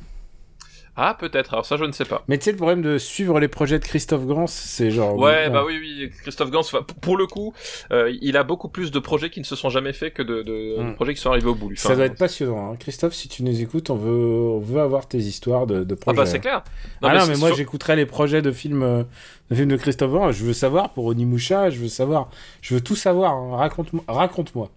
Ah, 0.97 1.15
peut-être, 1.19 1.53
alors 1.53 1.67
ça 1.67 1.77
je 1.77 1.85
ne 1.85 1.93
sais 1.93 2.05
pas. 2.07 2.23
Mais 2.27 2.39
tu 2.39 2.45
sais, 2.45 2.51
le 2.53 2.57
problème 2.57 2.81
de 2.81 2.97
suivre 2.97 3.39
les 3.39 3.49
projets 3.49 3.79
de 3.79 3.85
Christophe 3.85 4.25
Gans, 4.25 4.47
c'est 4.47 4.91
genre. 4.91 5.17
Ouais, 5.17 5.51
bah 5.51 5.63
oui, 5.67 5.79
oui, 5.79 6.11
Christophe 6.23 6.51
Gans, 6.51 6.63
pour 7.03 7.17
le 7.19 7.27
coup, 7.27 7.53
euh, 7.93 8.11
il 8.23 8.37
a 8.37 8.43
beaucoup 8.45 8.69
plus 8.69 8.91
de 8.91 8.99
projets 8.99 9.29
qui 9.29 9.41
ne 9.41 9.45
se 9.45 9.57
sont 9.57 9.69
jamais 9.69 9.93
faits 9.93 10.15
que 10.15 10.23
de, 10.23 10.43
de 10.43 10.77
Mm. 10.83 10.95
projets 10.95 11.15
qui 11.15 11.21
sont 11.21 11.31
arrivés 11.31 11.49
au 11.49 11.55
bout. 11.55 11.69
lui. 11.69 11.77
Ça 11.77 11.95
doit 11.95 12.07
être 12.07 12.17
passionnant. 12.19 12.73
Hein. 12.73 12.77
Christophe, 12.81 13.13
si 13.15 13.29
tu 13.29 13.43
nous 13.43 13.61
écoutes, 13.61 13.91
on 13.91 13.97
veut, 13.97 14.11
on 14.11 14.59
veut 14.61 14.81
avoir 14.81 15.07
tes 15.07 15.19
histoires 15.19 15.67
de, 15.67 15.85
de 15.85 15.95
Ah 15.95 16.01
projets. 16.01 16.17
bah 16.17 16.27
c'est 16.27 16.41
clair. 16.41 16.65
ah 17.03 17.13
non, 17.15 17.21
c'est 17.21 17.33
mais 17.33 17.37
moi 17.39 17.49
sur- 17.49 17.57
j'écouterai 17.57 17.97
les 17.97 18.07
projets 18.07 18.41
de 18.43 18.51
films, 18.53 18.83
euh, 18.83 19.03
de 19.51 19.55
films 19.55 19.69
de 19.69 19.77
Christophe 19.77 20.11
Gans. 20.13 20.33
Je 20.33 20.45
veux 20.45 20.53
savoir 20.55 20.91
pour 20.95 21.05
Onimusha, 21.07 21.69
je 21.71 21.79
veux 21.79 21.89
savoir. 21.89 22.31
Je 22.63 22.75
veux 22.75 22.81
tout 22.81 22.97
savoir. 22.97 23.33
hein. 23.35 23.57
Raconte-moi. 23.57 24.03
Raconte-moi. 24.09 24.71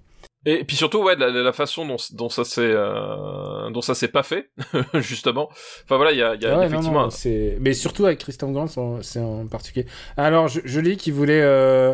Et 0.46 0.64
puis 0.64 0.76
surtout, 0.78 1.04
ouais, 1.04 1.16
la, 1.18 1.30
la 1.30 1.52
façon 1.54 1.86
dont, 1.86 1.98
dont 2.14 2.30
ça 2.30 2.44
s'est, 2.46 2.62
euh, 2.62 3.70
dont 3.72 3.82
ça 3.82 3.94
s'est 3.94 4.08
pas 4.08 4.24
fait, 4.24 4.50
justement. 4.96 5.50
Enfin 5.84 5.98
voilà, 5.98 6.12
il 6.14 6.18
y 6.18 6.24
a, 6.24 6.36
y 6.36 6.46
a 6.46 6.50
Ouais, 6.52 6.56
non, 6.56 6.64
effectivement. 6.64 7.02
non, 7.04 7.10
c'est... 7.10 7.58
Mais 7.60 7.74
surtout 7.74 8.06
avec 8.06 8.20
Christophe 8.20 8.52
Gans, 8.54 9.02
c'est 9.02 9.20
en 9.20 9.48
particulier. 9.48 9.86
Alors, 10.16 10.48
je, 10.48 10.62
je 10.64 10.80
lis 10.80 10.96
qu'il 10.98 11.14
voulait. 11.14 11.42
euh, 11.42 11.94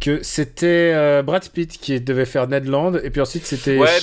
Que 0.00 0.22
c'était 0.22 0.92
euh, 0.94 1.22
Brad 1.22 1.48
Pitt 1.48 1.78
qui 1.78 1.98
devait 2.00 2.26
faire 2.26 2.48
Ned 2.48 2.66
Land, 2.66 2.94
et 3.02 3.08
puis 3.10 3.20
ensuite 3.22 3.46
c'était 3.46 3.78
Ouais, 3.78 3.98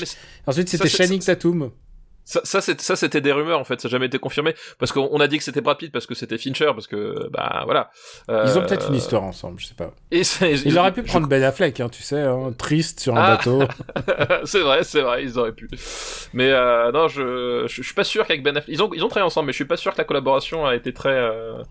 ensuite 0.48 0.70
c'était 0.70 0.90
Channing 0.90 1.22
Tatum. 1.22 1.70
Ça, 2.26 2.62
ça, 2.62 2.96
c'était 2.96 3.22
des 3.22 3.32
rumeurs 3.32 3.60
en 3.60 3.64
fait, 3.64 3.82
ça 3.82 3.88
n'a 3.88 3.92
jamais 3.92 4.06
été 4.06 4.18
confirmé 4.20 4.56
parce 4.80 4.92
qu'on 4.92 5.10
on 5.12 5.20
a 5.20 5.28
dit 5.28 5.38
que 5.38 5.44
c'était 5.44 5.62
Brad 5.62 5.78
Pitt 5.78 5.92
parce 5.92 6.06
que 6.06 6.16
c'était 6.16 6.38
Fincher 6.38 6.72
parce 6.74 6.88
que 6.88 7.28
bah 7.32 7.64
voilà. 7.66 7.90
Euh, 8.30 8.46
Ils 8.48 8.58
ont 8.58 8.62
peut-être 8.62 8.90
une 8.90 8.96
histoire 8.96 9.24
ensemble, 9.24 9.60
je 9.60 9.66
sais 9.68 9.74
pas. 9.76 9.92
Et 10.12 10.24
c'est- 10.24 10.52
Il 10.54 10.72
je- 10.72 10.78
aurait 10.80 10.92
pu 10.94 11.02
je- 11.02 11.08
prendre 11.08 11.28
Ben 11.28 11.44
Affleck, 11.44 11.80
hein, 11.80 11.90
tu 11.90 12.02
sais, 12.02 12.22
hein, 12.22 12.54
triste 12.58 13.00
sur 13.02 13.16
un 13.16 13.22
Ah. 13.22 13.36
bateau. 13.38 13.64
c'est 14.46 14.62
vrai, 14.62 14.84
c'est 14.84 15.02
vrai, 15.02 15.24
ils 15.24 15.38
auraient 15.38 15.52
pu. 15.54 15.70
Mais 16.34 16.50
euh, 16.52 16.92
non, 16.92 17.08
je, 17.08 17.66
je, 17.68 17.76
je 17.76 17.82
suis 17.84 17.94
pas 17.94 18.04
sûr 18.04 18.26
qu'avec 18.26 18.42
Ben 18.44 18.56
Affleck, 18.56 18.74
ils 18.76 18.82
ont, 18.82 18.90
ils 18.94 19.04
ont 19.04 19.08
travaillé 19.10 19.26
ensemble, 19.28 19.48
mais 19.48 19.54
je 19.54 19.58
suis 19.58 19.66
pas 19.66 19.78
sûr 19.78 19.92
que 19.94 19.98
la 19.98 20.04
collaboration 20.06 20.66
a 20.66 20.76
été 20.76 20.94
très. 20.94 21.10
euh, 21.10 21.62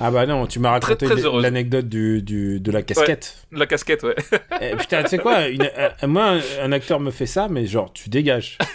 Ah 0.00 0.10
bah 0.10 0.26
non, 0.26 0.46
tu 0.46 0.58
m'as 0.60 0.70
raconté 0.70 1.06
l'anecdote 1.40 1.88
du, 1.88 2.22
du, 2.22 2.60
de 2.60 2.70
la 2.72 2.82
casquette. 2.82 3.36
La 3.52 3.66
casquette, 3.66 4.04
ouais. 4.04 4.14
Eh, 4.60 4.76
putain, 4.76 5.02
tu 5.02 5.08
sais 5.10 5.18
quoi 5.18 5.48
une- 5.48 5.68
Moi, 6.04 6.24
un, 6.24 6.40
un 6.62 6.72
acteur 6.72 7.00
me 7.00 7.10
fait 7.10 7.26
ça, 7.26 7.48
mais 7.50 7.66
genre, 7.66 7.92
tu 7.92 8.08
dégages. 8.08 8.56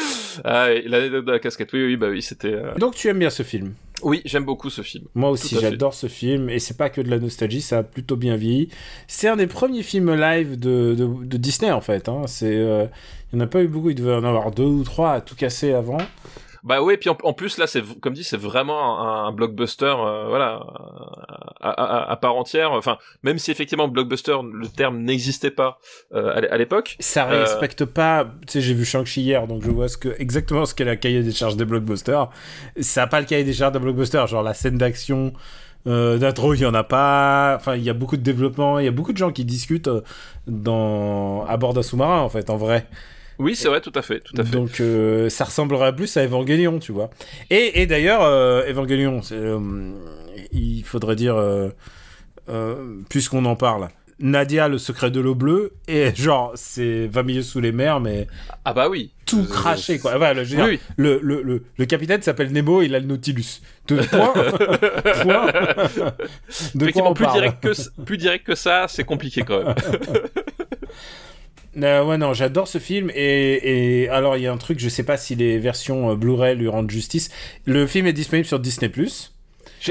ah, 0.44 0.68
l'anecdote 0.84 1.24
de 1.24 1.32
la 1.32 1.38
casquette, 1.38 1.72
oui, 1.72 1.84
oui, 1.84 1.96
bah 1.96 2.08
oui, 2.10 2.22
c'était. 2.22 2.52
euh, 2.52 2.74
Donc 2.76 2.94
tu 2.94 3.08
aimes 3.08 3.18
bien 3.18 3.30
ce 3.30 3.42
film 3.42 3.74
Oui, 4.02 4.22
j'aime 4.24 4.44
beaucoup 4.44 4.70
ce 4.70 4.82
film. 4.82 5.04
Moi 5.14 5.30
aussi, 5.30 5.56
j'adore 5.60 5.94
ce 5.94 6.06
film, 6.06 6.50
et 6.50 6.58
c'est 6.58 6.76
pas 6.76 6.90
que 6.90 7.00
de 7.00 7.08
la 7.10 7.18
nostalgie, 7.18 7.60
ça 7.60 7.78
a 7.78 7.82
plutôt 7.82 8.16
bien 8.16 8.36
vieilli. 8.36 8.68
C'est 9.06 9.28
un 9.28 9.36
des 9.36 9.46
premiers 9.46 9.82
films 9.82 10.14
live 10.14 10.58
de, 10.58 10.94
de, 10.94 11.06
de 11.24 11.36
Disney, 11.36 11.70
en 11.70 11.80
fait. 11.80 12.08
Hein. 12.08 12.22
C'est, 12.26 12.54
euh, 12.54 12.86
il 13.32 13.36
n'y 13.36 13.42
en 13.42 13.46
a 13.46 13.48
pas 13.48 13.62
eu 13.62 13.68
beaucoup, 13.68 13.90
il 13.90 13.94
devait 13.96 14.14
en 14.14 14.24
avoir 14.24 14.50
deux 14.50 14.64
ou 14.64 14.84
trois 14.84 15.12
à 15.12 15.20
tout 15.20 15.34
casser 15.34 15.72
avant. 15.72 15.98
Bah 16.66 16.82
oui, 16.82 16.96
puis 16.96 17.08
en, 17.08 17.16
en 17.22 17.32
plus 17.32 17.58
là, 17.58 17.68
c'est 17.68 17.80
comme 18.00 18.12
dit, 18.12 18.24
c'est 18.24 18.36
vraiment 18.36 19.00
un, 19.00 19.28
un 19.28 19.32
blockbuster, 19.32 19.94
euh, 19.98 20.26
voilà, 20.28 20.60
à, 21.60 21.70
à- 21.70 22.10
à 22.10 22.16
part 22.16 22.34
entière. 22.34 22.72
Enfin, 22.72 22.98
même 23.22 23.38
si 23.38 23.52
effectivement 23.52 23.86
blockbuster, 23.86 24.36
le 24.52 24.66
terme 24.66 24.98
n'existait 24.98 25.52
pas 25.52 25.78
euh, 26.12 26.34
à 26.36 26.40
l'é- 26.40 26.48
à 26.48 26.56
l'époque. 26.58 26.96
Ça 26.98 27.28
Euh. 27.30 27.42
respecte 27.42 27.84
pas. 27.84 28.24
Tu 28.48 28.54
sais, 28.54 28.60
j'ai 28.60 28.74
vu 28.74 28.84
Shang-Chi 28.84 29.22
hier, 29.22 29.46
donc 29.46 29.62
je 29.62 29.70
vois 29.70 29.86
ce 29.88 29.96
que, 29.96 30.08
exactement 30.18 30.66
ce 30.66 30.74
qu'est 30.74 30.84
la 30.84 30.96
cahier 30.96 31.22
des 31.22 31.30
charges 31.32 31.56
des 31.56 31.64
blockbusters. 31.64 32.28
Ça 32.80 33.02
n'a 33.02 33.06
pas 33.06 33.20
le 33.20 33.26
cahier 33.26 33.44
des 33.44 33.52
charges 33.52 33.72
des 33.72 33.78
blockbusters, 33.78 34.26
genre 34.26 34.42
la 34.42 34.52
scène 34.54 34.76
d'action. 34.76 35.32
Euh, 35.86 36.18
d'intro, 36.18 36.52
il 36.54 36.60
y 36.62 36.66
en 36.66 36.74
a 36.74 36.82
pas. 36.82 37.54
Enfin, 37.60 37.76
il 37.76 37.84
y 37.84 37.90
a 37.90 37.94
beaucoup 37.94 38.16
de 38.16 38.22
développement. 38.22 38.80
Il 38.80 38.86
y 38.86 38.88
a 38.88 38.90
beaucoup 38.90 39.12
de 39.12 39.18
gens 39.18 39.30
qui 39.30 39.44
discutent 39.44 39.86
euh, 39.86 40.00
dans 40.48 41.44
à 41.46 41.56
bord 41.56 41.74
d'un 41.74 41.82
sous-marin, 41.82 42.20
en 42.20 42.28
fait, 42.28 42.50
en 42.50 42.56
vrai. 42.56 42.86
Oui, 43.38 43.54
c'est 43.56 43.68
vrai, 43.68 43.80
tout 43.80 43.92
à 43.94 44.02
fait, 44.02 44.20
tout 44.20 44.34
à 44.38 44.44
fait. 44.44 44.50
Donc, 44.50 44.80
euh, 44.80 45.28
ça 45.28 45.44
ressemblerait 45.44 45.94
plus 45.94 46.16
à 46.16 46.24
Evangelion, 46.24 46.78
tu 46.78 46.92
vois. 46.92 47.10
Et, 47.50 47.82
et 47.82 47.86
d'ailleurs, 47.86 48.22
euh, 48.22 48.66
Evangelion, 48.68 49.20
euh, 49.32 49.90
il 50.52 50.82
faudrait 50.84 51.16
dire, 51.16 51.36
euh, 51.36 51.70
puisqu'on 53.10 53.44
en 53.44 53.56
parle, 53.56 53.88
Nadia, 54.18 54.68
le 54.68 54.78
secret 54.78 55.10
de 55.10 55.20
l'eau 55.20 55.34
bleue, 55.34 55.72
et 55.88 56.14
genre, 56.16 56.52
c'est 56.54 57.06
20 57.08 57.22
milieux 57.24 57.42
sous 57.42 57.60
les 57.60 57.72
mers, 57.72 58.00
mais 58.00 58.26
Ah 58.64 58.72
bah 58.72 58.88
oui. 58.88 59.10
tout 59.26 59.44
craché, 59.44 59.98
quoi. 59.98 60.16
Enfin, 60.16 60.32
le, 60.32 60.44
je 60.44 60.56
veux 60.56 60.62
Oui, 60.62 60.70
dire, 60.70 60.78
oui. 60.88 60.94
le, 60.96 61.18
le, 61.22 61.42
le, 61.42 61.62
le 61.76 61.84
capitaine 61.84 62.22
s'appelle 62.22 62.50
Nemo, 62.52 62.80
il 62.80 62.94
a 62.94 63.00
le 63.00 63.06
Nautilus. 63.06 63.60
De 63.88 63.96
quoi 66.92 67.10
on 67.10 67.14
plus 67.14 67.24
parle 67.24 67.34
direct, 67.40 67.60
que, 67.62 68.02
plus 68.04 68.16
direct 68.16 68.46
que 68.46 68.54
ça, 68.54 68.86
c'est 68.88 69.04
compliqué 69.04 69.42
quand 69.42 69.62
même. 69.64 69.74
Euh, 71.76 72.04
ouais, 72.04 72.16
non, 72.18 72.32
j'adore 72.32 72.68
ce 72.68 72.78
film. 72.78 73.10
Et, 73.14 74.02
et 74.04 74.08
alors, 74.08 74.36
il 74.36 74.42
y 74.42 74.46
a 74.46 74.52
un 74.52 74.56
truc, 74.56 74.78
je 74.78 74.88
sais 74.88 75.02
pas 75.02 75.16
si 75.16 75.34
les 75.34 75.58
versions 75.58 76.10
euh, 76.10 76.14
Blu-ray 76.16 76.56
lui 76.56 76.68
rendent 76.68 76.90
justice. 76.90 77.30
Le 77.66 77.86
film 77.86 78.06
est 78.06 78.12
disponible 78.12 78.46
sur 78.46 78.58
Disney. 78.58 78.90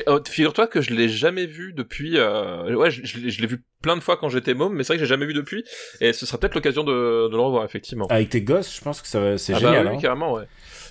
Oh, 0.08 0.20
Figure-toi 0.28 0.68
que 0.68 0.82
je 0.82 0.94
l'ai 0.94 1.08
jamais 1.08 1.46
vu 1.46 1.72
depuis. 1.72 2.18
euh, 2.18 2.74
Ouais, 2.76 2.90
je, 2.92 3.06
je 3.06 3.20
l'ai- 3.20 3.30
je 3.30 3.40
l'ai 3.40 3.48
vu 3.48 3.62
plein 3.82 3.96
de 3.96 4.02
fois 4.02 4.18
quand 4.18 4.30
j'étais 4.30 4.54
môme, 4.54 4.74
mais 4.74 4.84
c'est 4.84 4.94
vrai 4.94 4.98
que 4.98 5.04
j'ai 5.06 5.10
jamais 5.10 5.26
vu 5.28 5.34
depuis. 5.34 5.64
Et 6.02 6.12
ce 6.12 6.26
sera 6.26 6.38
peut-être 6.40 6.56
l'occasion 6.56 6.84
de, 6.84 7.28
de 7.30 7.32
le 7.36 7.40
revoir, 7.42 7.64
effectivement. 7.64 8.08
Avec 8.08 8.30
tes 8.30 8.42
gosses, 8.42 8.76
je 8.76 8.82
pense 8.82 9.02
que 9.02 9.08
ça 9.08 9.38
c'est 9.38 9.54
Ah 9.54 9.60
bah 9.60 9.68
génial. 9.68 9.88
oui, 9.88 9.94
hein. 9.96 10.00
carrément, 10.02 10.34
ouais. 10.34 10.46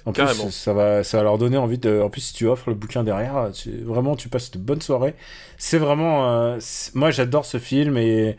En 0.07 0.13
carrément. 0.13 0.45
plus, 0.45 0.53
ça 0.53 0.73
va, 0.73 1.03
ça 1.03 1.17
va 1.19 1.25
leur 1.25 1.39
donner 1.39 1.57
envie 1.57 1.79
de. 1.79 2.01
En 2.01 2.09
plus, 2.09 2.21
si 2.21 2.35
tu 2.35 2.47
offres 2.47 2.69
le 2.71 2.77
bouquin 2.77 3.03
derrière, 3.03 3.51
tu- 3.53 3.83
vraiment, 3.83 4.17
tu 4.17 4.29
passes 4.29 4.51
de 4.53 4.59
bonnes 4.59 4.81
soirées. 4.83 5.15
C'est 5.59 5.79
vraiment. 5.79 6.31
euh, 6.33 6.59
Moi, 6.95 7.11
j'adore 7.11 7.45
ce 7.47 7.59
film 7.59 7.97
et 7.99 8.37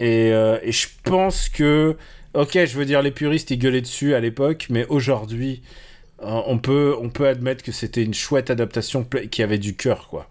et, 0.00 0.32
euh, 0.32 0.58
et 0.62 0.72
je 0.72 0.88
pense 1.04 1.48
que. 1.48 1.96
Ok, 2.34 2.52
je 2.52 2.76
veux 2.76 2.84
dire, 2.84 3.00
les 3.00 3.12
puristes 3.12 3.50
ils 3.50 3.58
gueulaient 3.58 3.80
dessus 3.80 4.14
à 4.14 4.20
l'époque, 4.20 4.66
mais 4.68 4.86
aujourd'hui, 4.88 5.62
euh, 6.22 6.42
on 6.46 6.58
peut 6.58 6.94
on 7.00 7.08
peut 7.10 7.28
admettre 7.28 7.64
que 7.64 7.72
c'était 7.72 8.02
une 8.02 8.14
chouette 8.14 8.50
adaptation 8.50 9.06
qui 9.30 9.42
avait 9.42 9.58
du 9.58 9.74
cœur, 9.76 10.08
quoi. 10.08 10.28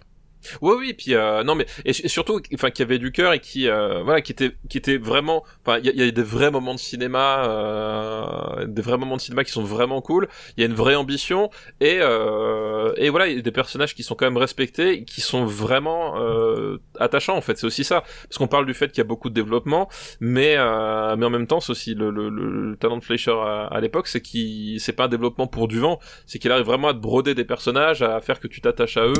Oui, 0.61 0.75
oui, 0.77 0.93
puis 0.93 1.13
euh, 1.13 1.43
non, 1.43 1.55
mais 1.55 1.65
et, 1.85 1.89
et 1.89 2.07
surtout, 2.07 2.41
enfin, 2.53 2.71
qui 2.71 2.81
avait 2.81 2.99
du 2.99 3.11
cœur 3.11 3.33
et 3.33 3.39
qui, 3.39 3.67
euh, 3.69 4.01
voilà, 4.03 4.21
qui 4.21 4.31
était, 4.31 4.51
qui 4.69 4.77
était 4.77 4.97
vraiment, 4.97 5.43
enfin, 5.65 5.79
il 5.83 5.89
y, 5.89 5.97
y 5.97 6.07
a 6.07 6.11
des 6.11 6.23
vrais 6.23 6.51
moments 6.51 6.73
de 6.73 6.79
cinéma, 6.79 7.45
euh, 7.45 8.65
des 8.65 8.81
vrais 8.81 8.97
moments 8.97 9.15
de 9.17 9.21
cinéma 9.21 9.43
qui 9.43 9.51
sont 9.51 9.63
vraiment 9.63 10.01
cool. 10.01 10.27
Il 10.57 10.61
y 10.61 10.63
a 10.63 10.67
une 10.67 10.75
vraie 10.75 10.95
ambition 10.95 11.49
et 11.79 11.99
euh, 12.01 12.93
et 12.97 13.09
voilà, 13.09 13.27
il 13.27 13.35
y 13.35 13.39
a 13.39 13.41
des 13.41 13.51
personnages 13.51 13.95
qui 13.95 14.03
sont 14.03 14.15
quand 14.15 14.25
même 14.25 14.37
respectés, 14.37 14.93
et 14.93 15.03
qui 15.05 15.21
sont 15.21 15.45
vraiment 15.45 16.15
euh, 16.19 16.77
attachants 16.99 17.35
en 17.35 17.41
fait. 17.41 17.57
C'est 17.57 17.67
aussi 17.67 17.83
ça, 17.83 18.01
parce 18.01 18.37
qu'on 18.37 18.47
parle 18.47 18.65
du 18.65 18.73
fait 18.73 18.89
qu'il 18.89 18.99
y 18.99 19.01
a 19.01 19.07
beaucoup 19.07 19.29
de 19.29 19.33
développement, 19.33 19.89
mais 20.19 20.55
euh, 20.57 21.15
mais 21.15 21.25
en 21.25 21.29
même 21.29 21.47
temps, 21.47 21.59
c'est 21.59 21.71
aussi 21.71 21.93
le, 21.95 22.09
le, 22.11 22.29
le, 22.29 22.69
le 22.71 22.75
talent 22.77 22.97
de 22.97 23.03
Fleischer 23.03 23.31
à, 23.31 23.65
à 23.65 23.79
l'époque, 23.81 24.07
c'est 24.07 24.21
qu'il, 24.21 24.79
c'est 24.79 24.93
pas 24.93 25.05
un 25.05 25.07
développement 25.07 25.47
pour 25.47 25.67
du 25.67 25.79
vent, 25.79 25.99
c'est 26.25 26.39
qu'il 26.39 26.51
arrive 26.51 26.65
vraiment 26.65 26.89
à 26.89 26.93
te 26.93 26.99
broder 26.99 27.33
des 27.35 27.45
personnages, 27.45 28.01
à 28.01 28.19
faire 28.21 28.39
que 28.39 28.47
tu 28.47 28.61
t'attaches 28.61 28.97
à 28.97 29.07
eux. 29.07 29.13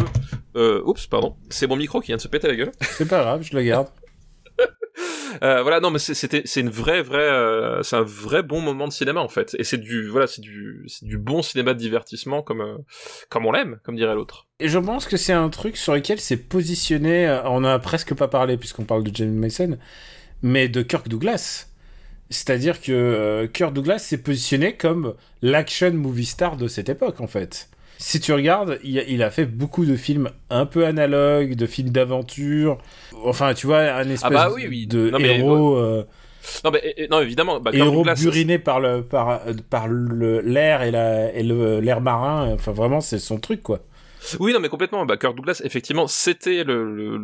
Oups, 0.86 1.08
pardon. 1.22 1.38
C'est 1.50 1.68
mon 1.68 1.78
micro 1.78 2.02
qui 2.02 2.08
vient 2.08 2.18
de 2.18 2.22
se 2.22 2.28
péter 2.28 2.48
la 2.50 2.56
gueule. 2.56 2.72
C'est 2.82 3.08
pas 3.08 3.22
grave, 3.22 3.42
je 3.44 3.56
le 3.56 3.64
garde. 3.64 3.88
Euh, 5.44 5.62
voilà, 5.64 5.82
non, 5.82 5.92
mais 5.92 6.00
c'est- 6.00 6.14
c'était, 6.14 6.44
c'est 6.46 6.62
une 6.62 6.70
vraie, 6.70 7.02
vraie, 7.02 7.18
euh, 7.20 7.84
c'est 7.84 7.98
un 7.98 8.04
vrai 8.04 8.42
bon 8.42 8.62
moment 8.62 8.88
de 8.88 8.94
cinéma 8.94 9.20
en 9.20 9.28
fait. 9.28 9.54
Et 9.60 9.66
c'est 9.66 9.78
du, 9.78 10.08
voilà, 10.08 10.28
c'est 10.28 10.40
du, 10.40 10.86
c'est 10.88 11.04
du 11.04 11.18
bon 11.18 11.42
cinéma 11.42 11.74
de 11.74 11.80
divertissement 11.80 12.42
comme, 12.42 12.62
euh, 12.62 12.78
comme 13.30 13.46
on 13.46 13.52
l'aime, 13.52 13.78
comme 13.84 13.98
dirait 13.98 14.16
l'autre. 14.16 14.48
Et 14.62 14.70
je 14.70 14.80
pense 14.80 15.06
que 15.06 15.18
c'est 15.18 15.34
un 15.34 15.50
truc 15.50 15.76
sur 15.76 15.94
lequel 15.94 16.22
c'est 16.22 16.38
positionné. 16.38 17.42
On 17.46 17.66
a 17.66 17.78
presque 17.80 18.14
pas 18.14 18.30
parlé 18.30 18.56
puisqu'on 18.56 18.86
parle 18.86 19.04
de 19.04 19.14
James 19.14 19.34
Mason, 19.36 19.78
mais 20.42 20.70
de 20.70 20.82
Kirk 20.84 21.10
Douglas. 21.10 21.68
C'est-à-dire 22.30 22.80
que 22.82 22.94
euh, 22.94 23.48
Kirk 23.48 23.74
Douglas 23.74 24.00
s'est 24.00 24.20
positionné 24.22 24.78
comme 24.78 25.16
l'action 25.42 25.92
movie 25.92 26.26
star 26.26 26.56
de 26.56 26.70
cette 26.70 26.88
époque 26.88 27.20
en 27.20 27.28
fait. 27.28 27.70
Si 27.98 28.20
tu 28.20 28.34
regardes, 28.34 28.78
il 28.84 29.00
a, 29.00 29.04
il 29.04 29.24
a 29.24 29.32
fait 29.32 29.46
beaucoup 29.46 29.86
de 29.86 29.96
films 29.96 30.30
un 30.50 30.66
peu 30.66 30.86
analogues, 30.86 31.56
de 31.56 31.66
films 31.66 31.90
d'aventure. 31.90 32.78
Enfin, 33.24 33.54
tu 33.54 33.68
vois, 33.68 33.80
un 33.80 34.10
espèce 34.10 34.32
bah 34.32 34.52
oui, 34.54 34.66
oui. 34.68 34.88
de 34.88 35.10
Non, 35.10 35.20
mais, 35.20 35.40
héros, 35.40 35.78
euh, 35.78 36.06
Non, 36.64 36.72
mais 36.72 36.80
et- 36.84 37.04
et- 37.04 37.08
non, 37.08 37.22
évidemment, 37.22 37.60
bah, 37.60 37.72
héros 37.74 38.04
buriné 38.04 38.60
par 38.60 38.80
le 38.80 39.02
par 39.02 39.42
par 39.70 39.88
l'air 39.88 40.84
et 40.84 40.92
la 40.92 41.34
et 41.34 41.44
l'air 41.44 42.02
marin. 42.02 42.54
Enfin, 42.54 42.72
vraiment, 42.72 43.02
c'est 43.02 43.20
son 43.20 43.38
truc 43.40 43.64
quoi. 43.64 43.80
Oui, 44.40 44.54
non, 44.54 44.60
mais 44.60 44.70
complètement. 44.70 45.06
Bah, 45.06 45.18
Kirk 45.18 45.36
Douglas, 45.36 45.62
effectivement, 45.64 46.08
c'était 46.08 46.64
le, 46.64 46.96
le, 46.96 47.18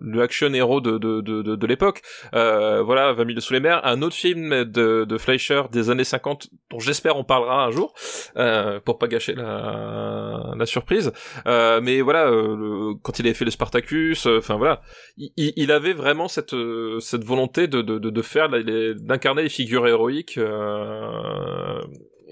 le, 0.00 0.22
action 0.22 0.52
héros 0.54 0.80
de, 0.80 0.98
de, 0.98 1.20
de, 1.20 1.42
de, 1.42 1.56
de 1.56 1.66
l'époque. 1.66 2.02
Euh, 2.34 2.82
voilà, 2.82 3.12
20 3.12 3.26
000 3.26 3.40
sous 3.40 3.52
les 3.52 3.60
mers. 3.60 3.84
Un 3.84 4.00
autre 4.02 4.14
film 4.14 4.64
de, 4.64 5.04
de 5.04 5.18
Fleischer 5.18 5.62
des 5.72 5.90
années 5.90 6.04
50, 6.04 6.48
dont 6.70 6.78
j'espère 6.78 7.16
on 7.16 7.24
parlera 7.24 7.64
un 7.64 7.70
jour, 7.70 7.94
euh, 8.36 8.80
pour 8.80 8.98
pas 8.98 9.08
gâcher 9.08 9.34
la, 9.34 10.54
la 10.56 10.66
surprise. 10.66 11.12
Euh, 11.46 11.80
mais 11.82 12.00
voilà, 12.00 12.26
euh, 12.28 12.56
le- 12.56 12.94
quand 13.02 13.18
il 13.18 13.26
avait 13.26 13.34
fait 13.34 13.44
le 13.44 13.50
Spartacus, 13.50 14.26
euh, 14.26 14.38
enfin 14.38 14.56
voilà, 14.56 14.80
il, 15.16 15.32
il- 15.36 15.72
avait 15.72 15.92
vraiment 15.94 16.28
cette, 16.28 16.54
euh, 16.54 17.00
cette 17.00 17.24
volonté 17.24 17.66
de, 17.66 17.82
de, 17.82 17.98
de, 17.98 18.10
de 18.10 18.22
faire, 18.22 18.48
d'incarner 18.48 19.42
les 19.42 19.48
figures 19.48 19.86
héroïques, 19.88 20.38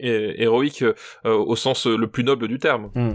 euh, 0.02 0.32
et, 0.36 0.42
héroïques 0.42 0.82
euh, 0.82 0.94
au 1.24 1.56
sens 1.56 1.86
le 1.86 2.06
plus 2.06 2.24
noble 2.24 2.48
du 2.48 2.58
terme. 2.58 2.90
Hmm. 2.94 3.12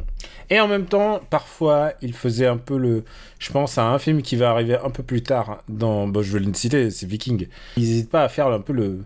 Et 0.49 0.59
en 0.59 0.67
même 0.67 0.85
temps, 0.85 1.21
parfois, 1.29 1.93
il 2.01 2.13
faisait 2.13 2.47
un 2.47 2.57
peu 2.57 2.77
le. 2.77 3.03
Je 3.39 3.51
pense 3.51 3.77
à 3.77 3.85
un 3.87 3.99
film 3.99 4.21
qui 4.21 4.35
va 4.35 4.49
arriver 4.51 4.77
un 4.83 4.89
peu 4.89 5.03
plus 5.03 5.21
tard 5.21 5.59
dans. 5.67 6.07
Bon, 6.07 6.21
je 6.21 6.37
vais 6.37 6.43
le 6.43 6.53
citer, 6.53 6.89
c'est 6.89 7.05
Viking. 7.07 7.47
Ils 7.75 7.83
n'hésitent 7.83 8.09
pas 8.11 8.23
à 8.23 8.29
faire 8.29 8.47
un 8.47 8.61
peu 8.61 8.73
le. 8.73 8.99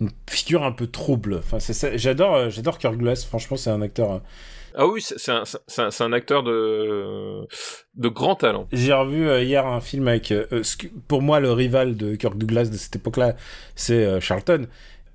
Une 0.00 0.10
figure 0.28 0.62
un 0.62 0.72
peu 0.72 0.86
trouble. 0.86 1.36
Enfin, 1.38 1.58
c'est. 1.58 1.96
J'adore, 1.98 2.34
euh, 2.34 2.50
j'adore 2.50 2.78
Kirk 2.78 2.94
Douglas. 2.96 3.24
Franchement, 3.28 3.56
c'est 3.56 3.70
un 3.70 3.80
acteur. 3.82 4.12
euh, 4.12 4.18
Ah 4.76 4.86
oui, 4.86 5.00
c'est 5.02 5.30
un, 6.02 6.12
acteur 6.12 6.42
de, 6.42 7.46
de 7.94 8.08
grand 8.08 8.34
talent. 8.34 8.68
J'ai 8.72 8.92
revu 8.92 9.26
euh, 9.26 9.42
hier 9.42 9.66
un 9.66 9.80
film 9.80 10.06
avec, 10.06 10.30
euh, 10.32 10.44
euh, 10.52 10.62
pour 11.08 11.22
moi, 11.22 11.40
le 11.40 11.50
rival 11.50 11.96
de 11.96 12.14
Kirk 12.14 12.36
Douglas 12.36 12.66
de 12.66 12.76
cette 12.76 12.96
époque-là, 12.96 13.36
c'est 13.74 14.04
euh, 14.04 14.20
Charlton. 14.20 14.66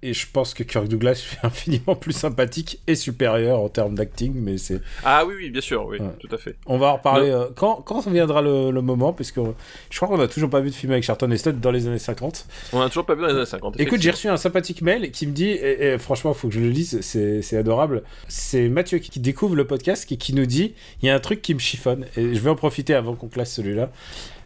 Et 0.04 0.14
je 0.14 0.26
pense 0.32 0.54
que 0.56 0.64
Kirk 0.64 0.88
Douglas 0.88 1.12
est 1.44 1.46
infiniment 1.46 1.96
plus 1.96 2.14
sympathique 2.14 2.80
et 2.88 2.96
supérieur 2.96 3.60
en 3.60 3.70
termes 3.70 3.94
d'acting, 3.96 4.34
mais 4.36 4.58
c'est. 4.58 4.82
Ah 5.04 5.26
oui, 5.28 5.36
oui, 5.38 5.50
bien 5.52 5.62
sûr, 5.62 5.86
oui, 5.86 6.00
Ouais. 6.00 6.08
tout 6.20 6.28
à 6.34 6.38
fait. 6.38 6.56
On 6.66 6.78
va 6.80 6.88
en 6.88 6.96
reparler 6.98 7.30
euh, 7.30 7.46
quand, 7.56 7.76
quand 7.86 8.08
viendra 8.08 8.42
le, 8.42 8.72
le 8.72 8.82
moment, 8.82 9.14
parce 9.14 9.32
que 9.32 9.42
je 9.90 9.96
crois 9.98 10.08
qu'on 10.08 10.18
n'a 10.18 10.28
toujours 10.28 10.50
pas 10.50 10.60
vu 10.60 10.70
de 10.72 10.76
film 10.76 10.92
avec 10.92 11.04
Charlton 11.04 11.30
Heston 11.32 11.56
dans 11.62 11.70
les 11.72 11.86
années 11.88 12.00
50. 12.00 12.48
On 12.74 12.82
a 12.82 12.88
toujours 12.88 13.06
pas 13.06 13.14
vu 13.16 13.22
dans 13.22 13.28
les 13.28 13.36
années 13.36 13.46
50. 13.46 13.80
Écoute, 13.80 14.02
j'ai 14.02 14.12
reçu 14.12 14.28
un 14.28 14.38
sympathique 14.38 14.82
mail 14.82 15.12
qui 15.12 15.28
me 15.28 15.34
dit, 15.34 15.50
et, 15.50 15.94
et 15.94 15.98
franchement, 16.00 16.34
faut 16.34 16.48
que 16.48 16.54
je 16.56 16.60
le 16.60 16.70
lise, 16.70 17.02
c'est 17.02 17.58
adorable. 17.58 18.04
C'est 18.28 18.70
Mathieu 18.70 18.98
qui, 18.98 19.10
qui 19.12 19.20
découvre 19.20 19.56
le 19.56 19.68
podcast 19.68 20.12
et 20.12 20.18
qui 20.18 20.34
nous 20.34 20.46
dit 20.48 20.74
il 21.02 21.08
y 21.08 21.10
a 21.10 21.16
un 21.16 21.20
truc 21.20 21.42
qui 21.42 21.54
me 21.54 21.60
chiffonne, 21.60 22.06
et 22.18 22.34
je 22.34 22.40
vais 22.40 22.50
en 22.50 22.56
profiter 22.56 22.96
avant 22.96 23.14
qu'on 23.16 23.28
classe 23.28 23.54
celui-là. 23.54 23.92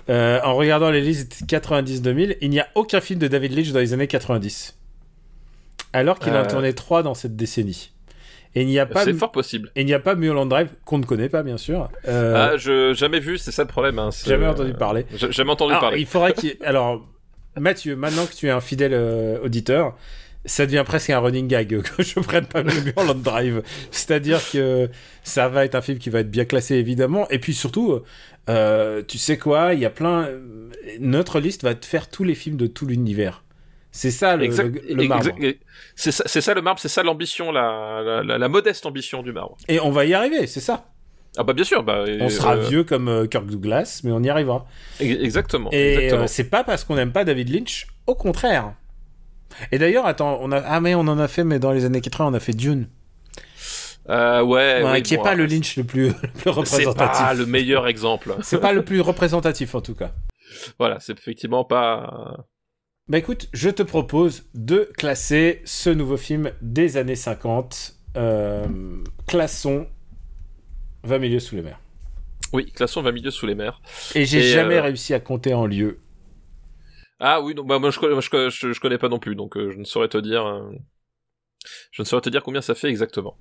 Euh, 0.10 0.40
en 0.44 0.54
regardant 0.56 0.92
les 0.92 1.02
listes 1.02 1.44
90-2000, 1.48 2.38
il 2.42 2.50
n'y 2.50 2.60
a 2.60 2.68
aucun 2.76 3.02
film 3.02 3.20
de 3.20 3.28
David 3.28 3.54
Lynch 3.54 3.72
dans 3.72 3.80
les 3.80 3.94
années 3.94 4.08
90. 4.08 4.76
Alors 5.96 6.20
qu'il 6.20 6.34
en 6.34 6.36
a 6.36 6.40
Euh. 6.44 6.46
tourné 6.46 6.74
3 6.74 7.04
dans 7.04 7.14
cette 7.14 7.36
décennie. 7.36 7.92
Et 8.58 8.62
il 8.62 8.68
n'y 8.68 8.80
a 8.80 8.86
pas. 8.86 9.04
C'est 9.04 9.14
fort 9.14 9.32
possible. 9.32 9.72
Et 9.76 9.82
il 9.82 9.86
n'y 9.86 9.94
a 9.94 10.00
pas 10.00 10.16
Mulholland 10.16 10.48
Drive, 10.50 10.70
qu'on 10.86 10.98
ne 10.98 11.04
connaît 11.06 11.28
pas, 11.30 11.44
bien 11.44 11.58
sûr. 11.58 11.90
Euh, 12.08 12.52
Ah, 12.54 12.58
je 12.58 12.94
jamais 12.94 13.20
vu, 13.20 13.38
c'est 13.38 13.52
ça 13.52 13.64
le 13.64 13.68
problème. 13.68 14.00
Hein, 14.00 14.10
Jamais 14.26 14.48
entendu 14.48 14.74
parler. 14.74 15.06
Jamais 15.30 15.52
entendu 15.52 15.72
Alors, 15.72 15.82
parler. 15.82 16.00
il 16.00 16.06
faudrait 16.06 16.34
qu'il. 16.34 16.56
Alors, 16.64 17.06
Mathieu, 17.58 17.96
maintenant 17.96 18.26
que 18.26 18.34
tu 18.34 18.48
es 18.48 18.52
un 18.52 18.62
fidèle 18.62 18.94
euh, 18.94 19.40
auditeur, 19.44 19.98
ça 20.46 20.66
devient 20.66 20.84
presque 20.86 21.10
un 21.10 21.20
running 21.20 21.48
gag 21.48 21.82
que 21.98 22.04
je 22.04 22.20
prenne 22.20 22.46
pas 22.46 22.62
le 22.62 22.72
Mulholland 22.82 23.22
Drive. 23.22 23.62
C'est-à-dire 23.92 24.40
que 24.52 24.90
ça 25.24 25.50
va 25.50 25.66
être 25.66 25.76
un 25.76 25.82
film 25.82 25.98
qui 25.98 26.10
va 26.10 26.20
être 26.20 26.32
bien 26.32 26.46
classé, 26.46 26.76
évidemment. 26.76 27.28
Et 27.30 27.40
puis 27.40 27.54
surtout, 27.54 28.00
euh, 28.50 29.02
tu 29.06 29.18
sais 29.18 29.38
quoi, 29.38 29.74
il 29.74 29.80
y 29.82 29.86
a 29.86 29.90
plein. 29.90 30.30
Notre 31.00 31.40
liste 31.42 31.64
va 31.64 31.76
te 31.76 31.86
faire 31.86 32.10
tous 32.10 32.24
les 32.24 32.36
films 32.36 32.58
de 32.58 32.68
tout 32.68 32.86
l'univers. 32.86 33.44
C'est 33.98 34.12
ça 34.12 34.36
le, 34.36 34.44
Exact- 34.44 34.76
le- 34.90 34.94
le 34.96 35.08
marbre. 35.08 35.30
C'est 35.96 36.12
ça, 36.12 36.24
c'est 36.28 36.42
ça 36.42 36.54
le 36.54 36.62
marbre, 36.62 36.82
c'est 36.82 36.90
ça 36.90 37.02
l'ambition, 37.02 37.50
la, 37.54 38.02
la, 38.04 38.24
la, 38.24 38.38
la 38.38 38.48
modeste 38.50 38.86
ambition 38.86 39.24
du 39.24 39.32
marbre. 39.32 39.56
Et 39.70 39.80
on 39.80 39.90
va 39.90 40.04
y 40.04 40.14
arriver, 40.14 40.48
c'est 40.48 40.60
ça. 40.60 40.88
Ah 41.38 41.44
bah 41.44 41.54
bien 41.54 41.64
sûr, 41.64 41.82
bah, 41.82 42.04
On 42.20 42.28
sera 42.28 42.56
euh, 42.58 42.68
vieux 42.68 42.84
comme 42.84 43.08
euh, 43.08 43.26
Kirk 43.26 43.46
Douglas, 43.46 44.02
mais 44.04 44.12
on 44.12 44.22
y 44.22 44.30
arrivera. 44.30 44.66
ex- 45.00 45.22
Exactement. 45.24 45.70
Et 45.72 46.12
euh, 46.12 46.28
c'est 46.28 46.50
pas 46.50 46.64
parce 46.66 46.84
qu'on 46.84 46.96
n'aime 46.96 47.14
pas 47.14 47.24
David 47.24 47.50
Lynch, 47.54 47.88
au 48.06 48.16
contraire. 48.16 48.74
Et 49.72 49.78
d'ailleurs, 49.78 50.06
attends, 50.06 50.40
on 50.42 50.52
a 50.52 50.58
ah 50.60 50.82
mais 50.82 50.94
on 50.96 51.02
en 51.08 51.18
a 51.20 51.28
fait, 51.30 51.46
mais 51.46 51.60
dans 51.60 51.72
les 51.72 51.86
années 51.86 52.02
80, 52.02 52.32
on 52.32 52.34
a 52.34 52.40
fait 52.42 52.52
Dune, 52.54 52.88
Euh, 54.10 54.42
ouais, 54.44 54.84
Ouais, 54.84 54.92
oui, 54.94 55.04
qui 55.04 55.14
est 55.14 55.18
bon, 55.18 55.24
pas 55.24 55.36
le 55.36 55.46
Lynch 55.46 55.78
le 55.78 55.84
plus, 55.86 56.08
le 56.10 56.14
plus 56.14 56.42
C'est 56.44 56.50
représentatif. 56.50 57.22
pas 57.26 57.34
le 57.34 57.46
meilleur 57.46 57.88
exemple. 57.88 58.36
C'est 58.42 58.60
pas 58.60 58.74
le 58.74 58.84
plus 58.84 59.00
représentatif 59.02 59.74
en 59.76 59.82
tout 59.82 59.96
cas. 59.96 60.12
voilà, 60.80 61.00
c'est 61.00 61.18
effectivement 61.18 61.64
pas. 61.64 62.46
Bah 63.08 63.20
écoute, 63.20 63.48
je 63.54 63.70
te 63.70 63.84
propose 63.84 64.46
de 64.56 64.90
classer 64.98 65.62
ce 65.66 65.90
nouveau 65.92 66.18
film 66.18 66.52
des 66.62 66.98
années 66.98 67.16
50. 67.16 67.94
Euh, 68.18 68.66
classons 69.28 69.88
20 71.04 71.20
milieux 71.20 71.40
sous 71.40 71.56
les 71.56 71.62
mers. 71.62 71.80
Oui, 72.54 72.72
classons 72.72 73.02
20 73.02 73.12
milieux 73.12 73.32
sous 73.32 73.46
les 73.46 73.56
mers. 73.56 73.82
Et 74.16 74.26
j'ai 74.26 74.42
jamais 74.42 74.80
euh, 74.80 74.82
réussi 74.82 75.14
à 75.14 75.20
compter 75.20 75.54
en 75.54 75.66
lieux. 75.68 76.00
Ah 77.20 77.42
oui, 77.42 77.56
donc 77.56 77.68
bah 77.68 77.80
moi 77.80 77.92
je 77.92 78.00
connais, 78.00 78.20
je, 78.22 78.50
je, 78.50 78.74
je 78.74 78.80
connais 78.80 78.98
pas 78.98 79.10
non 79.10 79.20
plus, 79.20 79.36
donc 79.36 79.56
euh, 79.58 79.72
je 79.72 79.78
ne 79.78 79.84
saurais 79.86 80.10
te 80.10 80.18
dire. 80.18 80.46
euh, 80.46 80.72
Je 81.92 82.02
ne 82.02 82.06
saurais 82.06 82.22
te 82.22 82.30
dire 82.30 82.44
combien 82.44 82.62
ça 82.62 82.76
fait 82.76 82.90
exactement. 82.90 83.36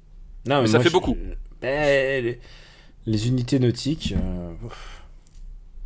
Non, 0.47 0.61
mais 0.61 0.67
ça 0.69 0.81
fait 0.81 0.91
beaucoup. 0.91 1.17
Ben, 1.61 2.23
les, 2.25 2.39
les 3.07 3.29
unités 3.29 3.59
nautiques. 3.59 4.15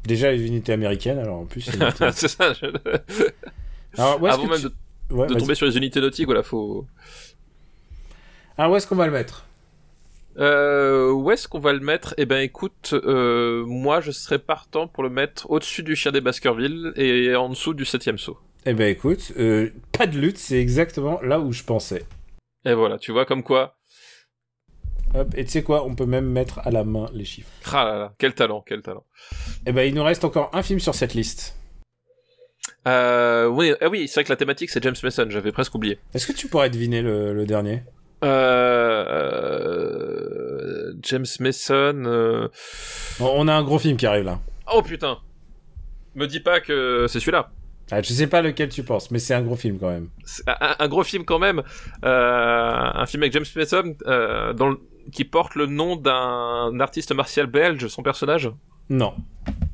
Déjà 0.05 0.31
les 0.33 0.47
unités 0.47 0.73
américaines, 0.73 1.19
alors 1.19 1.41
en 1.41 1.45
plus. 1.45 1.71
c'est 2.15 2.29
ça. 2.29 2.53
je- 2.55 2.67
Alors, 3.99 4.15
est-ce 4.27 4.35
Avant 4.35 4.47
même 4.47 4.59
tu- 4.61 4.65
de, 4.65 4.73
Ouais, 5.15 5.27
de 5.27 5.33
vas-y. 5.33 5.43
tomber 5.43 5.55
sur 5.55 5.67
les 5.67 5.77
unités 5.77 6.01
nautiques, 6.01 6.27
voilà, 6.27 6.43
faut. 6.43 6.87
Alors 8.57 8.73
où 8.73 8.77
est-ce 8.77 8.87
qu'on 8.87 8.97
va 8.97 9.07
le 9.07 9.13
mettre? 9.13 9.47
Euh, 10.39 11.11
où 11.11 11.31
est-ce 11.31 11.49
qu'on 11.49 11.59
va 11.59 11.73
le 11.73 11.81
mettre? 11.81 12.15
Eh 12.17 12.25
ben, 12.27 12.39
écoute, 12.41 12.93
euh, 12.95 13.65
moi, 13.67 14.01
je 14.01 14.11
serais 14.13 14.39
partant 14.39 14.87
pour 14.87 15.03
le 15.03 15.11
mettre 15.11 15.51
au-dessus 15.51 15.83
du 15.83 15.97
chien 15.97 16.13
des 16.13 16.21
Baskerville 16.21 16.93
et 16.97 17.35
en 17.35 17.49
dessous 17.49 17.75
du 17.75 17.85
septième 17.85 18.19
saut. 18.19 18.39
Eh 18.67 18.75
ben 18.75 18.89
écoute, 18.89 19.33
euh, 19.39 19.71
pas 19.97 20.07
de 20.07 20.19
lutte, 20.19 20.39
c'est 20.39 20.61
exactement 20.61 21.21
là 21.23 21.41
où 21.41 21.53
je 21.53 21.63
pensais. 21.65 22.05
Et 22.65 22.75
voilà, 22.75 22.99
tu 22.99 23.13
vois 23.13 23.25
comme 23.25 23.43
quoi. 23.43 23.79
Hop, 25.15 25.29
et 25.37 25.45
tu 25.45 25.51
sais 25.53 25.63
quoi, 25.63 25.85
on 25.87 25.95
peut 25.95 26.05
même 26.07 26.27
mettre 26.31 26.59
à 26.67 26.71
la 26.71 26.85
main 26.85 27.09
les 27.15 27.25
chiffres. 27.25 27.49
Ah 27.73 27.85
là 27.85 27.99
là, 27.99 28.15
quel 28.19 28.35
talent, 28.35 28.63
quel 28.67 28.83
talent. 28.83 29.05
Eh 29.65 29.73
ben 29.73 29.83
il 29.89 29.95
nous 29.95 30.05
reste 30.05 30.23
encore 30.25 30.51
un 30.53 30.63
film 30.63 30.79
sur 30.81 30.95
cette 30.95 31.15
liste. 31.15 31.57
Euh, 32.87 33.47
oui, 33.47 33.73
ah 33.81 33.89
oui, 33.89 34.09
c'est 34.09 34.15
vrai 34.15 34.25
que 34.25 34.29
la 34.33 34.37
thématique 34.37 34.71
c'est 34.71 34.83
James 34.83 34.95
Mason, 35.03 35.27
j'avais 35.29 35.53
presque 35.53 35.75
oublié. 35.75 35.99
Est-ce 36.15 36.27
que 36.27 36.33
tu 36.33 36.49
pourrais 36.49 36.71
deviner 36.71 37.03
le, 37.03 37.33
le 37.35 37.47
dernier? 37.47 37.83
Euh, 38.25 39.05
euh, 39.69 40.93
James 41.03 41.27
Mason. 41.41 42.05
euh, 42.07 42.49
Bon, 43.19 43.33
On 43.37 43.49
a 43.49 43.55
un 43.55 43.63
gros 43.63 43.79
film 43.79 43.97
qui 43.97 44.07
arrive 44.07 44.25
là. 44.25 44.41
Oh 44.73 44.83
putain, 44.83 45.19
me 46.15 46.27
dis 46.27 46.41
pas 46.41 46.61
que 46.61 47.07
c'est 47.09 47.21
celui-là. 47.21 47.51
Ah, 47.91 48.03
je 48.03 48.13
sais 48.13 48.27
pas 48.27 48.43
lequel 48.43 48.69
tu 48.69 48.83
penses, 48.83 49.11
mais 49.11 49.19
c'est 49.19 49.33
un 49.35 49.41
gros 49.41 49.57
film 49.57 49.79
quand 49.79 49.89
même. 49.89 50.09
Un, 50.47 50.75
un 50.79 50.89
gros 50.89 51.05
film 51.05 51.25
quand 51.25 51.39
même, 51.39 51.63
euh, 52.05 52.91
un 52.95 53.07
film 53.07 53.23
avec 53.23 53.33
James 53.33 53.47
Mason 53.57 53.95
dans 54.55 54.69
le- 54.69 54.81
qui 55.11 55.25
porte 55.25 55.55
le 55.55 55.65
nom 55.67 55.97
d'un 55.97 56.79
artiste 56.81 57.13
martial 57.15 57.47
belge, 57.47 57.87
son 57.89 58.03
personnage? 58.03 58.51
Non. 58.91 59.15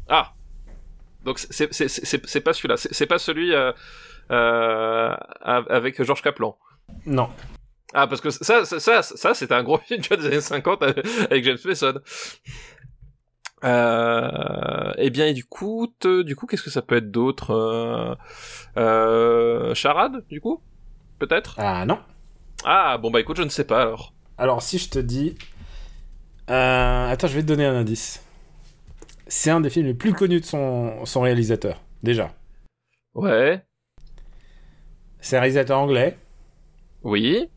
Ah 0.08 0.32
Donc 1.24 1.38
c'est 1.38 2.40
pas 2.44 2.52
celui-là, 2.52 2.76
c'est 2.76 3.06
pas 3.06 3.18
celui 3.18 3.54
euh, 3.54 3.72
euh, 4.30 5.14
avec 5.42 6.02
Georges 6.02 6.22
Kaplan. 6.22 6.56
Non. 7.06 7.28
Ah, 7.94 8.06
parce 8.06 8.20
que 8.20 8.30
ça, 8.30 8.64
ça, 8.64 8.80
ça, 8.80 9.02
ça 9.02 9.34
c'était 9.34 9.54
un 9.54 9.62
gros 9.62 9.78
film 9.78 10.02
des 10.02 10.26
années 10.26 10.40
50 10.40 10.82
avec 10.82 11.44
James 11.44 11.58
Mason. 11.64 11.94
Euh, 13.64 14.92
et 14.98 15.10
bien, 15.10 15.26
et 15.26 15.32
du 15.32 15.44
coup, 15.44 15.86
te- 15.98 16.22
du 16.22 16.36
coup, 16.36 16.46
qu'est-ce 16.46 16.62
que 16.62 16.70
ça 16.70 16.82
peut 16.82 16.96
être 16.96 17.10
d'autre 17.10 17.50
euh, 17.52 18.14
euh, 18.76 19.74
Charade, 19.74 20.24
du 20.28 20.40
coup? 20.40 20.60
Peut-être? 21.18 21.54
Ah 21.58 21.86
non. 21.86 21.98
Ah, 22.64 22.98
bon 22.98 23.10
bah 23.10 23.20
écoute, 23.20 23.36
je 23.38 23.42
ne 23.42 23.48
sais 23.48 23.64
pas 23.64 23.82
alors. 23.82 24.12
Alors 24.36 24.62
si 24.62 24.78
je 24.78 24.90
te 24.90 24.98
dis... 24.98 25.36
Attends, 26.46 27.26
je 27.28 27.34
vais 27.36 27.42
te 27.42 27.46
donner 27.46 27.64
un 27.64 27.74
indice. 27.74 28.22
C'est 29.26 29.50
un 29.50 29.60
des 29.60 29.70
films 29.70 29.86
les 29.86 29.94
plus 29.94 30.12
connus 30.12 30.40
de 30.40 30.44
son, 30.44 31.04
son 31.06 31.22
réalisateur, 31.22 31.82
déjà. 32.02 32.32
Ouais, 33.14 33.62
C'est 35.20 35.36
un 35.36 35.40
réalisateur 35.40 35.78
anglais. 35.78 36.16
oui, 37.02 37.48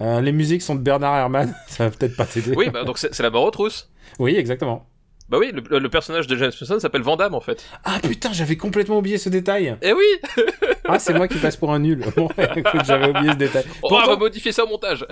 Euh, 0.00 0.20
les 0.20 0.32
musiques 0.32 0.62
sont 0.62 0.74
de 0.74 0.80
Bernard 0.80 1.16
Herrmann, 1.16 1.54
ça 1.68 1.88
va 1.88 1.96
peut-être 1.96 2.16
pas 2.16 2.26
t'aider. 2.26 2.52
oui, 2.56 2.68
bah 2.70 2.84
donc 2.84 2.98
c'est 2.98 3.18
la 3.20 3.30
aux 3.30 3.50
trousses. 3.50 3.90
Oui, 4.18 4.36
exactement. 4.36 4.86
Bah 5.28 5.38
oui, 5.38 5.52
le, 5.52 5.78
le 5.78 5.88
personnage 5.88 6.26
de 6.26 6.36
James 6.36 6.52
Mason 6.60 6.78
s'appelle 6.78 7.00
Vandame 7.02 7.34
en 7.34 7.40
fait. 7.40 7.64
Ah 7.84 7.98
putain, 8.02 8.32
j'avais 8.32 8.56
complètement 8.58 8.98
oublié 8.98 9.16
ce 9.16 9.30
détail. 9.30 9.76
Eh 9.80 9.92
oui 9.94 10.04
Ah, 10.86 10.98
c'est 10.98 11.14
moi 11.14 11.28
qui 11.28 11.38
passe 11.38 11.56
pour 11.56 11.72
un 11.72 11.78
nul. 11.78 12.04
Bon, 12.16 12.28
écoute, 12.36 12.84
j'avais 12.84 13.08
oublié 13.08 13.32
ce 13.32 13.36
détail. 13.38 13.64
On 13.82 13.88
va 13.88 14.16
modifier 14.16 14.52
ça 14.52 14.64
au 14.64 14.68
montage. 14.68 15.06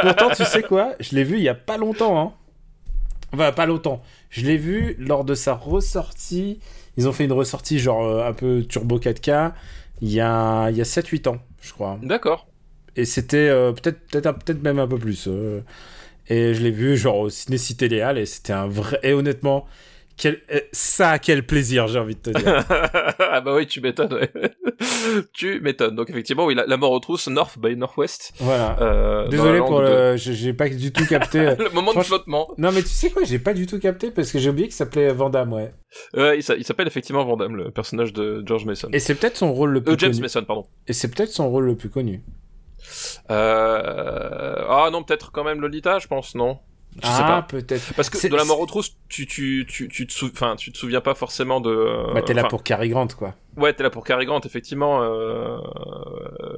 pourtant, 0.00 0.30
tu 0.34 0.44
sais 0.44 0.62
quoi? 0.62 0.94
Je 0.98 1.14
l'ai 1.14 1.24
vu 1.24 1.36
il 1.36 1.42
y 1.42 1.48
a 1.50 1.54
pas 1.54 1.76
longtemps. 1.76 2.18
Hein. 2.18 2.32
Enfin, 3.34 3.52
pas 3.52 3.66
longtemps. 3.66 4.02
Je 4.30 4.44
l'ai 4.46 4.56
vu 4.56 4.94
lors 4.98 5.24
de 5.24 5.34
sa 5.34 5.54
ressortie. 5.54 6.58
Ils 6.96 7.08
ont 7.08 7.12
fait 7.12 7.24
une 7.24 7.32
ressortie 7.32 7.78
genre 7.78 8.04
euh, 8.04 8.28
un 8.28 8.32
peu 8.32 8.64
turbo 8.68 8.98
4K 8.98 9.52
il 10.00 10.10
y 10.12 10.20
a, 10.20 10.70
il 10.70 10.76
y 10.76 10.80
a 10.80 10.84
7-8 10.84 11.26
ans, 11.28 11.38
je 11.60 11.72
crois. 11.72 11.98
D'accord. 12.02 12.46
Et 12.96 13.04
c'était 13.04 13.48
euh, 13.48 13.72
peut-être 13.72 14.26
un- 14.26 14.32
peut-être 14.32 14.62
même 14.62 14.78
un 14.78 14.86
peu 14.88 14.98
plus. 14.98 15.26
euh. 15.28 15.60
Et 16.28 16.54
je 16.54 16.62
l'ai 16.62 16.70
vu 16.70 16.96
genre 16.96 17.18
au 17.18 17.30
ciné 17.30 17.58
Cité 17.58 17.88
Léal 17.88 18.18
et 18.18 18.26
c'était 18.26 18.52
un 18.52 18.66
vrai. 18.68 18.98
Et 19.02 19.12
honnêtement, 19.14 19.66
quel... 20.18 20.40
euh, 20.52 20.60
ça, 20.72 21.18
quel 21.18 21.46
plaisir, 21.46 21.86
j'ai 21.86 21.98
envie 21.98 22.14
de 22.16 22.20
te 22.20 22.30
dire. 22.30 22.64
ah 23.18 23.40
bah 23.40 23.54
oui, 23.54 23.66
tu 23.66 23.80
m'étonnes. 23.80 24.12
ouais. 24.12 24.30
tu 25.32 25.60
m'étonnes. 25.60 25.94
Donc 25.94 26.10
effectivement, 26.10 26.44
oui, 26.44 26.54
la, 26.54 26.66
la 26.66 26.76
mort 26.76 26.92
aux 26.92 26.98
trousses, 27.00 27.28
North 27.28 27.58
by 27.58 27.76
Northwest. 27.76 28.32
voilà. 28.40 28.76
Euh, 28.80 29.28
Désolé 29.28 29.58
pour 29.60 29.80
le. 29.80 30.16
j'ai- 30.16 30.34
J'ai 30.34 30.52
pas 30.52 30.68
du 30.68 30.92
tout 30.92 31.06
capté. 31.06 31.38
euh, 31.40 31.54
de- 31.56 31.64
le 31.68 31.70
moment 31.70 31.88
de 31.88 31.92
Franchement- 31.94 32.16
flottement. 32.16 32.48
Non, 32.58 32.70
mais 32.72 32.82
tu 32.82 32.88
sais 32.88 33.10
quoi, 33.10 33.22
j'ai 33.24 33.38
pas 33.38 33.54
du 33.54 33.66
tout 33.66 33.78
capté 33.78 34.10
parce 34.10 34.30
que 34.32 34.38
j'ai 34.38 34.50
oublié 34.50 34.66
qu'il 34.68 34.74
s'appelait 34.76 35.12
Vandame, 35.12 35.52
ouais. 35.52 35.72
Euh, 36.16 36.36
il 36.36 36.42
s'a- 36.42 36.56
il 36.56 36.64
s'appelle 36.64 36.86
effectivement 36.86 37.24
Van 37.24 37.36
Damme, 37.36 37.56
le 37.56 37.70
personnage 37.70 38.12
de 38.12 38.42
George 38.46 38.64
Mason. 38.66 38.88
Et 38.92 38.98
c'est 38.98 39.14
peut-être 39.14 39.36
son 39.36 39.52
rôle 39.52 39.70
le 39.70 39.82
plus 39.82 39.94
Euh, 39.94 39.98
James 39.98 40.10
connu. 40.10 40.22
Mason, 40.22 40.44
pardon. 40.44 40.66
Et 40.86 40.92
c'est 40.92 41.08
peut-être 41.08 41.30
son 41.30 41.48
rôle 41.48 41.64
le 41.66 41.76
plus 41.76 41.88
connu. 41.88 42.22
Euh... 43.30 44.64
Ah 44.68 44.88
non, 44.92 45.02
peut-être 45.02 45.32
quand 45.32 45.44
même 45.44 45.60
Lolita, 45.60 45.98
je 45.98 46.06
pense, 46.06 46.34
non? 46.34 46.58
Je 47.02 47.06
sais 47.06 47.12
ah, 47.24 47.42
pas. 47.42 47.42
peut-être. 47.42 47.94
Parce 47.94 48.10
que 48.10 48.18
c'est- 48.18 48.28
de 48.28 48.36
la 48.36 48.44
mort 48.44 48.60
aux 48.60 48.66
trousses, 48.66 48.94
tu, 49.08 49.26
tu, 49.26 49.66
tu, 49.68 49.88
tu, 49.88 50.06
te, 50.06 50.12
sou... 50.12 50.30
enfin, 50.32 50.56
tu 50.56 50.72
te 50.72 50.78
souviens 50.78 51.00
pas 51.00 51.14
forcément 51.14 51.60
de... 51.60 52.12
Bah, 52.14 52.22
t'es 52.22 52.34
là 52.34 52.42
enfin, 52.42 52.48
pour 52.48 52.62
Cary 52.62 52.88
Grant, 52.88 53.08
quoi. 53.16 53.34
Ouais, 53.56 53.72
t'es 53.72 53.82
là 53.82 53.90
pour 53.90 54.04
Cary 54.04 54.24
Grant, 54.26 54.40
effectivement. 54.44 55.02
Euh... 55.02 55.58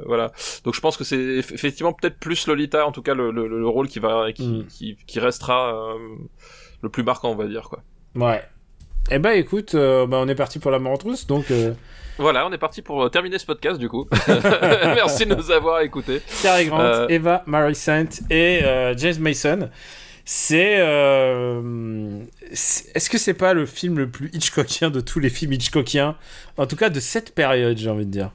Voilà. 0.07 0.33
Donc 0.65 0.75
je 0.75 0.81
pense 0.81 0.97
que 0.97 1.05
c'est 1.05 1.17
eff- 1.17 1.53
effectivement 1.55 1.93
peut-être 1.93 2.19
plus 2.19 2.47
Lolita, 2.47 2.87
en 2.87 2.93
tout 2.93 3.03
cas 3.03 3.15
le, 3.15 3.31
le, 3.31 3.47
le 3.47 3.69
rôle 3.69 3.89
qui 3.89 3.99
va, 3.99 4.33
qui, 4.33 4.47
Mm. 4.49 4.67
qui, 4.67 4.97
qui 5.07 5.21
restera 5.21 5.75
euh, 5.95 5.99
le 6.83 6.89
plus 6.89 7.03
marquant, 7.03 7.31
on 7.31 7.37
va 7.37 7.47
dire 7.47 7.69
quoi. 7.69 7.81
Ouais. 8.17 8.43
Eh 9.11 9.19
bah, 9.19 9.35
écoute, 9.35 9.75
euh, 9.75 10.07
bah, 10.07 10.19
on 10.21 10.29
est 10.29 10.35
parti 10.35 10.59
pour 10.59 10.71
la 10.71 10.79
mort 10.79 10.93
en 10.93 10.97
trousse, 10.99 11.27
donc. 11.27 11.51
euh, 11.51 11.73
Voilà, 12.19 12.47
on 12.47 12.53
est 12.53 12.59
parti 12.59 12.83
pour 12.83 13.11
terminer 13.11 13.39
ce 13.39 13.47
podcast 13.47 13.79
du 13.79 13.89
coup. 13.89 14.07
Merci 14.29 15.25
de 15.27 15.35
nous 15.35 15.51
avoir 15.51 15.81
écoutés. 15.81 16.21
Cary 16.43 16.67
Grant, 16.67 16.81
Euh, 16.81 17.07
Eva 17.09 17.43
Marie 17.47 17.75
Saint 17.75 18.05
et 18.29 18.61
euh, 18.63 18.95
James 18.97 19.19
Mason. 19.21 19.71
C'est. 20.33 20.77
euh, 20.79 22.23
Est-ce 22.53 23.11
que 23.11 23.19
c'est 23.19 23.35
pas 23.35 23.53
le 23.53 23.67
film 23.67 23.99
le 23.99 24.09
plus 24.09 24.31
Hitchcockien 24.33 24.89
de 24.89 25.01
tous 25.01 25.19
les 25.19 25.29
films 25.29 25.55
Hitchcockiens? 25.55 26.17
En 26.57 26.67
tout 26.67 26.77
cas, 26.77 26.89
de 26.89 27.01
cette 27.01 27.35
période, 27.35 27.77
j'ai 27.77 27.91
envie 27.91 28.07
de 28.07 28.13
dire. 28.13 28.31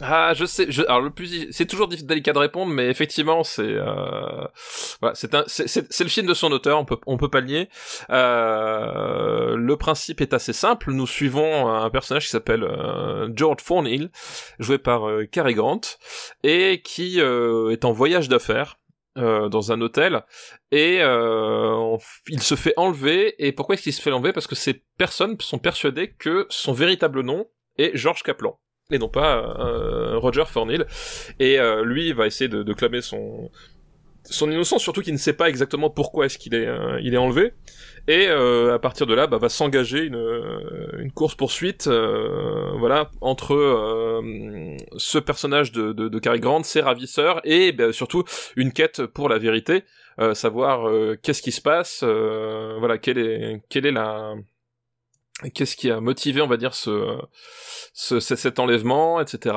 Ah, 0.00 0.32
je 0.34 0.44
sais. 0.44 0.66
Je... 0.70 0.82
Alors 0.82 1.02
le 1.02 1.10
plus, 1.10 1.46
c'est 1.52 1.66
toujours 1.66 1.86
délicat 1.86 2.32
de 2.32 2.38
répondre, 2.40 2.72
mais 2.72 2.88
effectivement, 2.88 3.44
c'est 3.44 3.62
euh... 3.62 4.44
voilà, 5.00 5.14
c'est 5.14 5.36
un, 5.36 5.44
c'est 5.46 6.00
le 6.00 6.08
film 6.08 6.26
de 6.26 6.34
son 6.34 6.50
auteur. 6.50 6.80
On 6.80 6.84
peut, 6.84 6.98
on 7.06 7.16
peut 7.16 7.30
pas 7.30 7.40
le 7.40 7.46
nier. 7.46 7.68
Euh... 8.10 9.54
Le 9.54 9.76
principe 9.76 10.20
est 10.20 10.34
assez 10.34 10.52
simple. 10.52 10.90
Nous 10.90 11.06
suivons 11.06 11.68
un 11.72 11.88
personnage 11.90 12.24
qui 12.24 12.30
s'appelle 12.30 12.64
euh, 12.64 13.28
George 13.36 13.62
Thornhill, 13.64 14.10
joué 14.58 14.78
par 14.78 15.08
euh, 15.08 15.26
Cary 15.30 15.54
Grant, 15.54 15.82
et 16.42 16.82
qui 16.82 17.20
euh, 17.20 17.70
est 17.70 17.84
en 17.84 17.92
voyage 17.92 18.28
d'affaires. 18.28 18.78
Euh, 19.16 19.48
dans 19.48 19.72
un 19.72 19.80
hôtel 19.80 20.22
et 20.70 20.98
euh, 21.00 21.96
il 22.28 22.42
se 22.42 22.54
fait 22.54 22.74
enlever 22.76 23.34
et 23.38 23.52
pourquoi 23.52 23.74
est-ce 23.74 23.82
qu'il 23.82 23.92
se 23.92 24.02
fait 24.02 24.12
enlever? 24.12 24.32
Parce 24.32 24.46
que 24.46 24.54
ces 24.54 24.82
personnes 24.98 25.36
sont 25.40 25.58
persuadées 25.58 26.12
que 26.12 26.46
son 26.50 26.72
véritable 26.72 27.22
nom 27.22 27.46
est 27.78 27.96
George 27.96 28.22
Kaplan 28.22 28.58
et 28.90 28.98
non 28.98 29.08
pas 29.08 29.38
euh, 29.58 30.18
Roger 30.18 30.44
Thornhill. 30.52 30.86
Et 31.38 31.58
euh, 31.58 31.84
lui, 31.84 32.12
va 32.12 32.26
essayer 32.26 32.48
de, 32.48 32.62
de 32.62 32.72
clamer 32.72 33.02
son 33.02 33.50
son 34.30 34.50
innocence, 34.50 34.82
surtout 34.82 35.02
qu'il 35.02 35.12
ne 35.12 35.18
sait 35.18 35.32
pas 35.32 35.48
exactement 35.48 35.90
pourquoi 35.90 36.26
est-ce 36.26 36.38
qu'il 36.38 36.54
est 36.54 36.66
euh, 36.66 37.00
il 37.02 37.14
est 37.14 37.18
enlevé. 37.18 37.52
Et 38.08 38.26
euh, 38.28 38.74
à 38.74 38.78
partir 38.78 39.06
de 39.06 39.14
là, 39.14 39.26
bah, 39.26 39.38
va 39.38 39.48
s'engager 39.48 40.04
une 40.04 40.16
euh, 40.16 40.90
une 40.98 41.12
course 41.12 41.34
poursuite, 41.34 41.88
voilà, 41.88 43.10
entre 43.20 43.54
euh, 43.54 44.76
ce 44.96 45.18
personnage 45.18 45.72
de, 45.72 45.92
de, 45.92 46.08
de 46.08 46.18
Cary 46.18 46.40
Grant, 46.40 46.62
ses 46.62 46.80
ravisseurs, 46.80 47.40
et 47.44 47.72
bah, 47.72 47.92
surtout 47.92 48.24
une 48.56 48.72
quête 48.72 49.06
pour 49.06 49.28
la 49.28 49.38
vérité, 49.38 49.84
euh, 50.18 50.32
savoir 50.34 50.88
euh, 50.88 51.18
qu'est-ce 51.22 51.42
qui 51.42 51.52
se 51.52 51.60
passe, 51.60 52.00
euh, 52.02 52.76
voilà, 52.78 52.96
quelle 52.96 53.18
est 53.18 53.62
quelle 53.68 53.84
est 53.84 53.92
la 53.92 54.34
qu'est-ce 55.54 55.76
qui 55.76 55.90
a 55.90 56.00
motivé, 56.00 56.40
on 56.40 56.46
va 56.46 56.56
dire, 56.56 56.74
ce, 56.74 57.18
ce, 57.92 58.20
ce- 58.20 58.36
cet 58.36 58.58
enlèvement, 58.58 59.20
etc. 59.20 59.54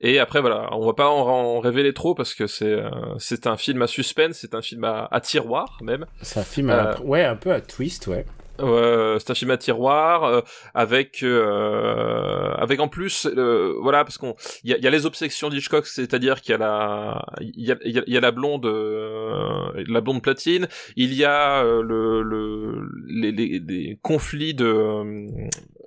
Et 0.00 0.18
après, 0.18 0.40
voilà, 0.40 0.68
on 0.72 0.84
va 0.86 0.92
pas 0.92 1.08
en, 1.08 1.26
en 1.26 1.60
révéler 1.60 1.94
trop 1.94 2.14
parce 2.14 2.34
que 2.34 2.46
c'est 2.46 2.64
euh, 2.72 2.90
c'est 3.18 3.46
un 3.46 3.56
film 3.56 3.82
à 3.82 3.86
suspense, 3.86 4.38
c'est 4.40 4.54
un 4.54 4.62
film 4.62 4.84
à, 4.84 5.08
à 5.10 5.20
tiroir 5.20 5.78
même. 5.82 6.06
C'est 6.22 6.40
un 6.40 6.44
film, 6.44 6.70
à 6.70 6.92
Euh, 6.92 6.98
ouais, 7.00 7.24
un 7.24 7.36
peu 7.36 7.52
à 7.52 7.60
twist, 7.60 8.06
ouais. 8.08 8.26
Euh, 8.60 9.18
à 9.48 9.56
tiroir 9.58 10.24
euh, 10.24 10.40
avec 10.74 11.22
euh, 11.22 12.52
avec 12.54 12.80
en 12.80 12.88
plus 12.88 13.26
euh, 13.26 13.74
voilà 13.80 14.02
parce 14.02 14.18
qu'on 14.18 14.34
il 14.64 14.70
y 14.70 14.74
a, 14.74 14.78
y 14.78 14.86
a 14.86 14.90
les 14.90 15.04
obsessions 15.04 15.50
d'Hitchcock 15.50 15.86
c'est-à-dire 15.86 16.40
qu'il 16.40 16.52
y 16.52 16.54
a 16.54 16.58
la 16.58 17.26
il 17.40 17.64
y 17.64 17.72
a, 17.72 17.76
y 17.84 17.98
a, 17.98 18.02
y 18.06 18.16
a 18.16 18.20
la 18.20 18.30
blonde 18.30 18.64
euh, 18.66 19.84
la 19.88 20.00
blonde 20.00 20.22
platine 20.22 20.68
il 20.96 21.12
y 21.12 21.24
a 21.24 21.62
euh, 21.62 21.82
le, 21.82 22.22
le 22.22 22.88
les, 23.06 23.30
les, 23.32 23.58
les 23.58 23.98
conflits 24.02 24.56
euh, 24.60 25.30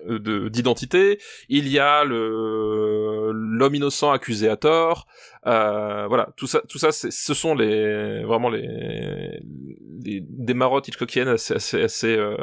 de 0.07 0.49
d'identité 0.49 1.19
il 1.49 1.67
y 1.67 1.79
a 1.79 2.03
le 2.03 3.31
l'homme 3.33 3.75
innocent 3.75 4.11
accusé 4.11 4.47
à 4.47 4.57
tort 4.57 5.07
euh, 5.47 6.05
voilà 6.07 6.29
tout 6.35 6.47
ça 6.47 6.61
tout 6.67 6.77
ça 6.77 6.91
ce 6.91 7.33
sont 7.33 7.55
les 7.55 8.23
vraiment 8.23 8.49
les, 8.49 9.39
des 10.21 10.53
marottes 10.53 10.87
Hitchcockiennes 10.87 11.29
assez 11.29 11.53
assez 11.53 11.81
assez 11.81 12.17
euh, 12.17 12.35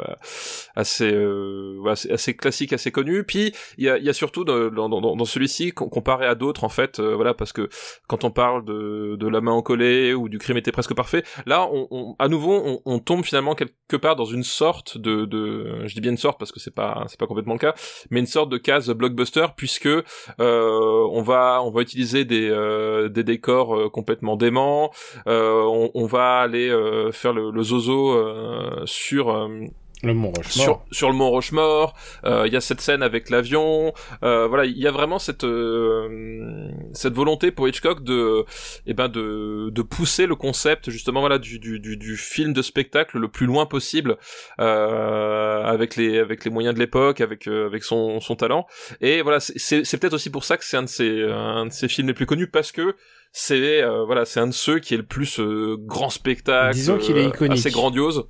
assez, 0.75 1.11
euh, 1.13 1.83
assez 1.85 2.35
classiques 2.35 2.73
assez 2.73 2.91
connues. 2.91 3.23
Puis 3.23 3.53
il 3.77 3.85
y 3.85 3.89
a 3.89 3.97
y 3.97 4.09
a 4.09 4.13
surtout 4.13 4.43
dans 4.43 4.69
dans, 4.71 5.15
dans, 5.15 5.25
celui-ci 5.25 5.71
com- 5.71 5.89
comparé 5.89 6.25
à 6.25 6.35
d'autres 6.35 6.63
en 6.63 6.69
fait 6.69 6.99
euh, 6.99 7.15
voilà 7.15 7.33
parce 7.33 7.53
que 7.53 7.69
quand 8.07 8.23
on 8.23 8.31
parle 8.31 8.65
de 8.65 9.15
de 9.15 9.27
la 9.27 9.41
main 9.41 9.51
en 9.51 9.61
collée 9.61 10.13
ou 10.13 10.29
du 10.29 10.39
crime 10.39 10.57
était 10.57 10.71
presque 10.71 10.95
parfait 10.95 11.23
là 11.45 11.67
on, 11.71 11.87
on 11.91 12.15
à 12.19 12.27
nouveau 12.27 12.61
on, 12.65 12.81
on 12.85 12.99
tombe 12.99 13.23
finalement 13.23 13.55
quelque 13.55 13.97
part 13.97 14.15
dans 14.15 14.25
une 14.25 14.43
sorte 14.43 14.97
de 14.97 15.25
de 15.25 15.85
je 15.85 15.93
dis 15.93 16.01
bien 16.01 16.11
une 16.11 16.17
sorte 16.17 16.39
parce 16.39 16.51
que 16.51 16.59
c'est 16.59 16.73
pas 16.73 17.05
c'est 17.07 17.19
pas 17.19 17.27
complètement 17.27 17.53
le 17.53 17.59
cas 17.59 17.75
mais 18.09 18.19
une 18.19 18.25
sorte 18.25 18.49
de 18.49 18.57
case 18.57 18.89
blockbuster 18.89 19.45
puisque 19.55 19.87
euh, 19.87 21.07
on 21.11 21.21
va 21.21 21.61
on 21.63 21.71
va 21.71 21.81
utiliser 21.81 22.25
des 22.25 22.49
euh, 22.49 22.86
des 23.09 23.23
décors 23.23 23.75
euh, 23.75 23.89
complètement 23.89 24.35
déments. 24.35 24.91
Euh, 25.27 25.89
on, 25.93 26.05
va 26.05 26.39
aller 26.39 26.69
euh, 26.69 27.11
faire 27.11 27.33
le, 27.33 27.51
le 27.51 27.63
zozo 27.63 28.13
euh, 28.13 28.83
sur 28.85 29.29
euh, 29.29 29.65
Le 30.03 30.13
Mont 30.13 30.31
Rochemort. 30.35 30.51
sur, 30.63 30.81
sur 30.91 31.09
le 31.09 31.15
mont 31.15 31.29
Rochemort, 31.31 31.95
euh, 32.23 32.43
il 32.45 32.53
y 32.53 32.55
a 32.55 32.61
cette 32.61 32.81
scène 32.81 33.01
avec 33.01 33.31
l'avion, 33.31 33.93
euh, 34.23 34.47
voilà, 34.47 34.65
il 34.65 34.77
y 34.77 34.85
a 34.85 34.91
vraiment 34.91 35.17
cette 35.17 35.43
euh, 35.43 36.69
cette 36.93 37.13
volonté 37.13 37.49
pour 37.51 37.67
Hitchcock 37.67 38.03
de 38.03 38.45
eh 38.85 38.93
ben 38.93 39.07
de 39.09 39.69
de 39.71 39.81
pousser 39.81 40.27
le 40.27 40.35
concept 40.35 40.91
justement 40.91 41.19
voilà 41.21 41.39
du 41.39 41.57
du 41.57 41.79
du, 41.79 41.97
du 41.97 42.15
film 42.15 42.53
de 42.53 42.61
spectacle 42.61 43.17
le 43.17 43.27
plus 43.27 43.47
loin 43.47 43.65
possible 43.65 44.17
euh, 44.59 45.63
avec 45.63 45.95
les 45.95 46.19
avec 46.19 46.45
les 46.45 46.51
moyens 46.51 46.75
de 46.75 46.79
l'époque, 46.79 47.21
avec 47.21 47.47
euh, 47.47 47.65
avec 47.65 47.83
son 47.83 48.19
son 48.19 48.35
talent 48.35 48.65
et 49.01 49.21
voilà 49.23 49.39
c'est 49.39 49.97
peut-être 49.99 50.13
aussi 50.13 50.29
pour 50.29 50.43
ça 50.43 50.57
que 50.57 50.63
c'est 50.65 50.77
un 50.77 50.83
de 50.83 50.89
ses 50.89 51.23
un 51.23 51.65
de 51.65 51.71
ses 51.71 51.87
films 51.87 52.07
les 52.07 52.13
plus 52.13 52.25
connus 52.25 52.47
parce 52.47 52.71
que 52.71 52.95
c'est 53.31 53.81
euh, 53.81 54.03
voilà 54.05 54.25
c'est 54.25 54.39
un 54.39 54.47
de 54.47 54.53
ceux 54.53 54.79
qui 54.79 54.93
est 54.93 54.97
le 54.97 55.05
plus 55.05 55.39
euh, 55.39 55.75
grand 55.79 56.09
spectacle 56.09 56.73
Disons 56.75 56.97
qu'il 56.97 57.17
est 57.17 57.25
iconique. 57.25 57.57
assez 57.59 57.71
grandiose 57.71 58.25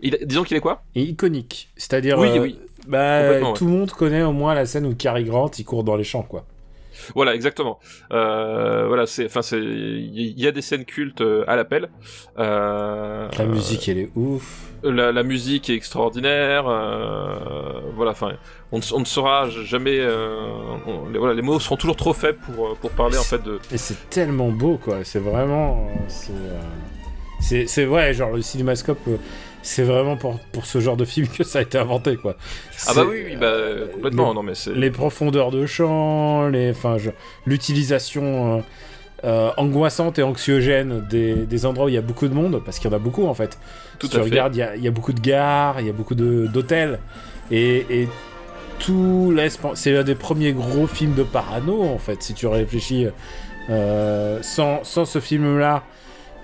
il, 0.00 0.18
disons 0.24 0.44
qu'il 0.44 0.56
est 0.56 0.60
quoi 0.60 0.82
Et 0.94 1.02
iconique. 1.02 1.68
C'est-à-dire. 1.76 2.18
Oui, 2.18 2.28
euh, 2.28 2.40
oui. 2.42 2.58
Bah, 2.86 3.20
ouais. 3.30 3.42
tout 3.54 3.66
le 3.66 3.70
monde 3.72 3.90
connaît 3.90 4.22
au 4.22 4.32
moins 4.32 4.54
la 4.54 4.64
scène 4.64 4.86
où 4.86 4.94
Cary 4.94 5.24
Grant 5.24 5.50
il 5.58 5.64
court 5.64 5.84
dans 5.84 5.96
les 5.96 6.04
champs, 6.04 6.22
quoi. 6.22 6.44
Voilà, 7.14 7.34
exactement. 7.34 7.78
Euh, 8.12 8.86
voilà, 8.88 9.06
c'est, 9.06 9.26
enfin, 9.26 9.40
c'est, 9.42 9.58
il 9.60 10.38
y, 10.40 10.46
a 10.48 10.52
des 10.52 10.62
scènes 10.62 10.84
cultes 10.84 11.20
euh, 11.20 11.44
à 11.46 11.54
l'appel. 11.54 11.90
Euh, 12.38 13.28
La 13.38 13.44
musique, 13.44 13.88
elle 13.88 13.98
est 13.98 14.10
ouf. 14.16 14.64
la, 14.82 15.12
la 15.12 15.22
musique 15.22 15.70
est 15.70 15.74
extraordinaire. 15.74 16.66
euh, 16.68 17.80
voilà, 17.94 18.10
enfin, 18.12 18.32
on, 18.72 18.78
ne- 18.78 18.94
on 18.94 19.00
ne 19.00 19.04
saura 19.04 19.48
jamais. 19.48 19.98
euh, 20.00 20.48
on- 20.86 21.08
les, 21.08 21.18
voilà, 21.18 21.34
les 21.34 21.42
mots 21.42 21.60
seront 21.60 21.76
toujours 21.76 21.96
trop 21.96 22.12
faibles 22.14 22.38
pour 22.38 22.76
pour 22.76 22.90
parler 22.90 23.16
en 23.16 23.22
fait 23.22 23.42
de. 23.44 23.60
Et 23.72 23.78
c'est 23.78 24.10
tellement 24.10 24.48
beau, 24.50 24.76
quoi. 24.82 25.04
C'est 25.04 25.20
vraiment. 25.20 25.88
C'est. 26.08 26.32
C'est, 27.68 27.84
vrai, 27.84 28.12
genre 28.14 28.32
le 28.32 28.42
cinémascope, 28.42 28.98
c'est 29.68 29.82
vraiment 29.82 30.16
pour, 30.16 30.38
pour 30.52 30.64
ce 30.66 30.80
genre 30.80 30.96
de 30.96 31.04
film 31.04 31.28
que 31.28 31.44
ça 31.44 31.58
a 31.58 31.62
été 31.62 31.76
inventé, 31.78 32.16
quoi. 32.16 32.36
Ah 32.86 32.94
bah 32.94 33.02
oui, 33.08 33.22
oui, 33.26 33.36
bah 33.36 33.52
complètement. 33.92 34.28
les- 34.30 34.34
non 34.34 34.42
mais. 34.42 34.52
Les 34.74 34.90
profondeurs 34.90 35.50
de 35.50 35.66
champ, 35.66 36.48
les, 36.48 36.70
enfin, 36.70 36.96
l'utilisation 37.46 38.58
euh, 38.58 38.60
euh, 39.24 39.50
angoissante 39.56 40.18
et 40.18 40.22
anxiogène 40.22 41.04
des, 41.10 41.34
des 41.34 41.66
endroits 41.66 41.86
où 41.86 41.88
il 41.88 41.94
y 41.94 41.98
a 41.98 42.02
beaucoup 42.02 42.28
de 42.28 42.34
monde, 42.34 42.62
parce 42.64 42.78
qu'il 42.78 42.90
y 42.90 42.94
en 42.94 42.96
a 42.96 43.00
beaucoup 43.00 43.26
en 43.26 43.34
fait. 43.34 43.58
Tout 43.98 44.06
si 44.06 44.12
tu 44.12 44.16
fait. 44.18 44.22
regardes, 44.22 44.54
il 44.56 44.58
y 44.58 44.62
a, 44.62 44.76
il 44.76 44.82
y 44.82 44.88
a 44.88 44.90
beaucoup 44.92 45.12
de 45.12 45.20
gares, 45.20 45.80
il 45.80 45.86
y 45.86 45.90
a 45.90 45.92
beaucoup 45.92 46.14
d'hôtels, 46.14 46.98
et, 47.50 47.84
et 47.90 48.08
tout 48.78 49.32
laisse. 49.34 49.58
C'est 49.74 49.96
un 49.96 50.04
des 50.04 50.14
premiers 50.14 50.52
gros 50.52 50.86
films 50.86 51.14
de 51.14 51.24
parano 51.24 51.82
en 51.82 51.98
fait, 51.98 52.22
si 52.22 52.34
tu 52.34 52.46
réfléchis. 52.46 53.06
Euh, 53.70 54.38
sans, 54.40 54.82
sans 54.82 55.04
ce 55.04 55.20
film-là, 55.20 55.82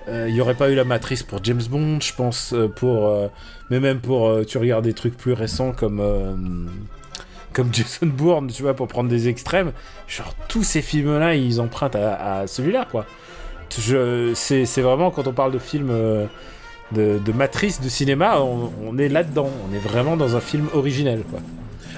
euh, 0.07 0.25
il 0.27 0.33
n'y 0.33 0.41
aurait 0.41 0.55
pas 0.55 0.69
eu 0.69 0.75
la 0.75 0.83
matrice 0.83 1.23
pour 1.23 1.43
James 1.43 1.61
Bond, 1.69 1.99
je 2.01 2.13
pense, 2.13 2.53
euh, 2.53 2.67
pour, 2.67 3.07
euh, 3.07 3.27
mais 3.69 3.79
même 3.79 3.99
pour, 3.99 4.27
euh, 4.27 4.43
tu 4.43 4.57
regardes 4.57 4.85
des 4.85 4.93
trucs 4.93 5.17
plus 5.17 5.33
récents 5.33 5.71
comme, 5.71 5.99
euh, 5.99 6.35
comme 7.53 7.73
Jason 7.73 8.07
Bourne, 8.07 8.47
tu 8.47 8.61
vois, 8.61 8.73
pour 8.75 8.87
prendre 8.87 9.09
des 9.09 9.27
extrêmes, 9.29 9.71
genre 10.07 10.35
tous 10.47 10.63
ces 10.63 10.81
films-là, 10.81 11.35
ils 11.35 11.59
empruntent 11.59 11.95
à, 11.95 12.45
celui-là, 12.47 12.85
quoi. 12.89 13.05
C'est, 13.69 14.81
vraiment 14.81 15.11
quand 15.11 15.27
on 15.27 15.33
parle 15.33 15.51
de 15.51 15.59
films, 15.59 15.89
euh, 15.91 16.25
de, 16.91 17.17
de 17.17 17.31
matrice 17.31 17.81
de 17.81 17.89
cinéma, 17.89 18.39
on, 18.39 18.71
on 18.85 18.97
est 18.97 19.09
là-dedans. 19.09 19.49
On 19.69 19.73
est 19.73 19.79
vraiment 19.79 20.15
dans 20.15 20.35
un 20.35 20.39
film 20.39 20.67
originel, 20.73 21.23
quoi. 21.29 21.39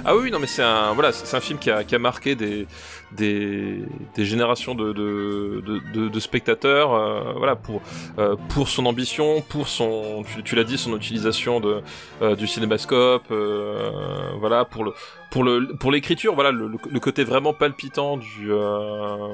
Ah 0.10 0.16
oui, 0.16 0.32
non, 0.32 0.40
mais 0.40 0.48
c'est 0.48 0.64
un, 0.64 0.94
voilà, 0.94 1.12
c'est 1.12 1.36
un 1.36 1.42
film 1.42 1.60
qui 1.60 1.70
a, 1.70 1.84
qui 1.84 1.94
a 1.94 2.00
marqué 2.00 2.34
des, 2.36 2.66
des, 3.12 3.82
des 4.16 4.26
générations 4.26 4.74
de, 4.74 4.94
de, 4.94 5.62
de, 5.94 6.08
de, 6.08 6.20
spectateurs, 6.22 6.94
euh, 6.94 7.34
voilà, 7.36 7.58
pour, 7.58 7.82
euh, 8.18 8.38
pour 8.48 8.70
son 8.70 8.86
ambition, 8.86 9.42
pour 9.42 9.68
son, 9.68 10.24
tu, 10.24 10.44
tu 10.44 10.56
l'as 10.56 10.64
dit, 10.64 10.78
son 10.78 10.96
utilisation 10.96 11.60
de, 11.60 11.82
euh, 12.22 12.38
du 12.38 12.48
cinémascope, 12.48 13.26
euh, 13.32 14.32
voilà, 14.40 14.64
pour 14.64 14.86
le, 14.86 14.94
pour 15.30 15.44
le, 15.44 15.76
pour 15.76 15.92
l'écriture, 15.92 16.36
voilà, 16.36 16.52
le, 16.52 16.70
le, 16.70 17.00
côté 17.02 17.26
vraiment 17.26 17.54
palpitant 17.54 18.16
du, 18.16 18.50
euh, 18.50 19.34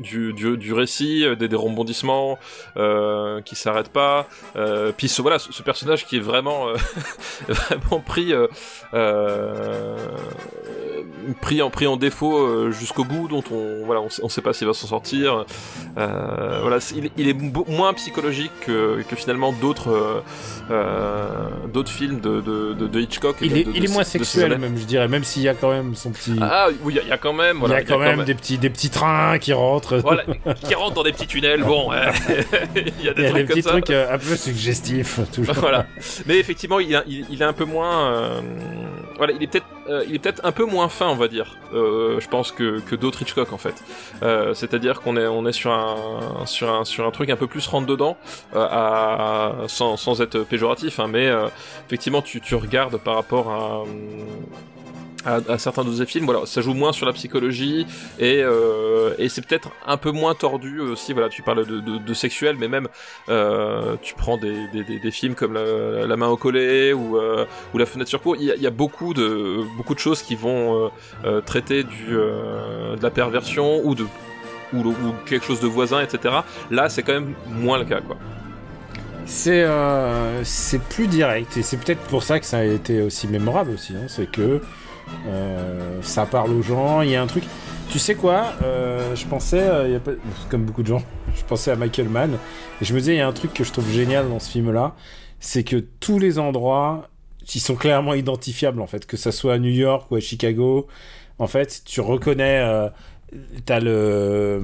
du, 0.00 0.32
du, 0.32 0.56
du, 0.56 0.72
récit, 0.72 1.26
des, 1.38 1.46
des 1.46 1.56
rebondissements 1.56 2.38
qui 3.44 3.54
s'arrêtent 3.54 3.92
pas, 3.92 4.26
puis 4.96 5.08
ce, 5.08 5.20
voilà, 5.20 5.38
ce, 5.38 5.52
ce, 5.52 5.62
personnage 5.62 6.06
qui 6.06 6.16
est 6.16 6.20
vraiment, 6.20 6.68
vraiment 7.48 8.00
pris. 8.00 8.32
Euh, 8.94 9.57
pris 11.40 11.62
en 11.62 11.70
pris 11.70 11.86
en 11.86 11.96
défaut 11.96 12.38
euh, 12.38 12.70
jusqu'au 12.70 13.04
bout, 13.04 13.28
dont 13.28 13.42
on 13.50 13.84
voilà, 13.84 14.00
on, 14.00 14.08
on 14.22 14.28
sait 14.28 14.42
pas 14.42 14.52
s'il 14.52 14.66
va 14.66 14.74
s'en 14.74 14.86
sortir. 14.86 15.44
Euh, 15.96 16.58
voilà, 16.60 16.78
il, 16.94 17.10
il, 17.16 17.28
est 17.28 17.36
moins 17.68 17.92
psychologique 17.94 18.52
que, 18.60 19.02
que 19.08 19.16
finalement 19.16 19.52
d'autres 19.52 20.22
d'autres 21.72 21.90
films 21.90 22.20
de, 22.20 22.40
de, 22.40 22.74
de, 22.74 22.86
de 22.86 23.00
Hitchcock. 23.00 23.36
Il 23.40 23.56
est, 23.56 23.64
de, 23.64 23.72
il 23.74 23.84
est 23.84 23.92
moins 23.92 24.04
sexuel 24.04 24.58
même, 24.58 24.76
je 24.76 24.84
dirais, 24.84 25.08
même 25.08 25.24
s'il 25.24 25.42
y 25.42 25.48
a 25.48 25.54
quand 25.54 25.70
même 25.70 25.94
son 25.94 26.10
petit. 26.10 26.36
Ah 26.40 26.68
oui, 26.82 26.98
il 27.02 27.08
y, 27.08 27.12
a 27.12 27.18
quand 27.18 27.32
même. 27.32 27.58
Voilà, 27.58 27.80
il 27.80 27.82
y 27.82 27.84
a 27.84 27.88
quand, 27.88 27.98
y 27.98 28.02
a 28.02 28.04
même, 28.04 28.10
quand 28.10 28.16
même, 28.18 28.26
des 28.26 28.34
petits 28.34 28.58
des 28.58 28.70
petits 28.70 28.90
trains 28.90 29.38
qui 29.38 29.52
rentrent. 29.52 29.98
Voilà, 29.98 30.24
qui 30.66 30.74
rentrent 30.74 30.94
dans 30.94 31.02
des 31.02 31.12
petits 31.12 31.26
tunnels. 31.26 31.62
Bon, 31.62 31.90
il 32.98 33.04
y 33.04 33.08
a 33.08 33.14
des, 33.14 33.22
il 33.22 33.24
y 33.24 33.28
a 33.28 33.30
trucs 33.30 33.34
des 33.34 33.44
petits 33.44 33.62
comme 33.62 33.82
trucs 33.82 33.90
un 33.90 34.18
peu 34.18 34.36
suggestifs 34.36 35.20
toujours. 35.32 35.54
Voilà, 35.54 35.86
mais 36.26 36.38
effectivement, 36.38 36.80
il, 36.80 36.94
a, 36.94 37.04
il, 37.06 37.26
il 37.30 37.42
est 37.42 37.46
un 37.46 37.52
peu 37.52 37.64
moins. 37.64 38.12
Euh, 38.12 38.40
voilà, 39.16 39.32
il 39.38 39.44
est 39.44 39.46
peut-être 39.46 39.66
euh, 39.88 40.04
il 40.06 40.14
est 40.14 40.18
peut-être 40.18 40.44
un 40.44 40.52
peu 40.52 40.64
moins 40.64 40.88
fin, 40.88 41.08
on 41.08 41.14
va 41.14 41.28
dire. 41.28 41.56
Euh, 41.72 42.20
je 42.20 42.28
pense 42.28 42.52
que, 42.52 42.80
que 42.80 42.94
d'autres 42.94 43.22
Hitchcock 43.22 43.52
en 43.52 43.58
fait. 43.58 43.74
Euh, 44.22 44.52
C'est-à-dire 44.54 45.00
qu'on 45.00 45.16
est 45.16 45.26
on 45.26 45.46
est 45.46 45.52
sur 45.52 45.72
un 45.72 46.44
sur 46.46 46.70
un 46.70 46.84
sur 46.84 47.06
un 47.06 47.10
truc 47.10 47.30
un 47.30 47.36
peu 47.36 47.46
plus 47.46 47.66
rentre 47.66 47.86
dedans, 47.86 48.16
sans, 48.52 49.96
sans 49.96 50.20
être 50.20 50.40
péjoratif, 50.40 51.00
hein, 51.00 51.08
mais 51.08 51.30
effectivement 51.86 52.22
tu 52.22 52.40
tu 52.40 52.54
regardes 52.54 52.98
par 52.98 53.14
rapport 53.14 53.50
à 53.50 53.84
à, 55.24 55.58
certains 55.58 55.84
de 55.84 55.92
ces 55.92 56.06
films, 56.06 56.24
voilà, 56.24 56.46
ça 56.46 56.60
joue 56.60 56.74
moins 56.74 56.92
sur 56.92 57.06
la 57.06 57.12
psychologie 57.12 57.86
et, 58.18 58.40
euh, 58.42 59.14
et 59.18 59.28
c'est 59.28 59.46
peut-être 59.46 59.70
un 59.86 59.96
peu 59.96 60.10
moins 60.10 60.34
tordu 60.34 60.80
aussi. 60.80 61.12
Voilà, 61.12 61.28
tu 61.28 61.42
parles 61.42 61.66
de, 61.66 61.80
de, 61.80 62.14
sexuel, 62.14 62.56
mais 62.58 62.68
même 62.68 62.88
euh, 63.28 63.96
tu 64.02 64.14
prends 64.14 64.36
des, 64.36 64.68
des, 64.68 64.84
des, 64.84 65.10
films 65.10 65.34
comme 65.34 65.54
la, 65.54 66.06
la, 66.06 66.16
main 66.16 66.28
au 66.28 66.36
collet 66.36 66.92
ou, 66.92 67.18
euh, 67.18 67.44
ou 67.74 67.78
la 67.78 67.86
fenêtre 67.86 68.08
sur 68.08 68.22
cour. 68.22 68.36
Il 68.36 68.44
y 68.44 68.66
a, 68.66 68.70
beaucoup 68.70 69.12
de 69.12 69.60
beaucoup 69.76 69.94
de 69.94 69.98
choses 69.98 70.22
qui 70.22 70.36
vont 70.36 70.90
traiter 71.46 71.82
du 71.82 72.06
de 72.08 73.02
la 73.02 73.10
perversion 73.10 73.80
ou 73.84 73.94
de 73.94 74.04
ou, 74.72 74.94
quelque 75.26 75.44
chose 75.44 75.60
de 75.60 75.66
voisin, 75.66 76.00
etc. 76.00 76.34
Là, 76.70 76.88
c'est 76.88 77.02
quand 77.02 77.14
même 77.14 77.34
moins 77.46 77.78
le 77.78 77.84
cas, 77.84 78.00
quoi. 78.00 78.16
C'est 79.26 79.62
euh, 79.66 80.42
plus 80.88 81.06
direct 81.06 81.58
et 81.58 81.62
c'est 81.62 81.76
peut-être 81.76 82.00
pour 82.04 82.22
ça 82.22 82.40
que 82.40 82.46
ça 82.46 82.58
a 82.58 82.64
été 82.64 83.02
aussi 83.02 83.28
mémorable 83.28 83.72
aussi. 83.72 83.92
Hein, 83.94 84.06
c'est 84.08 84.30
que 84.30 84.62
ça 86.02 86.26
parle 86.26 86.52
aux 86.52 86.62
gens, 86.62 87.02
il 87.02 87.10
y 87.10 87.16
a 87.16 87.22
un 87.22 87.26
truc. 87.26 87.44
Tu 87.90 87.98
sais 87.98 88.14
quoi 88.14 88.52
euh, 88.62 89.16
Je 89.16 89.26
pensais, 89.26 89.62
euh, 89.62 89.98
comme 90.50 90.64
beaucoup 90.64 90.82
de 90.82 90.88
gens, 90.88 91.02
je 91.36 91.42
pensais 91.44 91.70
à 91.70 91.76
Michael 91.76 92.08
Mann 92.08 92.38
et 92.80 92.84
je 92.84 92.92
me 92.92 92.98
disais 92.98 93.14
il 93.14 93.18
y 93.18 93.20
a 93.20 93.26
un 93.26 93.32
truc 93.32 93.54
que 93.54 93.64
je 93.64 93.72
trouve 93.72 93.90
génial 93.90 94.28
dans 94.28 94.40
ce 94.40 94.50
film-là, 94.50 94.94
c'est 95.40 95.64
que 95.64 95.76
tous 95.76 96.18
les 96.18 96.38
endroits, 96.38 97.08
ils 97.54 97.60
sont 97.60 97.76
clairement 97.76 98.12
identifiables 98.12 98.82
en 98.82 98.86
fait, 98.86 99.06
que 99.06 99.16
ça 99.16 99.32
soit 99.32 99.54
à 99.54 99.58
New 99.58 99.70
York 99.70 100.10
ou 100.10 100.16
à 100.16 100.20
Chicago. 100.20 100.86
En 101.38 101.46
fait, 101.46 101.82
tu 101.86 102.02
reconnais 102.02 102.60
euh, 102.60 102.90
t'as 103.64 103.80
le 103.80 104.60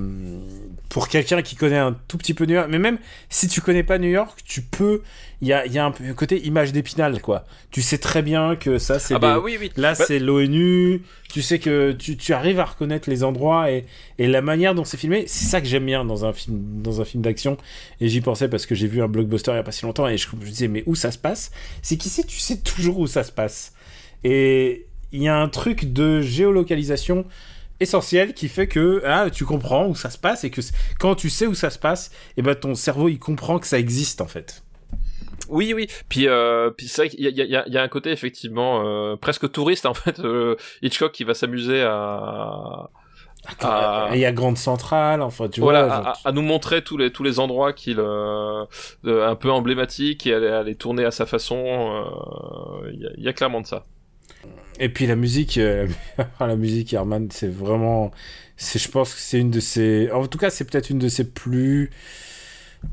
pour 0.90 1.08
quelqu'un 1.08 1.40
qui 1.40 1.56
connaît 1.56 1.78
un 1.78 1.96
tout 2.08 2.18
petit 2.18 2.34
peu 2.34 2.44
New 2.44 2.54
York 2.54 2.68
mais 2.70 2.78
même 2.78 2.98
si 3.28 3.48
tu 3.48 3.60
connais 3.60 3.82
pas 3.82 3.98
New 3.98 4.08
York 4.08 4.40
tu 4.44 4.62
peux 4.62 5.02
il 5.44 5.48
y 5.48 5.52
a, 5.52 5.66
y 5.66 5.78
a 5.78 5.84
un 5.84 5.92
côté 6.14 6.40
image 6.46 6.72
d'épinal 6.72 7.20
quoi. 7.20 7.44
Tu 7.70 7.82
sais 7.82 7.98
très 7.98 8.22
bien 8.22 8.56
que 8.56 8.78
ça 8.78 8.98
c'est 8.98 9.14
ah 9.14 9.18
bah, 9.18 9.40
oui, 9.40 9.58
oui. 9.60 9.70
là 9.76 9.94
bah... 9.94 10.04
c'est 10.06 10.18
l'ONU. 10.18 11.02
Tu 11.30 11.42
sais 11.42 11.58
que 11.58 11.92
tu, 11.92 12.16
tu, 12.16 12.32
arrives 12.32 12.60
à 12.60 12.64
reconnaître 12.64 13.10
les 13.10 13.24
endroits 13.24 13.70
et, 13.70 13.84
et 14.18 14.26
la 14.26 14.40
manière 14.40 14.74
dont 14.74 14.84
c'est 14.84 14.96
filmé 14.96 15.24
c'est 15.26 15.44
ça 15.44 15.60
que 15.60 15.66
j'aime 15.66 15.84
bien 15.84 16.04
dans 16.04 16.24
un 16.24 16.32
film 16.32 16.80
dans 16.82 17.02
un 17.02 17.04
film 17.04 17.22
d'action. 17.22 17.58
Et 18.00 18.08
j'y 18.08 18.22
pensais 18.22 18.48
parce 18.48 18.64
que 18.64 18.74
j'ai 18.74 18.86
vu 18.86 19.02
un 19.02 19.08
blockbuster 19.08 19.52
il 19.52 19.56
y 19.56 19.58
a 19.58 19.62
pas 19.62 19.72
si 19.72 19.84
longtemps 19.84 20.08
et 20.08 20.16
je, 20.16 20.26
je 20.28 20.48
disais 20.48 20.68
mais 20.68 20.82
où 20.86 20.94
ça 20.94 21.10
se 21.10 21.18
passe? 21.18 21.50
C'est 21.82 21.98
qu'ici 21.98 22.24
tu 22.24 22.38
sais 22.38 22.60
toujours 22.60 22.98
où 22.98 23.06
ça 23.06 23.22
se 23.22 23.32
passe. 23.32 23.74
Et 24.22 24.86
il 25.12 25.22
y 25.22 25.28
a 25.28 25.36
un 25.36 25.48
truc 25.50 25.92
de 25.92 26.22
géolocalisation 26.22 27.26
essentiel 27.80 28.32
qui 28.32 28.48
fait 28.48 28.66
que 28.66 29.02
ah, 29.04 29.28
tu 29.30 29.44
comprends 29.44 29.88
où 29.88 29.94
ça 29.94 30.08
se 30.08 30.16
passe 30.16 30.44
et 30.44 30.50
que 30.50 30.62
quand 30.98 31.16
tu 31.16 31.28
sais 31.28 31.46
où 31.46 31.54
ça 31.54 31.68
se 31.68 31.78
passe, 31.78 32.08
et 32.30 32.32
eh 32.38 32.42
ben 32.42 32.54
ton 32.54 32.74
cerveau 32.74 33.10
il 33.10 33.18
comprend 33.18 33.58
que 33.58 33.66
ça 33.66 33.78
existe 33.78 34.22
en 34.22 34.26
fait. 34.26 34.63
Oui, 35.48 35.72
oui. 35.74 35.88
Puis, 36.08 36.28
euh, 36.28 36.70
puis 36.70 36.88
c'est 36.88 37.02
vrai 37.02 37.08
qu'il 37.10 37.20
y 37.20 37.26
a, 37.26 37.30
il 37.30 37.36
y, 37.36 37.56
a, 37.56 37.64
il 37.66 37.72
y 37.72 37.78
a 37.78 37.82
un 37.82 37.88
côté 37.88 38.10
effectivement 38.10 38.82
euh, 38.84 39.16
presque 39.16 39.50
touriste 39.50 39.86
en 39.86 39.94
fait. 39.94 40.20
Euh, 40.20 40.56
Hitchcock 40.82 41.12
qui 41.12 41.24
va 41.24 41.34
s'amuser 41.34 41.82
à. 41.82 42.90
À... 43.60 44.08
Il 44.14 44.20
y 44.20 44.24
a 44.24 44.32
Grande 44.32 44.56
Centrale, 44.56 45.20
enfin 45.20 45.48
tu 45.48 45.60
voilà, 45.60 45.84
vois. 45.84 45.96
À, 45.96 46.14
à, 46.24 46.32
nous 46.32 46.40
montrer 46.40 46.82
tous 46.82 46.96
les 46.96 47.12
tous 47.12 47.22
les 47.22 47.40
endroits 47.40 47.74
qu'il 47.74 48.00
euh, 48.00 48.64
un 49.04 49.34
peu 49.36 49.50
emblématiques 49.50 50.26
et 50.26 50.32
à, 50.32 50.60
à, 50.60 50.62
les 50.62 50.76
tourner 50.76 51.04
à 51.04 51.10
sa 51.10 51.26
façon. 51.26 52.06
Il 52.90 53.12
y, 53.18 53.24
y, 53.24 53.28
a 53.28 53.32
clairement 53.34 53.60
de 53.60 53.66
ça. 53.66 53.84
Et 54.80 54.88
puis 54.88 55.06
la 55.06 55.16
musique, 55.16 55.58
euh, 55.58 55.86
la 56.40 56.56
musique 56.56 56.92
Herman, 56.92 57.28
c'est 57.30 57.48
vraiment, 57.48 58.10
c'est, 58.56 58.78
je 58.78 58.90
pense 58.90 59.14
que 59.14 59.20
c'est 59.20 59.38
une 59.38 59.50
de 59.50 59.60
ses, 59.60 60.10
en 60.10 60.26
tout 60.26 60.38
cas, 60.38 60.50
c'est 60.50 60.64
peut-être 60.64 60.90
une 60.90 60.98
de 60.98 61.08
ses 61.08 61.30
plus, 61.30 61.90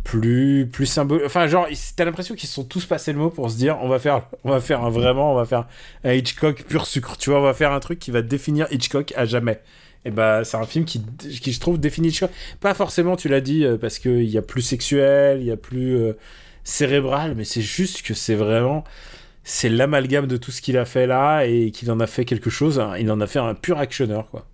plus, 0.04 0.68
plus 0.72 0.86
symboliques. 0.86 1.26
Enfin, 1.26 1.48
genre, 1.48 1.68
t'as 1.96 2.06
l'impression 2.06 2.36
qu'ils 2.36 2.50
se 2.50 2.56
sont 2.56 2.64
tous 2.64 2.86
passés 2.86 3.14
le 3.14 3.20
mot 3.20 3.30
pour 3.30 3.50
se 3.50 3.58
dire, 3.58 3.78
on 3.82 3.88
va 3.88 4.00
faire, 4.00 4.24
on 4.44 4.52
va 4.52 4.60
faire 4.60 4.84
un 4.84 4.90
vraiment, 4.90 5.34
on 5.34 5.36
va 5.36 5.46
faire 5.46 5.68
un 6.04 6.14
Hitchcock 6.14 6.64
pur 6.64 6.86
sucre. 6.86 7.18
Tu 7.18 7.30
vois, 7.30 7.40
on 7.40 7.44
va 7.44 7.54
faire 7.54 7.72
un 7.72 7.80
truc 7.80 8.00
qui 8.00 8.12
va 8.12 8.22
définir 8.22 8.68
Hitchcock 8.72 9.14
à 9.16 9.26
jamais. 9.26 9.62
Et 10.04 10.12
bah, 10.12 10.44
c'est 10.44 10.58
un 10.58 10.66
film 10.66 10.86
qui, 10.86 11.04
qui 11.20 11.52
je 11.52 11.60
trouve 11.60 11.80
définit 11.80 12.10
Hitchcock. 12.10 12.32
Pas 12.60 12.74
forcément, 12.74 13.16
tu 13.16 13.30
l'as 13.30 13.42
dit, 13.42 13.66
parce 13.80 14.00
qu'il 14.00 14.30
y 14.30 14.38
a 14.38 14.42
plus 14.42 14.62
sexuel, 14.62 15.42
il 15.42 15.46
y 15.46 15.52
a 15.52 15.58
plus 15.58 15.96
euh, 15.98 16.18
cérébral, 16.64 17.36
mais 17.36 17.44
c'est 17.44 17.62
juste 17.62 18.02
que 18.02 18.14
c'est 18.14 18.36
vraiment 18.36 18.84
c'est 19.44 19.70
l'amalgame 19.70 20.28
de 20.28 20.38
tout 20.38 20.52
ce 20.52 20.62
qu'il 20.62 20.78
a 20.78 20.86
fait 20.86 21.08
là 21.08 21.46
et 21.46 21.72
qu'il 21.72 21.90
en 21.92 22.00
a 22.00 22.08
fait 22.08 22.26
quelque 22.26 22.50
chose. 22.50 22.80
Hein. 22.80 22.94
Il 23.00 23.12
en 23.12 23.22
a 23.22 23.28
fait 23.28 23.40
un 23.40 23.56
pur 23.56 23.80
actionneur, 23.80 24.30
quoi. 24.30 24.46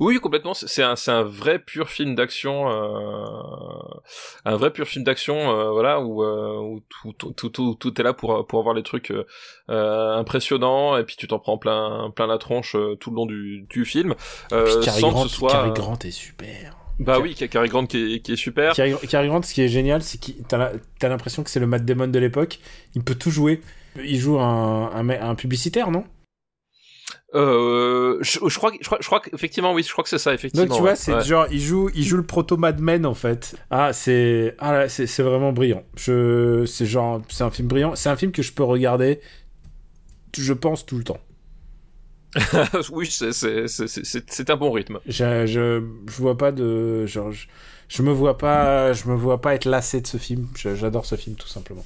Oui, 0.00 0.18
complètement. 0.18 0.54
C'est 0.54 0.82
un, 0.82 0.96
c'est 0.96 1.10
un 1.10 1.22
vrai 1.22 1.58
pur 1.58 1.88
film 1.88 2.14
d'action, 2.14 2.70
euh, 2.70 3.24
un 4.44 4.56
vrai 4.56 4.72
pur 4.72 4.86
film 4.86 5.04
d'action, 5.04 5.50
euh, 5.50 5.70
voilà, 5.70 6.00
où, 6.00 6.22
euh, 6.22 6.58
où 6.58 6.80
tout, 6.88 7.32
tout, 7.32 7.48
tout, 7.48 7.74
tout, 7.74 8.00
est 8.00 8.04
là 8.04 8.12
pour 8.12 8.46
pour 8.46 8.58
avoir 8.60 8.74
les 8.74 8.82
trucs 8.82 9.12
impressionnants 9.68 10.96
et 10.96 11.04
puis 11.04 11.16
tu 11.16 11.28
t'en 11.28 11.38
prends 11.38 11.58
plein 11.58 12.10
plein 12.14 12.26
la 12.26 12.38
tronche 12.38 12.76
tout 13.00 13.10
le 13.10 13.16
long 13.16 13.26
du, 13.26 13.66
du 13.68 13.84
film, 13.84 14.14
sans 14.50 15.10
Grant, 15.10 15.22
que 15.22 15.28
ce 15.28 15.34
soit. 15.34 15.50
Cary 15.52 15.72
Grant 15.72 15.98
est 16.04 16.10
super. 16.10 16.76
Bah 16.98 17.20
oui, 17.20 17.34
Cary 17.34 17.68
Grant 17.68 17.86
qui 17.86 18.14
est, 18.14 18.20
qui 18.20 18.32
est 18.32 18.36
super. 18.36 18.74
Cary, 18.74 18.94
Cary 19.08 19.28
Grant, 19.28 19.42
ce 19.42 19.54
qui 19.54 19.62
est 19.62 19.68
génial, 19.68 20.02
c'est 20.02 20.18
que 20.20 20.32
t'as 20.48 21.08
l'impression 21.08 21.44
que 21.44 21.50
c'est 21.50 21.60
le 21.60 21.66
Matt 21.66 21.84
Damon 21.84 22.08
de 22.08 22.18
l'époque. 22.18 22.58
Il 22.94 23.04
peut 23.04 23.14
tout 23.14 23.30
jouer. 23.30 23.60
Il 23.96 24.18
joue 24.18 24.38
un, 24.38 24.90
un, 24.92 25.08
un 25.08 25.34
publicitaire, 25.34 25.90
non? 25.90 26.04
Euh, 27.34 28.18
je, 28.22 28.38
je, 28.46 28.56
crois, 28.56 28.72
je 28.80 28.86
crois, 28.86 28.98
je 29.00 29.06
crois 29.06 29.20
qu'effectivement, 29.20 29.74
oui, 29.74 29.82
je 29.82 29.92
crois 29.92 30.02
que 30.02 30.08
c'est 30.10 30.18
ça, 30.18 30.32
effectivement. 30.32 30.66
Donc 30.66 30.76
tu 30.76 30.80
vois, 30.80 30.90
ouais. 30.90 30.96
c'est 30.96 31.14
ouais. 31.14 31.24
genre, 31.24 31.46
il 31.50 31.60
joue, 31.60 31.90
il 31.94 32.04
joue 32.04 32.16
le 32.16 32.22
proto 32.24 32.56
Mad 32.56 32.80
Men 32.80 33.04
en 33.04 33.14
fait. 33.14 33.54
Ah, 33.70 33.92
c'est, 33.92 34.54
ah, 34.58 34.88
c'est, 34.88 35.06
c'est 35.06 35.22
vraiment 35.22 35.52
brillant. 35.52 35.82
Je, 35.96 36.64
c'est 36.64 36.86
genre, 36.86 37.20
c'est 37.28 37.44
un 37.44 37.50
film 37.50 37.68
brillant. 37.68 37.94
C'est 37.96 38.08
un 38.08 38.16
film 38.16 38.32
que 38.32 38.42
je 38.42 38.52
peux 38.52 38.62
regarder, 38.62 39.20
je 40.36 40.52
pense 40.54 40.86
tout 40.86 40.96
le 40.96 41.04
temps. 41.04 41.20
oui, 42.92 43.06
c'est, 43.10 43.32
c'est, 43.32 43.68
c'est, 43.68 44.30
c'est 44.30 44.50
un 44.50 44.56
bon 44.56 44.70
rythme. 44.70 44.98
Je, 45.06 45.46
je, 45.46 45.82
je 46.06 46.22
vois 46.22 46.36
pas 46.36 46.52
de, 46.52 47.04
genre, 47.06 47.32
je, 47.32 47.46
je 47.88 48.02
me 48.02 48.12
vois 48.12 48.38
pas, 48.38 48.92
je 48.92 49.06
me 49.08 49.14
vois 49.14 49.40
pas 49.40 49.54
être 49.54 49.66
lassé 49.66 50.00
de 50.00 50.06
ce 50.06 50.16
film. 50.16 50.46
J'adore 50.54 51.04
ce 51.04 51.16
film 51.16 51.36
tout 51.36 51.48
simplement. 51.48 51.84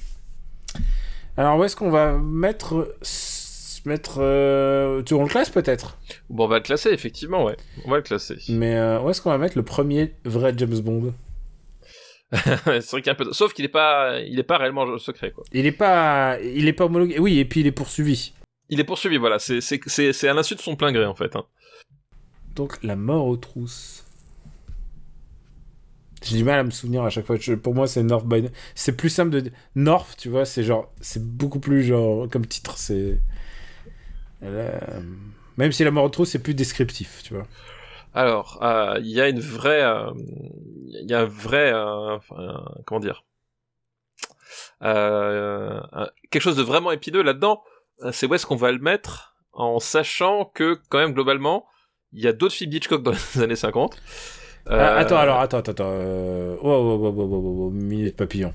Alors 1.35 1.57
où 1.57 1.63
est-ce 1.63 1.75
qu'on 1.75 1.89
va 1.89 2.17
mettre 2.17 2.95
mettre 3.85 4.19
euh... 4.19 5.01
tu 5.03 5.13
on 5.13 5.23
le 5.23 5.29
classe 5.29 5.49
peut-être? 5.49 5.97
Bon, 6.29 6.45
on 6.45 6.47
va 6.47 6.57
le 6.57 6.63
classer 6.63 6.89
effectivement, 6.89 7.43
ouais. 7.45 7.57
On 7.85 7.91
va 7.91 7.97
le 7.97 8.03
classer. 8.03 8.37
Mais 8.49 8.75
euh, 8.75 9.01
où 9.01 9.09
est-ce 9.09 9.21
qu'on 9.21 9.29
va 9.29 9.37
mettre 9.37 9.57
le 9.57 9.63
premier 9.63 10.13
vrai 10.25 10.53
James 10.57 10.79
Bond? 10.79 11.13
C'est 12.31 12.89
vrai 12.91 13.01
qu'il 13.01 13.11
un 13.11 13.15
peu 13.15 13.31
sauf 13.31 13.53
qu'il 13.53 13.63
est 13.65 13.69
pas 13.69 14.19
il 14.21 14.39
est 14.39 14.43
pas 14.43 14.57
réellement 14.57 14.97
secret 14.97 15.31
quoi. 15.31 15.43
Il 15.51 15.65
est 15.67 15.71
pas 15.71 16.39
il 16.41 16.67
est 16.67 16.73
pas 16.73 16.85
homologué. 16.85 17.19
Oui, 17.19 17.37
et 17.37 17.45
puis 17.45 17.59
il 17.59 17.67
est 17.67 17.71
poursuivi. 17.71 18.33
Il 18.69 18.79
est 18.79 18.83
poursuivi, 18.85 19.17
voilà, 19.17 19.37
c'est 19.37 19.61
c'est 19.61 19.79
c'est 19.85 20.13
c'est 20.13 20.27
à 20.27 20.33
l'insu 20.33 20.55
de 20.55 20.59
son 20.61 20.75
plein 20.75 20.91
gré 20.91 21.05
en 21.05 21.13
fait 21.13 21.35
hein. 21.35 21.45
Donc 22.55 22.81
la 22.83 22.95
mort 22.95 23.27
aux 23.27 23.37
trousses. 23.37 24.05
J'ai 26.23 26.37
du 26.37 26.43
mal 26.43 26.59
à 26.59 26.63
me 26.63 26.71
souvenir 26.71 27.03
à 27.03 27.09
chaque 27.09 27.25
fois. 27.25 27.35
Je- 27.37 27.53
pour 27.53 27.75
moi, 27.75 27.85
c'est 27.85 28.01
North 28.01 28.25
by. 28.25 28.47
C'est 28.75 28.95
plus 28.95 29.09
simple 29.09 29.41
de. 29.41 29.51
North, 29.75 30.15
tu 30.17 30.29
vois, 30.29 30.45
c'est 30.45 30.63
genre. 30.63 30.91
C'est 31.01 31.21
beaucoup 31.23 31.59
plus 31.59 31.83
genre. 31.83 32.29
Comme 32.29 32.45
titre, 32.45 32.77
c'est. 32.77 33.19
Euh, 34.43 34.79
Même 35.57 35.71
si 35.71 35.83
la 35.83 35.91
mort 35.91 36.03
au 36.05 36.09
trou, 36.09 36.25
c'est 36.25 36.39
plus 36.41 36.53
descriptif, 36.53 37.21
tu 37.23 37.33
vois. 37.33 37.47
Alors, 38.13 38.59
euh, 38.61 38.97
il 38.99 39.07
y 39.09 39.19
a 39.21 39.27
une 39.29 39.39
vraie, 39.39 39.81
euh, 39.83 40.11
il 40.87 41.09
y 41.09 41.13
a 41.13 41.21
un 41.21 41.25
vrai, 41.25 41.71
euh, 41.73 42.17
comment 42.85 42.99
dire, 42.99 43.23
euh, 44.83 45.79
quelque 46.29 46.41
chose 46.41 46.55
de 46.57 46.63
vraiment 46.63 46.91
épineux 46.91 47.21
là-dedans. 47.23 47.61
euh, 48.03 48.11
C'est 48.11 48.27
où 48.27 48.33
est-ce 48.35 48.45
qu'on 48.45 48.55
va 48.55 48.71
le 48.71 48.79
mettre, 48.79 49.35
en 49.53 49.79
sachant 49.79 50.45
que 50.53 50.77
quand 50.89 50.97
même 50.99 51.13
globalement, 51.13 51.65
il 52.11 52.21
y 52.23 52.27
a 52.27 52.33
d'autres 52.33 52.53
films 52.55 52.69
d'Hitchcock 52.71 53.01
dans 53.03 53.11
les 53.35 53.41
années 53.41 53.55
50. 53.55 53.97
Ah, 54.65 54.73
Euh, 54.73 54.99
attends, 54.99 55.17
alors, 55.17 55.39
attends, 55.39 55.57
attends, 55.57 55.71
attends. 55.71 55.89
Euh... 55.91 56.55
Oh, 56.61 56.69
oh, 56.69 56.99
oh, 57.03 57.15
oh, 57.17 57.29
oh, 57.33 57.65
oh, 57.67 57.69
minute 57.71 58.15
papillon. 58.15 58.53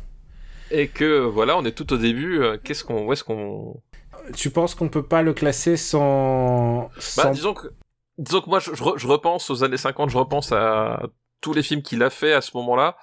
Et 0.70 0.88
que 0.88 1.20
voilà, 1.20 1.56
on 1.56 1.64
est 1.64 1.72
tout 1.72 1.92
au 1.92 1.96
début. 1.96 2.40
euh, 2.42 2.58
Qu'est-ce 2.62 2.84
qu'on, 2.84 3.06
où 3.06 3.12
est-ce 3.12 3.24
qu'on, 3.24 3.82
Tu 4.36 4.50
penses 4.50 4.74
qu'on 4.74 4.88
peut 4.88 5.02
pas 5.02 5.22
le 5.22 5.32
classer 5.32 5.76
sans. 5.76 6.90
Bah, 7.16 7.30
disons 7.32 7.54
que, 7.54 7.68
disons 8.18 8.40
que 8.40 8.48
moi, 8.50 8.58
je, 8.60 8.74
je 8.74 8.82
re- 8.82 8.98
je 8.98 9.06
repense 9.06 9.50
aux 9.50 9.64
années 9.64 9.76
50, 9.76 10.10
je 10.10 10.18
repense 10.18 10.52
à 10.52 11.02
tous 11.40 11.52
les 11.52 11.62
films 11.62 11.82
qu'il 11.82 12.02
a 12.02 12.10
fait 12.10 12.32
à 12.32 12.40
ce 12.40 12.56
moment-là. 12.56 12.96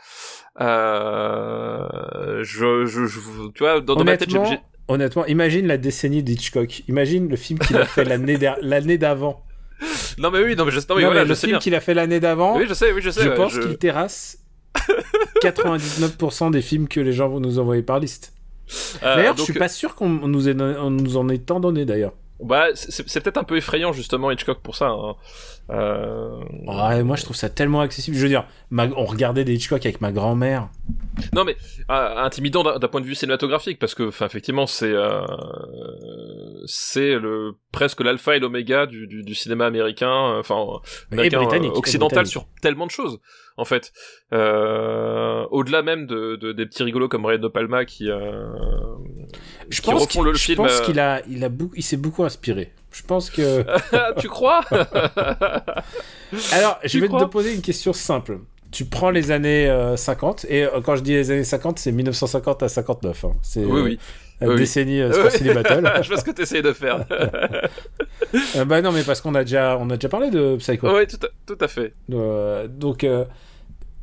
Euh, 0.60 2.44
je, 2.44 2.86
je, 2.86 3.06
je- 3.06 3.20
tu 3.54 3.64
vois, 3.64 3.82
dans, 3.82 3.96
dans 3.96 4.04
ma 4.04 4.18
tête, 4.18 4.30
j'ai- 4.30 4.60
honnêtement, 4.88 5.26
imagine 5.26 5.68
la 5.68 5.78
décennie 5.78 6.24
d'Hitchcock. 6.24 6.84
Imagine 6.88 7.30
le 7.30 7.36
film 7.36 7.60
qu'il 7.60 7.78
a 7.78 7.86
fait 7.86 8.04
l'année 8.06 8.38
l'année 8.62 8.98
d'avant. 8.98 9.44
non 10.18 10.32
mais 10.32 10.44
oui, 10.44 10.56
non 10.56 10.66
mais 10.66 10.72
je, 10.72 10.80
non, 10.80 10.96
mais 10.96 11.02
Non, 11.02 11.08
voilà, 11.08 11.22
mais 11.22 11.26
je 11.26 11.30
le 11.30 11.36
sais 11.36 11.48
film 11.48 11.60
qu'il 11.60 11.76
a 11.76 11.80
fait 11.82 11.94
l'année 11.94 12.20
d'avant, 12.20 12.58
Oui, 12.58 12.66
je 12.68 12.74
sais, 12.74 12.92
oui, 12.94 13.02
je 13.02 13.10
sais. 13.10 13.24
je 13.24 13.30
ouais, 13.30 13.36
pense 13.36 13.54
je- 13.54 13.62
qu'il 13.62 13.78
terrasse 13.78 14.38
99% 15.42 16.52
des 16.52 16.62
films 16.62 16.88
que 16.88 17.00
les 17.00 17.12
gens 17.14 17.30
vont 17.30 17.40
nous 17.40 17.60
envoyer 17.60 17.84
par 17.84 18.00
liste. 18.00 18.34
Euh, 19.04 19.16
D'ailleurs, 19.16 19.38
je 19.38 19.44
suis 19.44 19.54
pas 19.54 19.68
sûr 19.70 19.96
qu'on 19.96 20.10
nous, 20.10 20.50
ait- 20.50 20.56
on 20.60 20.90
nous 20.90 21.18
en 21.18 21.30
ait 21.30 21.38
tant 21.38 21.60
donné 21.60 21.86
d'ailleurs. 21.86 22.14
Bah, 22.44 22.66
c'est 22.74 23.08
c'est 23.08 23.22
peut-être 23.22 23.38
un 23.38 23.44
peu 23.44 23.56
effrayant 23.58 23.94
justement 23.94 24.30
Hitchcock 24.32 24.60
pour 24.62 24.76
ça. 24.76 24.88
hein. 24.90 25.16
Euh, 25.72 26.40
Ouais, 26.68 27.04
moi 27.04 27.16
je 27.16 27.24
trouve 27.24 27.36
ça 27.36 27.50
tellement 27.50 27.82
accessible. 27.82 28.16
Je 28.18 28.22
veux 28.22 28.28
dire, 28.30 28.46
ma- 28.70 28.88
on 28.96 29.06
regardait 29.06 29.44
des 29.46 29.54
Hitchcock 29.56 29.84
avec 29.86 30.00
ma 30.02 30.12
grand-mère. 30.12 30.70
Non 31.34 31.44
mais 31.44 31.56
euh, 31.90 32.18
intimidant 32.18 32.64
d'un 32.64 32.88
point 32.88 33.02
de 33.02 33.06
vue 33.06 33.16
cinématographique 33.16 33.80
parce 33.80 33.96
que, 33.96 34.04
enfin, 34.04 34.26
effectivement, 34.28 34.68
c'est 34.68 34.92
euh, 34.94 35.22
c'est 36.66 37.16
le 37.18 37.54
presque 37.72 38.02
l'alpha 38.02 38.36
et 38.36 38.40
l'oméga 38.40 38.86
du, 38.86 39.08
du, 39.08 39.24
du 39.24 39.36
cinéma 39.36 39.66
américain, 39.66 40.38
enfin 40.40 40.56
américain, 41.12 41.38
britannique, 41.40 41.76
occidental 41.76 42.24
britannique. 42.24 42.32
sur 42.32 42.48
tellement 42.62 42.86
de 42.86 42.92
choses 42.92 43.20
en 43.58 43.66
fait. 43.66 43.92
Euh, 44.34 45.46
Au-delà 45.52 45.82
même 45.82 46.06
de, 46.08 46.36
de- 46.36 46.52
des 46.52 46.66
petits 46.66 46.84
rigolos 46.84 47.08
comme 47.08 47.26
Ray 47.26 47.40
De 47.40 47.48
Palma 47.48 47.86
qui 47.86 48.10
euh, 48.10 48.48
Je 49.70 49.82
qui 49.82 49.90
pense 49.90 50.16
le 50.16 50.34
je 50.34 50.44
film. 50.44 50.58
pense 50.58 50.80
euh, 50.82 50.84
qu'il 50.86 51.00
a, 51.00 51.22
il 51.30 51.44
a 51.44 51.50
beaucoup, 51.50 51.74
il 51.76 51.84
s'est 51.84 51.98
beaucoup 51.98 52.24
inspiré. 52.24 52.72
Je 52.96 53.04
pense 53.04 53.30
que. 53.30 53.66
tu 54.20 54.28
crois? 54.30 54.62
Alors, 56.54 56.80
je 56.84 57.00
vais 57.00 57.08
te 57.08 57.24
poser 57.26 57.54
une 57.54 57.62
question 57.62 57.94
simple. 57.94 58.40
Tu 58.72 58.86
prends 58.86 59.10
les 59.10 59.32
années 59.32 59.70
euh, 59.70 59.96
50, 59.96 60.46
et 60.50 60.64
euh, 60.66 60.82
quand 60.82 60.96
je 60.98 61.02
dis 61.02 61.14
les 61.14 61.32
années 61.32 61.44
50, 61.46 61.80
c'est 61.80 61.92
1950 61.94 62.64
à 62.64 62.70
59. 62.70 63.24
hein. 63.26 63.32
C'est 63.42 63.64
Oui, 63.64 63.82
oui. 63.82 64.00
euh, 64.42 64.48
Oui, 64.48 64.54
oui. 64.54 64.60
décennie 64.60 65.02
euh, 65.02 65.12
Oui. 65.24 65.32
City 65.32 65.54
Battle. 65.54 65.90
Je 66.02 66.08
vois 66.10 66.18
ce 66.18 66.24
que 66.26 66.32
tu 66.32 66.42
essayes 66.42 66.62
de 66.62 66.74
faire. 66.74 67.06
Euh, 68.56 68.66
bah 68.66 68.82
non, 68.82 68.92
mais 68.92 69.04
parce 69.04 69.22
qu'on 69.22 69.34
a 69.36 69.44
déjà, 69.46 69.78
on 69.80 69.90
a 69.92 69.96
déjà 69.96 70.10
parlé 70.10 70.30
de 70.30 70.58
Psycho. 70.58 70.94
oui, 70.94 71.08
tout 71.08 71.20
à, 71.26 71.30
tout 71.46 71.58
à 71.64 71.68
fait. 71.70 71.94
Euh, 72.12 72.68
donc, 72.68 73.04
euh, 73.06 73.24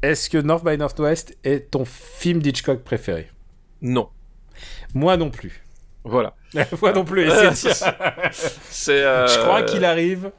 est-ce 0.00 0.30
que 0.30 0.38
North 0.38 0.64
by 0.64 0.78
Northwest 0.78 1.36
est 1.44 1.70
ton 1.70 1.84
film 1.84 2.40
d'Hitchcock 2.40 2.82
préféré? 2.82 3.28
Non. 3.82 4.08
Moi 4.94 5.16
non 5.18 5.28
plus. 5.30 5.61
Voilà. 6.04 6.34
Moi 6.82 6.92
non 6.92 7.04
plus. 7.04 7.30
c'est- 7.54 7.84
C'est. 8.32 9.02
euh, 9.04 9.26
Je 9.28 9.38
crois 9.40 9.62
qu'il 9.62 9.84
arrive. 9.84 10.30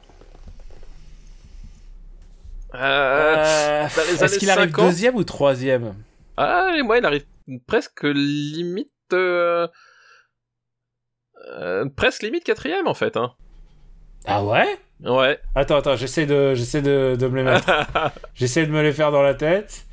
euh, 2.74 3.84
Euh, 3.86 3.86
Est-ce 4.20 4.38
qu'il 4.38 4.50
arrive 4.50 4.70
50? 4.70 4.86
deuxième 4.86 5.14
ou 5.16 5.24
troisième? 5.24 5.94
Ah, 6.36 6.72
et 6.76 6.82
moi, 6.82 6.98
il 6.98 7.04
arrive 7.06 7.24
presque 7.66 8.02
limite. 8.04 8.90
euh, 9.12 9.68
euh, 11.52 11.84
presque 11.96 12.22
limite 12.22 12.42
quatrième 12.44 12.88
en 12.88 12.94
fait. 12.94 13.16
Hein. 13.16 13.32
Ah 14.26 14.42
ouais? 14.44 14.78
Ouais. 15.04 15.38
Attends, 15.54 15.76
attends, 15.76 15.96
j'essaie 15.96 16.24
de, 16.26 16.54
j'essaie 16.54 16.80
de, 16.82 17.16
de 17.18 17.28
me 17.28 17.36
les 17.36 17.42
mettre. 17.42 17.70
j'essaie 18.34 18.66
de 18.66 18.70
me 18.72 18.82
les 18.82 18.92
faire 18.92 19.12
dans 19.12 19.22
la 19.22 19.34
tête. 19.34 19.84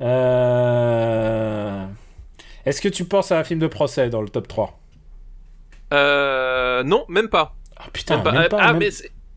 Euh... 0.00 1.84
Est-ce 2.66 2.80
que 2.80 2.88
tu 2.88 3.04
penses 3.04 3.30
à 3.32 3.38
un 3.38 3.44
film 3.44 3.60
de 3.60 3.66
procès 3.68 4.10
dans 4.10 4.20
le 4.22 4.28
top 4.28 4.48
3 4.48 4.78
euh, 5.92 6.82
non, 6.82 7.04
même 7.08 7.28
pas. 7.28 7.54
Ah 7.76 7.84
putain, 7.92 8.16
Même 8.16 8.24
pas. 8.24 8.32
même 8.32 8.48
pas, 8.48 8.58
ah, 8.60 8.72
même- 8.72 8.78
mais 8.78 8.90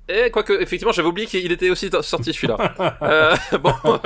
eh, 0.10 0.30
quoique, 0.32 0.54
effectivement, 0.54 0.91
j'avais 0.91 1.08
oublié 1.08 1.28
qu'il 1.28 1.52
était 1.52 1.70
aussi 1.70 1.89
sorti 2.02 2.34
celui-là. 2.34 2.58
euh, 3.02 3.36
bon, 3.60 3.74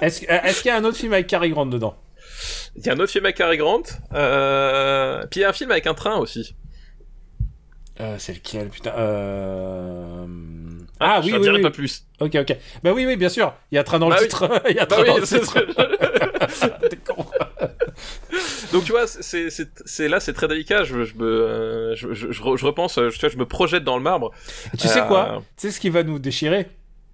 Est-ce 0.00 0.20
qu'il 0.62 0.68
y 0.68 0.70
a 0.70 0.76
un 0.76 0.84
autre 0.84 0.96
film 0.96 1.12
avec 1.12 1.26
Cary 1.26 1.50
Grant 1.50 1.66
dedans? 1.66 1.96
Il 2.76 2.84
y 2.86 2.88
a 2.88 2.92
un 2.94 2.98
autre 3.00 3.12
film 3.12 3.24
avec 3.26 3.36
Cary 3.36 3.56
Grant. 3.58 3.82
Euh... 4.14 5.22
Puis 5.30 5.40
il 5.40 5.42
y 5.42 5.44
a 5.44 5.50
un 5.50 5.52
film 5.52 5.70
avec 5.70 5.86
un 5.86 5.94
train 5.94 6.16
aussi. 6.16 6.56
euh, 8.00 8.16
C'est 8.18 8.32
lequel, 8.34 8.68
putain 8.68 8.92
euh... 8.96 10.26
Ah 10.98 11.20
je 11.20 11.26
oui, 11.26 11.32
t'en 11.32 11.36
oui, 11.38 11.42
dirai 11.42 11.56
oui. 11.56 11.62
pas 11.62 11.70
plus. 11.70 12.06
Ok, 12.20 12.34
ok. 12.36 12.56
Bah 12.82 12.92
oui, 12.92 13.04
oui, 13.06 13.16
bien 13.16 13.28
sûr. 13.28 13.54
Il 13.70 13.74
y 13.74 13.78
a 13.78 13.84
train 13.84 13.98
dans 13.98 14.08
Bah 14.08 14.16
le 14.16 14.22
oui. 14.22 14.28
titre. 14.28 14.48
Il 14.70 14.76
y 14.76 14.78
a 14.78 14.86
Bah 14.86 14.96
train 14.96 15.04
dans 15.04 15.14
oui, 15.14 15.20
le 15.20 15.26
titre. 15.26 16.88
T'es 16.88 16.96
con. 16.96 17.26
Donc 18.72 18.84
tu 18.84 18.92
vois, 18.92 19.06
c'est 19.06 20.08
là, 20.08 20.20
c'est 20.20 20.32
très 20.32 20.48
délicat. 20.48 20.84
Je 20.84 21.04
je 21.04 21.14
me 21.16 21.24
euh, 21.24 21.94
je, 21.94 22.64
repense, 22.64 22.98
euh, 22.98 23.10
je, 23.10 23.14
tu 23.16 23.20
vois, 23.20 23.28
je 23.28 23.36
me 23.38 23.46
projette 23.46 23.84
dans 23.84 23.96
le 23.96 24.02
marbre. 24.02 24.30
Tu 24.78 24.88
sais 24.88 25.00
Euh, 25.00 25.04
quoi 25.04 25.42
Tu 25.56 25.66
sais 25.68 25.70
ce 25.72 25.80
qui 25.80 25.90
va 25.90 26.02
nous 26.02 26.18
déchirer 26.18 26.68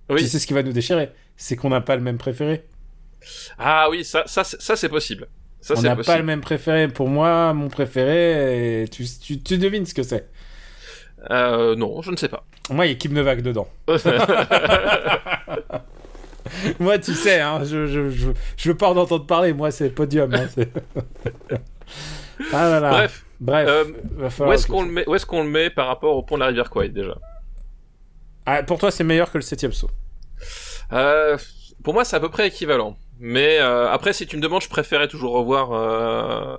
Oui. 0.09 0.22
Tu 0.22 0.28
sais 0.28 0.39
ce 0.39 0.47
qui 0.47 0.53
va 0.55 0.62
nous 0.62 0.72
déchirer 0.72 1.11
C'est 1.36 1.57
qu'on 1.57 1.70
n'a 1.70 1.80
pas 1.80 1.97
le 1.97 2.03
même 2.03 2.18
préféré. 2.18 2.64
Ah 3.59 3.89
oui, 3.91 4.05
ça 4.05 4.22
ça 4.26 4.45
c'est- 4.45 4.61
ça 4.61 4.76
c'est 4.76 4.89
possible. 4.89 5.26
Ça 5.61 5.74
on 5.76 5.82
n'a 5.82 5.97
pas 5.97 6.18
le 6.18 6.22
même 6.24 6.41
préféré. 6.41 6.86
Pour 6.86 7.09
moi, 7.09 7.53
mon 7.53 7.68
préféré, 7.68 8.82
et 8.84 8.89
tu, 8.89 9.05
tu, 9.20 9.41
tu 9.43 9.59
devines 9.59 9.84
ce 9.86 9.93
que 9.95 10.05
c'est. 10.05 10.28
Euh, 11.30 11.74
non, 11.74 12.01
je 12.01 12.12
ne 12.12 12.16
sais 12.16 12.28
pas. 12.28 12.45
Moi, 12.70 12.86
il 12.86 12.91
y 12.91 12.93
a 12.93 12.95
Kim 12.95 13.12
Novak 13.12 13.43
dedans. 13.43 13.66
Moi, 16.80 16.98
tu 16.98 17.14
sais, 17.14 17.40
hein, 17.40 17.61
je, 17.64 17.86
je, 17.86 18.11
je, 18.11 18.28
je 18.56 18.68
veux 18.70 18.76
pas 18.76 18.88
en 18.90 18.96
entendre 18.96 19.26
parler. 19.26 19.52
Moi, 19.52 19.70
c'est 19.70 19.90
podium. 19.90 20.32
hein, 20.34 20.46
ah 22.52 22.68
là 22.70 22.80
là. 22.80 22.90
Bref, 22.90 23.24
Bref. 23.40 23.68
euh, 23.68 23.84
où 24.46 24.52
est-ce 24.52 24.66
qu'on 24.66 24.82
le 24.82 24.90
met 24.90 25.09
Où 25.09 25.14
est-ce 25.14 25.26
qu'on 25.26 25.42
le 25.42 25.48
met 25.48 25.70
par 25.70 25.86
rapport 25.86 26.16
au 26.16 26.22
pont 26.22 26.34
de 26.36 26.40
la 26.40 26.46
rivière 26.46 26.70
Kwai 26.70 26.88
déjà? 26.88 27.16
Ah, 28.46 28.62
pour 28.62 28.78
toi, 28.78 28.90
c'est 28.90 29.04
meilleur 29.04 29.30
que 29.30 29.38
le 29.38 29.42
septième 29.42 29.72
saut. 29.72 29.90
euh, 30.92 31.36
Pour 31.84 31.94
moi, 31.94 32.04
c'est 32.04 32.16
à 32.16 32.20
peu 32.20 32.30
près 32.30 32.48
équivalent. 32.48 32.96
Mais 33.20 33.59
euh, 33.59 33.90
après, 33.90 34.12
si 34.12 34.26
tu 34.28 34.36
me 34.36 34.40
demandes, 34.40 34.62
je 34.62 34.68
préférais 34.68 35.09
toujours 35.09 35.32
revoir. 35.32 35.72
Euh, 35.72 36.56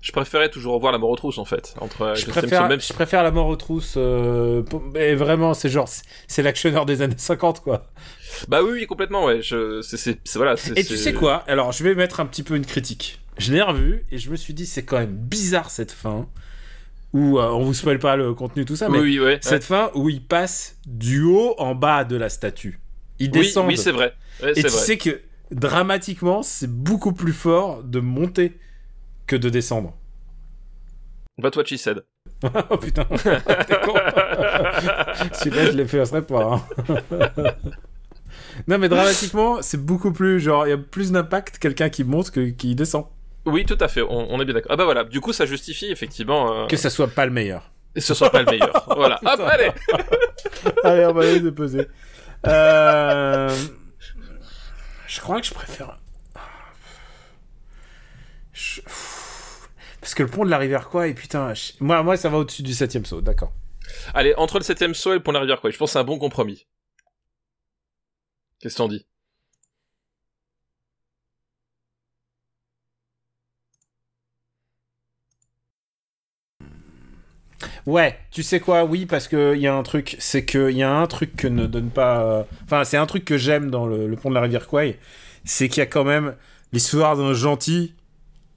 je 0.00 0.12
préférais 0.12 0.48
toujours 0.48 0.74
revoir 0.74 0.92
la 0.92 0.98
mort 0.98 1.10
aux 1.10 1.16
trousses 1.16 1.38
en 1.38 1.44
fait. 1.44 1.74
Entre 1.80 2.12
Je 2.14 2.26
préfère, 2.26 2.68
même 2.68 2.80
je 2.80 2.92
préfère 2.92 3.24
la 3.24 3.32
mort 3.32 3.48
aux 3.48 3.56
trousses. 3.56 3.94
euh, 3.96 4.62
pour- 4.62 4.82
vraiment, 5.16 5.52
c'est 5.52 5.68
genre, 5.68 5.88
c'est- 5.88 6.04
c'est 6.28 6.42
l'actionneur 6.42 6.86
des 6.86 7.02
années 7.02 7.14
50, 7.18 7.60
quoi. 7.60 7.82
Bah 8.48 8.62
oui, 8.62 8.70
oui, 8.72 8.86
complètement, 8.86 9.24
ouais. 9.24 9.42
Je, 9.42 9.80
c'est, 9.82 9.96
c'est, 9.96 10.18
c'est- 10.24 10.38
voilà. 10.38 10.56
c'est- 10.56 10.78
Et 10.78 10.84
tu 10.84 10.96
sais 10.96 11.12
quoi? 11.12 11.44
Alors, 11.46 11.72
je 11.72 11.82
vais 11.84 11.94
mettre 11.94 12.20
un 12.20 12.26
petit 12.26 12.42
peu 12.42 12.56
une 12.56 12.66
critique. 12.66 13.20
Je 13.38 13.52
l'ai 13.52 13.62
revu 13.62 14.04
et 14.10 14.18
je 14.18 14.30
me 14.30 14.36
suis 14.36 14.54
dit, 14.54 14.66
c'est 14.66 14.84
quand 14.84 14.98
même 14.98 15.14
bizarre 15.16 15.70
cette 15.70 15.92
fin. 15.92 16.28
Où 17.12 17.38
euh, 17.38 17.48
on 17.50 17.62
vous 17.64 17.72
spoil 17.74 17.98
pas 17.98 18.16
le 18.16 18.34
contenu, 18.34 18.64
tout 18.64 18.76
ça, 18.76 18.88
mais 18.88 18.98
Oui, 18.98 19.18
oui, 19.18 19.24
ouais. 19.24 19.38
cette 19.40 19.64
fin 19.64 19.90
où 19.94 20.08
il 20.10 20.22
passe 20.22 20.76
du 20.86 21.22
haut 21.22 21.54
en 21.58 21.74
bas 21.74 22.04
de 22.04 22.16
la 22.16 22.28
statue. 22.28 22.80
Il 23.18 23.26
Oui, 23.26 23.42
descend. 23.42 23.66
oui, 23.68 23.78
c'est 23.78 23.92
vrai. 23.92 24.12
Ouais, 24.42 24.50
et 24.50 24.54
c'est 24.56 24.62
tu 24.64 24.68
vrai. 24.68 24.78
sais 24.84 24.96
que 24.98 25.20
dramatiquement, 25.50 26.42
c'est 26.42 26.70
beaucoup 26.70 27.12
plus 27.12 27.32
fort 27.32 27.82
de 27.84 28.00
monter 28.00 28.58
que 29.26 29.36
de 29.36 29.48
descendre. 29.48 29.94
But 31.38 31.54
what 31.56 31.64
she 31.66 31.76
said. 31.78 32.02
oh 32.70 32.76
putain, 32.76 33.04
t'es 33.66 33.80
con. 33.84 33.94
Celui-là, 35.32 35.66
je 35.70 35.76
l'ai 35.76 35.86
fait 35.86 36.00
exprès 36.00 36.22
pas. 36.22 36.62
hein. 36.88 37.44
non, 38.68 38.78
mais 38.78 38.88
dramatiquement, 38.88 39.62
c'est 39.62 39.82
beaucoup 39.84 40.12
plus 40.12 40.40
genre, 40.40 40.66
il 40.66 40.70
y 40.70 40.72
a 40.72 40.78
plus 40.78 41.12
d'impact 41.12 41.58
quelqu'un 41.58 41.88
qui 41.88 42.04
monte 42.04 42.30
que 42.30 42.50
qui 42.50 42.74
descend. 42.74 43.06
Oui, 43.44 43.64
tout 43.64 43.78
à 43.80 43.88
fait. 43.88 44.02
On, 44.02 44.08
on 44.32 44.40
est 44.40 44.44
bien 44.44 44.54
d'accord. 44.54 44.72
Ah 44.72 44.76
bah 44.76 44.84
voilà. 44.84 45.04
Du 45.04 45.20
coup, 45.20 45.32
ça 45.32 45.46
justifie 45.46 45.86
effectivement 45.90 46.52
euh, 46.64 46.66
Que 46.66 46.76
ça 46.76 46.90
soit 46.90 47.08
pas 47.08 47.26
le 47.26 47.32
meilleur. 47.32 47.70
que 47.94 48.00
ce 48.00 48.12
soit 48.14 48.30
pas 48.30 48.40
le 48.42 48.50
meilleur. 48.50 48.84
voilà. 48.96 49.20
Hop, 49.24 49.40
allez. 49.40 49.70
Allez, 50.84 51.06
on 51.06 51.12
va 51.12 51.22
aller 51.22 51.40
déposer. 51.40 51.86
Euh... 52.46 53.50
Je 55.06 55.20
crois 55.20 55.40
que 55.40 55.46
je 55.46 55.54
préfère. 55.54 55.98
Je- 58.52 58.80
Parce 60.00 60.14
que 60.14 60.22
le 60.22 60.28
pont 60.28 60.44
de 60.44 60.50
la 60.50 60.58
rivière 60.58 60.88
quoi 60.88 61.06
et 61.08 61.14
putain, 61.14 61.54
je- 61.54 61.72
moi, 61.80 62.02
moi 62.02 62.16
ça 62.16 62.28
va 62.28 62.38
au-dessus 62.38 62.62
du 62.62 62.74
septième 62.74 63.04
saut, 63.04 63.20
d'accord. 63.20 63.52
Allez, 64.14 64.34
entre 64.36 64.58
le 64.58 64.64
septième 64.64 64.94
saut 64.94 65.12
et 65.12 65.16
le 65.16 65.22
pont 65.22 65.30
de 65.32 65.34
la 65.36 65.40
rivière, 65.40 65.60
quoi. 65.60 65.70
Je 65.70 65.76
pense 65.76 65.90
que 65.90 65.92
c'est 65.92 65.98
un 65.98 66.04
bon 66.04 66.18
compromis. 66.18 66.66
Qu'est-ce 68.66 68.82
Ouais, 77.86 78.18
tu 78.32 78.42
sais 78.42 78.58
quoi, 78.58 78.84
oui, 78.84 79.06
parce 79.06 79.28
qu'il 79.28 79.58
y 79.58 79.68
a 79.68 79.74
un 79.74 79.82
truc, 79.84 80.16
c'est 80.18 80.44
qu'il 80.44 80.70
y 80.72 80.82
a 80.82 80.92
un 80.92 81.06
truc 81.06 81.36
que 81.36 81.46
ne 81.46 81.66
donne 81.66 81.90
pas. 81.90 82.22
Euh, 82.24 82.42
enfin, 82.64 82.82
c'est 82.82 82.96
un 82.96 83.06
truc 83.06 83.24
que 83.24 83.38
j'aime 83.38 83.70
dans 83.70 83.86
le, 83.86 84.16
pont 84.16 84.30
de 84.30 84.34
la 84.34 84.40
rivière 84.40 84.66
Kwai, 84.66 84.98
c'est 85.44 85.68
qu'il 85.68 85.78
y 85.78 85.82
a 85.82 85.86
quand 85.86 86.02
même 86.02 86.34
l'histoire 86.72 87.16
d'un 87.16 87.32
gentil 87.34 87.94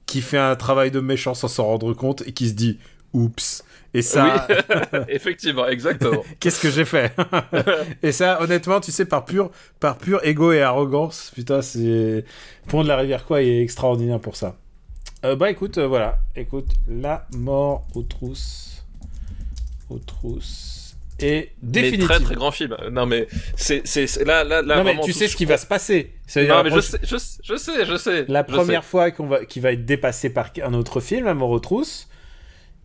qui 0.07 0.21
fait 0.21 0.39
un 0.39 0.55
travail 0.55 0.89
de 0.89 0.99
méchant 0.99 1.35
sans 1.35 1.47
s'en 1.47 1.65
rendre 1.65 1.93
compte 1.93 2.23
et 2.25 2.33
qui 2.33 2.49
se 2.49 2.53
dit 2.53 2.79
Oups, 3.13 3.63
et 3.93 4.01
ça, 4.01 4.47
Effectivement, 5.07 5.67
exactement. 5.67 6.23
qu'est-ce 6.39 6.61
que 6.61 6.69
j'ai 6.69 6.85
fait 6.85 7.11
Et 8.03 8.11
ça, 8.11 8.41
honnêtement, 8.41 8.79
tu 8.79 8.91
sais, 8.91 9.05
par 9.05 9.25
pur, 9.25 9.49
par 9.79 9.97
pur 9.97 10.19
ego 10.23 10.51
et 10.51 10.61
arrogance, 10.61 11.31
putain, 11.33 11.61
c'est 11.61 12.23
pont 12.67 12.83
de 12.83 12.87
la 12.87 12.97
rivière 12.97 13.25
Kwai 13.25 13.47
est 13.47 13.63
extraordinaire 13.63 14.19
pour 14.19 14.35
ça. 14.35 14.57
Euh, 15.25 15.35
bah 15.35 15.49
écoute, 15.49 15.77
euh, 15.77 15.87
voilà, 15.87 16.19
écoute, 16.35 16.67
la 16.87 17.27
mort 17.35 17.87
aux 17.93 18.03
trousses, 18.03 18.85
aux 19.89 19.99
trousses 19.99 20.79
et 21.21 21.51
Mais 21.61 21.81
définitive. 21.81 22.07
très 22.07 22.19
très 22.19 22.35
grand 22.35 22.51
film. 22.51 22.77
Non 22.91 23.05
mais 23.05 23.27
c'est 23.55 23.83
là 24.25 24.43
là 24.43 24.61
là 24.61 24.77
non 24.77 24.83
mais 24.83 24.99
tu 25.01 25.11
sais 25.11 25.27
ce 25.27 25.35
qui 25.35 25.45
va 25.45 25.57
se 25.57 25.65
passer. 25.65 26.13
Non 26.37 26.63
mais 26.63 26.71
je 26.71 26.79
sais 26.79 26.99
je 27.03 27.17
sais 27.17 27.41
je 27.43 27.55
sais 27.57 27.85
je 27.85 27.97
sais. 27.97 28.25
La 28.27 28.43
première 28.43 28.85
fois 28.85 29.11
qu'on 29.11 29.27
va, 29.27 29.45
qu'il 29.45 29.61
va 29.61 29.73
être 29.73 29.85
dépassé 29.85 30.29
par 30.29 30.51
un 30.63 30.73
autre 30.73 31.01
film, 31.01 31.25
La 31.25 31.33
mort 31.33 31.49
aux 31.49 31.59
trousses, 31.59 32.07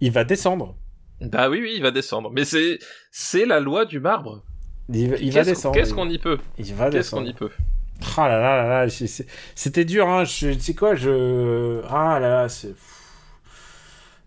il 0.00 0.10
va 0.10 0.24
descendre. 0.24 0.74
Bah 1.20 1.48
oui 1.48 1.60
oui 1.62 1.72
il 1.76 1.82
va 1.82 1.90
descendre. 1.90 2.30
Mais 2.30 2.44
c'est 2.44 2.78
c'est 3.10 3.46
la 3.46 3.60
loi 3.60 3.84
du 3.84 4.00
marbre. 4.00 4.42
Il, 4.92 5.10
va- 5.10 5.16
il 5.16 5.28
va 5.32 5.40
Qu'est-ce 5.40 5.50
descendre. 5.50 5.74
qu'est-ce 5.74 5.94
qu'on 5.94 6.08
y 6.10 6.18
peut 6.18 6.38
Il 6.58 6.74
va 6.74 6.90
Qu'est-ce 6.90 7.10
qu'on 7.12 7.22
descendre. 7.22 7.28
y 7.28 7.32
peut 7.34 7.50
Ah 8.18 8.28
là 8.28 8.38
là 8.40 8.56
là 8.66 8.86
là, 8.86 8.92
c'était 9.54 9.84
dur, 9.84 10.08
hein. 10.08 10.24
Je, 10.24 10.50
tu 10.52 10.60
sais 10.60 10.74
quoi, 10.74 10.94
je. 10.94 11.80
Ah 11.88 12.18
là 12.20 12.28
là, 12.28 12.48
c'est. 12.48 12.74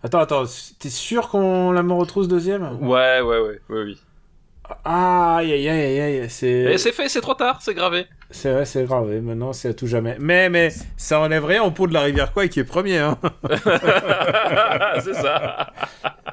Attends, 0.04 0.20
attends, 0.20 0.44
t'es 0.80 0.90
sûr 0.90 1.28
qu'on 1.30 1.72
la 1.72 1.84
mort 1.84 1.98
aux 2.00 2.06
trousses 2.06 2.28
deuxième? 2.28 2.64
Ouais 2.82 3.20
ouais 3.22 3.40
ouais 3.40 3.60
ouais 3.70 3.84
oui. 3.84 4.00
Ah, 4.84 5.38
aïe 5.38 5.52
aïe 5.54 5.70
aïe 5.70 6.00
aïe, 6.02 6.30
c'est. 6.30 6.48
Et 6.74 6.78
c'est 6.78 6.92
fait 6.92 7.08
c'est 7.10 7.22
trop 7.22 7.34
tard 7.36 7.62
c'est 7.62 7.74
gravé. 7.74 8.06
C'est 8.32 8.52
vrai, 8.52 8.66
c'est 8.66 8.84
grave, 8.84 9.12
et 9.14 9.22
maintenant 9.22 9.54
c'est 9.54 9.70
à 9.70 9.74
tout 9.74 9.88
jamais. 9.88 10.18
Mais, 10.20 10.50
mais, 10.50 10.70
ça 10.98 11.20
enlève 11.22 11.46
rien 11.46 11.64
au 11.64 11.72
pot 11.72 11.88
de 11.88 11.94
la 11.94 12.02
rivière 12.02 12.34
quoi 12.34 12.48
qui 12.50 12.60
est 12.60 12.64
premier, 12.66 12.98
hein. 12.98 13.18
c'est 15.04 15.14
ça. 15.14 15.72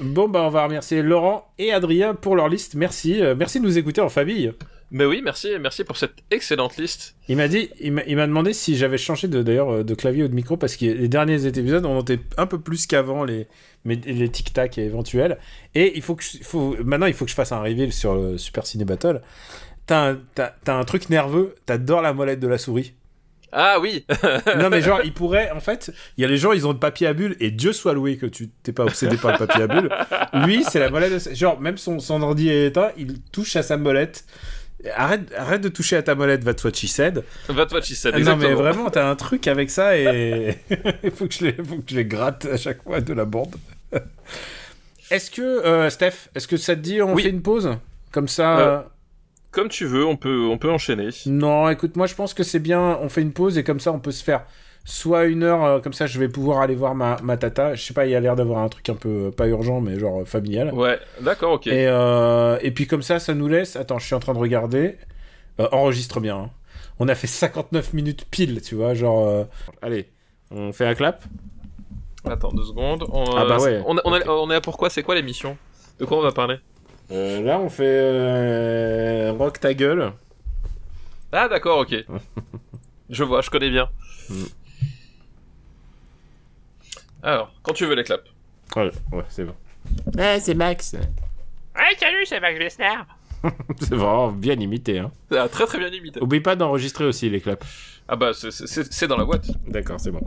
Bon, 0.00 0.28
bah, 0.28 0.42
on 0.42 0.48
va 0.48 0.64
remercier 0.64 1.02
Laurent 1.02 1.52
et 1.58 1.72
Adrien 1.72 2.14
pour 2.14 2.34
leur 2.36 2.48
liste. 2.48 2.74
Merci, 2.74 3.20
euh, 3.22 3.34
merci 3.36 3.60
de 3.60 3.64
nous 3.64 3.78
écouter 3.78 4.00
en 4.00 4.08
famille. 4.08 4.52
Mais 4.94 5.06
oui 5.06 5.22
merci 5.24 5.48
merci 5.58 5.84
pour 5.84 5.96
cette 5.96 6.16
excellente 6.30 6.76
liste. 6.76 7.14
Il 7.26 7.38
m'a 7.38 7.48
dit, 7.48 7.70
il 7.80 7.92
m'a 7.94 8.26
demandé 8.26 8.52
si 8.52 8.76
j'avais 8.76 8.98
changé 8.98 9.26
de 9.26 9.42
d'ailleurs 9.42 9.70
euh, 9.72 9.84
de 9.84 9.94
clavier 9.94 10.22
ou 10.24 10.28
de 10.28 10.34
micro 10.34 10.58
parce 10.58 10.76
que 10.76 10.84
les 10.84 11.08
derniers 11.08 11.46
épisodes 11.46 11.86
on 11.86 12.02
était 12.02 12.18
un 12.36 12.44
peu 12.46 12.60
plus 12.60 12.86
qu'avant 12.86 13.24
les 13.24 13.46
mais 13.86 13.98
les 14.04 14.28
tic 14.28 14.52
tac 14.52 14.76
éventuels 14.76 15.38
et 15.74 15.96
il 15.96 16.02
faut 16.02 16.14
que 16.14 16.22
je- 16.22 16.44
faut 16.44 16.76
maintenant 16.84 17.06
il 17.06 17.14
faut 17.14 17.24
que 17.24 17.30
je 17.30 17.34
fasse 17.34 17.52
un 17.52 17.62
reveal 17.62 17.90
sur 17.90 18.14
le 18.14 18.36
Super 18.36 18.66
Ciné 18.66 18.84
Battle. 18.84 19.22
T'as 19.86 20.10
un, 20.12 20.18
un 20.66 20.84
truc 20.84 21.08
nerveux, 21.08 21.54
t'adores 21.64 22.02
la 22.02 22.12
molette 22.12 22.40
de 22.40 22.48
la 22.48 22.58
souris. 22.58 22.92
Ah 23.52 23.78
oui. 23.80 24.04
non 24.58 24.70
mais 24.70 24.80
genre 24.80 25.00
il 25.04 25.12
pourrait 25.12 25.50
en 25.50 25.60
fait, 25.60 25.92
il 26.16 26.22
y 26.22 26.24
a 26.24 26.28
les 26.28 26.38
gens 26.38 26.52
ils 26.52 26.66
ont 26.66 26.72
le 26.72 26.78
papier 26.78 27.06
à 27.06 27.12
bulles 27.12 27.36
et 27.38 27.50
Dieu 27.50 27.72
soit 27.72 27.92
loué 27.92 28.16
que 28.16 28.26
tu 28.26 28.48
t'es 28.62 28.72
pas 28.72 28.84
obsédé 28.84 29.16
par 29.18 29.32
le 29.32 29.38
papier 29.38 29.62
à 29.64 29.66
bulles. 29.66 29.90
Lui 30.46 30.64
c'est 30.64 30.80
la 30.80 30.88
molette, 30.90 31.28
de- 31.28 31.34
genre 31.34 31.60
même 31.60 31.76
son 31.76 31.98
son 32.00 32.22
ordi 32.22 32.48
est 32.48 32.66
éteint, 32.68 32.90
il 32.96 33.20
touche 33.32 33.54
à 33.56 33.62
sa 33.62 33.76
molette. 33.76 34.24
Arrête, 34.96 35.32
arrête 35.36 35.60
de 35.60 35.68
toucher 35.68 35.94
à 35.96 36.02
ta 36.02 36.16
molette, 36.16 36.42
va 36.42 36.54
te 36.54 36.66
what 36.66 36.74
she 36.74 36.86
said. 36.88 37.22
Va 37.48 37.66
te 37.66 37.74
watch 37.74 37.92
said 37.92 38.14
Ah 38.16 38.18
Non 38.18 38.24
mais 38.36 38.46
exactement. 38.46 38.56
vraiment, 38.62 38.90
t'as 38.90 39.08
un 39.08 39.14
truc 39.14 39.46
avec 39.46 39.70
ça 39.70 39.96
et 39.96 40.56
il 41.04 41.10
faut 41.12 41.28
que 41.28 41.34
je 41.34 41.44
les, 41.44 41.52
faut 41.52 41.76
que 41.76 41.82
je 41.88 41.94
les 41.96 42.04
gratte 42.04 42.46
à 42.46 42.56
chaque 42.56 42.82
fois 42.82 43.00
de 43.00 43.12
la 43.12 43.24
bande. 43.24 43.54
est-ce 45.10 45.30
que 45.30 45.42
euh, 45.42 45.90
Steph, 45.90 46.28
est-ce 46.34 46.48
que 46.48 46.56
ça 46.56 46.74
te 46.74 46.80
dit 46.80 47.00
on 47.02 47.14
Oui. 47.14 47.22
fait 47.22 47.28
une 47.30 47.42
pause? 47.42 47.70
Comme 48.10 48.28
ça 48.28 48.58
Euh, 48.58 48.80
Comme 49.52 49.68
tu 49.68 49.84
veux 49.86 50.04
on 50.06 50.16
peut 50.16 50.46
on 50.50 50.58
peut 50.58 50.70
enchaîner. 50.70 51.10
Non, 51.26 51.68
écoute, 51.68 51.96
moi 51.96 52.06
je 52.06 52.14
pense 52.14 52.34
que 52.34 52.42
c'est 52.42 52.58
bien. 52.58 52.98
On 53.02 53.08
fait 53.08 53.22
une 53.22 53.32
pause 53.32 53.58
et 53.58 53.64
comme 53.64 53.80
ça 53.80 53.92
on 53.92 54.00
peut 54.00 54.10
se 54.12 54.24
faire 54.24 54.44
soit 54.84 55.26
une 55.26 55.44
heure, 55.44 55.62
euh, 55.64 55.78
comme 55.80 55.92
ça 55.92 56.06
je 56.06 56.18
vais 56.18 56.28
pouvoir 56.28 56.60
aller 56.60 56.74
voir 56.74 56.94
ma, 56.94 57.16
ma 57.22 57.36
tata. 57.36 57.74
Je 57.74 57.82
sais 57.84 57.94
pas, 57.94 58.06
il 58.06 58.10
y 58.12 58.16
a 58.16 58.20
l'air 58.20 58.34
d'avoir 58.34 58.58
un 58.60 58.68
truc 58.68 58.88
un 58.88 58.94
peu 58.94 59.26
euh, 59.26 59.30
pas 59.30 59.46
urgent 59.46 59.80
mais 59.80 59.98
genre 59.98 60.22
euh, 60.22 60.24
familial. 60.24 60.72
Ouais 60.74 60.98
d'accord 61.20 61.52
ok. 61.52 61.66
Et, 61.68 61.84
et 61.84 62.70
puis 62.72 62.86
comme 62.86 63.02
ça, 63.02 63.18
ça 63.20 63.34
nous 63.34 63.46
laisse. 63.46 63.76
Attends, 63.76 63.98
je 63.98 64.06
suis 64.06 64.14
en 64.14 64.20
train 64.20 64.34
de 64.34 64.38
regarder. 64.38 64.96
Enregistre 65.58 66.18
bien. 66.18 66.36
hein. 66.36 66.50
On 66.98 67.08
a 67.08 67.14
fait 67.14 67.26
59 67.26 67.92
minutes 67.94 68.24
pile, 68.30 68.60
tu 68.62 68.74
vois, 68.74 68.94
genre. 68.94 69.26
euh, 69.28 69.44
Allez, 69.82 70.08
on 70.50 70.72
fait 70.72 70.86
un 70.86 70.94
clap. 70.94 71.22
Attends 72.24 72.52
deux 72.52 72.64
secondes. 72.64 73.04
On, 73.12 73.24
Ah 73.36 73.44
bah 73.44 73.58
ouais. 73.60 73.82
On, 73.86 73.96
on, 74.04 74.16
est, 74.16 74.26
on 74.28 74.50
est 74.50 74.54
là 74.54 74.60
pourquoi 74.60 74.88
C'est 74.90 75.02
quoi 75.02 75.14
l'émission? 75.14 75.56
De 75.98 76.04
quoi 76.04 76.18
on 76.18 76.22
va 76.22 76.32
parler? 76.32 76.56
Euh, 77.12 77.42
là, 77.42 77.60
on 77.60 77.68
fait 77.68 77.84
euh, 77.86 79.32
rock 79.32 79.60
ta 79.60 79.74
gueule. 79.74 80.12
Ah 81.30 81.48
d'accord, 81.48 81.80
ok. 81.80 81.94
je 83.10 83.24
vois, 83.24 83.42
je 83.42 83.50
connais 83.50 83.68
bien. 83.68 83.90
Mm. 84.30 84.44
Alors, 87.22 87.52
quand 87.62 87.74
tu 87.74 87.84
veux 87.84 87.94
les 87.94 88.04
claps. 88.04 88.24
Ouais, 88.74 88.90
ouais, 89.12 89.24
c'est 89.28 89.44
bon. 89.44 89.54
Ouais, 90.16 90.40
c'est 90.40 90.54
Max. 90.54 90.94
Ouais, 90.94 91.96
salut, 91.98 92.24
c'est 92.24 92.40
Max 92.40 92.58
Vesner. 92.58 92.94
C'est 93.80 93.96
vraiment 93.96 94.30
bien 94.30 94.54
imité. 94.54 95.00
Hein. 95.00 95.10
Ah, 95.32 95.48
très 95.48 95.66
très 95.66 95.76
bien 95.76 95.88
imité. 95.88 96.22
Oublie 96.22 96.38
pas 96.38 96.54
d'enregistrer 96.54 97.04
aussi 97.04 97.28
les 97.28 97.40
claps. 97.40 97.66
Ah 98.06 98.14
bah, 98.14 98.30
c'est 98.34 99.08
dans 99.08 99.16
la 99.16 99.24
boîte. 99.24 99.50
D'accord, 99.66 99.98
c'est 99.98 100.12
bon. 100.12 100.20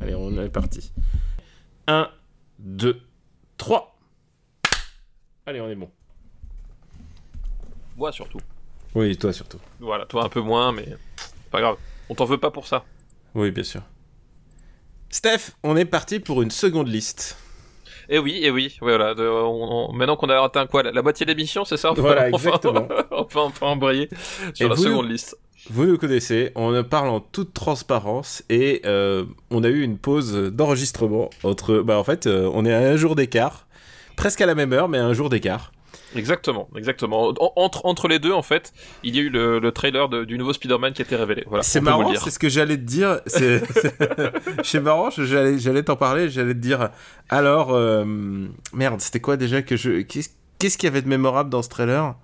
Allez, 0.00 0.16
on 0.16 0.36
est 0.42 0.48
parti. 0.48 0.92
1, 1.86 2.10
2, 2.58 3.00
3. 3.58 3.96
Allez, 5.46 5.60
on 5.60 5.70
est 5.70 5.76
bon. 5.76 5.88
Moi 7.98 8.12
surtout. 8.12 8.38
Oui, 8.94 9.16
toi 9.16 9.32
surtout. 9.32 9.58
Voilà, 9.80 10.06
toi 10.06 10.24
un 10.24 10.28
peu 10.28 10.40
moins, 10.40 10.72
mais 10.72 10.86
pas 11.50 11.60
grave. 11.60 11.76
On 12.08 12.14
t'en 12.14 12.24
veut 12.24 12.38
pas 12.38 12.50
pour 12.50 12.66
ça. 12.66 12.84
Oui, 13.34 13.50
bien 13.50 13.64
sûr. 13.64 13.82
Steph, 15.10 15.50
on 15.62 15.76
est 15.76 15.84
parti 15.84 16.20
pour 16.20 16.42
une 16.42 16.50
seconde 16.50 16.88
liste. 16.88 17.36
Eh 18.08 18.18
oui, 18.18 18.40
eh 18.42 18.50
oui, 18.50 18.76
voilà. 18.80 19.14
de- 19.14 19.28
on- 19.28 19.90
on- 19.90 19.92
maintenant 19.92 20.16
qu'on 20.16 20.30
a 20.30 20.42
atteint 20.42 20.66
quoi 20.66 20.82
La, 20.82 20.92
la 20.92 21.02
moitié 21.02 21.26
de 21.26 21.30
l'émission, 21.30 21.64
c'est 21.66 21.76
ça? 21.76 21.92
Voilà, 21.96 22.28
Enfin- 22.32 22.48
exactement. 22.48 22.88
enfin, 23.10 23.40
on 23.42 23.50
peut 23.50 23.64
embrayer 23.66 24.08
sur 24.54 24.66
Et 24.66 24.68
la 24.70 24.76
seconde 24.76 25.10
liste. 25.10 25.36
Vous 25.70 25.84
nous 25.84 25.98
connaissez, 25.98 26.52
on 26.54 26.82
parle 26.84 27.08
en 27.08 27.20
toute 27.20 27.52
transparence 27.52 28.42
et 28.48 28.80
euh, 28.86 29.24
on 29.50 29.62
a 29.64 29.68
eu 29.68 29.82
une 29.82 29.98
pause 29.98 30.32
d'enregistrement 30.52 31.28
entre. 31.42 31.80
Bah 31.80 31.98
en 31.98 32.04
fait, 32.04 32.26
euh, 32.26 32.50
on 32.54 32.64
est 32.64 32.72
à 32.72 32.78
un 32.78 32.96
jour 32.96 33.14
d'écart, 33.16 33.66
presque 34.16 34.40
à 34.40 34.46
la 34.46 34.54
même 34.54 34.72
heure, 34.72 34.88
mais 34.88 34.98
à 34.98 35.04
un 35.04 35.12
jour 35.12 35.28
d'écart. 35.28 35.72
Exactement, 36.16 36.68
exactement. 36.76 37.28
En- 37.38 37.52
entre, 37.56 37.84
entre 37.84 38.08
les 38.08 38.18
deux, 38.18 38.32
en 38.32 38.42
fait, 38.42 38.72
il 39.02 39.14
y 39.14 39.18
a 39.18 39.22
eu 39.22 39.28
le, 39.28 39.58
le 39.58 39.72
trailer 39.72 40.08
de- 40.08 40.24
du 40.24 40.38
nouveau 40.38 40.52
Spider-Man 40.52 40.92
qui 40.94 41.02
a 41.02 41.04
été 41.04 41.16
révélé. 41.16 41.44
Voilà, 41.46 41.62
c'est 41.62 41.80
marrant, 41.80 42.14
c'est 42.16 42.30
ce 42.30 42.38
que 42.38 42.48
j'allais 42.48 42.76
te 42.76 42.82
dire. 42.82 43.20
C'est 43.26 44.80
marrant, 44.80 45.10
j'allais 45.10 45.82
t'en 45.82 45.96
parler, 45.96 46.28
j'allais 46.30 46.54
te 46.54 46.58
dire. 46.60 46.90
Alors, 47.28 47.72
euh, 47.74 48.04
merde, 48.72 49.00
c'était 49.00 49.20
quoi 49.20 49.36
déjà 49.36 49.62
que 49.62 49.76
je. 49.76 50.00
Qu'est-ce 50.02 50.78
qu'il 50.78 50.86
y 50.88 50.90
avait 50.90 51.02
de 51.02 51.08
mémorable 51.08 51.50
dans 51.50 51.62
ce 51.62 51.68
trailer? 51.68 52.14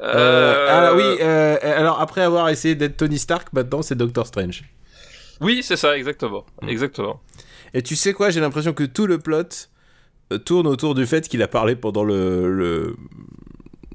Euh, 0.00 0.02
Euh, 0.02 0.78
Alors 0.78 0.96
oui, 0.96 1.18
euh, 1.20 1.58
alors 1.62 2.00
après 2.00 2.22
avoir 2.22 2.48
essayé 2.48 2.74
d'être 2.74 2.96
Tony 2.96 3.18
Stark, 3.18 3.48
maintenant 3.52 3.82
c'est 3.82 3.94
Doctor 3.94 4.26
Strange. 4.26 4.64
Oui, 5.40 5.62
c'est 5.62 5.76
ça, 5.76 5.96
exactement. 5.96 6.44
Mm. 6.62 6.68
Exactement. 6.70 7.20
Et 7.74 7.82
tu 7.82 7.94
sais 7.94 8.12
quoi, 8.12 8.30
j'ai 8.30 8.40
l'impression 8.40 8.72
que 8.72 8.84
tout 8.84 9.06
le 9.06 9.18
plot 9.18 9.68
tourne 10.38 10.66
autour 10.66 10.94
du 10.94 11.06
fait 11.06 11.28
qu'il 11.28 11.42
a 11.42 11.48
parlé 11.48 11.76
pendant 11.76 12.04
le, 12.04 12.52
le, 12.54 12.96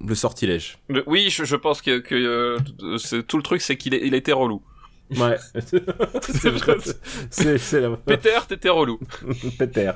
le 0.06 0.16
sortilège. 0.16 0.80
Le- 0.90 1.04
oui, 1.08 1.30
je, 1.30 1.44
je 1.44 1.56
pense 1.56 1.82
que, 1.82 2.00
que 2.00 2.16
euh, 2.16 3.22
tout 3.28 3.38
le 3.38 3.44
truc, 3.44 3.62
c'est 3.62 3.78
qu'il 3.78 3.94
il 3.94 4.14
était 4.14 4.34
relou. 4.34 4.62
Ouais. 5.18 5.38
c'est 6.22 6.50
vrai. 6.50 6.78
C'est 7.30 7.80
la 7.82 7.92
Peter, 7.98 8.38
t'étais 8.48 8.70
relou. 8.70 9.00
Peter. 9.60 9.92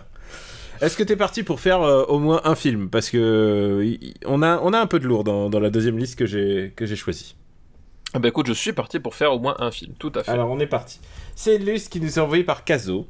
Est-ce 0.79 0.97
que 0.97 1.03
t'es 1.03 1.15
parti 1.15 1.43
pour 1.43 1.59
faire 1.59 1.81
euh, 1.81 2.05
au 2.05 2.17
moins 2.17 2.41
un 2.43 2.55
film? 2.55 2.89
Parce 2.89 3.09
que 3.09 3.17
euh, 3.17 3.97
on 4.25 4.41
a, 4.41 4.59
on 4.61 4.73
a 4.73 4.79
un 4.79 4.87
peu 4.87 4.99
de 4.99 5.07
lourd 5.07 5.23
dans, 5.23 5.49
dans 5.49 5.59
la 5.59 5.69
deuxième 5.69 5.97
liste 5.97 6.17
que 6.17 6.25
j'ai 6.25 6.73
que 6.75 6.85
j'ai 6.85 6.95
choisie. 6.95 7.35
Ah 8.13 8.19
bah 8.19 8.29
écoute, 8.29 8.47
je 8.47 8.53
suis 8.53 8.73
parti 8.73 8.99
pour 8.99 9.15
faire 9.15 9.31
au 9.33 9.39
moins 9.39 9.55
un 9.59 9.71
film, 9.71 9.93
tout 9.99 10.11
à 10.15 10.23
fait. 10.23 10.31
Alors 10.31 10.49
on 10.49 10.59
est 10.59 10.67
parti. 10.67 10.99
C'est 11.35 11.55
une 11.57 11.65
liste 11.65 11.91
qui 11.91 12.01
nous 12.01 12.17
est 12.17 12.21
envoyée 12.21 12.43
par 12.43 12.63
Caso. 12.63 13.07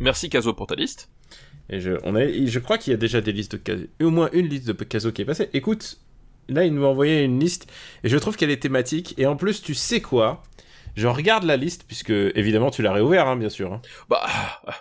Merci 0.00 0.30
Caso 0.30 0.54
pour 0.54 0.66
ta 0.66 0.76
liste. 0.76 1.08
Et 1.70 1.80
je, 1.80 1.92
on 2.04 2.14
a, 2.14 2.26
je 2.28 2.58
crois 2.58 2.78
qu'il 2.78 2.90
y 2.90 2.94
a 2.94 2.98
déjà 2.98 3.20
des 3.20 3.32
listes 3.32 3.52
de 3.52 3.56
Caso, 3.56 3.84
au 4.02 4.10
moins 4.10 4.28
une 4.32 4.46
liste 4.48 4.66
de 4.66 4.72
Caso 4.84 5.12
qui 5.12 5.22
est 5.22 5.24
passée. 5.24 5.48
Écoute, 5.54 5.98
là, 6.48 6.64
il 6.64 6.74
nous 6.74 6.84
a 6.84 6.88
envoyé 6.88 7.22
une 7.22 7.40
liste 7.40 7.70
et 8.02 8.08
je 8.08 8.18
trouve 8.18 8.36
qu'elle 8.36 8.50
est 8.50 8.62
thématique. 8.62 9.14
Et 9.18 9.26
en 9.26 9.36
plus, 9.36 9.62
tu 9.62 9.74
sais 9.74 10.00
quoi? 10.00 10.42
Je 10.94 11.08
regarde 11.08 11.44
la 11.44 11.56
liste, 11.56 11.84
puisque 11.86 12.10
évidemment, 12.10 12.70
tu 12.70 12.82
l'as 12.82 12.92
réouvert, 12.92 13.26
hein, 13.26 13.36
bien 13.36 13.48
sûr. 13.48 13.72
hein. 13.72 13.80
Bah, 14.08 14.20
ah, 14.26 14.74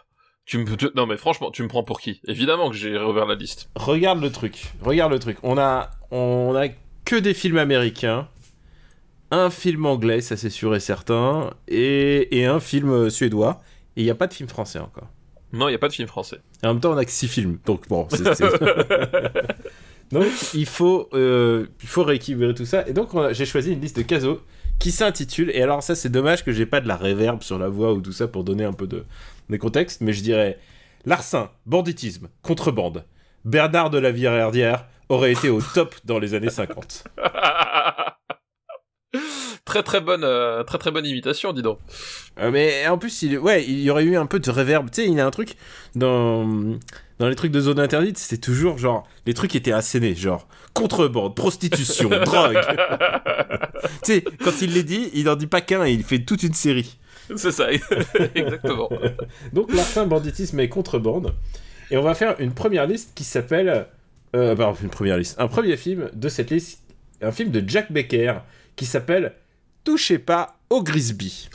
tu 0.45 0.57
me, 0.57 0.75
tu- 0.75 0.89
non 0.95 1.07
mais 1.07 1.17
franchement, 1.17 1.49
tu 1.51 1.63
me 1.63 1.67
prends 1.67 1.83
pour 1.83 2.01
qui? 2.01 2.19
Évidemment 2.27 2.69
que 2.69 2.75
j'ai 2.75 2.97
réouvert 2.97 3.25
la 3.25 3.35
liste. 3.35 3.69
Regarde 3.75 4.21
le 4.21 4.29
truc. 4.29 4.73
Regarde 4.81 5.11
le 5.11 5.19
truc. 5.19 5.37
On 5.41 5.57
a, 5.57 5.89
on 6.11 6.53
a 6.55 6.67
que 7.05 7.15
des 7.15 7.33
films 7.33 7.57
américains, 7.57 8.27
un 9.31 9.49
film 9.49 9.85
anglais, 9.85 10.21
ça 10.21 10.37
c'est 10.37 10.49
sûr 10.51 10.75
et 10.75 10.79
certain, 10.79 11.49
et, 11.67 12.37
et 12.37 12.45
un 12.45 12.59
film 12.59 12.91
euh, 12.91 13.09
suédois. 13.09 13.61
Et 13.95 14.01
il 14.01 14.03
n'y 14.03 14.11
a 14.11 14.15
pas 14.15 14.27
de 14.27 14.33
film 14.33 14.49
français 14.49 14.79
encore. 14.79 15.07
Non, 15.53 15.67
il 15.67 15.71
n'y 15.71 15.75
a 15.75 15.79
pas 15.79 15.87
de 15.87 15.93
film 15.93 16.07
français. 16.07 16.39
Et 16.63 16.65
en 16.67 16.73
même 16.73 16.81
temps, 16.81 16.91
on 16.93 16.97
a 16.97 17.05
que 17.05 17.11
6 17.11 17.27
films. 17.27 17.59
Donc 17.65 17.87
bon, 17.87 18.07
c'est- 18.09 18.43
Donc 20.11 20.25
il 20.53 20.65
faut, 20.65 21.09
euh, 21.13 21.67
il 21.81 21.87
faut 21.87 22.03
rééquilibrer 22.03 22.53
tout 22.53 22.65
ça. 22.65 22.87
Et 22.87 22.93
donc 22.93 23.09
j'ai 23.31 23.45
choisi 23.45 23.71
une 23.73 23.81
liste 23.81 23.97
de 23.97 24.01
casos 24.03 24.41
qui 24.79 24.91
s'intitule. 24.91 25.49
Et 25.53 25.61
alors 25.61 25.81
ça, 25.81 25.95
c'est 25.95 26.09
dommage 26.09 26.43
que 26.43 26.51
j'ai 26.51 26.65
pas 26.65 26.81
de 26.81 26.87
la 26.87 26.95
réverb 26.97 27.41
sur 27.41 27.57
la 27.57 27.69
voix 27.69 27.93
ou 27.93 28.01
tout 28.01 28.11
ça 28.11 28.27
pour 28.27 28.43
donner 28.43 28.63
un 28.63 28.73
peu 28.73 28.85
de, 28.87 29.05
de 29.49 29.57
contexte. 29.57 30.01
Mais 30.01 30.13
je 30.13 30.21
dirais 30.21 30.59
larcin, 31.05 31.49
banditisme, 31.65 32.27
contrebande. 32.41 33.05
Bernard 33.45 33.89
de 33.89 33.97
la 33.97 34.11
Villardière 34.11 34.85
aurait 35.09 35.31
été 35.33 35.49
au 35.49 35.61
top 35.61 35.95
dans 36.05 36.19
les 36.19 36.33
années 36.33 36.49
50. 36.49 37.05
très 39.65 39.83
très 39.83 40.01
bonne, 40.01 40.23
euh, 40.23 40.63
très 40.63 40.77
très 40.77 40.91
bonne 40.91 41.05
imitation, 41.05 41.53
dis 41.53 41.61
donc. 41.61 41.79
Euh, 42.39 42.51
mais 42.51 42.87
en 42.87 42.97
plus, 42.97 43.21
il, 43.23 43.37
ouais, 43.39 43.63
il 43.63 43.81
y 43.81 43.89
aurait 43.89 44.03
eu 44.03 44.15
un 44.17 44.25
peu 44.25 44.39
de 44.39 44.51
réverb. 44.51 44.89
Tu 44.89 45.01
sais, 45.01 45.07
il 45.07 45.13
y 45.13 45.19
a 45.19 45.25
un 45.25 45.31
truc 45.31 45.55
dans, 45.95 46.45
dans 47.19 47.29
les 47.29 47.35
trucs 47.35 47.51
de 47.51 47.59
zone 47.59 47.79
interdite, 47.79 48.17
c'était 48.17 48.41
toujours 48.41 48.77
genre 48.77 49.07
les 49.25 49.33
trucs 49.33 49.55
étaient 49.55 49.71
assénés, 49.71 50.15
genre 50.15 50.47
contrebande, 50.73 51.35
prostitution, 51.35 52.09
drogue. 52.25 52.59
tu 54.03 54.13
sais, 54.13 54.23
quand 54.43 54.61
il 54.61 54.73
les 54.73 54.83
dit, 54.83 55.09
il 55.13 55.25
n'en 55.25 55.35
dit 55.35 55.47
pas 55.47 55.61
qu'un, 55.61 55.85
il 55.85 56.03
fait 56.03 56.19
toute 56.19 56.43
une 56.43 56.53
série. 56.53 56.97
C'est 57.35 57.51
ça, 57.51 57.67
exactement. 58.35 58.89
Donc 59.53 59.73
larcin, 59.73 60.05
banditisme 60.05 60.59
et 60.59 60.67
contrebande. 60.67 61.33
Et 61.89 61.97
on 61.97 62.01
va 62.01 62.15
faire 62.15 62.35
une 62.39 62.53
première 62.53 62.85
liste 62.85 63.11
qui 63.15 63.23
s'appelle, 63.23 63.87
euh, 64.35 64.55
pardon, 64.55 64.77
une 64.81 64.89
première 64.89 65.17
liste, 65.17 65.39
un 65.39 65.47
premier 65.47 65.77
film 65.77 66.09
de 66.13 66.27
cette 66.27 66.49
liste, 66.49 66.81
un 67.21 67.31
film 67.31 67.49
de 67.49 67.63
Jack 67.65 67.91
Becker 67.91 68.33
qui 68.75 68.85
s'appelle 68.85 69.33
Touchez 69.83 70.19
pas 70.19 70.57
au 70.69 70.81
Grisby. 70.83 71.49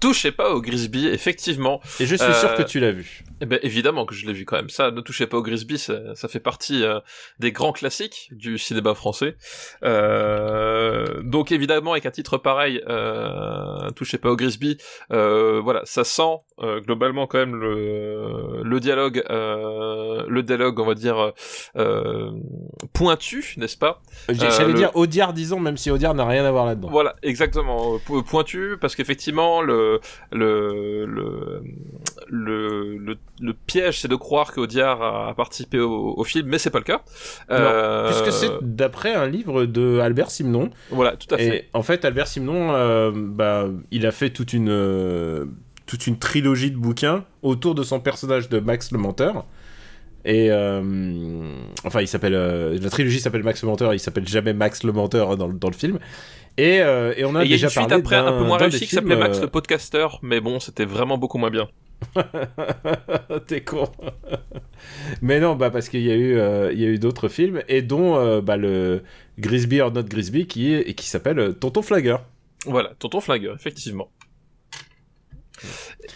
Touchez 0.00 0.32
pas 0.32 0.50
au 0.50 0.60
Grisby, 0.60 1.06
effectivement. 1.06 1.80
Et 2.00 2.06
je 2.06 2.14
suis 2.16 2.24
Euh, 2.24 2.40
sûr 2.40 2.54
que 2.54 2.62
tu 2.62 2.80
l'as 2.80 2.92
vu. 2.92 3.22
Eh 3.44 3.46
ben 3.46 3.58
évidemment 3.62 4.06
que 4.06 4.14
je 4.14 4.24
l'ai 4.26 4.32
vu 4.32 4.46
quand 4.46 4.56
même. 4.56 4.70
Ça, 4.70 4.90
ne 4.90 5.02
touchez 5.02 5.26
pas 5.26 5.36
au 5.36 5.42
Grisby, 5.42 5.76
ça, 5.76 6.14
ça 6.14 6.28
fait 6.28 6.40
partie 6.40 6.82
euh, 6.82 7.00
des 7.40 7.52
grands 7.52 7.72
classiques 7.72 8.30
du 8.32 8.56
cinéma 8.56 8.94
français. 8.94 9.36
Euh, 9.82 11.22
donc 11.22 11.52
évidemment, 11.52 11.92
avec 11.92 12.06
un 12.06 12.10
titre 12.10 12.38
pareil, 12.38 12.82
euh, 12.88 13.90
touchez 13.90 14.16
pas 14.16 14.30
au 14.30 14.36
Grisby, 14.36 14.78
euh, 15.12 15.60
voilà, 15.62 15.82
ça 15.84 16.04
sent 16.04 16.22
euh, 16.60 16.80
globalement 16.80 17.26
quand 17.26 17.36
même 17.38 17.54
le, 17.56 18.62
le 18.62 18.80
dialogue, 18.80 19.22
euh, 19.28 20.24
le 20.26 20.42
dialogue, 20.42 20.78
on 20.80 20.86
va 20.86 20.94
dire 20.94 21.32
euh, 21.76 22.30
pointu, 22.94 23.54
n'est-ce 23.58 23.76
pas? 23.76 24.00
J'allais 24.30 24.68
le- 24.68 24.74
dire 24.74 24.90
Audiard, 24.94 25.32
disons, 25.34 25.60
même 25.60 25.76
si 25.76 25.90
Audiard 25.90 26.14
n'a 26.14 26.24
rien 26.24 26.44
à 26.46 26.50
voir 26.50 26.64
là-dedans. 26.64 26.88
Voilà, 26.90 27.14
exactement, 27.22 27.98
po- 28.06 28.22
pointu, 28.22 28.76
parce 28.80 28.94
qu'effectivement, 28.96 29.60
le, 29.60 30.00
le, 30.32 31.04
le, 31.06 31.62
le, 32.28 32.96
le, 32.98 33.16
le 33.40 33.52
piège, 33.52 34.00
c'est 34.00 34.08
de 34.08 34.14
croire 34.16 34.52
qu'Audiard 34.52 35.02
a, 35.02 35.28
a 35.30 35.34
participé 35.34 35.78
au, 35.80 36.14
au 36.16 36.24
film, 36.24 36.48
mais 36.48 36.58
c'est 36.58 36.70
pas 36.70 36.78
le 36.78 36.84
cas. 36.84 37.02
Euh, 37.50 38.06
Puisque 38.08 38.32
c'est 38.32 38.50
d'après 38.62 39.14
un 39.14 39.26
livre 39.26 39.64
de 39.64 39.98
Albert 39.98 40.30
Simon. 40.30 40.70
Voilà, 40.90 41.16
tout 41.16 41.32
à 41.34 41.38
fait. 41.38 41.56
Et 41.56 41.64
en 41.72 41.82
fait, 41.82 42.04
Albert 42.04 42.26
Simon, 42.28 42.72
euh, 42.74 43.10
bah, 43.14 43.66
il 43.90 44.06
a 44.06 44.12
fait 44.12 44.30
toute 44.30 44.52
une, 44.52 44.68
euh, 44.70 45.46
toute 45.86 46.06
une 46.06 46.18
trilogie 46.18 46.70
de 46.70 46.76
bouquins 46.76 47.24
autour 47.42 47.74
de 47.74 47.82
son 47.82 48.00
personnage 48.00 48.48
de 48.48 48.60
Max 48.60 48.92
le 48.92 48.98
Menteur. 48.98 49.44
Et 50.26 50.50
enfin, 51.84 52.00
il 52.00 52.08
s'appelle 52.08 52.32
la 52.80 52.90
trilogie 52.90 53.20
s'appelle 53.20 53.42
Max 53.42 53.62
le 53.62 53.68
Menteur. 53.68 53.92
Il 53.94 54.00
s'appelle 54.00 54.26
jamais 54.26 54.54
Max 54.54 54.82
le 54.84 54.92
Menteur 54.92 55.36
dans, 55.36 55.48
le- 55.48 55.54
dans 55.58 55.68
le 55.68 55.74
film. 55.74 55.98
Et, 56.56 56.76
et 56.76 57.24
on 57.24 57.34
a 57.34 57.42
Et 57.42 57.46
il 57.46 57.50
y 57.50 57.54
a 57.54 57.56
déjà 57.56 57.68
suite 57.68 57.88
parlé 57.88 57.94
après 58.02 58.16
un 58.16 58.32
peu 58.38 58.44
moins 58.44 58.56
réussie 58.56 58.86
qui 58.86 58.94
s'appelait 58.94 59.16
Max 59.16 59.40
le 59.40 59.48
Podcaster, 59.48 60.06
mais 60.22 60.40
bon, 60.40 60.60
c'était 60.60 60.86
vraiment 60.86 61.18
beaucoup 61.18 61.36
moins 61.36 61.50
bien. 61.50 61.68
T'es 63.46 63.62
con. 63.62 63.90
Mais 65.22 65.40
non, 65.40 65.56
bah 65.56 65.70
parce 65.70 65.88
qu'il 65.88 66.02
y 66.02 66.10
a 66.10 66.14
eu, 66.14 66.36
euh, 66.36 66.72
il 66.72 66.80
y 66.80 66.84
a 66.84 66.88
eu 66.88 66.98
d'autres 66.98 67.28
films 67.28 67.62
et 67.68 67.82
dont 67.82 68.16
euh, 68.16 68.40
bah, 68.40 68.56
le 68.56 69.02
Grisby 69.38 69.80
or 69.80 69.92
Not 69.92 70.04
Grisby 70.04 70.46
qui 70.46 70.72
est 70.72 70.88
et 70.88 70.94
qui 70.94 71.08
s'appelle 71.08 71.38
euh, 71.38 71.52
Tonton 71.52 71.82
Flagueur. 71.82 72.24
Voilà, 72.66 72.92
Tonton 72.98 73.20
Flingueur, 73.20 73.54
effectivement. 73.54 74.10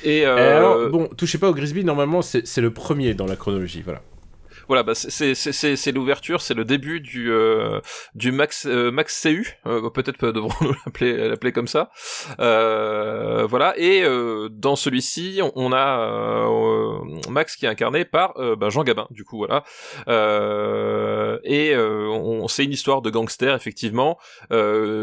Et, 0.03 0.19
Et 0.19 0.25
alors, 0.25 0.91
bon, 0.91 1.09
touchez 1.09 1.39
pas 1.39 1.49
au 1.49 1.55
Grisby. 1.55 1.85
Normalement, 1.85 2.23
c'est 2.23 2.57
le 2.59 2.73
premier 2.73 3.15
dans 3.15 3.27
la 3.27 3.37
chronologie. 3.37 3.83
Voilà. 3.83 4.03
Voilà, 4.69 4.83
bah 4.83 4.95
c'est 4.95 5.35
c'est 5.35 5.93
l'ouverture, 5.93 6.41
c'est 6.43 6.55
le 6.55 6.65
début 6.65 7.01
du 7.01 7.33
euh, 7.33 7.81
du 8.15 8.33
Max 8.33 8.67
euh, 8.67 8.91
Max 8.91 9.23
CU, 9.23 9.59
euh, 9.67 9.89
peut-être 9.91 10.23
euh, 10.25 10.33
devrons-nous 10.33 10.75
l'appeler 10.87 11.29
l'appeler 11.29 11.53
comme 11.53 11.67
ça. 11.67 11.91
Euh, 12.39 13.47
voilà, 13.49 13.75
et 13.79 14.03
dans 14.51 14.77
celui-ci, 14.77 15.41
on, 15.43 15.53
on 15.57 15.73
a 15.73 16.47
Max 17.31 17.57
qui 17.57 17.65
est 17.65 17.69
incarné 17.69 18.05
par 18.05 18.35
bah, 18.59 18.69
Jean 18.69 18.85
Gabin, 18.85 19.07
du 19.11 19.25
coup 19.25 19.39
voilà. 19.39 19.65
Et 21.45 21.75
on 21.77 22.47
c'est 22.49 22.65
une 22.65 22.73
histoire 22.73 23.03
de 23.03 23.11
gangsters 23.11 23.55
effectivement 23.55 24.19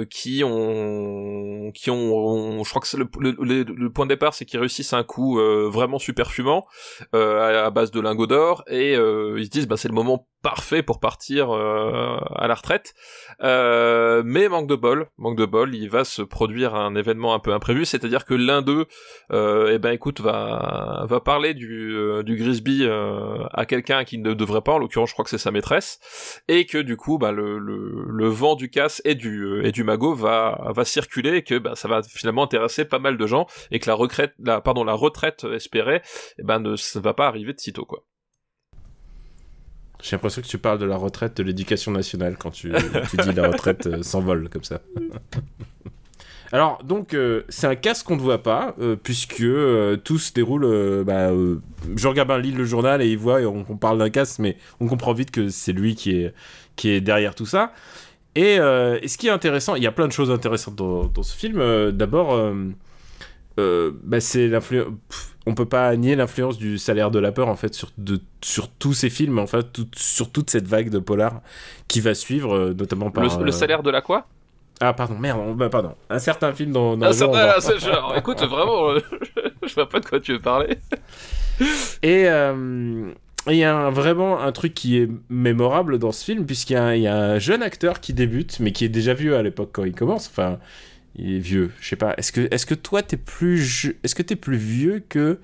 qui 0.10 0.44
ont 0.44 1.72
qui 1.74 1.90
ont, 1.90 2.16
on- 2.16 2.64
je 2.64 2.70
crois 2.70 2.82
que 2.82 2.98
le, 2.98 3.08
le, 3.40 3.64
le- 3.64 3.90
point 3.90 4.06
de 4.06 4.10
départ, 4.10 4.34
c'est 4.34 4.46
qu'ils 4.46 4.60
réussissent 4.60 4.94
un 4.94 5.04
coup 5.04 5.40
vraiment 5.70 6.00
super 6.00 6.32
fumant 6.32 6.66
euh, 7.16 7.66
à, 7.66 7.70
base 7.70 7.92
de 7.92 8.00
lingots 8.00 8.28
d'or 8.28 8.64
et 8.68 8.96
euh, 8.96 9.38
bah 9.64 9.78
c'est 9.78 9.88
le 9.88 9.94
moment 9.94 10.28
parfait 10.42 10.84
pour 10.84 11.00
partir 11.00 11.50
euh, 11.50 12.18
à 12.36 12.48
la 12.48 12.54
retraite. 12.54 12.94
Euh, 13.42 14.22
mais 14.24 14.48
manque 14.48 14.68
de 14.68 14.76
bol 14.76 15.08
manque 15.18 15.38
de 15.38 15.46
bol 15.46 15.74
il 15.74 15.90
va 15.90 16.04
se 16.06 16.22
produire 16.22 16.76
un 16.76 16.96
événement 16.96 17.34
un 17.34 17.40
peu 17.40 17.52
imprévu 17.52 17.86
c'est-à-dire 17.86 18.26
que 18.26 18.34
l'un 18.34 18.62
d'eux 18.62 18.86
euh, 19.32 19.72
eh 19.74 19.80
ben 19.80 19.92
écoute 19.92 20.22
va 20.22 21.06
va 21.08 21.20
parler 21.20 21.54
du 21.54 21.96
euh, 21.96 22.22
du 22.24 22.36
Grisby 22.36 22.84
euh, 22.84 23.44
à 23.54 23.66
quelqu'un 23.66 24.04
qui 24.04 24.20
ne 24.20 24.34
devrait 24.34 24.62
pas 24.62 24.74
en 24.74 24.78
l'occurrence 24.78 25.10
je 25.10 25.14
crois 25.14 25.24
que 25.24 25.32
c'est 25.32 25.38
sa 25.38 25.52
maîtresse 25.52 26.00
et 26.48 26.66
que 26.66 26.78
du 26.78 26.96
coup 26.96 27.18
bah 27.18 27.32
le 27.32 27.58
le, 27.58 28.06
le 28.08 28.28
vent 28.28 28.56
du 28.56 28.70
casse 28.70 29.02
et 29.04 29.16
du 29.16 29.66
et 29.66 29.72
du 29.72 29.84
magot 29.84 30.14
va 30.14 30.72
va 30.76 30.86
circuler 30.86 31.38
et 31.38 31.44
que 31.44 31.58
bah 31.58 31.76
ça 31.76 31.88
va 31.88 32.04
finalement 32.04 32.44
intéresser 32.44 32.86
pas 32.86 33.00
mal 33.00 33.18
de 33.18 33.26
gens 33.26 33.48
et 33.72 33.80
que 33.80 33.90
la 33.90 33.96
retraite 33.96 34.34
la 34.40 34.62
pardon 34.62 34.84
la 34.84 34.94
retraite 34.94 35.46
espérée 35.46 36.02
eh 36.40 36.44
ben 36.44 36.60
ne 36.60 37.00
va 37.00 37.14
pas 37.14 37.28
arriver 37.28 37.54
de 37.54 37.60
sitôt 37.60 37.86
quoi 37.86 38.04
J'ai 40.02 40.16
l'impression 40.16 40.42
que 40.42 40.48
tu 40.48 40.58
parles 40.58 40.80
de 40.80 40.86
la 40.86 40.98
retraite 40.98 41.38
de 41.38 41.44
l'éducation 41.44 41.92
nationale 41.92 42.36
quand 42.38 42.52
tu, 42.52 42.70
dis 43.24 43.34
la 43.34 43.48
retraite 43.48 43.88
euh, 43.88 44.04
s'envole 44.04 44.50
comme 44.50 44.64
ça. 44.64 44.82
Alors, 46.52 46.84
donc, 46.84 47.14
euh, 47.14 47.44
c'est 47.50 47.68
un 47.68 47.76
casse 47.76 48.04
qu'on 48.04 48.16
ne 48.16 48.22
voit 48.22 48.44
pas, 48.44 48.76
euh, 48.80 48.96
puisque 48.96 49.44
tout 50.04 50.20
se 50.20 50.32
déroule. 50.32 51.04
bah, 51.04 51.32
Jean 51.96 52.14
Gabin 52.14 52.38
lit 52.38 52.52
le 52.52 52.66
journal 52.66 53.02
et 53.02 53.10
il 53.10 53.18
voit, 53.18 53.42
et 53.42 53.46
on, 53.46 53.64
parle 53.64 53.98
d'un 53.98 54.10
casse, 54.10 54.40
mais 54.40 54.58
on 54.80 54.88
comprend 54.88 55.14
vite 55.14 55.32
que 55.32 55.50
c'est 55.50 55.74
lui 55.74 55.96
qui 55.96 56.12
est, 56.12 56.34
qui 56.76 56.90
est 56.90 57.02
derrière 57.02 57.36
tout 57.36 57.48
ça. 57.48 57.74
Et, 58.36 58.58
ce 58.58 59.18
qui 59.18 59.28
est 59.28 59.32
intéressant, 59.32 59.76
il 59.76 59.84
y 59.84 59.88
a 59.88 59.92
plein 59.92 60.08
de 60.08 60.14
choses 60.14 60.32
intéressantes 60.32 60.76
dans, 60.76 61.24
ce 61.24 61.36
film. 61.36 61.92
D'abord, 61.92 62.54
euh, 63.60 63.92
bah, 64.04 64.20
c'est 64.20 64.48
l'influence. 64.48 64.88
On 65.48 65.54
peut 65.54 65.66
pas 65.68 65.96
nier 65.96 66.16
l'influence 66.16 66.58
du 66.58 66.78
salaire 66.80 67.12
de 67.12 67.20
la 67.20 67.32
peur 67.32 67.48
en 67.50 67.56
fait 67.56 67.74
sur, 67.76 67.90
de, 68.00 68.20
sur 68.42 68.70
tous 68.70 68.94
ces 68.94 69.10
films, 69.12 69.38
en 69.38 69.46
fait, 69.48 69.72
tout- 69.72 69.88
sur 69.96 70.32
toute 70.32 70.50
cette 70.50 70.68
vague 70.68 70.90
de 70.90 70.98
polar 71.00 71.42
qui 71.88 72.02
va 72.02 72.16
suivre, 72.16 72.56
euh, 72.56 72.74
notamment 72.74 73.12
par. 73.12 73.24
le, 73.24 73.44
le 73.44 73.50
euh, 73.50 73.52
salaire 73.52 73.84
de 73.84 73.92
la 73.92 74.02
quoi? 74.02 74.28
Ah 74.82 74.94
pardon, 74.94 75.18
merde, 75.18 75.56
bah, 75.56 75.70
pardon. 75.70 75.94
Un 76.10 76.20
certain 76.20 76.52
film 76.54 76.72
dans, 76.72 76.98
dans 76.98 77.12
genre, 77.12 77.30
on 77.32 77.36
ah, 77.36 77.46
va- 77.56 77.62
c'est 77.62 77.80
genre 77.80 78.14
écoute 78.18 78.42
vraiment 78.44 78.90
euh, 78.90 79.00
je 79.66 79.74
vois 79.74 79.88
pas 79.88 80.00
de 80.00 80.06
quoi 80.06 80.20
tu 80.20 80.34
veux 80.34 80.40
parler 80.42 80.78
Et 82.04 82.28
euh, 82.28 83.12
il 83.48 83.56
y 83.56 83.64
a 83.64 83.76
un- 83.76 83.92
vraiment 83.92 84.42
un 84.42 84.52
truc 84.52 84.74
qui 84.74 84.98
est 84.98 85.10
mémorable 85.30 86.00
dans 86.00 86.12
ce 86.12 86.26
film, 86.26 86.46
puisqu'il 86.46 86.74
y, 86.74 86.78
un- 86.78 86.96
y 86.96 87.08
a 87.08 87.16
un 87.16 87.40
jeune 87.40 87.62
acteur 87.64 88.00
qui 88.00 88.14
débute, 88.14 88.60
mais 88.60 88.72
qui 88.72 88.84
est 88.86 88.90
déjà 88.90 89.14
vieux 89.14 89.36
à 89.38 89.44
l'époque 89.44 89.70
quand 89.74 89.84
il 89.86 89.94
commence. 89.94 90.28
Enfin, 90.28 90.60
il 91.16 91.36
est 91.36 91.40
vieux, 91.40 91.72
je 91.80 91.90
sais 91.90 91.96
pas. 91.96 92.14
Est-ce 92.18 92.32
que, 92.32 92.48
est-ce 92.52 92.66
que 92.66 92.76
toi, 92.76 93.02
t'es 93.02 93.18
plus, 93.18 93.96
est-ce 94.04 94.16
que 94.16 94.24
t'es 94.24 94.36
plus 94.36 94.58
vieux 94.58 95.04
que 95.08 95.40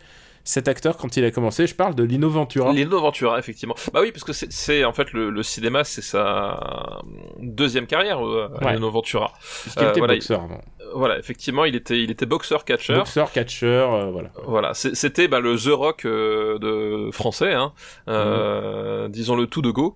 cet 0.51 0.67
acteur 0.67 0.97
quand 0.97 1.15
il 1.17 1.23
a 1.23 1.31
commencé 1.31 1.65
Je 1.65 1.75
parle 1.75 1.95
de 1.95 2.03
Lino 2.03 2.29
Ventura. 2.29 2.73
Lino 2.73 2.99
Ventura 2.99 3.39
effectivement 3.39 3.75
bah 3.93 4.01
oui 4.01 4.11
parce 4.11 4.23
que 4.23 4.33
c'est- 4.33 4.83
en 4.83 4.93
fait 4.93 5.13
le, 5.13 5.29
le 5.29 5.43
cinéma 5.43 5.83
c'est 5.83 6.01
sa 6.01 7.01
deuxième 7.39 7.87
carrière 7.87 8.25
euh, 8.25 8.49
Ouais. 8.61 8.73
Lino 8.75 8.89
Ventura 8.91 9.33
Puisqu'il 9.61 9.83
euh, 9.83 9.89
était 9.91 9.99
voilà, 9.99 10.13
boxeur 10.15 10.41
avant. 10.43 10.61
voilà 10.93 11.17
effectivement 11.19 11.63
il 11.65 11.75
était 11.75 12.01
il 12.03 12.11
était 12.11 12.25
boxeur 12.25 12.65
catcheur 12.65 12.99
Boxeur, 12.99 13.31
catcheur, 13.31 13.93
euh, 13.93 14.11
voilà. 14.11 14.29
Voilà, 14.45 14.73
c'était 14.73 15.27
bah, 15.27 15.39
le 15.39 15.55
The 15.55 15.69
Rock 15.71 16.05
euh, 16.05 16.59
de 16.59 17.09
français, 17.11 17.53
hein, 17.53 17.71
euh, 18.09 19.07
disons-le 19.07 19.47
tout 19.47 19.61
de 19.61 19.71
go. 19.71 19.95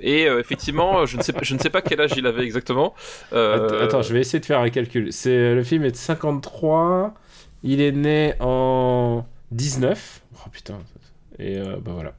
Et 0.00 0.22
effectivement, 0.24 1.06
je 1.06 1.16
ne 1.16 1.22
sais 1.22 1.32
pas, 1.32 1.40
je 1.42 1.54
ne 1.54 1.58
sais 1.58 1.70
pas 1.70 1.82
quel 1.82 2.00
âge 2.00 2.12
il 2.16 2.26
avait 2.26 2.42
exactement. 2.44 2.94
Attends, 3.32 3.78
attends, 3.80 4.02
je 4.02 4.12
vais 4.12 4.20
essayer 4.20 4.40
de 4.40 4.46
faire 4.46 4.60
un 4.60 4.70
calcul. 4.70 5.12
C'est 5.12 5.54
le 5.54 5.62
film 5.62 5.84
est 5.84 5.92
de 5.92 5.96
53. 5.96 7.14
Il 7.62 7.80
est 7.80 7.92
né 7.92 8.34
en 8.40 9.24
19. 9.50 10.22
Oh 10.34 10.48
putain. 10.50 10.78
Et 11.38 11.56
euh, 11.58 11.76
bah 11.80 11.92
voilà. 11.92 12.14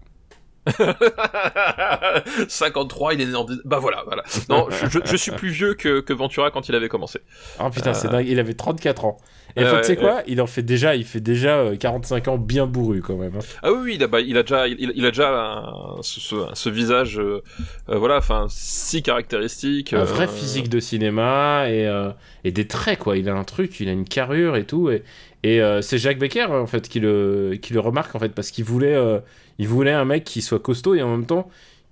53, 2.47 3.13
il 3.13 3.21
est 3.21 3.25
né 3.25 3.35
en... 3.35 3.45
Bah 3.65 3.79
voilà, 3.79 4.03
voilà. 4.05 4.23
Non, 4.49 4.67
je 4.69 5.17
suis 5.17 5.31
plus 5.31 5.49
vieux 5.49 5.73
que, 5.73 5.99
que 6.01 6.13
Ventura 6.13 6.51
quand 6.51 6.69
il 6.69 6.75
avait 6.75 6.89
commencé. 6.89 7.19
Oh 7.59 7.69
putain, 7.69 7.93
c'est 7.93 8.07
Euh. 8.07 8.11
dingue. 8.11 8.27
Il 8.27 8.39
avait 8.39 8.53
34 8.53 9.05
ans. 9.05 9.17
Et 9.55 9.63
Ouais, 9.63 9.81
tu 9.81 9.87
sais 9.87 9.95
quoi 9.95 10.21
Il 10.27 10.41
en 10.41 10.47
fait 10.47 10.61
déjà, 10.61 10.95
il 10.95 11.03
fait 11.05 11.19
déjà 11.19 11.57
euh, 11.59 11.75
45 11.75 12.27
ans 12.27 12.37
bien 12.37 12.65
bourru 12.67 13.01
quand 13.01 13.17
même. 13.17 13.35
hein. 13.35 13.39
Ah 13.63 13.71
oui, 13.73 13.93
il 13.95 14.03
a, 14.03 14.07
bah, 14.07 14.21
il 14.21 14.37
a 14.37 14.43
déjà, 14.43 14.67
il, 14.67 14.91
il 14.95 15.05
a 15.05 15.09
déjà 15.09 15.29
un- 15.57 16.01
ce, 16.01 16.19
ce, 16.19 16.35
ce 16.53 16.69
visage, 16.69 17.19
euh, 17.19 17.41
euh, 17.89 17.97
voilà, 17.97 18.17
enfin, 18.17 18.45
si 18.49 19.01
caractéristique. 19.03 19.93
Un 19.93 19.99
euh, 19.99 20.03
vrai 20.03 20.27
physique 20.27 20.69
de 20.69 20.79
cinéma 20.79 21.65
et, 21.69 21.85
euh, 21.87 22.09
et 22.43 22.51
des 22.51 22.67
traits 22.67 22.99
quoi. 22.99 23.17
Il 23.17 23.27
a 23.29 23.33
un 23.35 23.43
truc, 23.43 23.79
il 23.79 23.89
a 23.89 23.91
une 23.91 24.05
carrure 24.05 24.55
et 24.55 24.65
tout. 24.65 24.89
Et, 24.89 25.03
et 25.43 25.61
euh, 25.61 25.81
c'est 25.81 25.97
Jacques 25.97 26.19
Becker 26.19 26.45
en 26.51 26.67
fait 26.67 26.87
qui 26.87 26.99
le, 26.99 27.57
qui 27.61 27.73
le 27.73 27.79
remarque 27.79 28.15
en 28.15 28.19
fait 28.19 28.29
parce 28.29 28.51
qu'il 28.51 28.65
voulait, 28.65 28.95
euh, 28.95 29.19
il 29.57 29.67
voulait 29.67 29.91
un 29.91 30.05
mec 30.05 30.23
qui 30.25 30.41
soit 30.41 30.59
costaud 30.59 30.95
et 30.95 31.01
en 31.01 31.09
même 31.11 31.25
temps 31.25 31.49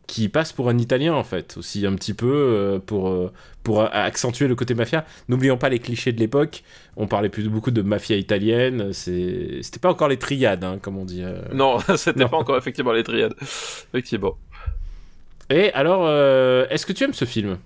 qui 0.07 0.29
passe 0.29 0.53
pour 0.53 0.69
un 0.69 0.77
Italien 0.77 1.13
en 1.13 1.23
fait 1.25 1.57
aussi 1.57 1.85
un 1.85 1.93
petit 1.93 2.13
peu 2.13 2.31
euh, 2.31 2.79
pour 2.79 3.09
euh, 3.09 3.31
pour 3.63 3.81
accentuer 3.83 4.47
le 4.47 4.55
côté 4.55 4.73
mafia. 4.73 5.05
N'oublions 5.27 5.57
pas 5.57 5.67
les 5.67 5.79
clichés 5.79 6.13
de 6.13 6.19
l'époque. 6.19 6.63
On 6.95 7.07
parlait 7.07 7.27
plus 7.27 7.49
beaucoup 7.49 7.71
de 7.71 7.81
mafia 7.81 8.15
italienne. 8.15 8.93
C'était 8.93 9.79
pas 9.81 9.89
encore 9.89 10.07
les 10.07 10.17
triades 10.17 10.63
hein, 10.63 10.79
comme 10.81 10.97
on 10.97 11.03
dit. 11.03 11.21
euh. 11.21 11.41
Non, 11.53 11.77
c'était 11.97 12.25
pas 12.25 12.37
encore 12.37 12.57
effectivement 12.57 12.93
les 12.93 13.03
triades. 13.03 13.35
Effectivement. 13.41 14.37
Et 15.49 15.71
alors, 15.73 16.09
est-ce 16.69 16.85
que 16.85 16.93
tu 16.93 17.03
aimes 17.03 17.13
ce 17.13 17.25
film? 17.25 17.57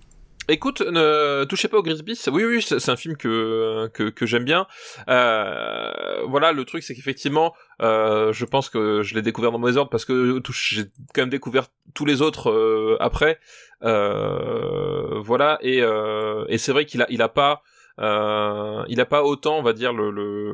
Écoute, 0.48 0.82
ne 0.82 1.44
touchez 1.46 1.68
pas 1.68 1.78
au 1.78 1.84
Grisby. 1.84 2.20
Oui, 2.32 2.44
oui, 2.44 2.62
c'est 2.62 2.89
un 2.89 2.96
film 2.96 3.16
que 3.16 3.88
que, 3.94 4.26
j'aime 4.26 4.44
bien. 4.44 4.66
Euh, 5.08 6.24
voilà, 6.28 6.52
le 6.52 6.66
truc, 6.66 6.84
c'est 6.84 6.96
qu'effectivement, 6.96 7.54
euh, 7.82 8.34
je 8.34 8.46
pense 8.46 8.70
que 8.70 9.04
je 9.04 9.14
l'ai 9.14 9.22
découvert 9.22 9.52
dans 9.52 9.60
mauvais 9.60 9.78
ordre 9.78 9.92
parce 9.92 10.06
que 10.06 10.42
j'ai 10.52 10.86
quand 11.14 11.22
même 11.22 11.30
découvert 11.30 11.68
tous 11.94 12.06
les 12.06 12.22
autres 12.22 12.50
euh, 12.50 12.98
après. 13.00 13.39
Voilà, 13.82 15.60
et 15.62 15.82
et 16.50 16.58
c'est 16.58 16.72
vrai 16.72 16.86
qu'il 16.86 17.02
a 17.02 17.08
il 17.10 17.22
a 17.22 17.30
pas 17.30 17.62
euh, 18.00 18.84
il 18.88 19.00
a 19.02 19.06
pas 19.06 19.24
autant, 19.24 19.58
on 19.58 19.64
va 19.64 19.74
dire, 19.74 19.94
le, 19.94 20.12
le 20.12 20.54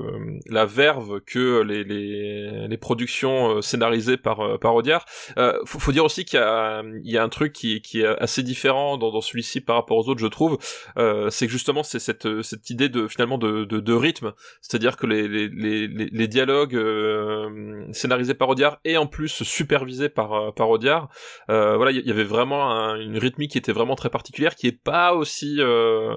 la 0.49 0.65
verve 0.65 1.21
que 1.21 1.61
les 1.61 1.83
les, 1.83 2.67
les 2.67 2.77
productions 2.77 3.57
euh, 3.57 3.61
scénarisées 3.61 4.17
par 4.17 4.39
euh, 4.41 4.57
par 4.57 4.75
Audiard. 4.75 5.05
Euh, 5.37 5.53
faut, 5.65 5.79
faut 5.79 5.91
dire 5.91 6.05
aussi 6.05 6.25
qu'il 6.25 6.39
y 6.39 6.41
a 6.41 6.83
y 7.03 7.17
a 7.17 7.23
un 7.23 7.29
truc 7.29 7.53
qui 7.53 7.81
qui 7.81 8.01
est 8.01 8.07
assez 8.21 8.43
différent 8.43 8.97
dans, 8.97 9.11
dans 9.11 9.21
celui-ci 9.21 9.61
par 9.61 9.75
rapport 9.75 9.97
aux 9.97 10.09
autres, 10.09 10.19
je 10.21 10.27
trouve. 10.27 10.57
Euh, 10.97 11.29
c'est 11.29 11.45
que 11.47 11.51
justement 11.51 11.83
c'est 11.83 11.99
cette 11.99 12.41
cette 12.41 12.69
idée 12.69 12.89
de 12.89 13.07
finalement 13.07 13.37
de 13.37 13.63
de, 13.65 13.79
de 13.79 13.93
rythme, 13.93 14.33
c'est-à-dire 14.61 14.97
que 14.97 15.05
les 15.07 15.27
les 15.27 15.47
les 15.49 15.87
les, 15.87 16.27
dialogues 16.27 16.75
euh, 16.75 17.85
scénarisés 17.93 18.33
par 18.33 18.49
Audiard 18.49 18.79
et 18.83 18.97
en 18.97 19.07
plus 19.07 19.43
supervisés 19.43 20.09
par 20.09 20.53
par 20.53 20.69
Audiard. 20.69 21.09
Voilà, 21.47 21.91
il 21.91 22.05
y, 22.05 22.11
avait 22.11 22.23
vraiment 22.23 22.71
un- 22.71 22.99
une 22.99 23.17
rythmique 23.17 23.51
qui 23.51 23.57
était 23.57 23.71
vraiment 23.71 23.95
très 23.95 24.09
particulière, 24.09 24.55
qui 24.55 24.67
est 24.67 24.71
pas 24.83 25.13
aussi 25.13 25.57
euh, 25.59 26.15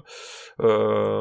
euh, 0.60 1.19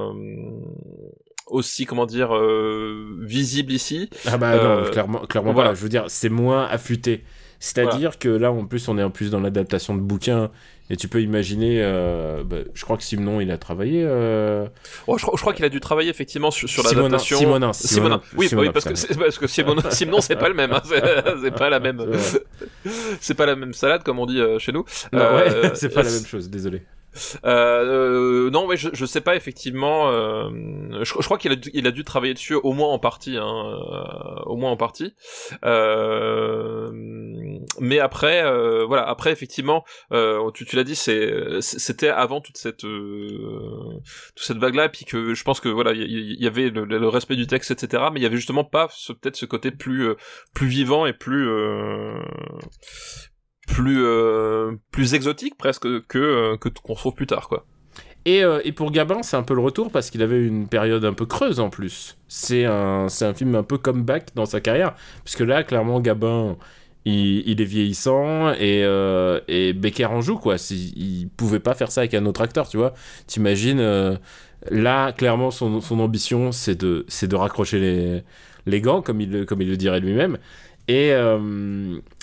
aussi 1.48 1.86
comment 1.86 2.06
dire 2.06 2.36
euh, 2.36 3.16
visible 3.22 3.72
ici. 3.74 4.10
Ah 4.28 4.38
bah 4.38 4.52
Euh, 4.54 4.84
non, 4.86 4.92
clairement, 4.92 5.20
clairement 5.26 5.54
voilà. 5.54 5.70
pas. 5.70 5.76
Je 5.76 5.82
veux 5.82 5.90
dire, 5.90 6.06
c'est 6.08 6.30
moins 6.30 6.66
affûté. 6.66 7.24
C'est-à-dire 7.62 8.20
que 8.20 8.30
là, 8.30 8.54
en 8.54 8.66
plus, 8.66 8.88
on 8.88 8.98
est 8.98 9.04
en 9.04 9.10
plus 9.10 9.32
dans 9.32 9.42
l'adaptation 9.42 9.94
de 9.96 10.00
bouquins. 10.00 10.50
Et 10.92 10.96
tu 10.96 11.08
peux 11.08 11.22
imaginer, 11.22 11.82
euh, 11.84 12.44
bah, 12.44 12.58
je 12.74 12.84
crois 12.84 12.96
que 12.98 13.04
Simon, 13.04 13.42
il 13.42 13.52
a 13.52 13.58
travaillé. 13.58 14.02
euh, 14.04 14.66
Oh, 15.08 15.18
je, 15.20 15.26
crois- 15.26 15.54
qu'il 15.54 15.66
a 15.66 15.70
dû 15.70 15.80
travailler 15.82 16.10
effectivement 16.10 16.50
sur, 16.52 16.68
sur 16.70 16.84
Simonin, 16.84 17.04
l'adaptation. 17.10 17.38
Simonin, 17.38 17.74
Simonin. 17.74 18.18
Simonin, 18.18 18.22
Oui, 18.38 18.48
Simonin, 18.48 18.68
oui, 18.70 18.74
parce 18.74 18.86
que 18.86 19.14
parce 19.20 19.38
que 19.38 19.46
Simonin, 19.48 19.82
Simon, 19.92 20.22
c'est 20.22 20.38
pas 20.38 20.48
le 20.50 20.56
même. 20.56 20.72
hein. 20.72 20.82
C'est 20.86 21.52
pas 21.54 21.70
la 21.70 21.80
même. 21.82 22.04
C'est 23.20 23.34
pas 23.36 23.46
la 23.46 23.56
même 23.58 23.74
salade 23.74 24.04
comme 24.04 24.20
on 24.20 24.26
dit 24.26 24.40
euh, 24.40 24.58
chez 24.58 24.72
nous. 24.72 24.86
Euh, 25.14 25.64
ouais, 25.66 25.72
c'est 25.76 25.90
pas 25.90 26.02
la 26.04 26.10
même 26.12 26.26
chose, 26.26 26.50
désolé. 26.50 26.82
Euh, 27.46 28.46
euh, 28.48 28.50
non, 28.52 28.66
ouais, 28.68 28.78
je, 28.78 28.90
je 28.94 29.06
sais 29.06 29.22
pas 29.22 29.36
effectivement. 29.36 30.10
euh, 30.12 30.50
je, 31.04 31.14
crois 31.14 31.38
qu'il 31.38 31.52
a, 31.52 31.56
il 31.74 31.88
a 31.88 31.92
dû 31.92 32.04
travailler 32.04 32.34
dessus 32.34 32.54
au 32.56 32.74
moins 32.74 32.90
en 32.90 33.00
partie, 33.00 33.38
hein, 33.38 33.46
euh, 33.46 34.42
au 34.46 34.56
moins 34.58 34.72
en 34.72 34.78
partie. 34.78 35.14
Euh, 35.66 36.90
mais 37.80 38.00
après, 38.00 38.44
euh, 38.44 38.86
voilà, 38.86 39.08
après 39.08 39.32
effectivement, 39.32 39.84
tu, 40.54 40.66
tu 40.66 40.76
l'as 40.76 40.84
dit, 40.84 40.96
c'est, 40.96 41.62
c'était 41.62 42.10
avant 42.10 42.42
toute 42.42 42.58
cette, 42.58 42.80
toute 42.82 44.02
cette 44.36 44.58
vague-là, 44.58 44.90
puis 44.90 45.06
que 45.06 45.34
je 45.34 45.44
pense 45.44 45.60
que 45.60 45.70
voilà, 45.70 45.92
il 45.94 46.42
y, 46.42 46.48
avait 46.48 46.70
le, 46.70 46.86
le 46.86 47.08
respect 47.08 47.36
du 47.36 47.48
texte, 47.48 47.72
etc. 47.72 48.04
Mais 48.14 48.20
il 48.20 48.24
y 48.24 48.26
avait 48.26 48.36
justement 48.38 48.64
pas 48.64 48.88
ce- 48.92 49.14
peut-être 49.14 49.36
ce 49.36 49.46
côté 49.46 49.72
plus, 49.72 50.10
plus 50.54 50.68
vivant 50.68 51.06
et 51.06 51.14
plus. 51.14 51.50
Plus 53.74 54.04
euh, 54.04 54.74
plus 54.92 55.14
exotique 55.14 55.58
presque 55.58 55.88
que 56.08 56.18
euh, 56.18 56.58
que 56.58 56.70
qu'on 56.70 56.96
trouve 56.96 57.14
plus 57.14 57.28
tard 57.28 57.48
quoi. 57.48 57.66
Et, 58.26 58.44
euh, 58.44 58.60
et 58.66 58.74
pour 58.74 58.92
Gabin, 58.92 59.24
c'est 59.24 59.38
un 59.38 59.44
peu 59.44 59.54
le 59.56 59.62
retour 59.62 59.92
parce 59.92 60.10
qu'il 60.10 60.22
avait 60.22 60.46
une 60.46 60.68
période 60.68 61.06
un 61.06 61.14
peu 61.14 61.26
creuse 61.26 61.62
en 61.62 61.70
plus. 61.70 62.18
C'est 62.28 62.66
un, 62.66 63.08
c'est 63.08 63.26
un 63.26 63.34
film 63.34 63.56
un 63.56 63.64
peu 63.64 63.78
comeback 63.78 64.36
dans 64.36 64.46
sa 64.46 64.60
carrière. 64.60 64.94
Parce 65.24 65.38
que 65.38 65.44
là, 65.46 65.64
clairement, 65.64 66.02
Gabin, 66.02 66.58
il, 67.06 67.48
il 67.50 67.62
est 67.62 67.66
vieillissant 67.66 68.52
et, 68.52 68.84
euh, 68.84 69.40
et 69.48 69.72
Becker 69.72 70.06
en 70.12 70.20
joue, 70.20 70.38
quoi. 70.38 70.58
Si- 70.58 70.94
il 70.98 71.30
pouvait 71.30 71.62
pas 71.62 71.74
faire 71.76 71.92
ça 71.92 72.02
avec 72.02 72.14
un 72.14 72.26
autre 72.26 72.42
acteur, 72.42 72.68
tu 72.68 72.76
vois. 72.76 72.94
T'imagines, 73.26 73.82
là, 74.70 75.12
clairement, 75.14 75.50
son, 75.50 75.80
son 75.80 76.00
ambition, 76.02 76.52
c'est 76.52 76.76
de, 76.76 77.06
c'est 77.08 77.28
de 77.28 77.36
raccrocher 77.38 77.80
les, 77.80 78.24
les 78.66 78.82
gants, 78.82 79.02
comme 79.02 79.22
il, 79.22 79.46
comme 79.46 79.62
il 79.62 79.70
le 79.70 79.78
dirait 79.78 80.02
lui-même. 80.02 80.38
Et, 80.90 81.14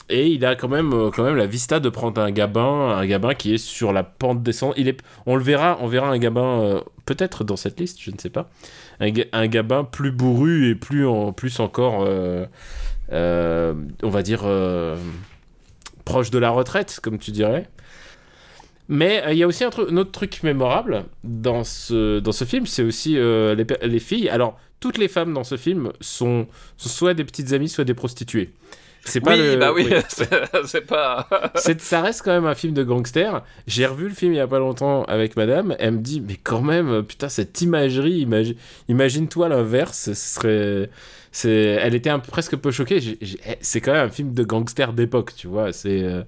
et 0.08 0.28
il 0.28 0.44
a 0.44 0.54
quand 0.54 0.68
même, 0.68 0.92
euh, 0.92 1.10
quand 1.10 1.24
même 1.24 1.36
la 1.36 1.46
vista 1.46 1.80
de 1.80 1.88
prendre 1.88 2.20
un 2.20 2.30
Gabin, 2.30 2.90
un 2.96 3.06
Gabin 3.06 3.34
qui 3.34 3.54
est 3.54 3.58
sur 3.58 3.92
la 3.92 4.04
pente 4.04 4.42
descendante. 4.42 4.78
On 5.26 5.36
le 5.36 5.42
verra, 5.42 5.78
on 5.80 5.88
verra 5.88 6.08
un 6.08 6.18
Gabin 6.18 6.60
euh, 6.60 6.80
peut-être 7.06 7.42
dans 7.42 7.56
cette 7.56 7.80
liste, 7.80 8.00
je 8.00 8.10
ne 8.10 8.18
sais 8.18 8.30
pas, 8.30 8.48
un, 9.00 9.10
un 9.32 9.46
Gabin 9.48 9.84
plus 9.84 10.12
bourru 10.12 10.70
et 10.70 10.74
plus 10.74 11.06
en 11.06 11.32
plus 11.32 11.58
encore, 11.58 12.04
euh, 12.06 12.46
on 13.10 14.08
va 14.08 14.22
dire 14.22 14.44
proche 16.04 16.30
de 16.30 16.38
la 16.38 16.50
retraite, 16.50 17.00
comme 17.02 17.18
tu 17.18 17.32
dirais. 17.32 17.68
Mais 18.88 19.24
il 19.32 19.36
y 19.36 19.42
a 19.42 19.48
aussi 19.48 19.64
un, 19.64 19.70
autre 19.96 20.12
truc 20.12 20.44
mémorable 20.44 21.06
dans 21.24 21.64
ce, 21.64 22.44
film, 22.46 22.66
c'est 22.66 22.84
aussi 22.84 23.14
les, 23.14 23.98
filles. 23.98 24.28
Alors, 24.28 24.56
toutes 24.78 24.98
les 24.98 25.08
femmes 25.08 25.34
dans 25.34 25.42
ce 25.42 25.56
film 25.56 25.92
sont 26.00 26.46
soit 26.76 27.14
des 27.14 27.24
petites 27.24 27.52
amies, 27.52 27.68
soit 27.68 27.84
des 27.84 27.94
prostituées. 27.94 28.52
C'est 29.06 29.20
pas 29.20 29.32
oui, 29.32 29.38
le- 29.38 29.56
bah 29.56 29.72
oui, 29.74 29.86
oui. 29.90 29.96
c'est 30.66 30.86
pas. 30.86 31.28
Ça 31.78 32.00
reste 32.02 32.22
quand 32.22 32.32
même 32.32 32.46
un 32.46 32.54
film 32.54 32.74
de 32.74 32.82
gangster. 32.82 33.42
J'ai 33.66 33.86
revu 33.86 34.08
le 34.08 34.14
film 34.14 34.32
il 34.32 34.36
y 34.36 34.40
a 34.40 34.46
pas 34.46 34.58
longtemps 34.58 35.04
avec 35.04 35.36
madame. 35.36 35.74
Elle 35.78 35.92
me 35.94 35.98
dit, 36.00 36.20
mais 36.20 36.36
quand 36.36 36.60
même, 36.60 37.02
putain, 37.02 37.28
cette 37.28 37.60
imagerie, 37.62 38.24
imagi- 38.26 38.56
imagine-toi 38.88 39.48
l'inverse. 39.48 40.12
Ce 40.12 40.14
serait. 40.14 40.90
Elle 41.44 41.94
était 41.94 42.10
un, 42.10 42.18
presque 42.18 42.56
peu 42.56 42.70
choquée. 42.70 42.98
Eh, 43.20 43.26
C'est 43.60 43.80
quand 43.80 43.92
même 43.92 44.06
un 44.06 44.10
film 44.10 44.32
de 44.34 44.42
gangster 44.44 44.92
d'époque, 44.92 45.34
tu 45.36 45.46
vois. 45.46 45.72
C'est. 45.72 46.02
euh, 46.02 46.22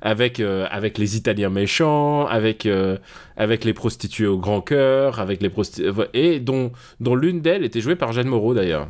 avec, 0.00 0.38
euh, 0.38 0.64
avec 0.70 0.96
les 0.96 1.16
Italiens 1.16 1.50
méchants, 1.50 2.24
avec, 2.26 2.66
euh, 2.66 2.98
avec 3.36 3.64
les 3.64 3.72
prostituées 3.72 4.28
au 4.28 4.38
grand 4.38 4.60
cœur, 4.60 5.18
avec 5.18 5.42
les 5.42 5.48
prostituées. 5.50 5.90
Et 6.14 6.38
dont, 6.38 6.70
dont 7.00 7.16
l'une 7.16 7.40
d'elles 7.40 7.64
était 7.64 7.80
jouée 7.80 7.96
par 7.96 8.12
Jeanne 8.12 8.28
Moreau 8.28 8.54
d'ailleurs. 8.54 8.88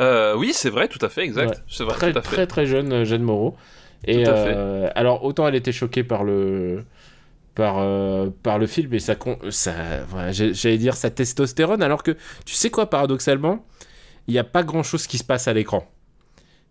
Euh, 0.00 0.34
oui, 0.36 0.52
c'est 0.54 0.70
vrai, 0.70 0.88
tout 0.88 0.98
à 1.04 1.08
fait, 1.08 1.22
exact. 1.22 1.50
Ouais. 1.50 1.56
C'est 1.68 1.84
vrai, 1.84 1.94
très, 1.94 2.12
tout 2.12 2.18
à 2.18 2.22
fait. 2.22 2.28
très 2.34 2.46
très 2.46 2.66
jeune 2.66 2.92
euh, 2.92 3.04
Jeanne 3.04 3.22
Moreau. 3.22 3.56
Et 4.04 4.24
Tout 4.24 4.30
à 4.30 4.34
fait. 4.34 4.52
euh, 4.56 4.90
alors 4.96 5.22
autant 5.24 5.46
elle 5.46 5.54
était 5.54 5.70
choquée 5.70 6.02
par 6.02 6.24
le 6.24 6.82
par 7.54 7.76
euh, 7.78 8.30
par 8.42 8.58
le 8.58 8.66
film 8.66 8.92
et 8.94 8.98
ça 8.98 9.14
con- 9.14 9.38
ça 9.50 9.72
j'allais 10.32 10.78
dire 10.78 10.96
sa 10.96 11.08
testostérone 11.10 11.82
alors 11.84 12.02
que 12.02 12.16
tu 12.44 12.54
sais 12.54 12.68
quoi 12.70 12.90
paradoxalement 12.90 13.64
il 14.26 14.32
n'y 14.32 14.40
a 14.40 14.44
pas 14.44 14.64
grand 14.64 14.82
chose 14.82 15.06
qui 15.06 15.18
se 15.18 15.24
passe 15.24 15.46
à 15.46 15.52
l'écran. 15.52 15.88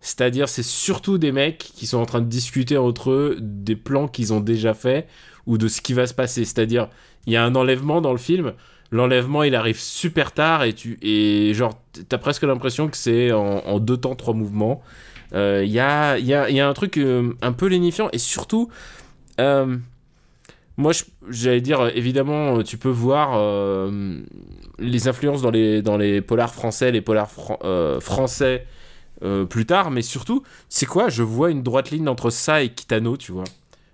C'est-à-dire 0.00 0.48
c'est 0.48 0.62
surtout 0.64 1.16
des 1.18 1.32
mecs 1.32 1.58
qui 1.58 1.86
sont 1.86 1.98
en 1.98 2.06
train 2.06 2.20
de 2.20 2.26
discuter 2.26 2.76
entre 2.76 3.10
eux 3.12 3.36
des 3.40 3.76
plans 3.76 4.08
qu'ils 4.08 4.32
ont 4.32 4.40
déjà 4.40 4.74
fait 4.74 5.06
ou 5.46 5.58
de 5.58 5.68
ce 5.68 5.80
qui 5.80 5.92
va 5.94 6.06
se 6.06 6.14
passer. 6.14 6.44
C'est-à-dire 6.44 6.88
il 7.26 7.32
y 7.32 7.36
a 7.36 7.44
un 7.44 7.54
enlèvement 7.54 8.00
dans 8.00 8.12
le 8.12 8.18
film. 8.18 8.52
L'enlèvement, 8.92 9.42
il 9.42 9.54
arrive 9.56 9.80
super 9.80 10.32
tard 10.32 10.62
et 10.64 10.74
tu 10.74 10.98
et 11.02 11.52
genre 11.54 11.72
t'as 12.08 12.18
presque 12.18 12.42
l'impression 12.44 12.88
que 12.88 12.96
c'est 12.96 13.32
en, 13.32 13.78
deux 13.80 13.96
temps 13.96 14.14
trois 14.14 14.34
mouvements. 14.34 14.82
Euh, 15.34 15.62
Il 15.64 15.72
y, 15.72 15.80
a, 15.80 16.18
il 16.18 16.26
y, 16.26 16.34
a, 16.34 16.50
il 16.50 16.56
y 16.56 16.60
a 16.60 16.68
un 16.68 16.74
truc 16.74 16.98
euh, 16.98 17.32
un 17.42 17.52
peu 17.52 17.66
lénifiant 17.66 18.08
et 18.12 18.18
surtout, 18.18 18.68
euh, 19.40 19.78
moi 20.76 20.92
j'allais 21.28 21.60
dire 21.60 21.90
évidemment 21.94 22.62
tu 22.62 22.76
peux 22.78 22.88
voir 22.88 23.32
euh, 23.36 24.20
les 24.78 25.08
influences 25.08 25.42
dans 25.42 25.50
les, 25.50 25.82
dans 25.82 25.96
les 25.96 26.20
polars 26.20 26.52
français, 26.54 26.90
les 26.90 27.00
polars 27.00 27.30
fran- 27.30 27.58
euh, 27.64 28.00
français 28.00 28.66
euh, 29.22 29.44
plus 29.44 29.66
tard, 29.66 29.90
mais 29.90 30.02
surtout, 30.02 30.42
c'est 30.68 30.86
quoi 30.86 31.08
Je 31.08 31.22
vois 31.22 31.50
une 31.50 31.62
droite 31.62 31.90
ligne 31.90 32.08
entre 32.08 32.30
ça 32.30 32.62
et 32.62 32.70
Kitano, 32.70 33.16
tu 33.16 33.32
vois. 33.32 33.44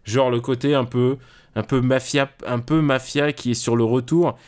Genre 0.05 0.31
le 0.31 0.41
côté 0.41 0.75
un 0.75 0.85
peu, 0.87 1.19
un 1.55 1.63
peu 1.63 1.81
mafia, 1.83 2.31
un 2.47 2.61
peu 2.61 2.81
mafia 2.81 3.33
qui 3.33 3.51
est 3.53 3.55
sur 3.55 3.77
le 3.77 3.85
retour 3.85 4.39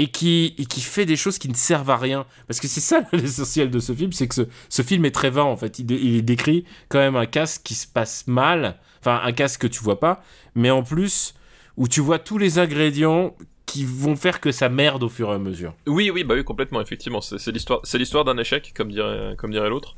et 0.00 0.06
qui, 0.08 0.54
et 0.58 0.64
qui 0.64 0.80
fait 0.80 1.04
des 1.06 1.16
choses 1.16 1.38
qui 1.38 1.48
ne 1.48 1.54
servent 1.54 1.90
à 1.90 1.96
rien. 1.96 2.26
Parce 2.46 2.58
que 2.60 2.68
c'est 2.68 2.80
ça 2.80 3.02
l'essentiel 3.12 3.70
de 3.70 3.78
ce 3.80 3.92
film, 3.94 4.12
c'est 4.12 4.28
que 4.28 4.34
ce, 4.34 4.42
ce 4.68 4.82
film 4.82 5.04
est 5.04 5.10
très 5.10 5.30
vain 5.30 5.44
en 5.44 5.56
fait. 5.56 5.78
Il, 5.78 5.84
dé- 5.86 6.00
il 6.02 6.24
décrit 6.24 6.64
quand 6.88 6.98
même 6.98 7.16
un 7.16 7.26
casque 7.26 7.62
qui 7.64 7.74
se 7.74 7.86
passe 7.86 8.26
mal, 8.26 8.76
enfin 9.00 9.20
un 9.24 9.32
casque 9.32 9.60
que 9.62 9.66
tu 9.66 9.82
vois 9.82 10.00
pas, 10.00 10.22
mais 10.54 10.70
en 10.70 10.82
plus 10.82 11.34
où 11.76 11.86
tu 11.88 12.00
vois 12.00 12.18
tous 12.18 12.38
les 12.38 12.58
ingrédients 12.58 13.34
qui 13.66 13.84
vont 13.84 14.16
faire 14.16 14.40
que 14.40 14.50
ça 14.52 14.68
merde 14.68 15.02
au 15.04 15.08
fur 15.08 15.30
et 15.30 15.34
à 15.34 15.38
mesure. 15.38 15.74
Oui, 15.86 16.10
oui, 16.10 16.24
bah 16.24 16.34
oui, 16.34 16.42
complètement, 16.44 16.80
effectivement. 16.80 17.20
C'est 17.20 17.52
l'histoire, 17.52 17.80
c'est 17.84 17.98
l'histoire 17.98 18.24
d'un 18.24 18.36
échec, 18.38 18.72
comme 18.74 18.90
dirait, 18.90 19.34
comme 19.38 19.52
dirait 19.52 19.68
l'autre. 19.68 19.94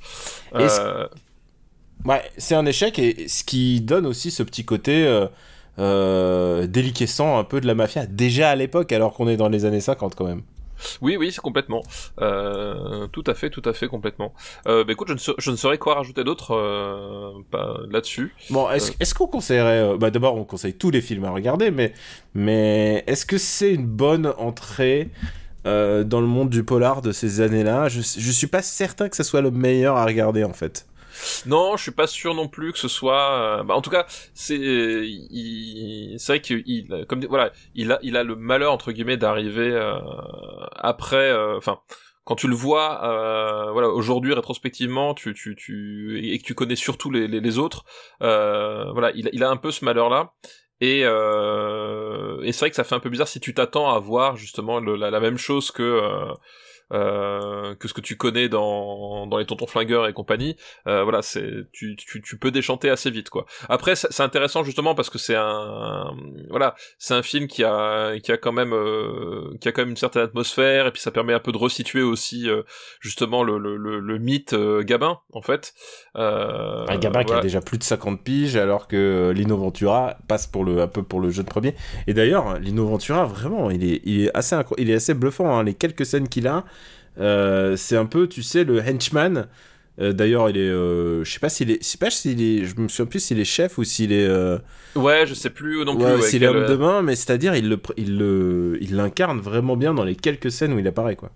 Euh, 0.55 1.07
Ouais, 2.05 2.23
c'est 2.37 2.57
un 2.57 2.67
échec 2.67 2.99
et 2.99 3.29
ce 3.29 3.45
qui 3.45 3.81
donne 3.81 4.07
aussi 4.07 4.31
ce 4.33 4.43
petit 4.43 4.65
côté 4.65 5.07
euh, 5.07 5.27
euh, 5.79 6.67
déliquescent 6.67 7.39
un 7.39 7.45
peu 7.45 7.61
de 7.61 7.67
la 7.67 7.75
mafia, 7.75 8.07
déjà 8.07 8.51
à 8.51 8.57
l'époque, 8.57 8.93
alors 8.93 9.15
qu'on 9.15 9.29
est 9.29 9.37
dans 9.37 9.49
les 9.49 9.65
années 9.65 9.81
50 9.81 10.15
quand 10.15 10.27
même. 10.27 10.43
Oui, 11.01 11.17
oui, 11.17 11.31
c'est 11.31 11.41
complètement. 11.41 11.83
Euh, 12.21 13.07
tout 13.13 13.23
à 13.29 13.35
fait, 13.35 13.51
tout 13.51 13.63
à 13.65 13.73
fait, 13.73 13.87
complètement. 13.87 14.33
Euh, 14.67 14.83
bah 14.83 14.93
écoute, 14.93 15.07
je 15.09 15.13
ne, 15.15 15.19
sa- 15.19 15.33
je 15.39 15.53
ne 15.53 15.57
saurais 15.57 15.79
quoi 15.79 15.95
rajouter 15.95 16.25
d'autre 16.25 16.57
euh, 16.57 17.31
là-dessus. 17.89 18.35
Bon, 18.51 18.69
est-ce 18.69 18.91
Euh. 18.91 19.05
qu'on 19.17 19.29
conseillerait... 19.29 19.97
bah 19.97 20.11
d'abord, 20.11 20.35
on 20.35 20.43
conseille 20.45 20.75
tous 20.75 20.91
les 20.91 21.01
films 21.01 21.25
à 21.25 21.31
regarder, 21.31 21.71
mais, 21.71 21.93
mais 22.35 23.05
est-ce 23.07 23.25
que 23.25 23.39
c'est 23.39 23.73
une 23.75 23.87
bonne 23.87 24.33
entrée 24.39 25.11
dans 25.65 26.21
le 26.21 26.27
monde 26.27 26.51
du 26.51 26.65
polar 26.65 27.01
de 27.03 27.13
ces 27.13 27.41
années-là? 27.41 27.89
Je, 27.89 28.01
je 28.01 28.31
suis 28.33 28.49
pas 28.49 28.63
certain 28.63 29.09
que 29.09 29.15
ça 29.17 29.23
soit 29.23 29.41
le 29.41 29.53
meilleur 29.53 29.97
à 29.97 30.05
regarder, 30.05 30.43
en 30.43 30.53
fait. 30.53 30.87
Non, 31.47 31.77
je 31.77 31.83
suis 31.83 31.91
pas 31.93 32.07
sûr 32.07 32.35
non 32.35 32.49
plus 32.49 32.73
que 32.73 32.79
ce 32.79 32.89
soit. 32.89 33.61
euh, 33.61 33.63
bah, 33.65 33.75
en 33.75 33.83
tout 33.83 33.91
cas, 33.91 34.07
c'est 34.35 34.57
il... 34.59 36.17
c'est 36.19 36.33
vrai 36.33 36.41
qu'il 36.41 36.63
il- 36.67 37.07
comme 37.09 37.25
voilà, 37.27 37.53
il 37.75 37.93
a 37.93 37.99
il 38.03 38.17
a 38.17 38.25
le 38.25 38.37
malheur 38.37 38.73
entre 38.73 38.93
guillemets 38.93 39.17
d'arriver 39.17 39.71
euh, 39.73 39.95
après. 40.77 41.31
euh, 41.31 41.57
Enfin. 41.57 41.79
quand 42.25 42.37
tu 42.37 42.47
le 42.49 42.55
vois, 42.55 43.05
euh, 43.05 43.73
voilà, 43.73 43.89
aujourd'hui 43.89 44.33
rétrospectivement, 44.35 45.13
tu, 45.15 45.35
tu, 45.35 45.57
tu, 45.57 46.21
et 46.33 46.39
que 46.39 46.45
tu 46.45 46.55
connais 46.55 46.77
surtout 46.77 47.11
les, 47.11 47.27
les, 47.27 47.59
autres, 47.59 47.85
euh, 48.23 48.91
voilà, 48.93 49.11
il, 49.17 49.27
a- 49.27 49.31
il 49.33 49.43
a 49.43 49.51
un 49.51 49.57
peu 49.57 49.73
ce 49.73 49.85
malheur-là. 49.85 50.33
Et, 50.81 51.03
euh, 51.05 52.41
et 52.43 52.53
c'est 52.53 52.61
vrai 52.61 52.71
que 52.71 52.77
ça 52.77 52.85
fait 52.85 52.95
un 52.95 53.01
peu 53.01 53.11
bizarre 53.11 53.29
si 53.29 53.41
tu 53.41 53.55
t'attends 53.55 53.93
à 53.95 53.99
voir 53.99 54.37
justement 54.37 54.79
la, 54.81 55.11
la 55.11 55.21
même 55.21 55.39
chose 55.39 55.71
que 55.73 55.83
euh, 56.93 57.75
que 57.77 57.89
ce 57.89 57.95
que 57.95 58.01
tu 58.01 58.17
connais 58.17 58.49
dans, 58.49 59.27
dans 59.27 59.39
les 59.39 59.47
tontons 59.47 59.67
flingueurs 59.67 60.07
et 60.07 60.13
compagnie. 60.13 60.57
Euh, 60.87 61.03
voilà, 61.03 61.23
c'est 61.23 61.51
tu, 61.73 61.97
tu, 61.97 62.21
tu 62.23 62.39
peux 62.39 62.51
déchanter 62.51 62.91
assez 62.91 63.11
vite 63.11 63.31
quoi. 63.31 63.47
Après, 63.69 63.97
c'est 63.97 64.21
intéressant 64.23 64.63
justement 64.65 64.95
parce 64.95 65.11
que 65.11 65.19
c'est 65.19 65.37
un 65.37 66.15
voilà, 66.51 66.75
c'est 66.99 67.15
un 67.15 67.23
film 67.23 67.47
qui 67.47 67.65
a 67.65 68.19
qui 68.21 68.33
a 68.33 68.37
quand 68.37 68.53
même 68.53 68.73
euh, 68.73 69.57
qui 69.61 69.69
a 69.69 69.73
quand 69.73 69.83
même 69.83 69.91
une 69.91 69.97
certaine 69.97 70.23
atmosphère 70.23 70.87
et 70.87 70.91
puis 70.93 71.01
ça 71.03 71.11
permet 71.11 71.33
un 71.33 71.41
peu 71.41 71.53
de 71.53 71.59
resituer 71.59 72.03
aussi 72.03 72.49
euh, 72.49 72.63
justement 73.01 73.43
le, 73.43 73.59
le, 73.59 73.77
le, 73.77 74.01
le 74.01 74.19
mythe 74.19 74.53
euh, 74.53 74.83
Gabin 74.83 75.19
en 75.33 75.43
fait. 75.43 75.73
Euh, 76.17 76.85
Un 76.89 76.99
gamin 76.99 77.25
qui 77.25 77.33
a 77.33 77.41
déjà 77.41 77.61
plus 77.61 77.79
de 77.79 77.83
50 77.85 78.23
piges, 78.23 78.57
alors 78.57 78.87
que 78.87 79.33
Lino 79.35 79.57
Ventura 79.57 80.17
passe 80.29 80.47
pour 80.47 80.65
le, 80.65 80.81
un 80.83 80.89
peu 80.89 81.03
pour 81.03 81.21
le 81.21 81.31
jeune 81.31 81.47
premier. 81.47 81.75
Et 82.07 82.15
d'ailleurs, 82.15 82.59
Lino 82.59 82.85
Ventura, 82.87 83.25
vraiment, 83.25 83.71
il 83.71 83.83
est, 83.85 84.01
il 84.05 84.25
est, 84.25 84.37
assez, 84.37 84.57
il 84.79 84.91
est 84.91 84.95
assez 84.95 85.15
bluffant. 85.15 85.57
hein. 85.59 85.65
Les 85.65 85.75
quelques 85.75 86.05
scènes 86.05 86.29
qu'il 86.29 86.47
a, 86.47 86.65
c'est 87.17 87.97
un 87.97 88.07
peu, 88.07 88.27
tu 88.29 88.43
sais, 88.43 88.65
le 88.65 88.81
henchman. 88.81 89.47
Euh, 90.01 90.13
d'ailleurs, 90.13 90.49
il 90.49 90.57
est, 90.57 90.61
euh, 90.71 91.23
je 91.23 91.31
sais 91.31 91.39
pas 91.39 91.51
s'il 91.51 91.71
est, 91.71 91.83
je 91.83 91.87
sais 91.87 91.99
pas 91.99 92.11
s'il 92.11 92.41
est, 92.43 92.65
je 92.65 92.81
me 92.81 92.89
souviens 92.89 93.05
plus 93.11 93.21
s'il 93.21 93.39
est 93.39 93.45
chef 93.45 93.77
ou 93.77 93.85
s'il 93.85 94.11
est, 94.13 94.27
euh, 94.27 94.59
Ouais, 94.97 95.27
je 95.27 95.35
sais 95.35 95.51
plus 95.51 95.85
non 95.85 95.97
plus. 95.97 96.05
ouais, 96.05 96.15
ouais, 96.17 96.23
s'il 96.23 96.43
est 96.43 96.47
quel- 96.47 96.57
homme 96.57 96.67
de 96.67 96.77
main, 96.77 97.03
mais 97.03 97.15
c'est-à-dire, 97.15 97.55
il 97.55 97.69
le, 97.69 97.79
il 97.99 98.17
le, 98.19 98.79
il 98.81 98.97
l'incarne 98.97 99.41
vraiment 99.41 99.77
bien 99.77 99.93
dans 99.93 100.05
les 100.05 100.17
quelques 100.17 100.51
scènes 100.51 100.73
où 100.73 100.79
il 100.79 100.87
apparaît, 100.89 101.17
quoi. 101.17 101.31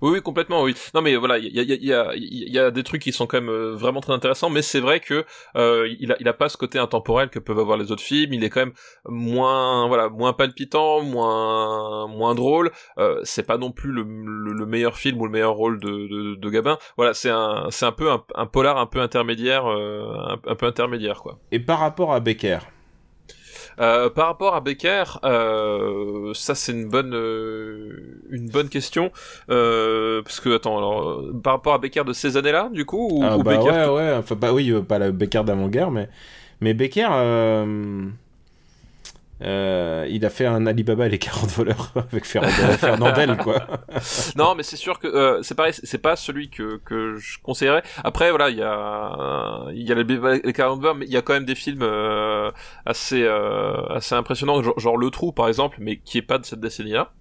Oui, 0.00 0.12
oui, 0.12 0.22
complètement, 0.22 0.62
oui. 0.62 0.74
Non, 0.94 1.02
mais 1.02 1.16
voilà, 1.16 1.38
il 1.38 1.54
y 1.54 1.60
a, 1.60 1.62
y, 1.62 1.72
a, 1.72 1.76
y, 1.76 1.92
a, 1.92 2.14
y 2.14 2.58
a 2.58 2.70
des 2.70 2.82
trucs 2.82 3.02
qui 3.02 3.12
sont 3.12 3.26
quand 3.26 3.40
même 3.40 3.50
euh, 3.50 3.74
vraiment 3.74 4.00
très 4.00 4.12
intéressants, 4.12 4.50
mais 4.50 4.62
c'est 4.62 4.80
vrai 4.80 5.00
que 5.00 5.24
euh, 5.56 5.88
il 6.00 6.12
a, 6.12 6.16
a 6.24 6.32
pas 6.32 6.48
ce 6.48 6.56
côté 6.56 6.78
intemporel 6.78 7.28
que 7.28 7.38
peuvent 7.38 7.58
avoir 7.58 7.76
les 7.76 7.92
autres 7.92 8.02
films. 8.02 8.32
Il 8.32 8.44
est 8.44 8.50
quand 8.50 8.60
même 8.60 8.72
moins, 9.06 9.88
voilà, 9.88 10.08
moins 10.08 10.32
palpitant, 10.32 11.02
moins, 11.02 12.06
moins 12.08 12.34
drôle. 12.34 12.70
Euh, 12.98 13.20
c'est 13.24 13.46
pas 13.46 13.58
non 13.58 13.72
plus 13.72 13.90
le, 13.92 14.02
le, 14.02 14.52
le 14.52 14.66
meilleur 14.66 14.96
film 14.96 15.20
ou 15.20 15.26
le 15.26 15.32
meilleur 15.32 15.54
rôle 15.54 15.80
de, 15.80 16.36
de, 16.36 16.50
Gabin. 16.50 16.78
Voilà, 16.96 17.14
c'est 17.14 17.30
un, 17.30 17.68
c'est 17.70 17.86
un 17.86 17.92
peu 17.92 18.10
un, 18.10 18.46
polar 18.46 18.76
un 18.76 18.86
peu 18.86 19.00
intermédiaire, 19.00 19.66
euh, 19.66 20.36
un 20.46 20.54
peu 20.54 20.66
intermédiaire, 20.66 21.22
quoi. 21.22 21.38
Et 21.50 21.60
par 21.60 21.78
rapport 21.78 22.12
à 22.12 22.20
Becker, 22.20 22.58
Euh, 23.82 24.08
par 24.10 24.26
rapport 24.28 24.54
à 24.54 24.60
Becker, 24.60 25.04
euh, 25.24 26.32
ça 26.34 26.54
c'est 26.54 26.72
une 26.72 26.88
bonne 26.88 27.14
euh, 27.14 28.20
une 28.30 28.48
bonne 28.48 28.68
question. 28.68 29.10
Euh, 29.50 30.22
parce 30.22 30.40
que 30.40 30.54
attends 30.54 30.78
alors 30.78 31.20
par 31.42 31.54
rapport 31.54 31.74
à 31.74 31.78
Becker 31.78 32.04
de 32.04 32.12
ces 32.12 32.36
années-là 32.36 32.70
du 32.72 32.84
coup 32.84 33.08
ou, 33.10 33.24
Ah, 33.24 33.36
ou 33.36 33.42
bah 33.42 33.56
Becker 33.56 33.70
ouais, 33.70 33.88
ouais, 33.88 34.12
enfin, 34.18 34.36
bah 34.36 34.52
oui, 34.52 34.70
euh, 34.70 34.82
pas 34.82 34.98
la 34.98 35.10
Becker 35.10 35.42
d'avant-guerre, 35.44 35.90
mais, 35.90 36.08
mais 36.60 36.74
Becker, 36.74 37.08
euh, 39.42 40.02
euh, 40.02 40.06
il 40.08 40.24
a 40.24 40.30
fait 40.30 40.46
un 40.46 40.66
Alibaba 40.66 41.06
et 41.06 41.10
les 41.10 41.18
40 41.18 41.50
voleurs 41.50 41.92
avec 42.12 42.24
Fernandel, 42.24 42.78
Fernandel, 42.78 43.36
quoi. 43.36 43.66
Non, 44.36 44.54
mais 44.54 44.62
c'est 44.62 44.76
sûr 44.76 44.98
que 44.98 45.06
euh, 45.06 45.42
c'est 45.42 45.54
pareil, 45.54 45.72
c'est 45.74 45.98
pas 45.98 46.16
celui 46.16 46.48
que 46.50 46.80
que 46.84 47.16
je 47.16 47.38
conseillerais. 47.42 47.82
Après 48.04 48.30
voilà, 48.30 48.50
il 48.50 48.58
y 48.58 48.62
a 48.62 49.66
il 49.72 49.82
y 49.82 49.92
a 49.92 49.94
les, 49.94 50.40
les 50.44 50.52
40 50.52 50.80
voleurs, 50.80 50.94
mais 50.94 51.06
il 51.06 51.12
y 51.12 51.16
a 51.16 51.22
quand 51.22 51.34
même 51.34 51.44
des 51.44 51.54
films 51.54 51.82
euh, 51.82 52.50
assez 52.86 53.22
euh, 53.22 53.84
assez 53.88 54.14
impressionnants, 54.14 54.62
genre, 54.62 54.78
genre 54.78 54.96
Le 54.96 55.10
Trou 55.10 55.32
par 55.32 55.48
exemple, 55.48 55.78
mais 55.80 55.98
qui 55.98 56.18
est 56.18 56.22
pas 56.22 56.38
de 56.38 56.44
cette 56.44 56.60
décennie-là. 56.60 57.12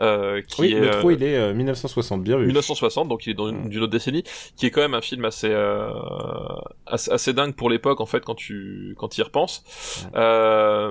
Euh, 0.00 0.40
Oui, 0.58 0.72
est, 0.72 0.80
le 0.80 0.88
euh, 0.88 0.98
trou, 1.00 1.10
il 1.10 1.22
est 1.22 1.36
euh, 1.36 1.54
1960, 1.54 2.22
bien 2.22 2.36
vu. 2.36 2.46
1960, 2.46 3.08
donc 3.08 3.26
il 3.26 3.30
est 3.30 3.34
dans 3.34 3.48
une, 3.48 3.68
d'une 3.68 3.82
autre 3.82 3.92
décennie, 3.92 4.24
qui 4.56 4.66
est 4.66 4.70
quand 4.70 4.80
même 4.80 4.94
un 4.94 5.00
film 5.00 5.24
assez 5.24 5.50
euh, 5.50 5.90
assez, 6.86 7.10
assez 7.10 7.32
dingue 7.32 7.54
pour 7.54 7.70
l'époque 7.70 8.00
en 8.00 8.06
fait 8.06 8.24
quand 8.24 8.34
tu 8.34 8.94
quand 8.98 9.08
tu 9.08 9.20
y 9.20 9.24
repenses. 9.24 9.64
Euh, 10.14 10.90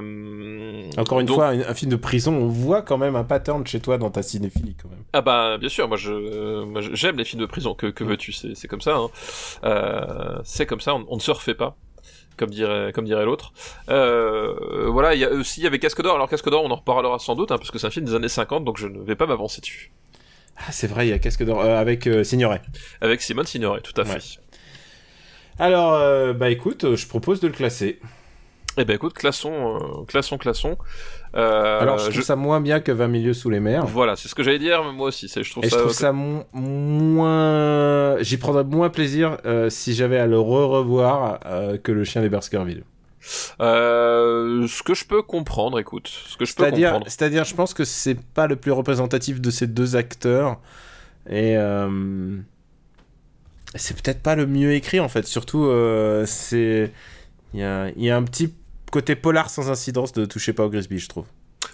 Encore 0.98 1.20
une 1.20 1.26
donc- 1.28 1.36
fois, 1.38 1.48
un, 1.48 1.60
un 1.62 1.74
film 1.74 1.92
de 1.92 1.96
prison, 1.96 2.34
on 2.34 2.48
voit 2.48 2.82
quand 2.82 2.98
même 2.98 3.16
un 3.16 3.24
pattern 3.24 3.66
chez 3.66 3.80
toi 3.80 3.98
dans 3.98 4.10
ta 4.12 4.22
cinéphilie, 4.24 4.76
quand 4.82 4.90
même. 4.90 5.04
Ah 5.14 5.22
bah 5.22 5.58
bien 5.58 5.70
sûr, 5.70 5.88
moi 5.88 5.98
je 5.98 6.12
euh, 6.14 6.82
j'aime 6.94 7.18
les 7.18 7.26
films 7.26 7.42
de 7.42 7.46
prison. 7.46 7.74
Que 7.74 7.88
que 7.88 8.04
veux-tu, 8.04 8.32
c'est 8.34 8.68
comme 8.68 8.82
ça. 8.82 8.96
Hein. 8.96 9.10
Euh, 9.64 10.40
c'est 10.44 10.66
comme 10.66 10.82
ça, 10.82 10.96
on, 10.96 11.06
on 11.10 11.16
ne 11.16 11.22
se 11.22 11.32
refait 11.32 11.56
pas. 11.56 11.76
Comme 12.38 12.50
dirait, 12.50 12.92
comme 12.94 13.06
dirait 13.06 13.26
l'autre. 13.26 13.54
Euh, 13.90 14.88
voilà, 14.90 15.14
il 15.14 15.20
y 15.20 15.26
a 15.26 15.30
aussi 15.32 15.60
il 15.60 15.64
y 15.64 15.68
avait 15.68 15.80
Casque 15.80 16.02
d'Or. 16.02 16.16
Alors 16.16 16.30
Casque 16.30 16.50
d'Or, 16.50 16.64
on 16.64 16.72
en 16.72 16.76
reparlera 16.78 17.20
sans 17.20 17.36
doute, 17.36 17.52
hein, 17.52 17.58
parce 17.58 17.70
que 17.72 17.78
c'est 17.78 17.88
un 17.88 17.92
film 17.92 18.06
des 18.06 18.16
années 18.16 18.30
50, 18.30 18.64
donc 18.66 18.78
je 18.80 18.88
ne 18.88 19.00
vais 19.02 19.16
pas 19.16 19.28
m'avancer 19.28 19.62
dessus. 19.62 19.92
Ah, 20.58 20.72
c'est 20.72 20.88
vrai, 20.88 21.08
il 21.08 21.10
y 21.10 21.14
a 21.14 21.20
Casque 21.20 21.44
d'or 21.44 21.62
euh, 21.62 21.80
avec 21.80 22.08
euh, 22.08 22.24
Signoret. 22.24 22.62
Avec 23.02 23.22
Simone 23.22 23.46
Signoret, 23.46 23.82
tout 23.82 24.00
à 24.00 24.06
fait. 24.06 24.20
Alors, 25.60 25.94
euh, 25.94 26.34
bah 26.34 26.50
écoute, 26.50 26.84
euh, 26.86 26.96
je 26.96 27.08
propose 27.08 27.40
de 27.42 27.48
le 27.48 27.54
classer. 27.54 28.00
Eh 28.78 28.86
ben 28.86 28.96
écoute, 28.96 29.14
classons, 29.14 29.78
euh, 30.02 30.06
classons, 30.08 30.38
classons. 30.38 30.78
Euh, 31.36 31.80
Alors, 31.82 31.98
je 32.00 32.10
trouve 32.10 32.24
ça 32.24 32.36
moins 32.36 32.62
bien 32.62 32.80
que 32.80 32.92
20 32.92 33.08
milieux 33.10 33.34
sous 33.34 33.50
les 33.50 33.60
mers. 33.60 33.86
Voilà, 33.86 34.16
c'est 34.16 34.30
ce 34.30 34.36
que 34.36 34.44
j'allais 34.44 34.60
dire, 34.60 34.84
mais 34.84 34.94
moi 34.94 35.08
aussi. 35.10 35.28
C'est, 35.28 35.44
je 35.44 35.52
trouve 35.52 35.66
Et 35.66 35.70
ça. 35.70 35.78
je 35.78 35.82
trouve 35.82 35.94
ça 35.94 36.14
moins. 36.14 38.18
J'y 38.22 38.38
prendrais 38.38 38.64
moins 38.64 38.90
plaisir 38.90 39.38
euh, 39.46 39.70
si 39.70 39.94
j'avais 39.94 40.18
à 40.20 40.28
le 40.28 40.40
re-revoir 40.40 41.40
euh, 41.46 41.78
que 41.78 41.92
le 41.92 42.04
chien 42.06 42.22
des 42.22 42.30
Baskerville. 42.30 42.84
Ce 43.60 44.84
que 44.84 44.94
je 44.94 45.06
peux 45.06 45.22
comprendre, 45.22 45.78
écoute, 45.80 46.08
ce 46.08 46.38
que 46.38 46.46
je 46.46 46.56
peux 46.56 46.64
C'est-à-dire, 46.64 46.92
comprendre. 46.92 47.12
c'est-à-dire, 47.12 47.44
je 47.44 47.56
pense 47.56 47.74
que 47.74 47.84
c'est 47.84 48.20
pas 48.20 48.48
le 48.48 48.56
plus 48.56 48.72
représentatif 48.72 49.42
de 49.42 49.52
ces 49.52 49.68
deux 49.68 49.96
acteurs. 49.96 50.60
Et. 51.30 51.56
C'est 53.76 54.02
peut-être 54.02 54.22
pas 54.22 54.36
le 54.36 54.48
mieux 54.48 54.74
écrit 54.74 55.00
en 55.00 55.10
fait. 55.10 55.28
Surtout, 55.28 55.70
c'est. 56.26 56.92
Il 57.54 57.60
y 57.60 57.64
a, 57.64 57.90
il 57.98 58.04
y 58.04 58.10
a 58.10 58.16
un 58.16 58.24
petit 58.24 58.54
côté 58.92 59.16
polar 59.16 59.50
sans 59.50 59.72
incidence 59.72 60.12
de 60.14 60.26
Touchez 60.26 60.54
pas 60.54 60.66
au 60.66 60.70
Grisby, 60.70 61.00
je 61.00 61.10
trouve. 61.10 61.26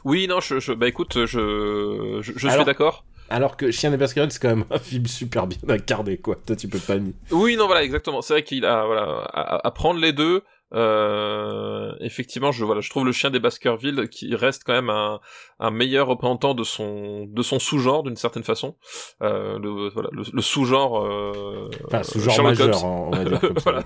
Oui, 0.03 0.27
non, 0.27 0.39
je, 0.39 0.59
je, 0.59 0.73
bah 0.73 0.87
écoute, 0.87 1.25
je, 1.25 2.19
je, 2.21 2.31
je 2.35 2.47
suis 2.47 2.65
d'accord. 2.65 3.03
Alors 3.29 3.57
que 3.57 3.71
Chien 3.71 3.91
des 3.91 3.97
Baskerville, 3.97 4.31
c'est 4.31 4.41
quand 4.41 4.55
même 4.55 4.65
un 4.71 4.79
film 4.79 5.05
super 5.05 5.47
bien 5.47 5.57
incarné, 5.67 6.17
quoi. 6.17 6.37
Toi, 6.45 6.55
tu 6.55 6.69
peux 6.69 6.79
pas 6.79 6.97
nier. 6.97 7.13
Oui, 7.31 7.57
non, 7.57 7.65
voilà, 7.65 7.83
exactement. 7.83 8.21
C'est 8.21 8.33
vrai 8.33 8.43
qu'il 8.43 8.63
a, 8.63 8.85
voilà, 8.85 9.23
à, 9.33 9.67
à 9.67 9.71
prendre 9.71 9.99
les 9.99 10.13
deux. 10.13 10.43
Euh, 10.73 11.93
effectivement, 12.01 12.51
je 12.51 12.65
voilà, 12.65 12.81
je 12.81 12.89
trouve 12.89 13.05
le 13.05 13.11
chien 13.13 13.29
des 13.29 13.39
Baskerville 13.39 14.09
qui 14.09 14.35
reste 14.35 14.63
quand 14.65 14.73
même 14.73 14.89
un, 14.89 15.19
un 15.59 15.71
meilleur 15.71 16.07
représentant 16.07 16.53
de 16.53 16.63
son 16.63 17.25
de 17.25 17.41
son 17.41 17.57
sous-genre 17.59 18.03
d'une 18.03 18.17
certaine 18.17 18.43
façon. 18.43 18.75
Euh, 19.21 19.57
le 19.59 19.89
voilà, 19.89 20.09
le, 20.11 20.23
le 20.31 20.41
sous-genre. 20.41 21.05
Euh, 21.05 21.69
Enfin, 21.85 22.03
sous-genre 22.03 22.43
majeur, 22.43 22.83
on 22.85 23.11
va 23.11 23.23
dire 23.25 23.39
comme 23.41 23.57
ça. 23.57 23.71
voilà, 23.71 23.83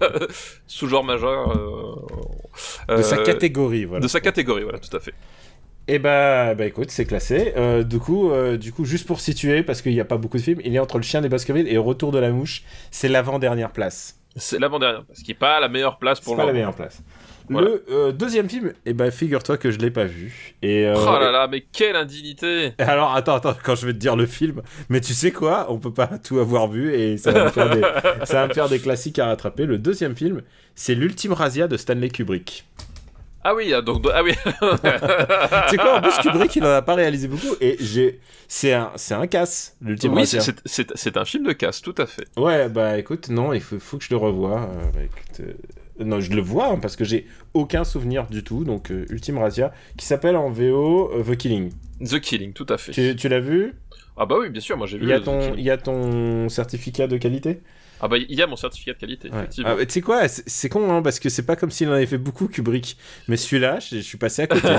sous-genre 0.68 1.04
majeur. 1.04 1.56
euh, 2.90 2.98
De 2.98 3.02
sa 3.04 3.18
euh, 3.18 3.24
catégorie, 3.24 3.86
voilà. 3.86 4.02
De 4.04 4.08
sa 4.08 4.20
catégorie, 4.20 4.64
voilà, 4.64 4.80
tout 4.80 4.96
à 4.96 5.00
fait. 5.00 5.14
Et 5.88 6.00
bah, 6.00 6.54
bah 6.56 6.66
écoute, 6.66 6.92
c'est 6.92 7.06
classé. 7.06 7.54
Euh, 7.58 7.84
du 7.84 8.00
coup, 8.00 8.32
euh, 8.32 8.58
du 8.58 8.72
coup, 8.72 8.86
juste 8.86 9.08
pour 9.08 9.20
situer, 9.20 9.64
parce 9.64 9.82
qu'il 9.82 9.92
n'y 9.94 10.00
a 10.00 10.06
pas 10.06 10.18
beaucoup 10.18 10.38
de 10.38 10.42
films, 10.44 10.62
il 10.64 10.76
est 10.76 10.80
entre 10.80 10.98
le 10.98 11.04
chien 11.04 11.22
des 11.22 11.30
Baskerville 11.30 11.68
et 11.68 11.78
Retour 11.78 12.12
de 12.12 12.20
la 12.20 12.32
mouche. 12.32 12.64
C'est 12.92 13.10
l'avant-dernière 13.10 13.72
place. 13.72 14.21
C'est 14.36 14.60
l'avant-dernière, 14.60 15.04
parce 15.06 15.22
qui 15.22 15.32
est 15.32 15.36
pas 15.36 15.60
la 15.60 15.68
meilleure 15.68 15.98
place 15.98 16.20
C'est 16.20 16.24
pour 16.26 16.36
pas 16.36 16.44
le 16.44 16.48
la 16.48 16.54
moment. 16.54 16.60
meilleure 16.66 16.76
place. 16.76 17.02
Voilà. 17.50 17.68
Le 17.68 17.86
euh, 17.90 18.12
deuxième 18.14 18.48
film, 18.50 18.72
et 18.86 18.94
bah 18.94 19.12
figure-toi 19.12 19.58
que 19.58 19.72
je 19.72 19.78
l'ai 19.80 19.92
pas 19.92 20.06
vu. 20.06 20.56
Et 20.62 20.86
euh, 20.88 20.96
Oh 20.98 21.20
là 21.20 21.32
là, 21.32 21.48
mais 21.50 21.66
quelle 21.74 21.98
indignité 21.98 22.72
Alors 22.78 23.14
attends, 23.14 23.36
attends, 23.36 23.56
quand 23.62 23.76
je 23.76 23.88
vais 23.88 23.94
te 23.94 23.98
dire 23.98 24.16
le 24.16 24.26
film, 24.26 24.62
mais 24.88 25.02
tu 25.02 25.14
sais 25.14 25.32
quoi, 25.32 25.66
on 25.70 25.78
peut 25.78 25.94
pas 25.94 26.08
tout 26.24 26.40
avoir 26.40 26.70
vu 26.70 26.94
et 26.94 27.18
ça 27.18 27.32
va 27.34 27.46
me 27.46 27.50
faire 27.50 27.70
des, 27.70 27.82
ça 28.26 28.42
va 28.42 28.48
me 28.48 28.54
faire 28.54 28.70
des 28.70 28.80
classiques 28.80 29.20
à 29.20 29.26
rattraper. 29.26 29.66
Le 29.66 29.78
deuxième 29.80 30.16
film, 30.16 30.44
c'est 30.76 30.96
l'ultime 30.96 31.34
razzia 31.34 31.68
de 31.68 31.76
Stanley 31.76 32.10
Kubrick. 32.10 32.66
Ah 33.44 33.56
oui, 33.56 33.74
ah, 33.74 33.82
donc 33.82 34.06
ah 34.14 34.22
oui. 34.24 34.34
c'est 35.70 35.78
quoi 35.78 35.98
en 35.98 36.02
plus 36.02 36.12
Kubrick 36.22 36.56
il 36.56 36.64
en 36.64 36.70
a 36.74 36.82
pas 36.82 36.94
réalisé 36.96 37.28
beaucoup 37.28 37.56
et 37.60 37.76
j'ai 37.80 38.20
c'est 38.48 38.74
un 38.74 38.92
c'est 38.96 39.14
un 39.16 39.26
casse 39.28 39.76
l'ultime 39.82 40.12
Oui, 40.14 40.20
Razia. 40.20 40.42
c'est- 40.66 41.18
un 41.18 41.26
film 41.26 41.46
de 41.48 41.52
casse, 41.54 41.82
tout 41.82 41.96
à 41.98 42.06
fait. 42.06 42.28
Ouais 42.38 42.70
bah 42.70 42.98
écoute 42.98 43.30
non 43.30 43.54
il 43.54 43.62
faut, 43.62 43.80
faut 43.80 43.98
que 43.98 44.04
je 44.04 44.10
le 44.12 44.18
revoie. 44.18 44.62
euh, 44.62 44.84
bah, 44.94 45.00
écoute, 45.04 45.40
euh, 45.42 46.04
non 46.04 46.20
je 46.20 46.32
le 46.32 46.42
vois 46.42 46.68
hein, 46.68 46.80
parce 46.80 46.96
que 46.96 47.04
j'ai 47.04 47.26
aucun 47.54 47.84
souvenir 47.84 48.28
du 48.28 48.44
tout 48.44 48.64
donc 48.64 48.92
euh, 48.92 49.06
Ultime 49.10 49.40
Razia 49.40 49.72
qui 49.98 50.06
s'appelle 50.06 50.36
en 50.38 50.50
VO 50.52 51.12
euh, 51.14 51.24
The 51.24 51.36
Killing. 51.36 51.72
The 52.06 52.20
Killing, 52.20 52.54
tout 52.54 52.66
à 52.70 52.78
fait. 52.78 52.92
Tu, 52.92 53.16
tu 53.16 53.28
l'as 53.30 53.40
vu? 53.40 53.74
Ah 54.18 54.26
bah 54.26 54.36
oui, 54.40 54.50
bien 54.50 54.62
sûr, 54.62 54.78
moi 54.78 54.86
j'ai 54.88 54.98
vu. 54.98 55.04
Il 55.06 55.10
y 55.10 55.14
a 55.14 55.20
ton 55.20 55.54
il 55.56 55.64
y 55.64 55.70
a 55.72 55.78
ton 55.78 56.48
certificat 56.50 57.08
de 57.08 57.18
qualité? 57.18 57.62
Ah 58.04 58.08
bah 58.08 58.18
il 58.18 58.34
y 58.34 58.42
a 58.42 58.48
mon 58.48 58.56
certificat 58.56 58.94
de 58.94 58.98
qualité, 58.98 59.30
Ouais. 59.30 59.38
effectivement. 59.38 59.70
Ah, 59.72 59.76
bah, 59.76 59.86
tu 59.86 59.94
sais 59.94 60.02
quoi, 60.02 60.28
c'est 60.28 60.70
con 60.70 60.92
hein, 60.92 61.02
parce 61.04 61.20
que 61.20 61.30
c'est 61.30 61.46
pas 61.46 61.56
comme 61.56 61.70
s'il 61.70 61.88
en 61.88 61.94
avait 61.94 62.08
fait 62.08 62.18
beaucoup 62.18 62.48
Kubrick, 62.48 62.98
mais 63.28 63.38
celui-là, 63.38 63.80
je, 63.80 64.00
suis 64.00 64.18
passé 64.18 64.42
à 64.42 64.48
côté. 64.48 64.68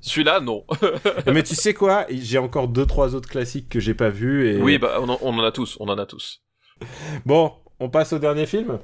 Celui-là, 0.00 0.40
non. 0.40 0.64
mais 1.26 1.42
tu 1.42 1.54
sais 1.54 1.74
quoi, 1.74 2.06
j'ai 2.08 2.38
encore 2.38 2.68
deux 2.68 2.86
trois 2.86 3.14
autres 3.14 3.28
classiques 3.28 3.68
que 3.68 3.80
j'ai 3.80 3.94
pas 3.94 4.08
vus 4.08 4.48
et 4.48 4.56
Oui, 4.62 4.78
bah 4.78 4.96
on 5.00 5.08
en, 5.10 5.18
on 5.20 5.38
en 5.38 5.44
a 5.44 5.52
tous, 5.52 5.76
on 5.78 5.88
en 5.88 5.98
a 5.98 6.06
tous. 6.06 6.42
bon, 7.26 7.52
on 7.78 7.90
passe 7.90 8.14
au 8.14 8.18
dernier 8.18 8.46
film? 8.46 8.78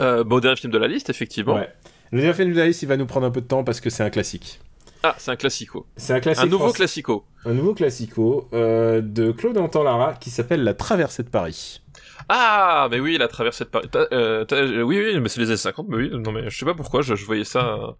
Euh, 0.00 0.24
bon, 0.24 0.40
dernier 0.40 0.56
film 0.56 0.72
de 0.72 0.78
la 0.78 0.88
liste, 0.88 1.10
effectivement. 1.10 1.56
Ouais. 1.56 1.68
Le 2.12 2.20
dernier 2.20 2.34
film 2.34 2.52
de 2.52 2.58
la 2.58 2.66
liste, 2.66 2.82
il 2.82 2.88
va 2.88 2.96
nous 2.96 3.06
prendre 3.06 3.26
un 3.26 3.30
peu 3.30 3.42
de 3.42 3.46
temps 3.46 3.64
parce 3.64 3.80
que 3.80 3.90
c'est 3.90 4.02
un 4.02 4.10
classique. 4.10 4.60
Ah, 5.02 5.14
c'est 5.18 5.30
un 5.30 5.36
classico. 5.36 5.86
C'est 5.96 6.12
un 6.12 6.20
classique. 6.20 6.44
Un 6.44 6.48
nouveau 6.48 6.72
classico. 6.72 7.24
Un 7.44 7.54
nouveau 7.54 7.74
classico 7.74 8.48
euh, 8.52 9.00
de 9.00 9.30
Claude 9.30 9.56
Anton 9.58 9.82
Lara 9.82 10.14
qui 10.14 10.30
s'appelle 10.30 10.64
La 10.64 10.74
Traversée 10.74 11.22
de 11.22 11.28
Paris. 11.28 11.80
Ah, 12.28 12.88
mais 12.90 13.00
oui, 13.00 13.16
la 13.18 13.28
traversée 13.28 13.64
de 13.64 13.68
Paris. 13.70 13.88
Euh, 13.94 14.44
euh, 14.52 14.82
oui, 14.82 14.98
oui, 14.98 15.20
mais 15.20 15.28
c'est 15.28 15.40
les 15.40 15.48
années 15.48 15.56
50, 15.56 15.86
mais 15.88 15.96
oui, 15.96 16.10
non, 16.12 16.32
mais 16.32 16.50
je 16.50 16.58
sais 16.58 16.64
pas 16.66 16.74
pourquoi, 16.74 17.02
je, 17.02 17.14
je 17.14 17.24
voyais 17.24 17.44
ça, 17.44 17.96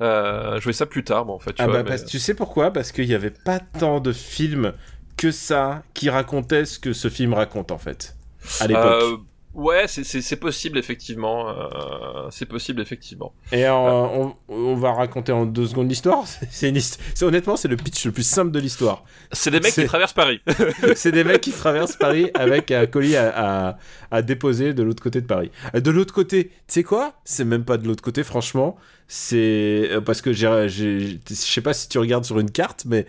euh, 0.00 0.56
je 0.56 0.62
voyais 0.62 0.72
ça 0.76 0.86
plus 0.86 1.04
tard, 1.04 1.26
moi, 1.26 1.34
en 1.34 1.38
fait. 1.38 1.52
Tu 1.52 1.62
Ah 1.62 1.66
vois, 1.66 1.74
bah 1.76 1.82
mais- 1.84 1.90
parce- 1.90 2.04
tu 2.06 2.18
sais 2.18 2.34
pourquoi? 2.34 2.72
Parce 2.72 2.92
qu'il 2.92 3.04
y 3.06 3.14
avait 3.14 3.30
pas 3.30 3.58
tant 3.60 4.00
de 4.00 4.12
films 4.12 4.72
que 5.16 5.30
ça 5.30 5.82
qui 5.94 6.08
racontaient 6.10 6.64
ce 6.64 6.78
que 6.78 6.92
ce 6.92 7.08
film 7.08 7.34
raconte 7.34 7.70
en 7.72 7.78
fait 7.78 8.16
à 8.60 8.66
l'époque. 8.66 9.20
Euh, 9.56 9.60
ouais, 9.60 9.84
c'est- 9.88 10.36
possible, 10.36 10.78
effectivement. 10.78 11.48
euh, 11.50 12.28
c'est 12.30 12.46
possible, 12.46 12.80
effectivement. 12.80 13.32
Et 13.52 13.68
en- 13.68 14.34
on, 14.48 14.54
on 14.54 14.74
va 14.76 14.92
raconter 14.92 15.32
en 15.32 15.46
deux 15.46 15.66
secondes 15.66 15.88
l'histoire. 15.88 16.24
C'est 16.50 17.22
honnêtement 17.22 17.56
c'est 17.56 17.68
le 17.68 17.76
pitch 17.76 18.06
le 18.06 18.12
plus 18.12 18.22
simple 18.22 18.50
de 18.52 18.58
l'histoire. 18.60 19.04
C'est 19.32 19.50
des 19.50 19.60
mecs 19.60 19.74
qui 19.74 19.84
traversent 19.86 20.12
Paris. 20.12 20.40
c'est 20.94 21.12
des 21.12 21.24
mecs 21.24 21.40
qui 21.40 21.52
traversent 21.52 21.96
Paris 21.96 22.30
avec 22.34 22.70
un 22.70 22.86
colis 22.86 23.16
à, 23.16 23.68
à- 23.70 23.78
à 24.10 24.22
déposer 24.22 24.72
de 24.74 24.82
l'autre 24.82 25.02
côté 25.02 25.20
de 25.20 25.26
Paris. 25.26 25.50
Euh, 25.74 25.80
De 25.80 25.90
l'autre 25.90 26.14
côté, 26.14 26.48
tu 26.48 26.52
sais 26.68 26.82
quoi? 26.82 27.14
C'est 27.24 27.44
même 27.44 27.64
pas 27.64 27.76
de 27.76 27.86
l'autre 27.86 28.02
côté, 28.02 28.22
franchement. 28.24 28.76
C'est 29.08 29.88
euh, 29.90 30.00
parce 30.00 30.22
que 30.22 30.32
je 30.32 31.16
sais 31.26 31.60
pas 31.60 31.72
si 31.74 31.88
tu 31.88 31.98
regardes 31.98 32.24
sur 32.24 32.38
une 32.38 32.50
carte, 32.50 32.84
mais 32.86 33.06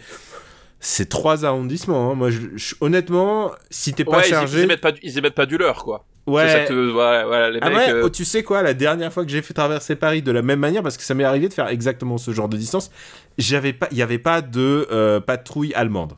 c'est 0.79 1.07
trois 1.09 1.45
arrondissements. 1.45 2.11
hein. 2.11 2.15
Moi, 2.15 2.31
je- 2.31 2.39
je- 2.55 2.75
honnêtement, 2.81 3.51
si 3.69 3.93
t'es 3.93 4.03
pas 4.03 4.17
ouais, 4.17 4.23
ils- 4.25 4.29
chargé, 4.29 4.59
ils, 4.59 4.63
émettent 4.63 4.81
pas, 4.81 4.91
du- 4.91 4.99
ils 5.03 5.17
émettent 5.17 5.35
pas 5.35 5.45
du 5.45 5.57
leur, 5.57 5.83
quoi. 5.83 6.05
Ouais. 6.31 6.49
Ça 6.49 6.59
que, 6.65 6.73
ouais, 6.73 7.23
voilà, 7.25 7.49
les 7.51 7.59
Ah 7.61 7.69
mecs. 7.69 7.77
ouais, 7.77 7.93
euh, 7.93 8.01
oh, 8.05 8.09
tu 8.09 8.25
sais 8.25 8.43
quoi, 8.43 8.61
la 8.61 8.73
dernière 8.73 9.11
fois 9.11 9.23
que 9.25 9.31
j'ai 9.31 9.41
fait 9.41 9.53
traverser 9.53 9.95
Paris 9.95 10.21
de 10.21 10.31
la 10.31 10.41
même 10.41 10.59
manière, 10.59 10.83
parce 10.83 10.97
que 10.97 11.03
ça 11.03 11.13
m'est 11.13 11.23
arrivé 11.23 11.47
de 11.49 11.53
faire 11.53 11.67
exactement 11.67 12.17
ce 12.17 12.31
genre 12.31 12.49
de 12.49 12.57
distance, 12.57 12.91
j'avais 13.37 13.73
pas, 13.73 13.87
il 13.91 13.97
y 13.97 14.01
avait 14.01 14.19
pas 14.19 14.41
de 14.41 14.87
euh, 14.91 15.19
patrouille 15.19 15.73
allemande. 15.73 16.13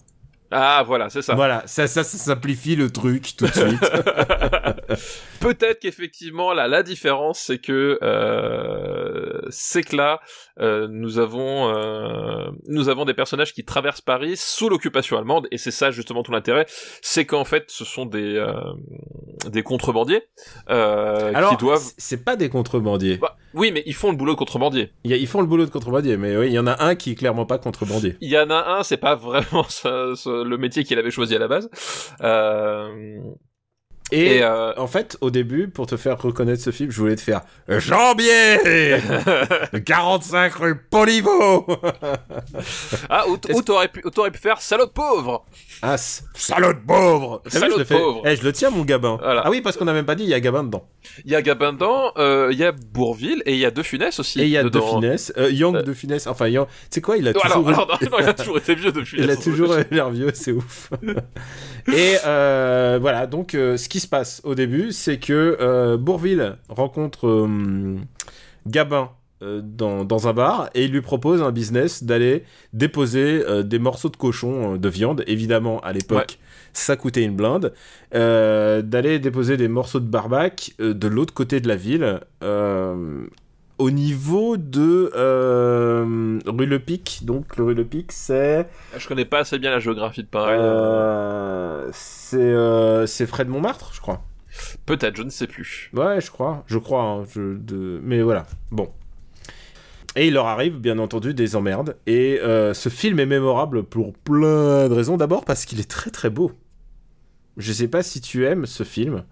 Ah, 0.55 0.83
voilà, 0.85 1.09
c'est 1.09 1.23
ça. 1.23 1.33
Voilà, 1.33 1.63
ça, 1.65 1.87
ça, 1.87 2.03
ça 2.03 2.17
simplifie 2.17 2.75
le 2.75 2.91
truc 2.91 3.35
tout 3.35 3.45
de 3.47 3.51
suite. 3.51 3.79
Peut-être 5.39 5.79
qu'effectivement, 5.79 6.53
là, 6.53 6.67
la 6.67 6.83
différence, 6.83 7.39
c'est 7.39 7.57
que 7.57 7.97
euh, 8.03 9.41
c'est 9.49 9.81
que 9.83 9.95
là, 9.95 10.19
euh, 10.59 10.87
nous 10.89 11.19
avons 11.19 11.73
euh, 11.73 12.49
nous 12.67 12.89
avons 12.89 13.05
des 13.05 13.13
personnages 13.13 13.53
qui 13.53 13.63
traversent 13.65 14.01
Paris 14.01 14.33
sous 14.37 14.69
l'occupation 14.69 15.17
allemande, 15.17 15.47
et 15.51 15.57
c'est 15.57 15.71
ça 15.71 15.91
justement 15.91 16.23
tout 16.23 16.31
l'intérêt, 16.31 16.65
c'est 17.01 17.25
qu'en 17.25 17.45
fait, 17.45 17.65
ce 17.69 17.85
sont 17.85 18.05
des 18.05 18.35
euh, 18.35 18.53
des 19.49 19.63
contrebandiers 19.63 20.23
euh, 20.69 21.31
Alors, 21.33 21.51
qui 21.51 21.57
doivent. 21.57 21.81
c'est- 21.97 22.23
pas 22.23 22.35
des 22.35 22.49
contrebandiers. 22.49 23.17
Bah, 23.17 23.35
oui, 23.55 23.71
mais 23.73 23.83
ils 23.85 23.93
font 23.95 24.11
le 24.11 24.17
boulot 24.17 24.33
de 24.33 24.37
contrebandier. 24.37 24.91
Ils 25.03 25.27
font 25.27 25.41
le 25.41 25.47
boulot 25.47 25.65
de 25.65 25.69
contrebandier, 25.71 26.15
mais 26.17 26.37
oui, 26.37 26.47
il 26.47 26.53
y 26.53 26.59
en 26.59 26.67
a 26.67 26.81
un 26.83 26.95
qui 26.95 27.11
est 27.11 27.15
clairement 27.15 27.45
pas 27.45 27.57
contrebandier. 27.57 28.15
Il 28.21 28.29
y 28.29 28.37
en 28.37 28.49
a 28.49 28.77
un, 28.77 28.83
c'est 28.83 28.97
pas 28.97 29.15
vraiment 29.15 29.63
ça- 29.69 30.15
ça- 30.15 30.29
le 30.43 30.57
métier 30.57 30.83
qu'il 30.83 30.97
avait 30.99 31.11
choisi 31.11 31.35
à 31.35 31.39
la 31.39 31.47
base. 31.47 31.69
Et, 34.13 34.37
et 34.37 34.43
euh, 34.43 34.73
en 34.77 34.85
fait, 34.85 35.17
au 35.21 35.31
début, 35.31 35.67
pour 35.67 35.87
te 35.87 35.97
faire 35.97 36.21
reconnaître 36.21 36.61
ce 36.61 36.69
film, 36.69 36.91
je 36.91 36.99
voulais 36.99 37.15
te 37.15 37.21
faire 37.21 37.41
Jambier 37.67 38.99
45 39.85 40.53
rue 40.53 40.75
Poliveau 40.75 41.65
ah, 43.09 43.25
ou, 43.27 43.37
t'aurais 43.37 43.87
pu, 43.87 44.01
pu 44.01 44.37
faire 44.37 44.61
salaud 44.61 44.85
de 44.85 44.91
pauvre? 44.91 45.45
Ah, 45.85 45.97
c- 45.97 46.23
salaud 46.33 46.73
pauvre 46.87 47.41
Salaud 47.47 47.73
je 47.73 47.79
de 47.79 47.83
fais- 47.83 47.97
pauvre. 47.99 48.21
Eh, 48.25 48.37
je 48.37 48.43
le 48.43 48.53
tiens, 48.53 48.69
mon 48.69 48.83
gabin. 48.85 49.17
Voilà. 49.21 49.41
Ah 49.45 49.49
oui, 49.49 49.59
parce 49.59 49.75
qu'on 49.75 49.83
n'a 49.83 49.91
même 49.91 50.05
pas 50.05 50.15
dit, 50.15 50.23
il 50.23 50.29
y 50.29 50.33
a 50.33 50.39
Gabin 50.39 50.63
dedans. 50.63 50.87
Il 51.25 51.31
y 51.31 51.35
a 51.35 51.41
Gabin 51.41 51.73
dedans, 51.73 52.13
euh, 52.17 52.47
il 52.53 52.57
y 52.57 52.63
a 52.63 52.71
Bourville 52.71 53.43
et 53.45 53.51
il 53.53 53.59
y 53.59 53.65
a 53.65 53.71
De 53.71 53.83
Funès 53.83 54.17
aussi. 54.17 54.39
Et 54.39 54.43
il 54.45 54.49
y 54.49 54.57
a 54.57 54.63
De. 54.63 54.79
Finesse, 54.79 55.33
euh, 55.37 55.51
Young 55.51 55.75
Euh. 55.75 55.81
De 55.81 55.93
Finesse, 55.93 56.25
enfin, 56.27 56.47
Young... 56.47 56.67
tu 56.67 56.73
sais 56.91 57.01
quoi, 57.01 57.17
il 57.17 57.27
a 57.27 57.33
toujours... 57.33 57.45
alors, 57.67 57.67
alors, 57.67 57.99
non, 58.01 58.09
non, 58.11 58.17
il 58.21 58.29
a 58.29 58.33
toujours 58.33 58.57
été 58.57 58.75
vieux 58.75 58.93
De 58.93 59.01
Funès. 59.03 59.25
Il 59.25 59.31
a 59.31 59.35
toujours 59.35 59.75
l'air 59.91 60.09
vieux, 60.09 60.31
c'est 60.33 60.53
ouf. 60.53 60.89
Et 61.93 62.15
euh, 62.25 62.97
voilà, 63.01 63.27
donc 63.27 63.53
euh, 63.53 63.75
ce 63.75 63.89
qui 63.89 63.99
se 63.99 64.07
passe 64.07 64.39
au 64.45 64.55
début, 64.55 64.93
c'est 64.93 65.17
que 65.19 65.97
Bourville 65.97 66.55
rencontre 66.69 67.27
euh, 67.27 67.97
Gabin 68.67 69.09
dans, 69.63 70.05
dans 70.05 70.27
un 70.27 70.33
bar 70.33 70.69
et 70.73 70.85
il 70.85 70.91
lui 70.91 71.01
propose 71.01 71.41
un 71.41 71.51
business 71.51 72.03
d'aller 72.03 72.43
déposer 72.73 73.43
euh, 73.47 73.63
des 73.63 73.79
morceaux 73.79 74.09
de 74.09 74.17
cochon 74.17 74.73
euh, 74.73 74.77
de 74.77 74.89
viande. 74.89 75.23
Évidemment, 75.27 75.79
à 75.81 75.91
l'époque, 75.93 76.17
Ouais. 76.39 76.47
ça 76.73 76.95
coûtait 76.95 77.23
une 77.23 77.35
blinde. 77.35 77.73
Euh, 78.15 78.81
d'aller 78.81 79.19
déposer 79.19 79.57
des 79.57 79.67
morceaux 79.67 79.99
de 79.99 80.07
barbac 80.07 80.71
euh, 80.79 80.93
de 80.93 81.07
l'autre 81.07 81.33
côté 81.33 81.59
de 81.59 81.67
la 81.67 81.75
ville. 81.75 82.19
euh, 82.43 83.25
au 83.79 83.89
niveau 83.89 84.55
de 84.55 85.11
euh, 85.15 86.39
rue 86.45 86.65
Le 86.67 86.79
Pic, 86.79 87.21
donc 87.25 87.57
le 87.57 87.63
rue 87.63 87.73
Le 87.73 87.83
Pic, 87.83 88.11
c'est 88.11 88.67
Je 88.95 89.07
connais 89.07 89.25
pas 89.25 89.39
assez 89.39 89.57
bien 89.57 89.71
la 89.71 89.79
géographie 89.79 90.21
de 90.21 90.27
Paris. 90.27 90.53
euh, 90.57 91.89
c'est 91.91 92.37
euh, 92.37 93.07
c'est 93.07 93.25
Fred 93.25 93.49
Montmartre, 93.49 93.91
je 93.93 93.99
crois. 93.99 94.21
Peut-être, 94.85 95.17
je 95.17 95.23
ne 95.23 95.29
sais 95.31 95.47
plus. 95.47 95.89
Ouais, 95.93 96.21
je 96.21 96.29
crois, 96.29 96.63
je 96.67 96.77
crois. 96.77 97.01
hein, 97.03 97.23
je- 97.33 97.57
de... 97.57 97.99
Mais 98.03 98.21
voilà, 98.21 98.45
bon. 98.71 98.89
Et 100.15 100.27
il 100.27 100.33
leur 100.33 100.45
arrive, 100.45 100.77
bien 100.77 100.99
entendu, 100.99 101.33
des 101.33 101.55
emmerdes. 101.55 101.97
Et 102.05 102.39
euh, 102.41 102.73
ce 102.73 102.89
film 102.89 103.19
est 103.19 103.25
mémorable 103.25 103.83
pour 103.83 104.13
plein 104.13 104.87
de 104.87 104.93
raisons. 104.93 105.17
D'abord 105.17 105.43
parce 105.45 105.65
qu'il 105.65 105.79
est 105.79 105.89
très 105.89 106.11
très 106.11 106.29
beau. 106.29 106.51
Je 107.57 107.71
sais 107.73 107.87
pas 107.87 108.03
si 108.03 108.21
tu 108.21 108.45
aimes 108.45 108.65
ce 108.65 108.83
film. 108.83 109.23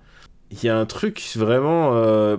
Il 0.52 0.64
y 0.64 0.70
a 0.70 0.78
un 0.78 0.86
truc 0.86 1.22
vraiment... 1.36 1.91
euh, 1.95 2.38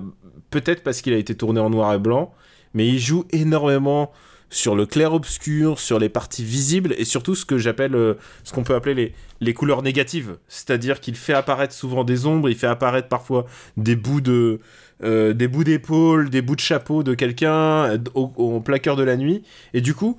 Peut-être 0.51 0.82
parce 0.82 1.01
qu'il 1.01 1.14
a 1.14 1.16
été 1.16 1.35
tourné 1.35 1.60
en 1.60 1.70
noir 1.70 1.94
et 1.94 1.98
blanc, 1.98 2.35
mais 2.74 2.86
il 2.86 2.98
joue 2.98 3.24
énormément 3.31 4.12
sur 4.51 4.77
le 4.77 4.85
clair-obscur, 4.85 5.81
sur 5.81 5.98
les 5.98 6.10
parties 6.10 6.44
visibles, 6.44 6.94
et 6.98 7.06
surtout 7.06 7.35
ce 7.35 7.47
euh, 7.51 8.14
ce 8.44 8.52
qu'on 8.52 8.64
peut 8.64 8.74
appeler 8.74 9.14
les 9.40 9.55
couleurs 9.55 9.81
négatives. 9.81 10.36
C'est-à-dire 10.47 11.01
qu'il 11.01 11.14
fait 11.14 11.32
apparaître 11.32 11.73
souvent 11.73 12.05
des 12.05 12.27
ombres, 12.27 12.51
il 12.51 12.55
fait 12.55 12.66
apparaître 12.66 13.09
parfois 13.09 13.47
des 13.78 13.97
bouts 13.97 14.20
de... 14.20 14.60
euh, 15.04 15.32
des 15.32 15.48
bouts 15.48 15.64
d'épaule, 15.64 16.30
des 16.30 16.42
bouts 16.42 16.56
de 16.56 16.60
chapeau 16.60 17.02
de 17.02 17.14
quelqu'un 17.14 17.84
euh, 17.84 17.98
au, 18.14 18.32
au 18.36 18.60
de 18.96 19.02
la 19.02 19.16
nuit. 19.16 19.42
Et 19.74 19.80
du 19.80 19.94
coup, 19.94 20.16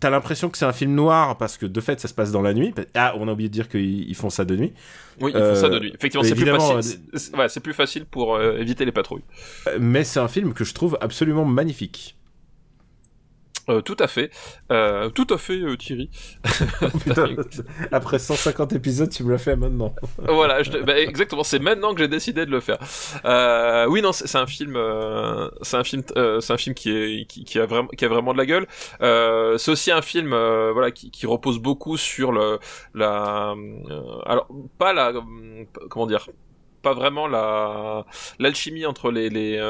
t'as 0.00 0.10
l'impression 0.10 0.48
que 0.50 0.58
c'est 0.58 0.64
un 0.64 0.72
film 0.72 0.94
noir 0.94 1.36
parce 1.38 1.56
que 1.56 1.66
de 1.66 1.80
fait 1.80 2.00
ça 2.00 2.08
se 2.08 2.14
passe 2.14 2.32
dans 2.32 2.42
la 2.42 2.52
nuit. 2.54 2.74
Ah, 2.94 3.14
on 3.18 3.28
a 3.28 3.32
oublié 3.32 3.48
de 3.48 3.54
dire 3.54 3.68
qu'ils 3.68 4.08
ils 4.08 4.14
font 4.16 4.30
ça 4.30 4.44
de 4.44 4.56
nuit. 4.56 4.72
Oui, 5.20 5.30
il 5.34 5.38
faut 5.38 5.44
Euh, 5.44 5.54
ça 5.54 5.68
de 5.68 5.78
lui. 5.78 5.92
Effectivement, 5.94 6.24
c'est 6.24 6.34
plus 6.34 6.46
facile. 6.46 7.00
c'est- 7.14 7.36
Ouais, 7.36 7.48
plus 7.60 7.74
facile 7.74 8.04
pour 8.04 8.34
euh, 8.34 8.58
éviter 8.58 8.84
les 8.84 8.92
patrouilles. 8.92 9.22
Euh, 9.68 9.78
Mais 9.80 10.02
c'est 10.04 10.20
un 10.20 10.28
film 10.28 10.52
que 10.54 10.64
je 10.64 10.74
trouve 10.74 10.98
absolument 11.00 11.44
magnifique. 11.44 12.16
Euh, 13.70 13.80
tout 13.80 13.96
à 13.98 14.06
fait. 14.08 14.30
Euh, 14.70 15.08
tout 15.08 15.26
à 15.30 15.38
fait, 15.38 15.54
euh, 15.60 15.76
Thierry. 15.76 16.10
Putain, 17.04 17.28
après 17.92 18.18
150 18.18 18.72
épisodes, 18.74 19.08
tu 19.08 19.24
me 19.24 19.32
l'as 19.32 19.38
fait 19.38 19.56
maintenant. 19.56 19.94
voilà, 20.18 20.62
je 20.62 20.70
te- 20.70 20.82
bah, 20.82 20.98
exactement. 20.98 21.44
C'est 21.44 21.58
maintenant 21.60 21.94
que 21.94 22.00
j'ai 22.00 22.08
décidé 22.08 22.44
de 22.44 22.50
le 22.50 22.60
faire. 22.60 22.78
Euh, 23.24 23.86
oui, 23.88 24.02
non, 24.02 24.12
c'est 24.12 24.36
un 24.36 24.46
film, 24.46 24.74
euh, 24.76 25.48
c'est 25.62 25.78
un 25.78 25.84
film, 25.84 26.02
euh, 26.16 26.40
c'est 26.40 26.52
un 26.52 26.58
film 26.58 26.74
qui 26.74 26.90
est, 26.90 27.26
qui, 27.26 27.44
qui 27.44 27.58
a 27.58 27.64
vraiment, 27.66 27.88
qui 27.88 28.04
a 28.04 28.08
vraiment 28.08 28.32
de 28.34 28.38
la 28.38 28.46
gueule. 28.46 28.66
Euh, 29.00 29.56
c'est 29.56 29.70
aussi 29.70 29.90
un 29.90 30.02
film, 30.02 30.32
euh, 30.34 30.70
voilà, 30.72 30.90
qui, 30.90 31.10
qui 31.10 31.26
repose 31.26 31.58
beaucoup 31.58 31.96
sur 31.96 32.32
le, 32.32 32.58
la, 32.94 33.54
euh, 33.56 34.18
alors 34.26 34.46
pas 34.78 34.92
la, 34.92 35.08
euh, 35.08 35.20
comment 35.88 36.06
dire. 36.06 36.28
Pas 36.84 36.94
vraiment 36.94 37.26
la 37.26 38.04
l'alchimie 38.38 38.86
entre 38.86 39.10
les 39.10 39.28
les, 39.28 39.60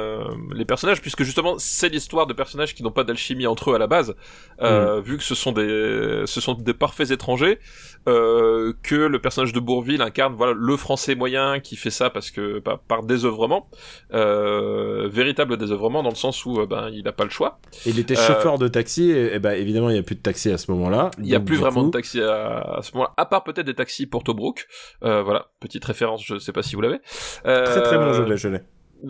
les 0.55 0.65
personnages 0.65 1.01
puisque 1.01 1.23
justement 1.23 1.55
c'est 1.59 1.89
l'histoire 1.89 2.27
de 2.27 2.35
personnages 2.35 2.75
qui 2.75 2.83
n'ont 2.83 2.91
pas 2.91 3.05
d'alchimie 3.05 3.47
entre 3.47 3.71
eux 3.71 3.75
à 3.75 3.79
la 3.79 3.87
base 3.87 4.15
euh, 4.63 5.01
vu 5.01 5.17
que 5.17 5.23
ce 5.23 5.35
sont 5.35 5.53
des 5.53 6.23
ce 6.27 6.41
sont 6.41 6.55
des 6.55 6.75
parfaits 6.75 7.11
étrangers 7.11 7.59
euh, 8.07 8.73
que 8.83 8.95
le 8.95 9.19
personnage 9.21 9.53
de 9.53 9.61
Bourville 9.61 10.03
incarne 10.03 10.35
voilà 10.35 10.53
le 10.57 10.77
français 10.77 11.15
moyen 11.15 11.61
qui 11.61 11.77
fait 11.77 11.91
ça 11.91 12.11
parce 12.11 12.31
que 12.31 12.61
bah, 12.61 12.81
par 12.87 13.03
désœuvrement 13.03 13.69
euh, 14.13 15.09
véritable 15.09 15.57
désœuvrement 15.57 16.03
dans 16.03 16.11
le 16.11 16.15
sens 16.17 16.45
où 16.45 16.67
ben 16.67 16.91
il 16.93 17.05
n'a 17.05 17.13
pas 17.13 17.25
le 17.25 17.31
choix. 17.31 17.59
Il 17.87 17.99
était 17.99 18.15
chauffeur 18.15 18.59
de 18.59 18.69
taxi 18.69 19.11
et, 19.11 19.39
ben 19.39 19.53
évidemment 19.53 19.91
il 19.91 19.97
y 19.97 19.99
a 19.99 20.03
plus 20.03 20.17
de 20.17 20.21
taxi 20.21 20.51
à 20.51 20.59
ce 20.59 20.71
moment-là. 20.73 21.11
Il 21.19 21.27
y 21.27 21.35
a 21.35 21.41
plus 21.41 21.57
vraiment 21.57 21.85
de 21.85 21.91
taxi 21.91 22.21
à, 22.21 22.81
ce 22.83 22.93
moment-là 22.95 23.13
à 23.17 23.27
part 23.27 23.45
peut-être 23.45 23.67
des 23.67 23.75
taxis 23.75 24.07
pour 24.07 24.25
Tobruk. 24.25 24.67
Voilà 25.01 25.47
petite 25.61 25.85
référence 25.85 26.25
je 26.25 26.39
sais 26.39 26.53
pas 26.53 26.63
si 26.63 26.77
vous 26.77 26.83
l'avez 26.83 26.99
très 27.43 27.83
très 27.83 27.99
bon 27.99 28.13
je 28.13 28.23
l'ai 28.23 28.37
je 28.37 28.49
l'ai 28.49 28.61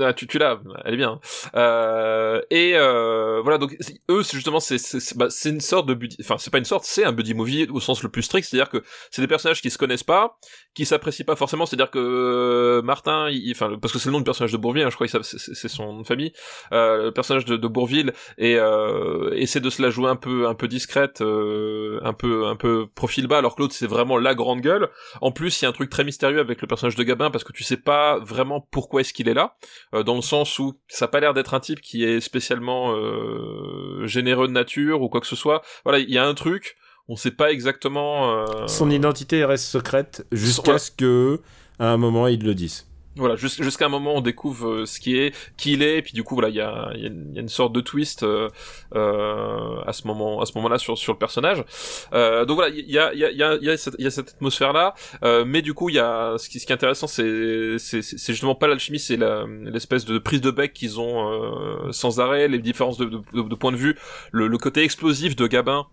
ah, 0.01 0.13
tu, 0.13 0.27
tu 0.27 0.39
l'as, 0.39 0.61
elle 0.85 0.95
est 0.95 0.97
bien. 0.97 1.21
Euh, 1.55 2.41
et 2.51 2.73
euh, 2.75 3.41
voilà, 3.43 3.59
donc 3.59 3.77
eux, 4.11 4.23
justement, 4.23 4.61
c'est 4.61 4.77
bah, 5.17 5.29
une 5.45 5.61
sorte 5.61 5.87
de 5.87 5.95
buddy, 5.95 6.17
enfin 6.21 6.37
c'est 6.39 6.51
pas 6.51 6.59
une 6.59 6.65
sorte, 6.65 6.85
c'est 6.85 7.05
un 7.05 7.13
buddy 7.13 7.35
movie 7.35 7.67
au 7.71 7.81
sens 7.81 8.03
le 8.03 8.09
plus 8.09 8.23
strict, 8.23 8.49
c'est-à-dire 8.49 8.71
que 8.71 8.83
c'est 9.11 9.23
des 9.23 9.29
personnages 9.29 9.63
qui 9.63 9.71
se 9.71 9.79
connaissent 9.79 10.03
pas, 10.03 10.39
qui 10.75 10.87
s'apprécient 10.87 11.25
pas 11.25 11.37
forcément, 11.37 11.67
c'est-à-dire 11.67 11.91
que 11.91 11.99
euh, 11.99 12.83
Martin, 12.83 13.29
enfin 13.51 13.77
parce 13.81 13.93
que 13.93 13.99
c'est 13.99 14.09
le 14.09 14.13
nom 14.13 14.19
du 14.19 14.25
personnage 14.25 14.53
de 14.53 14.57
Bourville, 14.57 14.85
hein, 14.85 14.91
je 14.91 14.95
crois 14.95 15.07
que 15.07 15.23
c'est 15.23 15.69
son 15.69 15.93
nom 15.93 16.01
de 16.03 16.07
famille, 16.07 16.33
euh, 16.73 17.05
le 17.05 17.13
personnage 17.13 17.45
de, 17.45 17.57
de 17.57 17.69
Bourville 17.69 18.13
et 18.39 18.57
euh, 18.59 19.33
essaie 19.35 19.61
de 19.61 19.71
se 19.71 19.83
la 19.83 19.91
jouer 19.91 20.09
un 20.09 20.17
peu 20.17 20.47
un 20.47 20.55
peu 20.55 20.69
discrète, 20.69 21.21
euh, 21.21 22.01
un 22.03 22.13
peu 22.13 22.47
un 22.47 22.57
peu 22.57 22.87
profil 22.95 23.27
bas, 23.27 23.39
alors 23.39 23.57
que 23.57 23.63
l'autre 23.63 23.75
c'est 23.75 23.87
vraiment 23.87 24.19
la 24.19 24.35
grande 24.35 24.61
gueule. 24.61 24.89
En 25.21 25.31
plus, 25.33 25.61
il 25.61 25.65
y 25.65 25.67
a 25.67 25.69
un 25.69 25.73
truc 25.73 25.91
très 25.91 26.05
mystérieux 26.05 26.41
avec 26.41 26.61
le 26.61 26.67
personnage 26.67 26.97
de 26.97 27.03
Gabin 27.03 27.31
parce 27.31 27.45
que 27.45 27.53
tu 27.53 27.63
sais 27.63 27.77
pas 27.77 28.19
vraiment 28.19 28.61
pourquoi 28.61 29.01
est-ce 29.01 29.13
qu'il 29.13 29.29
est 29.29 29.35
là. 29.35 29.57
Euh, 29.93 30.03
dans 30.03 30.17
le 30.17 30.23
sens 30.23 30.59
où 30.59 30.75
ça 30.89 31.07
a 31.07 31.09
pas 31.09 31.21
l'air 31.21 31.35
d'être 31.35 31.55
un 31.55 31.61
type 31.61 31.81
qui 31.81 32.05
est 32.05 32.21
spécialement 32.21 32.95
euh, 32.95 34.07
généreux 34.07 34.49
de 34.49 34.53
nature 34.53 35.03
ou 35.03 35.09
quoi 35.09 35.21
que 35.21 35.27
ce 35.27 35.37
soit. 35.37 35.63
Voilà, 35.85 35.99
il 35.99 36.11
y 36.11 36.19
a 36.19 36.27
un 36.27 36.35
truc, 36.35 36.77
on 37.09 37.17
sait 37.17 37.31
pas 37.31 37.53
exactement. 37.53 38.31
Euh, 38.31 38.67
Son 38.67 38.91
identité 38.91 39.45
reste 39.45 39.67
secrète 39.67 40.27
jusqu'à 40.33 40.79
ce 40.79 40.91
que, 40.91 41.41
à 41.79 41.89
un 41.89 41.97
moment, 41.97 42.27
ils 42.27 42.43
le 42.43 42.55
disent 42.55 42.87
voilà 43.17 43.37
jusqu'à 43.37 43.87
un 43.87 43.89
moment 43.89 44.17
on 44.17 44.21
découvre 44.21 44.69
euh, 44.69 44.87
ce 44.87 44.99
qui 44.99 45.17
est 45.17 45.35
qui 45.57 45.75
il 45.75 45.83
est 45.83 45.99
et 45.99 46.03
puis 46.03 46.13
du 46.13 46.25
coup 46.25 46.35
voilà 46.35 46.49
il 46.49 46.57
y 46.57 46.61
a, 46.61 46.91
y, 46.95 47.03
y 47.03 47.07
a, 47.07 47.41
une 47.41 47.49
sorte 47.49 47.73
de 47.73 47.81
twist 47.81 48.23
euh, 48.25 48.49
euh, 48.95 49.81
à 49.87 49.93
ce 49.93 50.07
moment 50.07 50.41
à 50.41 50.47
ce 50.47 50.53
moment 50.57 50.69
là 50.69 50.79
sur 50.79 50.99
sur 50.99 51.13
le 51.13 51.19
personnage. 51.19 51.65
Euh, 52.13 52.45
donc 52.45 52.57
voilà 52.57 52.75
il 52.75 52.91
y 52.91 52.99
a 52.99 53.13
il 53.13 53.21
y 53.21 53.25
a 53.25 53.31
il 53.31 53.39
y 53.39 53.43
a, 53.43 53.57
y 53.57 53.71
a, 53.71 53.77
cette, 53.77 54.01
cette 54.11 54.31
atmosphère 54.31 54.73
là 54.73 54.95
euh, 55.23 55.45
mais 55.47 55.63
du 55.63 55.75
coup 55.75 55.91
il 55.91 55.95
y 55.95 56.01
a 56.01 56.37
ce 56.39 56.49
qui, 56.49 56.59
ce 56.59 56.67
qui 56.67 56.73
est 56.73 56.75
intéressant 56.75 57.07
c'est 57.07 57.79
c'est 57.79 58.03
c'est 58.03 58.33
justement 58.33 58.55
pas 58.55 58.67
l'alchimie 58.67 58.99
c'est 58.99 59.17
l'espèce 59.17 60.05
de 60.05 60.19
prise 60.19 60.41
de 60.41 60.51
bec 60.51 60.73
qu'ils 60.73 60.99
ont 60.99 61.31
euh, 61.31 61.93
sans 61.93 62.21
arrêt 62.21 62.49
les 62.49 62.59
différences 62.59 62.99
de, 62.99 63.05
de, 63.05 63.43
de, 63.43 63.55
point 63.55 63.71
de 63.73 63.77
vue 63.77 63.97
le, 64.33 64.49
le, 64.49 64.59
côté 64.59 64.83
explosif 64.83 65.37
de 65.37 65.47
Gabin 65.47 65.87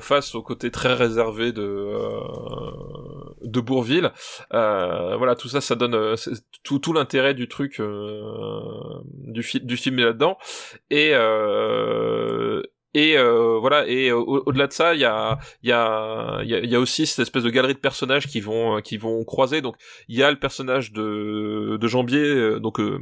face 0.00 0.34
au 0.34 0.42
côté 0.42 0.70
très 0.70 0.94
réservé 0.94 1.52
de 1.52 1.92
de 3.42 3.60
Bourville. 3.60 4.12
Voilà 4.50 5.34
tout 5.36 5.48
ça 5.48 5.60
ça 5.60 5.74
donne 5.74 6.16
tout, 6.62 6.92
l'intérêt 6.92 7.34
du 7.34 7.48
truc 7.48 7.80
euh, 7.80 9.00
du, 9.04 9.44
du 9.62 9.76
film 9.76 9.98
là-dedans. 9.98 10.38
Et 10.90 11.10
euh, 11.14 12.62
et 12.94 13.18
euh, 13.18 13.58
voilà 13.60 13.86
et 13.86 14.12
au-delà 14.12 14.66
de 14.66 14.72
ça 14.72 14.94
il 14.94 15.00
y 15.00 15.04
a 15.04 15.38
il 15.62 15.68
y 15.68 15.72
a 15.72 16.40
il 16.42 16.70
y 16.70 16.74
a, 16.74 16.80
aussi 16.80 17.06
cette 17.06 17.18
espèce 17.18 17.42
de 17.42 17.50
galerie 17.50 17.74
de 17.74 17.78
personnages 17.78 18.26
qui 18.26 18.40
vont 18.40 18.80
qui 18.80 18.96
vont 18.96 19.24
croiser 19.24 19.60
donc 19.60 19.74
il 20.08 20.16
y 20.16 20.22
a 20.22 20.30
le 20.30 20.38
personnage 20.38 20.92
de 20.92 21.76
de 21.78 21.86
Jambier 21.86 22.24
euh, 22.24 22.58
donc 22.58 22.80
euh, 22.80 22.98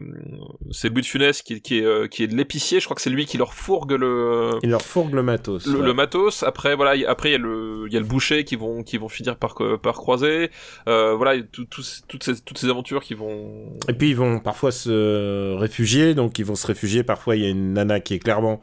c'est 0.73 0.91
But 0.91 1.07
Funès 1.07 1.41
qui, 1.43 1.61
qui 1.61 1.79
est 1.79 2.09
qui 2.09 2.25
est 2.25 2.27
de 2.27 2.35
l'épicier 2.35 2.81
je 2.81 2.85
crois 2.85 2.97
que 2.97 3.03
c'est 3.03 3.11
lui 3.11 3.27
qui 3.27 3.39
leur 3.39 3.55
fourgue 3.55 3.93
le 3.93 4.59
il 4.65 4.71
leur 4.71 4.83
fourgue 4.83 5.15
le 5.15 5.23
matos 5.23 5.67
le, 5.67 5.95
matos 5.95 6.43
après 6.43 6.75
voilà 6.75 6.95
après 7.09 7.29
il 7.29 7.33
y 7.33 7.37
a 7.37 7.39
le 7.39 7.85
il 7.87 7.93
y 7.93 7.97
a 7.97 8.01
le 8.01 8.07
boucher 8.07 8.43
qui 8.43 8.57
vont 8.57 8.83
qui 8.83 8.99
vont 8.99 9.09
finir 9.09 9.37
par 9.37 9.55
par 9.81 9.95
croiser 9.95 10.51
voilà 10.87 11.41
tout, 11.43 11.65
toutes 11.65 12.25
ces 12.25 12.41
toutes 12.41 12.59
ces 12.59 12.69
aventures 12.69 13.05
qui 13.05 13.15
vont 13.15 13.79
et 13.89 13.93
puis 13.93 14.11
ils 14.11 14.17
vont 14.17 14.41
parfois 14.41 14.73
se 14.73 15.55
réfugier 15.55 16.15
donc 16.15 16.41
ils 16.41 16.45
vont 16.45 16.57
se 16.57 16.67
réfugier 16.67 17.05
parfois 17.05 17.37
il 17.37 17.43
y 17.43 17.47
a 17.47 17.51
une 17.51 17.75
nana 17.75 18.01
qui 18.01 18.15
est 18.15 18.19
clairement 18.19 18.61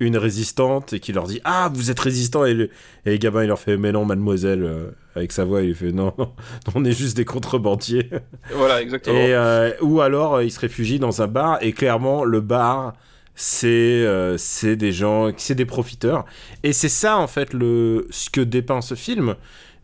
une 0.00 0.16
résistante 0.16 0.94
et 0.94 1.00
qui 1.00 1.12
leur 1.12 1.26
dit 1.26 1.40
ah 1.44 1.70
vous 1.72 1.90
êtes 1.90 2.00
résistant 2.00 2.46
et, 2.46 2.54
le, 2.54 2.70
et 3.04 3.18
Gabin 3.18 3.42
il 3.42 3.48
leur 3.48 3.58
fait 3.58 3.76
mais 3.76 3.92
non 3.92 4.06
mademoiselle 4.06 4.64
euh, 4.64 4.90
avec 5.14 5.30
sa 5.30 5.44
voix 5.44 5.62
il 5.62 5.74
fait 5.74 5.92
non, 5.92 6.14
non 6.18 6.32
on 6.74 6.84
est 6.84 6.92
juste 6.92 7.16
des 7.16 7.26
contrebandiers 7.26 8.10
voilà 8.54 8.80
exactement. 8.80 9.16
Et 9.16 9.34
euh, 9.34 9.72
ou 9.82 10.00
alors 10.00 10.36
euh, 10.36 10.44
il 10.44 10.50
se 10.50 10.58
réfugie 10.58 10.98
dans 10.98 11.20
un 11.20 11.26
bar 11.26 11.58
et 11.60 11.72
clairement 11.72 12.24
le 12.24 12.40
bar 12.40 12.94
c'est 13.34 14.06
c'est 14.36 14.76
des 14.76 14.92
gens 14.92 15.30
c'est 15.38 15.54
des 15.54 15.64
profiteurs. 15.64 16.26
Et 16.62 16.74
c'est 16.74 16.90
ça 16.90 17.16
en 17.16 17.26
fait 17.26 17.54
le 17.54 18.06
ce 18.10 18.28
que 18.28 18.42
dépeint 18.42 18.82
ce 18.82 18.94
film. 18.94 19.34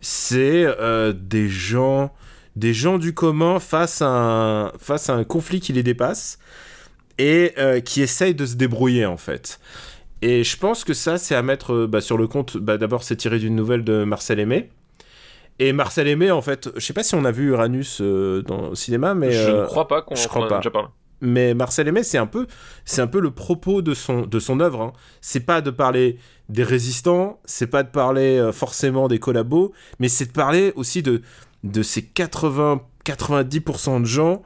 C'est 0.03 0.67
des 1.15 1.49
gens 1.49 2.13
des 2.55 2.75
gens 2.75 2.99
du 2.99 3.15
commun 3.15 3.59
face 3.59 4.03
à 4.03 4.09
un 4.09 4.73
face 4.79 5.09
à 5.09 5.15
un 5.15 5.25
conflit 5.25 5.61
qui 5.61 5.73
les 5.73 5.83
dépasse 5.83 6.39
et 7.17 7.55
qui 7.87 8.03
essayent 8.03 8.35
de 8.35 8.45
se 8.45 8.57
débrouiller 8.57 9.07
en 9.07 9.17
fait 9.17 9.59
et 10.23 10.45
je 10.45 10.57
pense 10.57 10.85
que 10.85 10.95
ça, 10.95 11.19
c'est 11.19 11.35
à 11.35 11.43
mettre 11.43 11.73
euh, 11.73 11.87
bah, 11.87 12.01
sur 12.01 12.17
le 12.17 12.27
compte. 12.27 12.57
Bah, 12.57 12.79
D'abord, 12.79 13.03
c'est 13.03 13.17
tiré 13.17 13.39
d'une 13.39 13.55
nouvelle 13.55 13.85
de 13.85 14.05
Marcel 14.05 14.39
Aimé. 14.39 14.71
Et 15.59 15.73
Marcel 15.73 16.09
Aimé, 16.09 16.31
en 16.31 16.43
fait, 16.43 16.69
je 16.77 16.85
sais 16.85 16.93
pas 16.93 17.03
si 17.03 17.15
on 17.15 17.25
a 17.25 17.31
vu 17.31 17.51
Uranus 17.51 18.01
euh, 18.01 18.43
dans 18.43 18.71
le 18.71 18.75
cinéma, 18.75 19.15
mais 19.15 19.33
je 19.33 19.51
ne 19.51 19.57
euh, 19.57 19.67
crois 19.67 19.89
pas 19.89 20.03
qu'on 20.03 20.15
en 20.15 20.43
a 20.43 20.57
déjà 20.59 20.71
parlé. 20.71 20.89
Mais 21.23 21.55
Marcel 21.55 21.89
Aimé, 21.89 22.03
c'est 22.03 22.19
un 22.19 22.27
peu, 22.27 22.47
c'est 22.85 23.01
un 23.01 23.07
peu 23.07 23.21
le 23.21 23.31
propos 23.31 23.81
de 23.81 23.95
son 23.95 24.23
de 24.23 24.39
son 24.39 24.61
œuvre. 24.61 24.83
Hein. 24.83 24.93
C'est 25.23 25.41
pas 25.41 25.63
de 25.63 25.71
parler 25.71 26.19
des 26.51 26.63
résistants, 26.63 27.41
c'est 27.47 27.69
pas 27.69 27.83
de 27.83 27.89
parler 27.89 28.51
forcément 28.53 29.09
des 29.09 29.19
collabos, 29.19 29.73
mais 29.99 30.09
c'est 30.09 30.27
de 30.27 30.33
parler 30.33 30.75
aussi 30.77 31.03
de 31.03 31.23
de 31.65 31.83
ces 31.83 32.05
80 32.05 32.83
90% 33.07 34.01
de 34.01 34.07
gens 34.07 34.43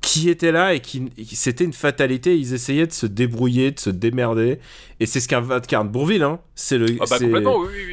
qui 0.00 0.30
étaient 0.30 0.52
là 0.52 0.74
et 0.74 0.80
qui, 0.80 1.10
c'était 1.32 1.64
une 1.64 1.72
fatalité. 1.72 2.36
Ils 2.38 2.54
essayaient 2.54 2.86
de 2.86 2.92
se 2.92 3.06
débrouiller, 3.06 3.72
de 3.72 3.80
se 3.80 3.90
démerder. 3.90 4.58
Et 5.00 5.06
c'est 5.06 5.20
ce 5.20 5.28
qu'incarne 5.28 5.88
Bourville. 5.88 6.22
Hein. 6.22 6.38
C'est 6.54 6.78
le, 6.78 6.86
ah 7.00 7.04
bah 7.10 7.16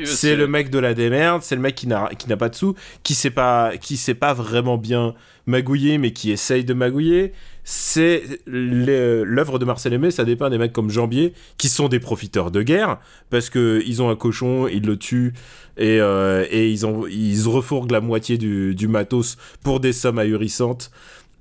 c'est, 0.05 0.35
le 0.35 0.47
mec 0.47 0.69
de 0.69 0.79
la 0.79 0.93
démerde. 0.93 1.41
C'est 1.41 1.55
le 1.55 1.61
mec 1.61 1.75
qui 1.75 1.87
n'a, 1.87 2.09
qui 2.17 2.29
n'a 2.29 2.37
pas 2.37 2.49
de 2.49 2.55
sous, 2.55 2.75
qui 3.01 3.15
sait 3.15 3.31
pas, 3.31 3.77
qui 3.77 3.97
sait 3.97 4.13
pas 4.13 4.33
vraiment 4.33 4.77
bien 4.77 5.15
magouiller, 5.47 5.97
mais 5.97 6.13
qui 6.13 6.31
essaye 6.31 6.63
de 6.63 6.73
magouiller. 6.73 7.33
C'est 7.63 8.23
l'œuvre 8.45 9.57
de 9.57 9.65
Marcel 9.65 9.93
Aimé. 9.93 10.11
Ça 10.11 10.23
dépend 10.23 10.49
des 10.49 10.57
mecs 10.57 10.73
comme 10.73 10.89
Jambier, 10.89 11.33
qui 11.57 11.67
sont 11.67 11.87
des 11.87 11.99
profiteurs 11.99 12.51
de 12.51 12.61
guerre 12.61 12.99
parce 13.29 13.49
que 13.49 13.81
ils 13.87 14.01
ont 14.01 14.09
un 14.09 14.15
cochon, 14.15 14.67
ils 14.67 14.85
le 14.85 14.97
tuent 14.97 15.33
et, 15.77 15.99
euh, 15.99 16.45
et 16.51 16.69
ils 16.69 16.85
ont, 16.85 17.07
ils 17.07 17.47
refourguent 17.47 17.91
la 17.91 18.01
moitié 18.01 18.37
du, 18.37 18.75
du 18.75 18.87
matos 18.87 19.37
pour 19.63 19.79
des 19.79 19.93
sommes 19.93 20.19
ahurissantes. 20.19 20.91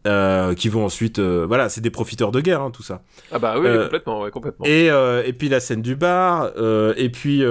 Euh, 0.04 0.54
qui 0.54 0.68
vont 0.68 0.84
ensuite, 0.84 1.20
euh, 1.20 1.46
voilà, 1.46 1.68
c'est 1.68 1.80
des 1.80 1.90
profiteurs 1.90 2.32
de 2.32 2.40
guerre, 2.40 2.60
hein, 2.60 2.72
tout 2.72 2.82
ça. 2.82 3.02
Ah 3.30 3.38
bah 3.38 3.54
oui, 3.56 3.68
euh, 3.68 3.84
complètement, 3.84 4.20
ouais, 4.22 4.30
complètement. 4.32 4.66
Et, 4.66 4.86
et 4.88 5.32
puis 5.32 5.48
la 5.48 5.60
scène 5.60 5.80
du 5.80 5.94
bar, 5.94 6.50
et 6.96 7.08
puis 7.10 7.44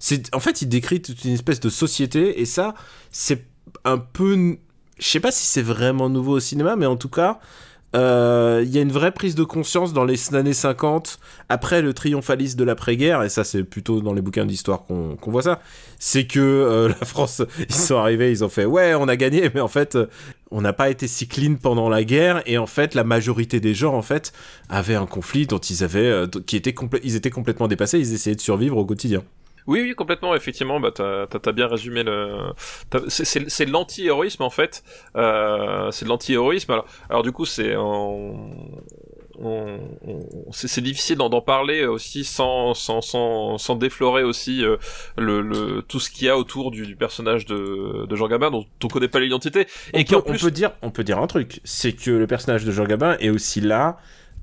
c'est, 0.00 0.34
en 0.34 0.40
fait, 0.40 0.62
il 0.62 0.68
décrit 0.68 1.00
toute 1.00 1.24
une 1.24 1.34
espèce 1.34 1.60
de 1.60 1.68
société, 1.68 2.40
et 2.40 2.44
ça, 2.44 2.74
c'est 3.10 3.44
un 3.84 3.98
peu, 3.98 4.56
je 4.98 5.06
sais 5.06 5.20
pas 5.20 5.30
si 5.30 5.46
c'est 5.46 5.62
vraiment 5.62 6.08
nouveau 6.08 6.32
au 6.32 6.40
cinéma, 6.40 6.74
mais 6.74 6.86
en 6.86 6.96
tout 6.96 7.08
cas, 7.08 7.38
euh, 7.96 8.62
il 8.64 8.70
y 8.70 8.78
a 8.78 8.82
une 8.82 8.92
vraie 8.92 9.12
prise 9.12 9.34
de 9.34 9.44
conscience 9.44 9.92
dans 9.92 10.04
les 10.04 10.34
années 10.34 10.52
50, 10.52 11.18
après 11.48 11.82
le 11.82 11.94
triomphalisme 11.94 12.58
de 12.58 12.64
l'après-guerre, 12.64 13.22
et 13.22 13.28
ça 13.28 13.42
c'est 13.42 13.64
plutôt 13.64 14.00
dans 14.00 14.12
les 14.12 14.20
bouquins 14.20 14.44
d'histoire 14.44 14.84
qu'on 14.84 15.30
voit 15.30 15.42
ça, 15.42 15.60
c'est 15.98 16.26
que 16.26 16.40
euh, 16.40 16.88
la 17.00 17.06
France, 17.06 17.42
ils 17.58 17.74
sont 17.74 17.96
arrivés, 17.96 18.30
ils 18.30 18.44
ont 18.44 18.48
fait 18.48 18.66
ouais 18.66 18.94
on 18.94 19.08
a 19.08 19.16
gagné, 19.16 19.50
mais 19.54 19.60
en 19.60 19.68
fait 19.68 19.96
on 20.50 20.60
n'a 20.60 20.72
pas 20.72 20.90
été 20.90 21.08
si 21.08 21.26
clean 21.26 21.54
pendant 21.54 21.88
la 21.88 22.04
guerre, 22.04 22.42
et 22.46 22.58
en 22.58 22.66
fait 22.66 22.94
la 22.94 23.04
majorité 23.04 23.60
des 23.60 23.74
gens 23.74 23.94
en 23.94 24.02
fait 24.02 24.32
avaient 24.68 24.94
un 24.94 25.06
conflit 25.06 25.46
dont 25.46 25.58
ils 25.58 25.82
avaient, 25.82 26.00
euh, 26.00 26.26
qui 26.46 26.56
était 26.56 26.74
ils 27.02 27.16
étaient 27.16 27.30
complètement 27.30 27.68
dépassés, 27.68 27.98
ils 27.98 28.12
essayaient 28.12 28.36
de 28.36 28.40
survivre 28.40 28.76
au 28.76 28.84
quotidien. 28.84 29.22
Oui, 29.66 29.80
oui, 29.82 29.94
complètement, 29.94 30.34
effectivement, 30.34 30.78
bah, 30.78 30.90
t'as 30.94 31.26
as, 31.44 31.52
bien 31.52 31.66
résumé 31.66 32.02
le. 32.04 32.52
C'est 33.08 33.66
l'anti-héroïsme, 33.66 34.42
en 34.42 34.50
fait. 34.50 34.84
Euh, 35.16 35.90
c'est 35.90 36.04
de 36.04 36.08
l'anti-héroïsme. 36.08 36.70
Alors, 36.72 36.86
alors, 37.10 37.22
du 37.22 37.32
coup, 37.32 37.44
c'est 37.44 37.74
en. 37.74 38.50
c'est 40.52 40.80
difficile 40.80 41.16
d'en 41.16 41.40
parler 41.40 41.84
aussi 41.84 42.24
sans, 42.24 42.74
sans, 42.74 43.00
sans, 43.00 43.58
sans 43.58 43.74
déflorer 43.74 44.22
aussi 44.22 44.64
euh, 44.64 44.76
le, 45.18 45.42
le, 45.42 45.82
tout 45.82 46.00
ce 46.00 46.10
qu'il 46.10 46.26
y 46.26 46.30
a 46.30 46.38
autour 46.38 46.70
du, 46.70 46.86
du, 46.86 46.96
personnage 46.96 47.44
de, 47.44 48.06
de 48.06 48.16
Jean 48.16 48.28
Gabin 48.28 48.50
dont 48.50 48.64
on 48.84 48.88
connaît 48.88 49.08
pas 49.08 49.20
l'identité. 49.20 49.66
Et 49.92 50.00
on, 50.00 50.22
peut, 50.22 50.32
on, 50.32 50.38
peut 50.38 50.50
dire, 50.50 50.72
on 50.80 50.90
peut 50.90 51.04
dire 51.04 51.18
un 51.18 51.26
truc, 51.26 51.60
c'est 51.64 51.92
que 51.92 52.10
le 52.10 52.26
personnage 52.26 52.64
de 52.64 52.70
Jean 52.70 52.84
Gabin 52.84 53.16
est 53.18 53.30
aussi 53.30 53.60
là 53.60 53.98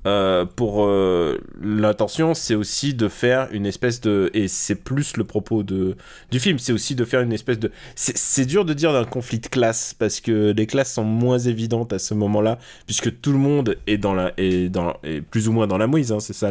euh, 0.06 0.44
pour 0.44 0.84
euh, 0.84 1.38
l'intention, 1.62 2.34
c'est 2.34 2.54
aussi 2.54 2.92
de 2.94 3.08
faire 3.08 3.48
une 3.52 3.64
espèce 3.66 4.00
de 4.00 4.30
et 4.34 4.48
c'est 4.48 4.74
plus 4.74 5.16
le 5.16 5.24
propos 5.24 5.62
de 5.62 5.96
du 6.30 6.40
film, 6.40 6.58
c'est 6.58 6.72
aussi 6.72 6.94
de 6.94 7.04
faire 7.04 7.20
une 7.22 7.32
espèce 7.32 7.58
de 7.58 7.70
c'est 7.94 8.44
dur 8.44 8.64
de 8.64 8.74
dire 8.74 8.92
d'un 8.92 9.04
conflit 9.04 9.38
de 9.38 9.46
classe 9.48 9.94
parce 9.94 10.20
que 10.20 10.52
les 10.56 10.66
classes 10.66 10.92
sont 10.94 11.04
moins 11.04 11.38
évidentes 11.38 11.92
à 11.92 11.98
ce 11.98 12.12
moment-là 12.14 12.58
puisque 12.86 13.20
tout 13.20 13.32
le 13.32 13.38
monde 13.38 13.76
est 13.86 13.96
dans 13.98 14.14
la 14.14 14.32
est 14.36 14.68
dans 14.68 14.96
est 15.02 15.20
plus 15.22 15.48
ou 15.48 15.52
moins 15.52 15.66
dans 15.66 15.78
la 15.78 15.86
mouise, 15.86 16.12
hein, 16.12 16.20
c'est 16.20 16.32
ça 16.34 16.50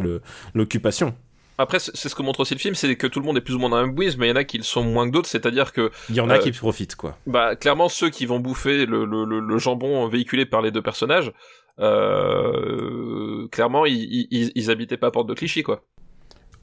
l'occupation. 0.54 1.14
Après, 1.60 1.78
c'est 1.80 2.10
ce 2.10 2.16
que 2.16 2.24
montre 2.24 2.40
aussi 2.40 2.56
le 2.56 2.60
film, 2.60 2.74
c'est 2.74 2.96
que 2.96 3.06
tout 3.06 3.20
le 3.20 3.26
monde 3.28 3.38
est 3.38 3.42
plus 3.42 3.54
ou 3.54 3.60
moins 3.60 3.70
dans 3.70 3.78
la 3.78 3.86
même 3.86 3.94
bouise, 3.94 4.18
mais 4.18 4.26
il 4.26 4.30
y 4.30 4.34
en 4.34 4.38
a 4.38 4.44
qui 4.44 4.58
le 4.58 4.64
sont 4.64 4.84
moins 4.84 5.06
que 5.08 5.12
d'autres, 5.14 5.30
c'est-à-dire 5.30 5.72
que 5.72 5.92
Il 6.10 6.16
y 6.16 6.20
en 6.20 6.32
a 6.32 6.38
Euh, 6.38 6.40
qui 6.40 6.52
profitent 6.52 6.96
quoi. 6.96 7.16
bah 7.28 7.56
clairement 7.56 7.90
ceux 7.90 8.10
qui 8.10 8.26
vont 8.26 8.40
bouffer 8.40 8.88
le, 8.88 9.06
le, 9.06 9.24
le, 9.24 9.40
le 9.40 9.58
jambon 9.60 10.08
véhiculé 10.08 10.48
par 10.48 10.64
les 10.64 10.72
deux 10.72 10.82
personnages 10.82 11.32
clairement 13.52 13.86
ils, 13.86 13.94
ils, 14.04 14.28
ils- 14.32 14.52
ils 14.56 14.72
habitaient 14.72 14.98
pas 14.98 15.08
à 15.08 15.12
Porte 15.12 15.28
de 15.28 15.34
Clichy 15.34 15.64
quoi 15.64 15.84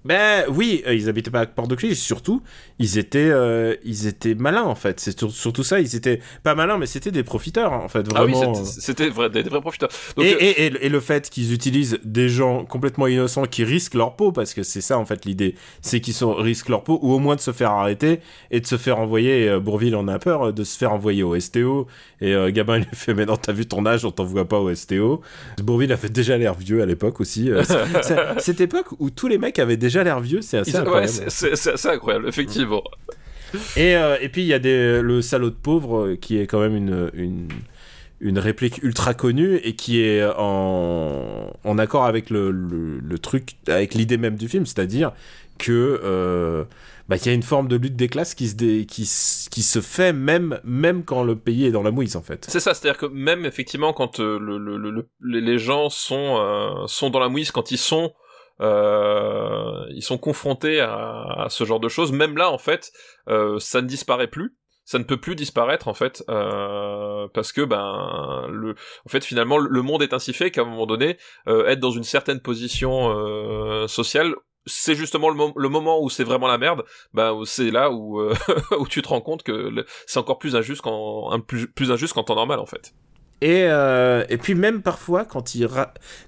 Ben 0.04 0.44
oui, 0.48 0.82
euh, 0.86 0.94
ils 0.94 1.08
habitaient 1.08 1.30
pas 1.30 1.40
à 1.40 1.46
Port 1.46 1.68
de 1.68 1.74
Clichy, 1.74 1.94
surtout 1.96 2.42
ils 2.78 2.96
étaient 2.98 3.18
euh, 3.30 3.74
ils 3.84 4.06
étaient 4.06 4.34
malins 4.34 4.62
en 4.64 4.74
fait. 4.74 4.98
C'est 5.00 5.18
sur- 5.18 5.30
surtout 5.30 5.62
ça, 5.62 5.80
ils 5.80 5.94
étaient 5.94 6.20
pas 6.42 6.54
malins 6.54 6.78
mais 6.78 6.86
c'était 6.86 7.10
des 7.10 7.22
profiteurs 7.22 7.72
en 7.72 7.88
fait 7.88 8.06
ah 8.14 8.24
oui 8.24 8.32
vraiment. 8.32 8.54
c'était- 8.64 9.08
vrai, 9.10 9.28
des, 9.28 9.42
des 9.42 9.50
vrais 9.50 9.60
profiteurs 9.60 9.90
donc 10.16 10.24
et, 10.24 10.34
euh, 10.34 10.38
et, 10.40 10.66
et, 10.66 10.86
et 10.86 10.88
le 10.88 11.00
fait 11.00 11.28
qu'ils 11.28 11.52
utilisent 11.52 11.98
des 12.04 12.28
gens 12.28 12.64
complètement 12.64 13.06
innocents 13.06 13.44
qui 13.44 13.64
risquent 13.64 13.94
leur 13.94 14.16
peau, 14.16 14.32
parce 14.32 14.54
que 14.54 14.62
c'est 14.62 14.80
ça 14.80 14.98
en 14.98 15.04
fait 15.04 15.24
l'idée, 15.24 15.54
c'est 15.82 16.00
qu'ils 16.00 16.14
risquent 16.24 16.68
leur 16.70 16.82
peau, 16.84 16.98
ou 17.02 17.12
au 17.12 17.18
moins 17.18 17.36
de 17.36 17.40
se 17.40 17.52
faire 17.52 17.70
arrêter 17.72 18.20
et 18.50 18.60
de 18.60 18.66
se 18.66 18.76
faire 18.78 18.98
envoyer, 18.98 19.48
euh, 19.48 19.60
Bourville 19.60 19.96
en 19.96 20.08
a 20.08 20.18
peur, 20.18 20.48
euh, 20.48 20.52
de 20.52 20.64
se 20.64 20.78
faire 20.78 20.92
envoyer 20.92 21.22
au 21.22 21.38
STO. 21.38 21.86
Et 22.22 22.34
euh, 22.34 22.50
Gabin 22.50 22.78
il 22.78 22.84
lui 22.84 22.88
fait 22.94 23.14
Mais 23.14 23.26
non, 23.26 23.36
t'as 23.36 23.52
vu 23.52 23.66
ton 23.66 23.84
âge, 23.86 24.04
on 24.04 24.10
t'envoie 24.10 24.46
pas 24.46 24.58
au 24.60 24.74
STO. 24.74 25.20
Bourville 25.62 25.92
avait 25.92 26.08
déjà 26.08 26.36
l'air 26.38 26.54
vieux 26.54 26.80
à 26.82 26.86
l'époque 26.86 27.20
aussi. 27.20 27.50
euh, 27.50 27.62
cette 28.38 28.60
époque 28.60 28.86
où 28.98 29.10
tous 29.10 29.26
les 29.28 29.38
mecs 29.38 29.58
avaient 29.58 29.76
déjà 29.76 29.89
l'air 29.98 30.20
vieux, 30.20 30.42
c'est 30.42 30.58
assez 30.58 30.72
ouais, 30.72 30.78
incroyable. 30.78 31.12
c'est- 31.28 31.52
assez 31.52 31.88
incroyable 31.88 32.28
effectivement 32.28 32.82
Et, 33.76 33.96
euh, 33.96 34.16
et 34.20 34.28
puis 34.28 34.42
il 34.42 34.46
y 34.46 34.54
a 34.54 34.58
des, 34.60 35.02
le 35.02 35.22
salaud 35.22 35.50
de 35.50 35.54
pauvre 35.56 35.98
euh, 36.06 36.16
qui 36.16 36.38
est 36.38 36.46
quand 36.46 36.60
même 36.60 36.76
une, 36.76 37.10
une, 37.14 37.48
une 38.20 38.38
réplique 38.38 38.80
ultra 38.82 39.12
connue 39.14 39.56
et 39.56 39.74
qui 39.74 40.00
est 40.02 40.24
en, 40.36 41.50
en 41.64 41.78
accord 41.78 42.04
avec 42.04 42.30
le, 42.30 42.50
le, 42.52 42.98
le 43.00 43.18
truc, 43.18 43.56
avec 43.66 43.94
l'idée 43.94 44.18
même 44.18 44.36
du 44.36 44.48
film, 44.48 44.66
c'est-à-dire 44.66 45.12
que 45.58 46.00
euh, 46.04 46.64
bah, 47.08 47.18
qu'il 47.18 47.26
y 47.26 47.30
a 47.30 47.34
une 47.34 47.42
forme 47.42 47.66
de 47.66 47.76
lutte 47.76 47.96
des 47.96 48.08
classes 48.08 48.34
qui 48.34 48.48
se, 48.48 48.54
dé- 48.54 48.86
qui, 48.86 49.02
s- 49.02 49.48
qui 49.50 49.62
se 49.62 49.80
fait 49.80 50.12
même, 50.12 50.60
même 50.64 51.02
quand 51.04 51.24
le 51.24 51.34
pays 51.34 51.66
est 51.66 51.72
dans 51.72 51.82
la 51.82 51.90
mouise 51.90 52.14
en 52.16 52.22
fait. 52.22 52.46
C'est 52.48 52.60
ça, 52.60 52.72
c'est-à-dire 52.72 52.98
que 52.98 53.06
même 53.06 53.44
effectivement 53.44 53.92
quand 53.92 54.20
euh, 54.20 54.38
le, 54.38 54.58
le, 54.58 54.76
le- 54.78 54.90
le- 54.90 55.08
les 55.24 55.40
les 55.40 55.58
gens 55.58 55.90
sont 55.90 56.36
euh, 56.38 56.86
sont 56.86 57.10
dans 57.10 57.18
la 57.18 57.28
mouise, 57.28 57.50
quand 57.50 57.72
ils 57.72 57.78
sont 57.78 58.12
euh, 58.60 59.84
ils 59.90 60.02
sont 60.02 60.18
confrontés 60.18 60.80
à, 60.80 61.46
ce 61.48 61.64
genre 61.64 61.80
de 61.80 61.88
choses, 61.88 62.12
même 62.12 62.36
là 62.36 62.50
en 62.50 62.58
fait, 62.58 62.92
euh, 63.28 63.58
ça 63.58 63.80
ne 63.82 63.86
disparaît 63.86 64.28
plus. 64.28 64.56
Ça 64.84 64.98
ne 64.98 65.04
peut 65.04 65.18
plus 65.18 65.36
disparaître 65.36 65.86
en 65.86 65.94
fait 65.94 66.24
euh, 66.28 67.28
parce 67.32 67.52
que 67.52 67.60
ben 67.62 67.78
en 67.80 69.08
fait 69.08 69.24
finalement 69.24 69.56
le 69.56 69.82
monde 69.82 70.02
est 70.02 70.12
ainsi 70.12 70.32
fait 70.32 70.50
qu'à 70.50 70.62
un 70.62 70.64
moment 70.64 70.86
donné 70.86 71.16
être 71.46 71.78
dans 71.78 71.92
une 71.92 72.02
certaine 72.02 72.40
position 72.40 73.86
sociale 73.86 74.34
c'est 74.66 74.96
justement 74.96 75.28
le, 75.28 75.36
mo- 75.36 75.52
le 75.56 75.68
moment 75.68 76.02
où 76.02 76.10
c'est 76.10 76.24
vraiment 76.24 76.48
la 76.48 76.58
merde. 76.58 76.82
Bah 77.14 77.32
c'est 77.44 77.70
là 77.70 77.90
où 77.92 78.32
tu 78.88 79.00
te 79.00 79.08
rends 79.08 79.20
compte 79.20 79.44
que 79.44 79.72
c'est 80.08 80.18
encore 80.18 80.40
plus 80.40 80.56
injuste 80.56 80.82
qu'en 80.82 81.30
temps 82.24 82.34
normal 82.34 82.58
en 82.58 82.66
fait. 82.66 82.92
Et, 83.42 83.60
et 83.62 84.38
puis 84.38 84.56
même 84.56 84.82
parfois, 84.82 85.24
quand 85.24 85.54
il, 85.54 85.68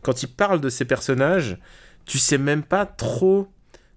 quand 0.03 0.23
il 0.23 0.29
parle 0.29 0.61
de 0.61 0.69
ces 0.69 0.85
personnages, 0.85 1.59
tu 2.07 2.19
sais 2.19 2.39
même 2.39 2.63
pas 2.63 2.87
trop 2.87 3.49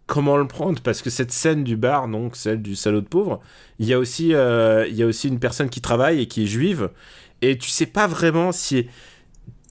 comment 0.07 0.38
le 0.38 0.48
prendre, 0.48 0.82
parce 0.82 1.02
que 1.02 1.10
cette 1.10 1.32
scène 1.32 1.64
du 1.64 1.77
bar, 1.77 2.07
donc 2.07 2.36
celle 2.36 2.61
du 2.61 2.76
salaud 2.76 3.02
de 3.02 3.07
pauvre, 3.07 3.41
il 3.80 3.88
y, 3.88 3.94
a 3.94 3.99
aussi, 3.99 4.34
euh, 4.36 4.86
il 4.88 4.95
y 4.95 5.02
a 5.03 5.07
aussi 5.07 5.27
une 5.27 5.40
personne 5.40 5.69
qui 5.69 5.82
travaille 5.82 6.22
et 6.22 6.27
qui 6.27 6.44
est 6.44 6.48
juive, 6.48 6.90
et 7.41 7.57
tu 7.57 7.69
sais 7.69 7.88
pas 7.88 8.06
vraiment 8.07 8.52
si... 8.52 8.86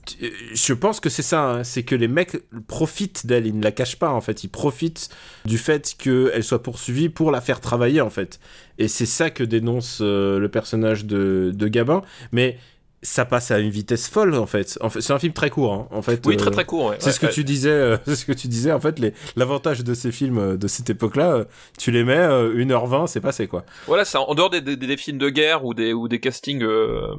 tu- 0.05 0.17
Je 0.53 0.73
pense 0.73 0.99
que 0.99 1.09
c'est 1.09 1.21
ça, 1.23 1.41
hein, 1.41 1.63
c'est 1.63 1.83
que 1.83 1.95
les 1.95 2.09
mecs 2.09 2.37
profitent 2.67 3.25
d'elle, 3.25 3.47
ils 3.47 3.57
ne 3.57 3.63
la 3.63 3.71
cachent 3.71 3.95
pas 3.97 4.09
en 4.09 4.19
fait, 4.21 4.43
ils 4.43 4.49
profitent 4.49 5.09
du 5.45 5.57
fait 5.57 5.95
qu'elle 5.97 6.43
soit 6.43 6.61
poursuivie 6.61 7.07
pour 7.09 7.31
la 7.31 7.39
faire 7.41 7.61
travailler 7.61 8.01
en 8.01 8.09
fait. 8.09 8.39
Et 8.77 8.89
c'est 8.89 9.05
ça 9.05 9.29
que 9.29 9.43
dénonce 9.43 9.99
euh, 10.01 10.37
le 10.37 10.49
personnage 10.49 11.05
de, 11.05 11.51
de 11.55 11.67
Gabin, 11.69 12.01
mais 12.33 12.57
ça 13.05 13.23
passe 13.25 13.51
à 13.51 13.59
une 13.59 13.69
vitesse 13.69 14.07
folle 14.09 14.33
en 14.35 14.45
fait. 14.45 14.77
En 14.81 14.89
fait 14.89 14.99
c'est 15.01 15.13
un 15.13 15.19
film 15.19 15.31
très 15.33 15.49
court 15.49 15.73
hein, 15.73 15.87
en 15.91 16.01
fait. 16.01 16.21
oui 16.25 16.33
euh, 16.35 16.37
très 16.37 16.51
très 16.51 16.65
court 16.65 16.87
ouais. 16.87 16.97
C'est 16.99 17.11
ce 17.11 17.19
que 17.19 17.27
Ouais, 17.27 17.31
tu 17.31 17.43
disais, 17.43 17.69
euh, 17.69 17.97
c'est 18.05 18.15
ce 18.15 18.25
que 18.25 18.33
tu 18.33 18.47
disais 18.47 18.71
en 18.71 18.79
fait. 18.79 18.99
L'avantage 19.35 19.83
de 19.83 19.93
ces 19.93 20.11
films 20.11 20.37
euh, 20.37 20.57
de 20.57 20.67
cette 20.67 20.89
époque-là, 20.89 21.45
tu 21.79 21.91
les 21.91 22.03
mets 22.03 22.17
euh, 22.17 22.53
1h20, 22.55 23.07
c'est 23.07 23.21
passé 23.21 23.47
quoi. 23.47 23.63
Voilà, 23.87 24.05
c'est 24.05 24.17
en 24.17 24.25
en 24.25 24.35
dehors 24.35 24.49
des, 24.49 24.59
des, 24.61 24.75
des 24.75 24.97
films 24.97 25.17
de 25.19 25.29
guerre 25.29 25.63
ou 25.65 25.73
des 25.73 25.93
ou 25.93 26.07
des 26.07 26.19
castings 26.19 26.63
euh, 26.63 27.15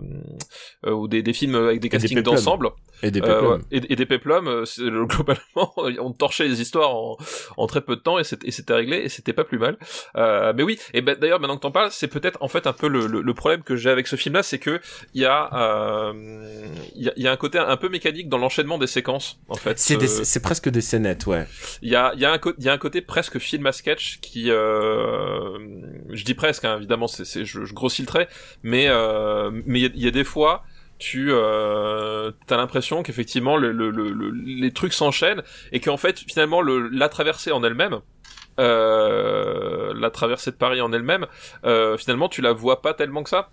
ou 0.87 1.09
des, 1.09 1.23
des 1.23 1.33
films 1.33 1.55
avec 1.55 1.81
des 1.81 1.89
castings 1.89 2.21
d'ensemble 2.23 2.71
Et 3.03 3.11
des 3.11 3.21
péplums. 3.21 3.63
et, 3.71 3.93
et 3.93 3.97
des 3.97 4.07
péplums, 4.07 4.65
globalement 4.79 5.73
on 6.01 6.13
torchait 6.13 6.49
les 6.49 6.61
histoires 6.61 6.95
en, 6.95 7.17
en 7.57 7.67
très 7.67 7.81
peu 7.81 7.97
de 7.97 8.01
temps 8.01 8.19
et 8.19 8.25
c'était 8.25 8.75
réglé 8.75 8.99
et 8.99 9.09
c'était 9.09 9.33
pas 9.33 9.45
plus 9.45 9.59
mal. 9.59 9.77
Mais 10.17 10.63
oui, 10.63 10.79
et 10.95 11.01
ben 11.01 11.17
d'ailleurs 11.21 11.41
maintenant 11.41 11.57
que 11.57 11.63
t'en 11.63 11.71
parles, 11.71 11.91
c'est 11.93 12.09
peut-être 12.09 12.39
en 12.43 12.49
fait 12.49 12.67
un 12.67 12.73
peu 12.73 12.89
le, 12.89 13.07
le, 13.07 13.21
le 13.23 13.35
problème 13.35 13.63
que 13.63 13.77
j'ai 13.77 13.91
avec 13.91 14.07
ce 14.07 14.17
film-là, 14.17 14.43
c'est 14.43 14.59
que 14.59 14.81
il 15.15 15.23
y 15.23 15.27
a 15.27 15.49
il 16.95 17.03
y, 17.05 17.09
a, 17.09 17.13
il 17.17 17.23
y 17.23 17.29
a 17.29 17.33
un 17.33 17.37
côté 17.37 17.59
un 17.59 17.77
peu 17.77 17.89
mécanique 17.89 18.29
dans 18.29 18.39
l'enchaînement 18.39 18.79
des 18.79 18.87
séquences 18.87 19.39
en 19.49 19.55
fait. 19.55 19.79
C'est 19.79 19.97
Euh, 20.03 20.41
presque 20.43 20.69
des 20.69 20.81
scénettes, 20.81 21.27
ouais. 21.27 21.47
il 21.83 21.89
y 21.91 21.97
a, 21.97 22.13
il 22.15 22.21
y, 22.21 22.25
a 22.25 22.33
un 22.33 22.39
co- 22.39 22.55
il 22.59 22.65
y 22.65 22.69
a 22.69 22.73
un 22.73 22.79
côté 22.79 23.01
presque 23.01 23.39
film 23.39 23.67
à 23.67 23.73
sketch 23.73 24.19
qui, 24.21 24.51
euh, 24.51 25.59
je 26.11 26.25
dis 26.25 26.35
presque, 26.35 26.65
hein, 26.65 26.77
évidemment, 26.79 27.07
c'est, 27.09 27.45
je, 27.45 27.65
je 27.65 27.75
grossis 27.75 28.03
le 28.03 28.07
trait, 28.09 28.29
mais 28.63 28.87
euh, 28.89 29.51
mais 29.67 29.81
il 29.81 29.83
y 29.83 29.87
a- 29.87 29.91
il 29.95 30.03
y, 30.05 30.09
a 30.09 30.11
des 30.11 30.25
fois, 30.25 30.65
tu 30.99 31.29
euh, 31.31 32.31
as 32.51 32.57
l'impression 32.57 33.03
qu'effectivement 33.03 33.57
le, 33.57 33.71
le, 33.73 33.91
le, 33.91 34.11
le- 34.11 34.31
les 34.33 34.73
trucs 34.73 34.93
s'enchaînent 34.95 35.43
et 35.73 35.81
qu'en 35.81 35.97
fait 35.99 36.19
finalement 36.21 36.61
le, 36.63 36.89
la 36.89 37.09
traversée 37.09 37.53
en 37.53 37.63
elle-même, 37.65 38.01
euh, 38.59 39.93
la 39.95 40.11
traversée 40.11 40.51
de 40.51 40.57
Paris 40.57 40.81
en 40.81 40.93
elle-même, 40.93 41.27
euh, 41.65 41.97
finalement 41.99 42.29
tu 42.29 42.41
la 42.43 42.53
vois 42.53 42.81
pas 42.83 42.95
tellement 42.95 43.23
que 43.23 43.31
ça. 43.31 43.51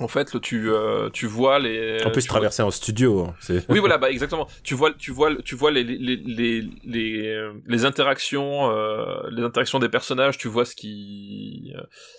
En 0.00 0.08
fait, 0.08 0.32
le- 0.34 0.40
tu 0.40 0.70
euh, 0.70 1.08
tu 1.10 1.26
vois 1.26 1.58
les. 1.58 2.02
En 2.04 2.10
plus, 2.10 2.22
tu 2.22 2.28
vois- 2.28 2.36
traverser 2.38 2.62
en 2.62 2.70
studio. 2.70 3.24
hein, 3.26 3.34
oui 3.68 3.78
voilà 3.78 3.98
bah 4.02 4.10
exactement 4.10 4.46
tu 4.62 4.74
vois 4.74 4.92
tu 4.92 5.10
vois 5.10 5.34
tu 5.42 5.54
vois 5.54 5.70
les 5.70 5.84
les 5.84 6.16
les 6.16 6.64
les 6.84 7.26
euh, 7.34 7.52
les 7.66 7.84
interactions 7.84 8.70
euh, 8.70 9.28
les 9.30 9.42
interactions 9.42 9.78
des 9.78 9.88
personnages 9.88 10.36
tu 10.38 10.48
vois 10.48 10.64
ce 10.64 10.74
qui 10.76 11.72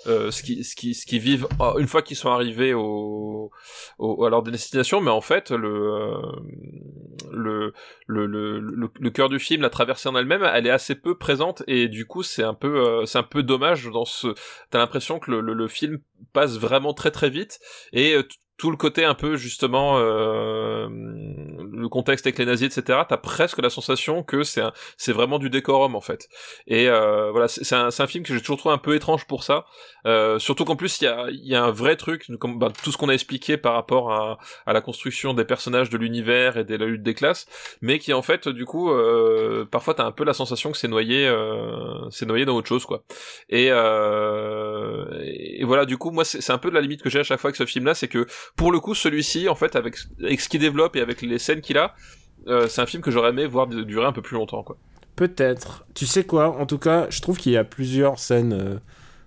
euh, 0.07 0.31
ce 0.31 0.43
qui 0.43 0.63
ce 0.63 0.75
qui 0.75 0.93
ce 0.93 1.05
qui 1.05 1.19
vivent 1.19 1.47
euh, 1.61 1.77
une 1.77 1.87
fois 1.87 2.01
qu'ils 2.01 2.17
sont 2.17 2.29
arrivés 2.31 2.73
au, 2.73 3.51
au 3.99 4.25
à 4.25 4.29
leur 4.29 4.41
destination 4.43 5.01
mais 5.01 5.11
en 5.11 5.21
fait 5.21 5.51
le 5.51 5.67
euh, 5.69 6.17
le 7.31 7.73
le 8.07 8.25
le 8.25 8.59
le, 8.59 8.89
le 8.99 9.09
cœur 9.09 9.29
du 9.29 9.39
film 9.39 9.61
la 9.61 9.69
traversée 9.69 10.09
en 10.09 10.15
elle-même 10.15 10.43
elle 10.53 10.67
est 10.67 10.71
assez 10.71 10.95
peu 10.95 11.17
présente 11.17 11.63
et 11.67 11.87
du 11.87 12.05
coup 12.05 12.23
c'est 12.23 12.43
un 12.43 12.53
peu 12.53 12.79
euh, 12.87 13.05
c'est 13.05 13.17
un 13.17 13.23
peu 13.23 13.43
dommage 13.43 13.85
dans 13.91 14.05
ce 14.05 14.27
t'as 14.69 14.79
l'impression 14.79 15.19
que 15.19 15.31
le, 15.31 15.41
le 15.41 15.53
le 15.53 15.67
film 15.67 15.99
passe 16.33 16.57
vraiment 16.57 16.93
très 16.93 17.11
très 17.11 17.29
vite 17.29 17.59
et 17.93 18.13
euh, 18.13 18.23
tout 18.57 18.71
le 18.71 18.77
côté 18.77 19.05
un 19.05 19.13
peu 19.13 19.37
justement 19.37 19.97
euh, 19.97 20.87
le 21.77 21.89
contexte 21.89 22.25
avec 22.25 22.37
les 22.39 22.45
nazis 22.45 22.77
etc 22.77 22.99
t'as 23.07 23.17
presque 23.17 23.59
la 23.59 23.69
sensation 23.69 24.23
que 24.23 24.43
c'est 24.43 24.61
c'est 24.97 25.13
vraiment 25.13 25.39
du 25.39 25.49
décorum 25.49 25.95
en 25.95 26.01
fait. 26.01 26.27
Et 26.67 26.89
euh, 26.89 27.31
voilà 27.31 27.47
c'est 27.47 27.75
un, 27.75 27.89
un 27.97 28.07
film 28.07 28.23
que 28.23 28.33
j'ai 28.33 28.41
toujours 28.41 28.57
trouvé 28.57 28.73
un 28.73 28.77
peu 28.77 28.95
étrange 28.95 29.25
pour 29.25 29.43
ça. 29.43 29.65
Euh, 30.05 30.39
surtout 30.39 30.65
qu'en 30.65 30.75
plus 30.75 31.01
il 31.01 31.05
y 31.05 31.07
a, 31.07 31.27
y 31.29 31.55
a 31.55 31.63
un 31.63 31.71
vrai 31.71 31.95
truc 31.95 32.27
comme 32.39 32.59
bah, 32.59 32.71
tout 32.83 32.91
ce 32.91 32.97
qu'on 32.97 33.09
a 33.09 33.13
expliqué 33.13 33.57
par 33.57 33.73
rapport 33.73 34.11
à, 34.11 34.37
à 34.65 34.73
la 34.73 34.81
construction 34.81 35.33
des 35.33 35.45
personnages 35.45 35.89
de 35.89 35.97
l'univers 35.97 36.57
et 36.57 36.63
de 36.63 36.75
la 36.75 36.85
lutte 36.85 37.03
des 37.03 37.13
classes 37.13 37.45
mais 37.81 37.99
qui 37.99 38.13
en 38.13 38.21
fait 38.21 38.47
du 38.47 38.65
coup 38.65 38.91
euh, 38.91 39.65
parfois 39.69 39.93
t'as 39.93 40.05
un 40.05 40.11
peu 40.11 40.23
la 40.23 40.33
sensation 40.33 40.71
que 40.71 40.77
c'est 40.77 40.87
noyé 40.87 41.27
euh, 41.27 42.09
c'est 42.09 42.25
noyé 42.25 42.45
dans 42.45 42.55
autre 42.55 42.67
chose 42.67 42.85
quoi. 42.85 43.03
Et, 43.49 43.67
euh, 43.69 45.05
et 45.23 45.63
voilà 45.63 45.85
du 45.85 45.97
coup 45.97 46.11
moi 46.11 46.25
c'est 46.25 46.41
c'est 46.41 46.53
un 46.53 46.57
peu 46.57 46.69
de 46.69 46.75
la 46.75 46.81
limite 46.81 47.01
que 47.01 47.09
j'ai 47.09 47.19
à 47.19 47.23
chaque 47.23 47.39
fois 47.39 47.49
avec 47.49 47.57
ce 47.57 47.65
film 47.65 47.85
là 47.85 47.93
c'est 47.93 48.07
que 48.07 48.25
pour 48.55 48.71
le 48.71 48.79
coup, 48.79 48.95
celui-ci, 48.95 49.49
en 49.49 49.55
fait, 49.55 49.75
avec, 49.75 49.95
avec 50.23 50.41
ce 50.41 50.49
qu'il 50.49 50.59
développe 50.59 50.95
et 50.95 51.01
avec 51.01 51.21
les 51.21 51.39
scènes 51.39 51.61
qu'il 51.67 51.77
a, 51.77 51.93
euh, 52.47 52.67
c'est 52.67 52.81
un 52.81 52.85
film 52.85 53.03
que 53.03 53.11
j'aurais 53.11 53.29
aimé 53.29 53.45
voir 53.45 53.67
durer 53.67 54.05
un 54.05 54.11
peu 54.13 54.21
plus 54.21 54.35
longtemps, 54.35 54.63
quoi. 54.63 54.77
Peut-être. 55.15 55.85
Tu 55.93 56.05
sais 56.05 56.23
quoi? 56.23 56.59
En 56.59 56.65
tout 56.65 56.77
cas, 56.77 57.07
je 57.09 57.21
trouve 57.21 57.37
qu'il 57.37 57.51
y 57.51 57.57
a 57.57 57.63
plusieurs 57.63 58.19
scènes 58.19 58.53
euh, 58.53 58.77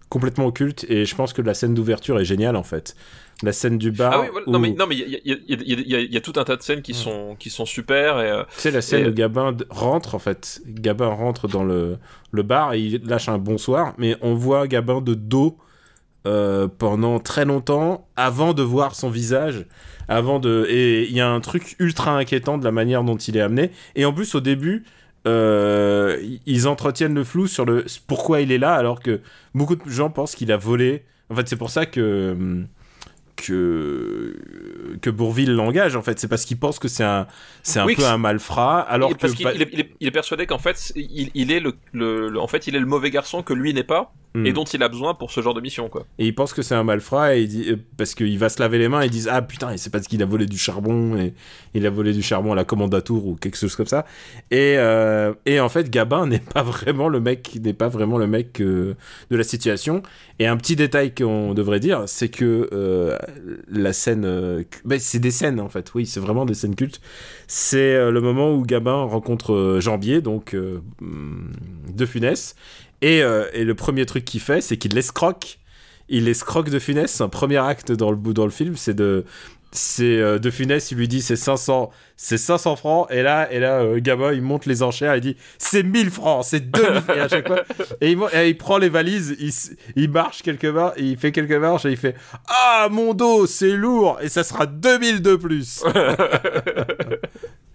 complètement 0.08 0.46
occultes 0.46 0.84
et 0.88 1.04
je 1.04 1.14
pense 1.16 1.32
que 1.32 1.42
la 1.42 1.52
scène 1.54 1.74
d'ouverture 1.74 2.18
est 2.20 2.24
géniale 2.24 2.56
en 2.56 2.62
fait. 2.62 2.94
La 3.42 3.52
scène 3.52 3.78
du 3.78 3.90
bar. 3.90 4.12
Ah 4.14 4.20
oui, 4.20 4.26
voilà. 4.30 4.46
où- 4.48 4.52
non 4.52 4.58
mais 4.58 4.70
non 4.72 4.86
mais 4.86 4.96
il 4.96 5.08
y 5.08 5.14
a, 5.16 5.18
y, 5.24 6.12
y, 6.12 6.16
y, 6.16 6.20
tout 6.20 6.34
un 6.36 6.44
tas 6.44 6.56
de 6.56 6.62
scènes 6.62 6.82
qui 6.82 6.92
sont 6.94 7.34
qui 7.38 7.48
sont 7.50 7.64
super 7.64 8.20
et 8.20 8.30
euh, 8.30 8.42
Tu 8.54 8.60
sais, 8.60 8.70
la 8.70 8.82
scène 8.82 9.06
Et- 9.06 9.08
où 9.08 9.12
Gabin 9.14 9.56
rentre, 9.70 10.14
en 10.14 10.18
fait. 10.18 10.60
Gabin 10.66 11.08
rentre 11.08 11.48
dans 11.48 11.64
le, 11.64 11.96
le 12.32 12.42
bar 12.42 12.74
et 12.74 12.80
il 12.80 13.04
lâche 13.06 13.28
un 13.28 13.38
bonsoir, 13.38 13.94
mais 13.98 14.16
on 14.20 14.34
voit 14.34 14.68
Gabin 14.68 15.00
de 15.00 15.14
dos 15.14 15.56
euh, 16.26 16.68
pendant 16.68 17.18
très 17.18 17.44
longtemps 17.46 18.06
avant 18.14 18.52
de 18.52 18.62
voir 18.62 18.94
son 18.94 19.08
visage. 19.10 19.64
Avant 20.10 20.40
de 20.40 20.66
et 20.68 21.04
il 21.08 21.12
y 21.12 21.20
a 21.20 21.30
un 21.30 21.40
truc 21.40 21.76
ultra 21.78 22.18
inquiétant 22.18 22.58
de 22.58 22.64
la 22.64 22.72
manière 22.72 23.04
dont 23.04 23.16
il 23.16 23.36
est 23.36 23.40
amené. 23.40 23.70
Et 23.94 24.04
en 24.04 24.12
plus 24.12 24.34
au 24.34 24.40
début, 24.40 24.84
euh, 25.28 26.20
ils 26.46 26.66
entretiennent 26.66 27.14
le 27.14 27.22
flou 27.22 27.46
sur 27.46 27.64
le 27.64 27.86
pourquoi 28.08 28.40
il 28.40 28.50
est 28.50 28.58
là 28.58 28.74
alors 28.74 29.00
que 29.00 29.20
beaucoup 29.54 29.76
de 29.76 29.88
gens 29.88 30.10
pensent 30.10 30.34
qu'il 30.34 30.50
a 30.50 30.56
volé. 30.56 31.04
En 31.30 31.36
fait, 31.36 31.48
c'est 31.48 31.56
pour 31.56 31.70
ça 31.70 31.86
que 31.86 32.32
hum, 32.32 32.66
que 33.40 34.36
que 35.02 35.10
Bourville 35.10 35.52
l'engage 35.54 35.96
en 35.96 36.02
fait 36.02 36.18
c'est 36.18 36.28
parce 36.28 36.44
qu'il 36.44 36.58
pense 36.58 36.78
que 36.78 36.88
c'est 36.88 37.04
un 37.04 37.26
c'est 37.62 37.78
un 37.80 37.86
Oui, 37.86 37.96
peu 37.96 38.04
un 38.04 38.18
malfrat 38.18 38.80
alors 38.80 39.16
parce 39.16 39.32
que 39.32 39.36
qu'il 39.38 39.46
pas- 39.46 39.54
il 39.54 39.62
est, 39.62 39.90
il 40.00 40.12
persuadé 40.12 40.46
qu'en 40.46 40.58
fait, 40.58 40.92
il, 40.96 41.30
il 41.34 41.52
est 41.52 41.60
le, 41.60 41.74
le- 41.92 42.28
le- 42.28 42.40
en 42.40 42.46
fait, 42.48 42.66
il 42.66 42.74
est 42.74 42.80
le 42.80 42.86
mauvais 42.86 43.10
garçon 43.10 43.42
que 43.42 43.52
lui 43.54 43.72
n'est 43.74 43.84
pas 43.84 44.12
Hmm. 44.32 44.46
et 44.46 44.52
dont 44.52 44.62
il 44.62 44.80
a 44.84 44.88
besoin 44.88 45.12
pour 45.14 45.32
ce 45.32 45.40
genre 45.40 45.54
de 45.54 45.60
mission, 45.60 45.88
quoi. 45.88 46.06
et 46.20 46.24
il 46.28 46.32
pense 46.36 46.52
que 46.52 46.62
c'est 46.62 46.76
un 46.76 46.84
malfrat 46.84 47.34
et 47.34 47.40
il 47.42 47.48
dit, 47.48 47.68
euh, 47.68 47.76
parce 47.96 48.14
qu'il 48.14 48.38
va 48.38 48.48
se 48.48 48.60
laver 48.62 48.78
les 48.78 48.88
mains 48.88 49.00
et 49.00 49.08
disent 49.08 49.28
ah 49.28 49.42
putain 49.42 49.76
c'est 49.76 49.90
parce 49.90 50.06
qu'il 50.06 50.22
a 50.22 50.24
volé 50.24 50.46
du 50.46 50.56
charbon 50.56 51.16
et 51.16 51.34
il 51.74 51.84
a 51.84 51.90
volé 51.90 52.12
du 52.12 52.22
charbon 52.22 52.52
à 52.52 52.54
la 52.54 52.62
commandature 52.62 53.26
ou 53.26 53.34
quelque 53.34 53.56
chose 53.56 53.74
comme 53.74 53.86
ça 53.88 54.06
et 54.52 54.76
euh, 54.78 55.34
et 55.46 55.58
en 55.58 55.68
fait 55.68 55.90
Gabin 55.90 56.26
n'est 56.28 56.38
pas 56.38 56.62
vraiment 56.62 57.08
le 57.08 57.18
mec 57.18 57.58
n'est 57.60 57.72
pas 57.72 57.88
vraiment 57.88 58.18
le 58.18 58.28
mec 58.28 58.60
euh, 58.60 58.94
de 59.32 59.36
la 59.36 59.42
situation 59.42 60.00
et 60.38 60.46
un 60.46 60.56
petit 60.56 60.76
détail 60.76 61.12
qu'on 61.12 61.52
devrait 61.52 61.80
dire 61.80 62.04
c'est 62.06 62.28
que 62.28 62.70
euh, 62.72 63.18
la 63.68 63.92
scène 63.92 64.24
euh, 64.24 64.62
ben, 64.84 64.98
c'est 64.98 65.18
des 65.18 65.30
scènes 65.30 65.60
en 65.60 65.68
fait 65.68 65.92
oui 65.94 66.06
c'est 66.06 66.20
vraiment 66.20 66.44
des 66.44 66.54
scènes 66.54 66.74
cultes 66.74 67.00
c'est 67.46 67.94
euh, 67.94 68.10
le 68.10 68.20
moment 68.20 68.54
où 68.54 68.62
Gabin 68.62 69.02
rencontre 69.02 69.54
euh, 69.54 69.80
Jambier 69.80 70.20
donc 70.20 70.56
hum, 71.00 71.52
de 71.94 72.06
Funès 72.06 72.54
et, 73.02 73.20
et 73.54 73.64
le 73.64 73.74
premier 73.74 74.04
truc 74.04 74.26
qu'il 74.26 74.40
fait, 74.40 74.60
c'est 74.60 74.76
qu'il 74.76 74.92
l'escroque. 74.92 75.58
Il 76.10 76.28
escroque 76.28 76.68
de 76.68 76.78
Funès. 76.78 77.22
Un 77.22 77.30
premier 77.30 77.56
acte 77.56 77.92
dans 77.92 78.10
le 78.10 78.18
dans 78.34 78.44
le 78.44 78.50
film, 78.50 78.76
c'est 78.76 78.92
de 78.92 79.24
c'est 79.72 80.02
euh, 80.18 80.38
de 80.38 80.50
Funès, 80.50 80.90
il 80.90 80.98
lui 80.98 81.06
dit 81.08 81.22
c'est 81.22 81.36
500 81.36 81.90
c'est 82.16 82.38
500 82.38 82.76
francs 82.76 83.06
et 83.10 83.22
là 83.22 83.50
et 83.52 83.60
là 83.60 83.80
euh, 83.80 84.00
Gabin 84.00 84.32
il 84.32 84.42
monte 84.42 84.66
les 84.66 84.82
enchères, 84.82 85.14
il 85.16 85.20
dit 85.20 85.36
c'est 85.58 85.82
1000 85.82 86.10
francs, 86.10 86.44
c'est 86.44 86.70
2000 86.70 87.02
et 87.16 87.20
à 87.20 87.28
chaque 87.28 87.46
fois 87.46 87.62
et 88.00 88.10
il, 88.10 88.16
mo- 88.18 88.28
et 88.32 88.48
il 88.48 88.56
prend 88.58 88.78
les 88.78 88.88
valises, 88.88 89.36
il, 89.96 90.10
marche 90.10 90.42
quelques 90.42 90.64
marches, 90.64 90.96
il 90.98 91.16
fait 91.16 91.30
quelques 91.32 91.52
marches 91.52 91.84
et 91.86 91.90
il 91.90 91.96
fait 91.96 92.16
ah 92.48 92.88
mon 92.90 93.14
dos, 93.14 93.46
c'est 93.46 93.70
lourd 93.76 94.18
et 94.20 94.28
ça 94.28 94.42
sera 94.42 94.66
2000 94.66 95.22
de 95.22 95.36
plus. 95.36 95.84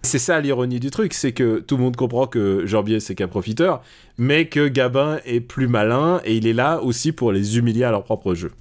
C'est 0.02 0.20
ça 0.20 0.40
l'ironie 0.40 0.78
du 0.78 0.90
truc, 0.92 1.12
c'est 1.12 1.32
que 1.32 1.58
tout 1.58 1.76
le 1.76 1.82
monde 1.82 1.96
comprend 1.96 2.28
que 2.28 2.64
Jambier 2.64 3.00
c'est 3.00 3.16
qu'un 3.16 3.26
profiteur, 3.26 3.82
mais 4.18 4.46
que 4.46 4.68
Gabin 4.68 5.18
est 5.24 5.40
plus 5.40 5.66
malin 5.66 6.20
et 6.24 6.36
il 6.36 6.46
est 6.46 6.52
là 6.52 6.80
aussi 6.80 7.10
pour 7.10 7.32
les 7.32 7.58
humilier 7.58 7.82
à 7.82 7.90
leur 7.90 8.04
propre 8.04 8.34
jeu. 8.34 8.52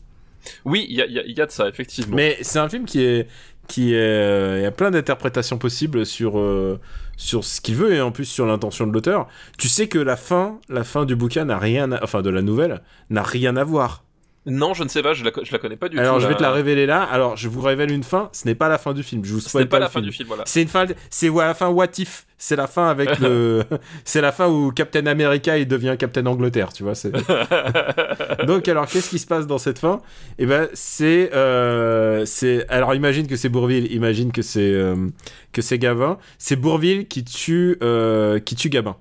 Oui, 0.63 0.85
il 0.89 0.95
y 0.95 1.41
a, 1.41 1.45
de 1.45 1.51
ça, 1.51 1.67
effectivement. 1.67 2.15
Mais 2.15 2.37
c'est 2.41 2.59
un 2.59 2.69
film 2.69 2.85
qui 2.85 3.01
est 3.03 3.27
qui 3.67 3.89
il 3.89 4.61
y 4.61 4.65
a 4.65 4.71
plein 4.71 4.91
d'interprétations 4.91 5.57
possibles 5.57 6.05
sur 6.05 6.37
euh, 6.39 6.79
sur 7.17 7.43
ce 7.43 7.59
qu'il 7.61 7.75
veut 7.75 7.93
et 7.93 8.01
en 8.01 8.11
plus 8.11 8.25
sur 8.25 8.45
l'intention 8.45 8.85
de 8.87 8.93
l'auteur. 8.93 9.27
Tu 9.57 9.67
sais 9.69 9.87
que 9.87 9.97
la 9.99 10.15
fin 10.15 10.59
la 10.69 10.83
fin 10.83 11.03
du 11.05 11.15
bouquin 11.15 11.45
n'a 11.45 11.57
rien 11.57 11.91
à- 11.91 12.03
enfin 12.03 12.21
de 12.21 12.29
la 12.29 12.41
nouvelle 12.43 12.81
n'a 13.09 13.23
rien 13.23 13.57
à 13.57 13.63
voir. 13.63 14.04
Non, 14.47 14.73
je 14.75 14.83
ne 14.83 14.89
sais 14.89 15.01
pas, 15.01 15.13
je 15.13 15.23
la, 15.23 15.31
je 15.43 15.51
la 15.51 15.57
connais 15.57 15.75
pas 15.75 15.89
du 15.89 15.97
Alors 15.99 16.15
tout. 16.17 16.21
je 16.21 16.27
vais 16.27 16.35
te 16.35 16.41
la 16.43 16.51
révéler 16.51 16.85
là. 16.85 17.01
Alors 17.03 17.35
je 17.35 17.49
vous 17.49 17.61
révèle 17.61 17.91
une 17.91 18.03
fin, 18.03 18.29
ce 18.31 18.47
n'est 18.47 18.53
pas 18.55 18.69
la 18.69 18.77
fin 18.77 18.93
du 18.93 19.01
film, 19.03 19.25
je 19.25 19.33
vous 19.33 19.39
Ce 19.39 19.49
spoil 19.49 19.63
n'est 19.63 19.69
pas 19.69 19.77
le 19.77 19.83
la 19.83 19.89
fin 19.89 19.99
film. 19.99 20.05
du 20.05 20.11
film, 20.11 20.27
voilà. 20.27 20.43
C'est 20.45 20.61
une 20.61 20.67
fin, 20.67 20.85
c'est 21.09 21.29
la 21.29 21.53
fin 21.53 21.69
What 21.69 21.87
If. 21.97 22.25
C'est 22.37 22.57
la 22.57 22.67
fin 22.67 22.89
avec 22.89 23.17
le, 23.19 23.63
c'est 24.03 24.19
la 24.21 24.31
fin 24.33 24.47
où 24.49 24.71
Captain 24.71 25.05
America 25.07 25.57
il 25.57 25.67
devient 25.67 25.95
Captain 25.97 26.25
Angleterre, 26.25 26.73
tu 26.73 26.83
vois. 26.83 26.93
Donc 28.45 28.67
alors 28.67 28.87
qu'est-ce 28.87 29.09
qui 29.09 29.19
se 29.19 29.25
passe 29.27 29.47
dans 29.47 29.57
cette 29.57 29.79
fin? 29.79 30.01
Eh 30.37 30.45
ben 30.45 30.67
c'est, 30.73 31.31
euh, 31.33 32.25
c'est, 32.25 32.67
alors 32.69 32.93
imagine 32.93 33.27
que 33.27 33.35
c'est 33.37 33.49
Bourville, 33.49 33.91
imagine 33.93 34.31
que 34.31 34.41
c'est 34.41 34.59
euh, 34.73 34.95
que 35.53 35.61
c'est 35.61 35.79
Gavin. 35.79 36.17
C'est 36.37 36.55
Bourville 36.57 37.07
qui 37.07 37.23
tue 37.23 37.77
euh, 37.81 38.39
qui 38.39 38.55
tue 38.55 38.69
Gabin. 38.69 38.97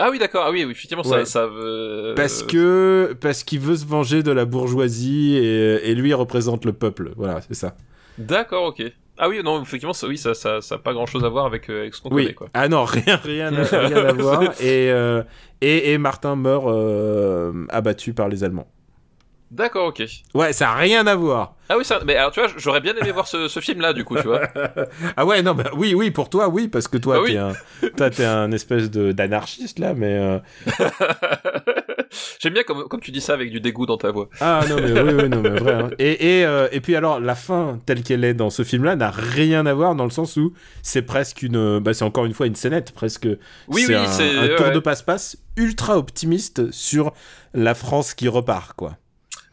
Ah 0.00 0.08
oui, 0.10 0.18
d'accord. 0.18 0.44
Ah 0.46 0.50
oui, 0.50 0.64
oui, 0.64 0.72
effectivement, 0.72 1.04
Ouais. 1.06 1.24
ça, 1.24 1.42
ça 1.42 1.46
veut... 1.46 2.14
Parce 2.16 2.42
que 2.42 3.16
parce 3.20 3.44
qu'il 3.44 3.60
veut 3.60 3.76
se 3.76 3.86
venger 3.86 4.22
de 4.24 4.32
la 4.32 4.44
bourgeoisie 4.44 5.36
et, 5.36 5.90
et 5.90 5.94
lui 5.94 6.08
il 6.10 6.14
représente 6.14 6.64
le 6.64 6.72
peuple. 6.72 7.12
Voilà, 7.16 7.40
c'est 7.42 7.54
ça. 7.54 7.76
D'accord, 8.18 8.64
ok. 8.64 8.82
Ah 9.16 9.28
oui, 9.28 9.40
non, 9.44 9.62
effectivement, 9.62 9.92
ça, 9.92 10.08
oui, 10.08 10.18
ça, 10.18 10.34
ça, 10.34 10.60
ça 10.60 10.74
a 10.74 10.78
pas 10.78 10.92
grand-chose 10.92 11.24
à 11.24 11.28
voir 11.28 11.46
avec, 11.46 11.70
euh, 11.70 11.82
avec 11.82 11.94
ce 11.94 12.00
qu'on 12.02 12.12
Oui. 12.12 12.22
connaît, 12.24 12.34
quoi. 12.34 12.48
Ah 12.54 12.68
non, 12.68 12.84
rien, 12.84 13.16
rien, 13.22 13.54
à- 13.54 13.78
rien 13.78 14.04
à 14.06 14.12
voir. 14.12 14.42
Et, 14.60 14.90
euh, 14.90 15.22
et, 15.60 15.92
et 15.92 15.98
Martin 15.98 16.34
meurt 16.34 16.66
euh, 16.66 17.52
abattu 17.68 18.12
par 18.14 18.28
les 18.28 18.42
Allemands. 18.42 18.66
D'accord, 19.54 19.86
ok. 19.86 20.02
Ouais, 20.34 20.52
ça 20.52 20.70
a 20.70 20.74
rien 20.74 21.06
à 21.06 21.14
voir. 21.14 21.54
Ah 21.68 21.78
oui, 21.78 21.84
ça... 21.84 22.00
Mais 22.04 22.16
alors, 22.16 22.32
tu 22.32 22.40
vois, 22.40 22.48
j'aurais 22.56 22.80
bien 22.80 22.92
aimé 22.96 23.12
voir 23.12 23.28
ce, 23.28 23.46
ce 23.46 23.60
film-là, 23.60 23.92
du 23.92 24.04
coup, 24.04 24.16
tu 24.16 24.26
vois. 24.26 24.42
Ah 25.16 25.24
ouais, 25.24 25.42
non, 25.42 25.54
bah, 25.54 25.70
oui, 25.76 25.94
oui, 25.94 26.10
pour 26.10 26.28
toi, 26.28 26.48
oui, 26.48 26.66
parce 26.66 26.88
que 26.88 26.98
toi, 26.98 27.18
Ah 27.18 27.22
oui. 27.22 27.38
t'es 27.96 28.24
un, 28.24 28.42
un 28.42 28.50
espèce 28.52 28.90
d'anarchiste 28.90 29.78
là, 29.78 29.94
mais 29.94 30.12
euh, 30.18 30.38
J'aime 32.40 32.52
bien 32.54 32.62
comme, 32.62 32.84
comme 32.88 33.00
tu 33.00 33.10
dis 33.10 33.20
ça 33.20 33.32
avec 33.34 33.50
du 33.50 33.60
dégoût 33.60 33.86
dans 33.86 33.96
ta 33.96 34.10
voix. 34.10 34.28
ah 34.40 34.60
non, 34.68 34.76
mais 34.76 34.92
oui, 35.00 35.14
oui, 35.22 35.28
non, 35.28 35.40
mais 35.40 35.50
vrai. 35.50 35.72
hein. 35.74 35.90
Et 35.98 36.40
et, 36.40 36.44
euh, 36.46 36.68
et 36.72 36.80
puis 36.80 36.94
alors, 36.96 37.18
la 37.20 37.34
fin 37.34 37.80
telle 37.86 38.02
qu'elle 38.02 38.24
est 38.24 38.34
dans 38.34 38.50
ce 38.50 38.62
film-là 38.64 38.96
n'a 38.96 39.10
rien 39.10 39.66
à 39.66 39.72
voir 39.74 39.94
dans 39.94 40.04
le 40.04 40.10
sens 40.10 40.36
où 40.36 40.52
c'est 40.82 41.02
presque 41.02 41.42
une, 41.42 41.78
bah, 41.80 41.94
c'est 41.94 42.04
encore 42.04 42.24
une 42.24 42.34
fois 42.34 42.46
une 42.46 42.54
scénette, 42.56 42.92
presque. 42.92 43.26
Oui, 43.68 43.84
oui, 43.88 43.94
c'est- 44.08 44.36
un 44.38 44.48
tour 44.56 44.66
ouais. 44.66 44.72
de 44.72 44.78
passe-passe 44.80 45.38
ultra 45.56 45.96
optimiste 45.96 46.70
sur 46.72 47.12
la 47.54 47.74
France 47.74 48.14
qui 48.14 48.28
repart, 48.28 48.74
quoi. 48.74 48.96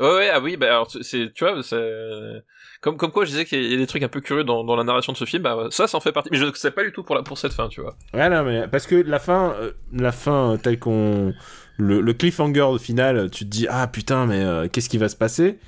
Ouais, 0.02 0.16
ouais, 0.16 0.30
ah 0.30 0.40
oui, 0.40 0.58
bah 0.58 0.68
alors, 0.68 0.92
c'est, 1.02 1.32
tu 1.34 1.44
vois, 1.46 1.62
c'est... 1.64 2.44
Comme, 2.82 2.98
comme 2.98 3.12
quoi 3.12 3.26
je 3.26 3.30
disais 3.32 3.46
qu'il 3.46 3.64
y 3.72 3.74
a 3.74 3.78
des 3.78 3.86
trucs 3.88 4.02
un 4.04 4.08
peu 4.08 4.22
curieux 4.22 4.44
dans, 4.44 4.64
dans 4.64 4.76
la 4.76 4.84
narration 4.84 5.14
de 5.14 5.18
ce 5.18 5.26
film, 5.26 5.44
bah 5.44 5.68
ça, 5.70 5.88
ça 5.88 5.98
en 5.98 6.02
fait 6.02 6.12
partie. 6.12 6.30
Mais 6.32 6.38
je 6.38 6.46
ne 6.46 6.54
sais 6.54 6.72
pas 6.72 6.84
du 6.84 6.92
tout 6.92 7.04
pour, 7.04 7.16
la, 7.16 7.22
pour 7.22 7.38
cette 7.38 7.54
fin, 7.54 7.68
tu 7.68 7.82
vois. 7.82 7.96
Ouais, 8.14 8.30
non, 8.30 8.44
mais 8.44 8.68
parce 8.68 8.88
que 8.88 8.96
la 8.96 9.20
fin, 9.20 9.54
euh, 9.60 9.72
la 9.94 10.12
fin 10.12 10.58
telle 10.62 10.80
qu'on. 10.80 11.34
Le, 11.78 12.02
le 12.02 12.14
cliffhanger 12.14 12.78
final, 12.80 13.30
tu 13.32 13.46
te 13.46 13.50
dis, 13.50 13.68
ah 13.70 13.88
putain, 13.88 14.26
mais 14.26 14.44
euh, 14.44 14.68
qu'est-ce 14.68 14.90
qui 14.90 14.98
va 14.98 15.10
se 15.10 15.16
passer? 15.16 15.60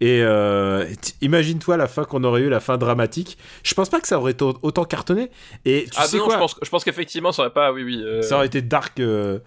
Et 0.00 0.20
euh, 0.22 0.84
imagine-toi 1.20 1.76
la 1.76 1.86
fin 1.86 2.04
qu'on 2.04 2.24
aurait 2.24 2.42
eu, 2.42 2.48
la 2.48 2.58
fin 2.60 2.76
dramatique. 2.76 3.38
Je 3.62 3.72
pense 3.74 3.88
pas 3.88 4.00
que 4.00 4.08
ça 4.08 4.18
aurait 4.18 4.32
été 4.32 4.44
au- 4.44 4.58
autant 4.62 4.84
cartonné. 4.84 5.30
Et 5.64 5.84
tu 5.84 6.00
ah 6.00 6.08
sais 6.08 6.18
non, 6.18 6.24
quoi? 6.24 6.34
je 6.34 6.38
pense, 6.38 6.56
je 6.60 6.68
pense 6.70 6.84
qu'effectivement, 6.84 7.30
ça 7.30 7.42
aurait 7.42 7.52
pas, 7.52 7.72
oui, 7.72 7.84
oui. 7.84 8.02
euh, 8.02 8.20
Ça 8.22 8.36
aurait 8.36 8.46
été 8.46 8.62
dark, 8.62 8.98
euh, 8.98 9.38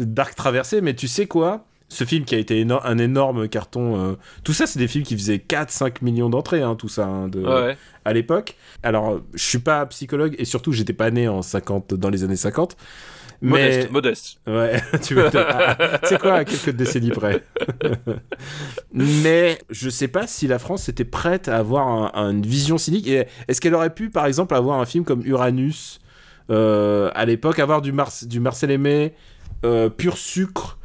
dark 0.00 0.34
traversé, 0.34 0.80
mais 0.80 0.94
tu 0.94 1.06
sais 1.06 1.26
quoi? 1.26 1.64
Ce 1.92 2.04
film 2.04 2.24
qui 2.24 2.34
a 2.34 2.38
été 2.38 2.64
éno- 2.64 2.80
un 2.84 2.96
énorme 2.98 3.48
carton, 3.48 4.00
euh, 4.12 4.14
tout 4.44 4.52
ça 4.54 4.66
c'est 4.66 4.78
des 4.78 4.88
films 4.88 5.04
qui 5.04 5.14
faisaient 5.16 5.38
4-5 5.38 6.00
millions 6.02 6.30
d'entrées, 6.30 6.62
hein, 6.62 6.76
tout 6.76 6.88
ça, 6.88 7.04
hein, 7.06 7.28
de, 7.28 7.40
Ouais, 7.40 7.48
ouais. 7.62 7.76
à 8.04 8.12
l'époque. 8.14 8.54
Alors, 8.82 9.20
je 9.34 9.42
suis 9.44 9.58
pas 9.58 9.84
psychologue 9.86 10.34
et 10.38 10.44
surtout, 10.44 10.72
j'étais 10.72 10.92
pas 10.94 11.10
né 11.10 11.28
en 11.28 11.42
50, 11.42 11.92
dans 11.94 12.08
les 12.08 12.24
années 12.24 12.36
50. 12.36 12.76
Mais, 13.42 13.50
Modeste, 13.50 13.90
modeste. 13.90 14.40
ouais, 14.46 14.82
tu 15.02 15.14
veux, 15.14 15.30
tu 15.30 16.08
sais 16.08 16.18
quoi, 16.18 16.34
à 16.34 16.44
quelques 16.44 16.70
décennies 16.76 17.10
près. 17.10 17.42
mais 18.92 19.58
je 19.70 19.88
sais 19.88 20.08
pas 20.08 20.26
si 20.26 20.46
la 20.46 20.58
France 20.58 20.88
était 20.88 21.04
prête 21.04 21.48
à 21.48 21.56
avoir 21.56 21.88
un- 21.88 22.10
un- 22.14 22.30
une 22.32 22.42
vision 22.46 22.78
cynique. 22.78 23.08
Est-ce 23.08 23.60
qu'elle 23.60 23.74
aurait 23.74 23.94
pu, 23.94 24.10
par 24.10 24.26
exemple, 24.26 24.54
avoir 24.54 24.78
un 24.80 24.86
film 24.86 25.04
comme 25.04 25.24
Uranus 25.24 26.00
euh, 26.50 27.10
à 27.14 27.24
l'époque, 27.26 27.58
avoir 27.60 27.80
du, 27.80 27.92
Mar- 27.92 28.12
du 28.26 28.40
Marcel 28.40 28.70
Aimé 28.72 29.14
euh, 29.64 29.88
pur 29.88 30.16
sucre 30.16 30.78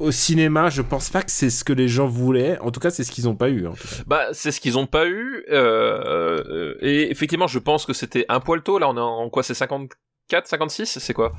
au 0.00 0.10
cinéma 0.10 0.70
Je 0.70 0.82
pense 0.82 1.10
pas 1.10 1.22
que 1.22 1.30
c'est 1.30 1.50
ce 1.50 1.62
que 1.62 1.72
les 1.72 1.88
gens 1.88 2.06
voulaient. 2.06 2.58
En 2.60 2.70
tout 2.70 2.80
cas, 2.80 2.90
c'est 2.90 3.04
ce 3.04 3.12
qu'ils 3.12 3.28
ont 3.28 3.36
pas 3.36 3.50
eu. 3.50 3.66
Bah, 4.06 4.28
c'est 4.32 4.50
ce 4.50 4.60
qu'ils 4.60 4.78
ont 4.78 4.86
pas 4.86 5.06
eu. 5.06 5.44
Euh, 5.50 6.42
euh, 6.46 6.74
et 6.80 7.10
effectivement, 7.10 7.46
je 7.46 7.58
pense 7.58 7.86
que 7.86 7.92
c'était 7.92 8.24
un 8.28 8.40
poil 8.40 8.62
tôt. 8.62 8.78
Là, 8.78 8.88
on 8.88 8.96
est 8.96 9.00
en 9.00 9.28
quoi 9.30 9.42
C'est 9.42 9.54
54, 10.30 10.46
56 10.46 10.98
C'est 11.00 11.12
quoi? 11.14 11.32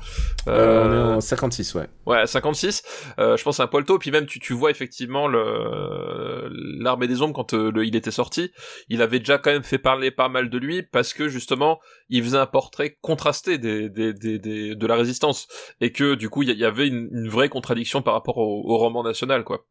Euh, 0.48 0.84
on 0.84 0.92
est 0.92 1.14
en 1.16 1.20
56, 1.20 1.74
ouais. 1.74 1.88
Ouais, 2.06 2.26
56. 2.26 2.82
Euh, 3.18 3.36
je 3.36 3.42
pense 3.42 3.58
à 3.60 3.64
un 3.64 3.66
poil 3.66 3.84
tôt. 3.84 3.98
Puis 3.98 4.10
même, 4.10 4.26
tu, 4.26 4.38
tu 4.38 4.52
vois 4.52 4.70
effectivement 4.70 5.28
le 5.28 6.48
l'armée 6.80 7.06
des 7.08 7.22
ombres 7.22 7.34
quand 7.34 7.54
euh, 7.54 7.70
le- 7.70 7.84
il 7.84 7.96
était 7.96 8.10
sorti. 8.10 8.52
Il 8.88 9.00
avait 9.02 9.18
déjà 9.18 9.38
quand 9.38 9.50
même 9.50 9.62
fait 9.62 9.78
parler 9.78 10.10
pas 10.10 10.28
mal 10.28 10.50
de 10.50 10.58
lui 10.58 10.82
parce 10.82 11.14
que 11.14 11.28
justement, 11.28 11.80
il 12.10 12.22
faisait 12.22 12.38
un 12.38 12.46
portrait 12.46 12.98
contrasté 13.00 13.58
des, 13.58 13.88
des, 13.88 14.12
des, 14.12 14.38
des- 14.38 14.74
de 14.74 14.86
la 14.86 14.96
résistance 14.96 15.48
et 15.80 15.92
que 15.92 16.14
du 16.14 16.28
coup, 16.28 16.42
il 16.42 16.50
y, 16.50 16.54
y 16.54 16.64
avait 16.64 16.86
une, 16.88 17.08
une 17.12 17.28
vraie 17.28 17.48
contradiction 17.48 18.02
par 18.02 18.14
rapport 18.14 18.38
au, 18.38 18.62
au 18.64 18.76
roman 18.76 19.02
national, 19.02 19.44
quoi. 19.44 19.64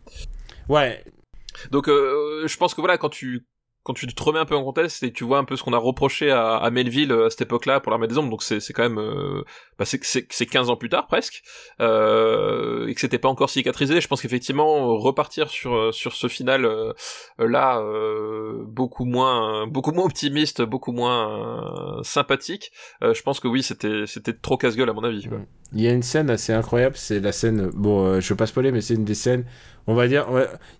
Ouais, 0.69 1.03
Donc, 1.71 1.87
euh, 1.89 2.47
je 2.47 2.57
pense 2.57 2.73
que 2.73 2.81
voilà, 2.81 2.97
quand 2.97 3.09
tu 3.09 3.45
quand 3.83 3.93
tu 3.93 4.05
te 4.07 4.23
remets 4.23 4.39
un 4.39 4.45
peu 4.45 4.55
en 4.55 4.63
contexte 4.63 5.01
et 5.03 5.11
tu 5.11 5.23
vois 5.23 5.39
un 5.39 5.43
peu 5.43 5.55
ce 5.55 5.63
qu'on 5.63 5.73
a 5.73 5.77
reproché 5.77 6.31
à, 6.31 6.69
Melville 6.71 7.11
euh, 7.11 7.25
à 7.25 7.29
cette 7.29 7.41
époque-là 7.41 7.79
pour 7.79 7.89
l'armée 7.89 8.07
des 8.07 8.17
ombres, 8.17 8.29
donc 8.29 8.43
c'est 8.43 8.73
quand 8.73 8.83
même 8.83 8.99
euh, 8.99 9.43
bah 9.79 9.85
c'est 9.85 10.03
c'est 10.03 10.27
c'est 10.29 10.45
15 10.45 10.69
ans 10.69 10.75
plus 10.75 10.89
tard 10.89 11.07
presque 11.07 11.41
euh, 11.79 12.85
et 12.87 12.93
que 12.93 13.01
c'était 13.01 13.17
pas 13.17 13.29
encore 13.29 13.49
cicatrisé. 13.49 13.99
Je 13.99 14.07
pense 14.07 14.21
qu'effectivement 14.21 14.77
euh, 14.77 14.97
repartir 14.99 15.49
sur 15.49 15.91
sur 15.91 16.13
ce 16.13 16.27
final 16.27 16.65
euh, 16.65 16.93
là 17.39 17.81
beaucoup 18.67 19.05
moins 19.05 19.65
beaucoup 19.65 19.91
moins 19.91 20.05
optimiste, 20.05 20.61
beaucoup 20.61 20.91
moins 20.91 22.01
sympathique. 22.03 22.71
je 23.01 23.21
pense 23.23 23.39
que 23.39 23.47
oui, 23.47 23.63
c'était 23.63 24.05
c'était 24.05 24.33
trop 24.33 24.57
casse-gueule 24.57 24.89
à 24.89 24.93
mon 24.93 25.03
avis. 25.03 25.27
Quoi. 25.27 25.39
Il 25.73 25.81
y 25.81 25.87
a 25.87 25.91
une 25.91 26.03
scène 26.03 26.29
assez 26.29 26.53
incroyable, 26.53 26.95
c'est 26.97 27.19
la 27.19 27.31
scène. 27.31 27.71
Bon, 27.73 28.19
je 28.19 28.29
veux 28.29 28.37
pas 28.37 28.45
spoiler, 28.45 28.71
mais 28.71 28.81
c'est 28.81 28.93
une 28.93 29.05
des 29.05 29.15
scènes. 29.15 29.45
On 29.87 29.93
va 29.95 30.07
dire. 30.07 30.27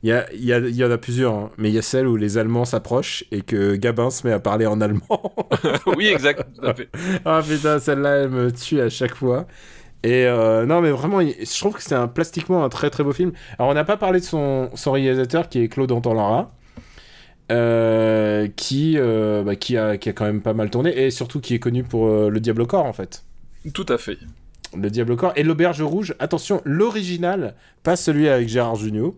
Il 0.03 0.09
y, 0.09 0.11
a, 0.13 0.31
il 0.33 0.43
y, 0.45 0.53
a- 0.53 0.59
il 0.59 0.75
y 0.75 0.83
en 0.85 0.91
a 0.91 0.97
plusieurs, 0.97 1.33
hein, 1.33 1.49
mais 1.57 1.69
il 1.69 1.75
y 1.75 1.77
a 1.77 1.81
celle 1.81 2.07
où 2.07 2.15
les 2.15 2.37
Allemands 2.37 2.65
s'approchent 2.65 3.23
et 3.31 3.41
que 3.41 3.75
Gabin 3.75 4.09
se 4.11 4.25
met 4.27 4.33
à 4.33 4.39
parler 4.39 4.65
en 4.67 4.79
allemand. 4.81 5.33
oui, 5.97 6.07
exact. 6.07 6.45
ah 7.25 7.41
putain, 7.47 7.79
celle-là, 7.79 8.15
elle 8.23 8.29
me 8.29 8.51
tue 8.51 8.79
à 8.81 8.89
chaque 8.89 9.15
fois. 9.15 9.47
Et 10.03 10.25
euh, 10.27 10.65
non, 10.65 10.81
mais 10.81 10.91
vraiment, 10.91 11.21
je 11.21 11.59
trouve 11.59 11.75
que 11.75 11.83
c'est 11.83 11.95
un, 11.95 12.07
plastiquement 12.07 12.63
un 12.63 12.69
très 12.69 12.89
très 12.89 13.03
beau 13.03 13.13
film. 13.13 13.33
Alors, 13.59 13.71
on 13.71 13.73
n'a 13.75 13.83
pas 13.85 13.97
parlé 13.97 14.19
de 14.19 14.25
son, 14.25 14.69
son 14.75 14.91
réalisateur 14.93 15.49
qui 15.49 15.59
est 15.61 15.67
Claude 15.69 15.91
Anton-Lara. 15.91 16.51
euh, 17.51 18.47
qui, 18.55 18.95
euh, 18.97 19.43
bah, 19.43 19.55
qui, 19.55 19.77
a, 19.77 19.97
qui 19.97 20.09
a 20.09 20.13
quand 20.13 20.25
même 20.25 20.41
pas 20.41 20.53
mal 20.53 20.69
tourné 20.69 20.97
et 21.05 21.11
surtout 21.11 21.41
qui 21.41 21.53
est 21.55 21.59
connu 21.59 21.83
pour 21.83 22.07
euh, 22.07 22.29
Le 22.29 22.39
Diable 22.39 22.61
au 22.61 22.65
corps 22.67 22.85
en 22.85 22.93
fait. 22.93 23.25
Tout 23.73 23.85
à 23.89 23.97
fait. 23.97 24.17
Le 24.77 24.89
Diable 24.89 25.11
au 25.13 25.15
corps 25.17 25.33
et 25.35 25.43
l'Auberge 25.43 25.81
Rouge. 25.81 26.15
Attention, 26.19 26.61
l'original, 26.63 27.55
pas 27.83 27.95
celui 27.95 28.29
avec 28.29 28.47
Gérard 28.49 28.75
Jugnot. 28.75 29.15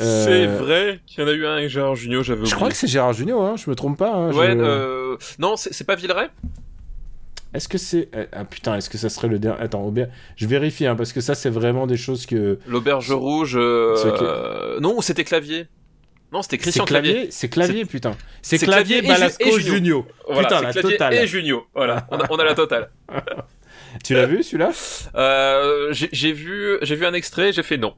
Euh, 0.00 0.24
C'est 0.24 0.46
vrai 0.46 1.00
qu'il 1.06 1.20
y 1.22 1.26
en 1.26 1.28
a 1.28 1.32
eu 1.32 1.44
un 1.46 1.56
avec 1.56 1.68
Gérard 1.68 1.94
Junior, 1.96 2.22
j'avais 2.22 2.38
oublié. 2.40 2.50
Je 2.50 2.54
crois 2.56 2.68
que 2.70 2.74
c'est 2.76 2.86
Gérard 2.86 3.12
Jugnot, 3.12 3.40
hein, 3.42 3.56
je 3.56 3.68
me 3.68 3.74
trompe 3.74 3.98
pas. 3.98 4.12
hein, 4.14 4.32
Ouais, 4.32 4.52
je- 4.52 4.58
euh... 4.58 5.16
non, 5.38 5.56
c'est 5.56 5.84
pas 5.84 5.94
Villeray 5.96 6.28
Est-ce 7.52 7.68
que 7.68 7.76
c'est. 7.78 8.08
euh, 8.14 8.26
Ah 8.32 8.44
putain, 8.44 8.76
est-ce 8.76 8.88
que 8.88 8.96
ça 8.96 9.08
serait 9.10 9.28
le 9.28 9.38
dernier. 9.38 9.60
Attends, 9.60 9.92
je 10.36 10.46
vérifie, 10.46 10.86
hein, 10.86 10.94
parce 10.96 11.12
que 11.12 11.20
ça, 11.20 11.34
c'est 11.34 11.50
vraiment 11.50 11.86
des 11.86 11.96
choses 11.98 12.24
que. 12.24 12.58
L'auberge 12.66 13.10
rouge. 13.12 13.56
euh, 13.56 13.94
euh, 14.22 14.80
Non, 14.80 15.00
c'était 15.00 15.24
Clavier. 15.24 15.66
Non, 16.32 16.42
c'était 16.42 16.58
Christian 16.58 16.84
Clavier. 16.84 17.26
c'est 17.32 17.48
clavier, 17.48 17.84
putain. 17.84 18.12
C'est 18.40 18.56
clavier, 18.58 19.02
Balasco 19.02 19.44
Junio. 19.58 19.58
Junio. 19.74 20.06
Voilà, 20.28 20.42
Putain, 20.48 20.60
la 20.62 20.72
Clavier 20.72 20.92
totale. 20.92 21.14
et 21.14 21.26
Junio. 21.26 21.64
Voilà, 21.74 22.06
on 22.12 22.18
a, 22.20 22.26
on 22.30 22.36
a 22.36 22.44
la 22.44 22.54
totale. 22.54 22.90
Tu 24.04 24.14
l'as 24.14 24.26
vu 24.26 24.42
celui-là? 24.42 24.70
Euh, 25.14 25.92
j'ai 25.92 26.32
vu, 26.32 26.78
j'ai 26.82 26.96
vu 26.96 27.06
un 27.06 27.14
extrait, 27.14 27.52
j'ai 27.52 27.62
fait 27.62 27.76
non. 27.78 27.94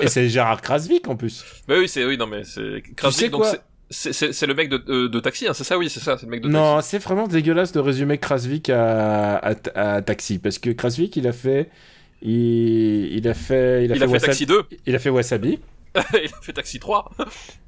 Et 0.00 0.08
c'est 0.08 0.28
Gérard 0.28 0.62
Krasvik 0.62 1.08
en 1.08 1.16
plus. 1.16 1.44
Mais 1.68 1.78
oui, 1.78 1.88
c'est 1.88 2.04
oui, 2.04 2.16
non 2.16 2.26
mais 2.26 2.42
c'est. 2.44 2.82
Krasnik, 2.96 3.32
sais 3.90 4.32
c'est- 4.32 4.46
le 4.46 4.54
mec 4.54 4.70
de, 4.70 4.78
de, 4.78 5.06
de 5.06 5.20
taxi, 5.20 5.46
hein, 5.46 5.52
c'est 5.52 5.64
ça, 5.64 5.76
oui, 5.76 5.90
c'est 5.90 6.00
ça, 6.00 6.16
c'est 6.16 6.24
le 6.24 6.30
mec 6.30 6.40
de 6.40 6.46
taxi. 6.48 6.56
Non, 6.58 6.80
c'est 6.80 6.98
vraiment 6.98 7.28
dégueulasse 7.28 7.72
de 7.72 7.80
résumer 7.80 8.16
Krasvik 8.16 8.70
à, 8.70 9.36
à, 9.36 9.54
à 9.74 10.00
Taxi. 10.02 10.38
Parce 10.38 10.58
que 10.58 10.70
Krasvik, 10.70 11.14
il 11.16 11.26
a 11.26 11.32
fait. 11.32 11.68
Il, 12.22 13.12
il 13.14 13.28
a 13.28 13.34
fait. 13.34 13.84
Il 13.84 13.92
a 13.92 13.96
fait 13.96 14.06
Wasabi- 14.06 14.20
Taxi 14.26 14.46
2, 14.46 14.62
Il 14.86 14.94
a 14.94 14.98
fait 14.98 15.10
Wasabi. 15.10 15.58
il 16.14 16.30
a 16.32 16.40
fait 16.42 16.52
Taxi 16.52 16.78
3. 16.80 17.10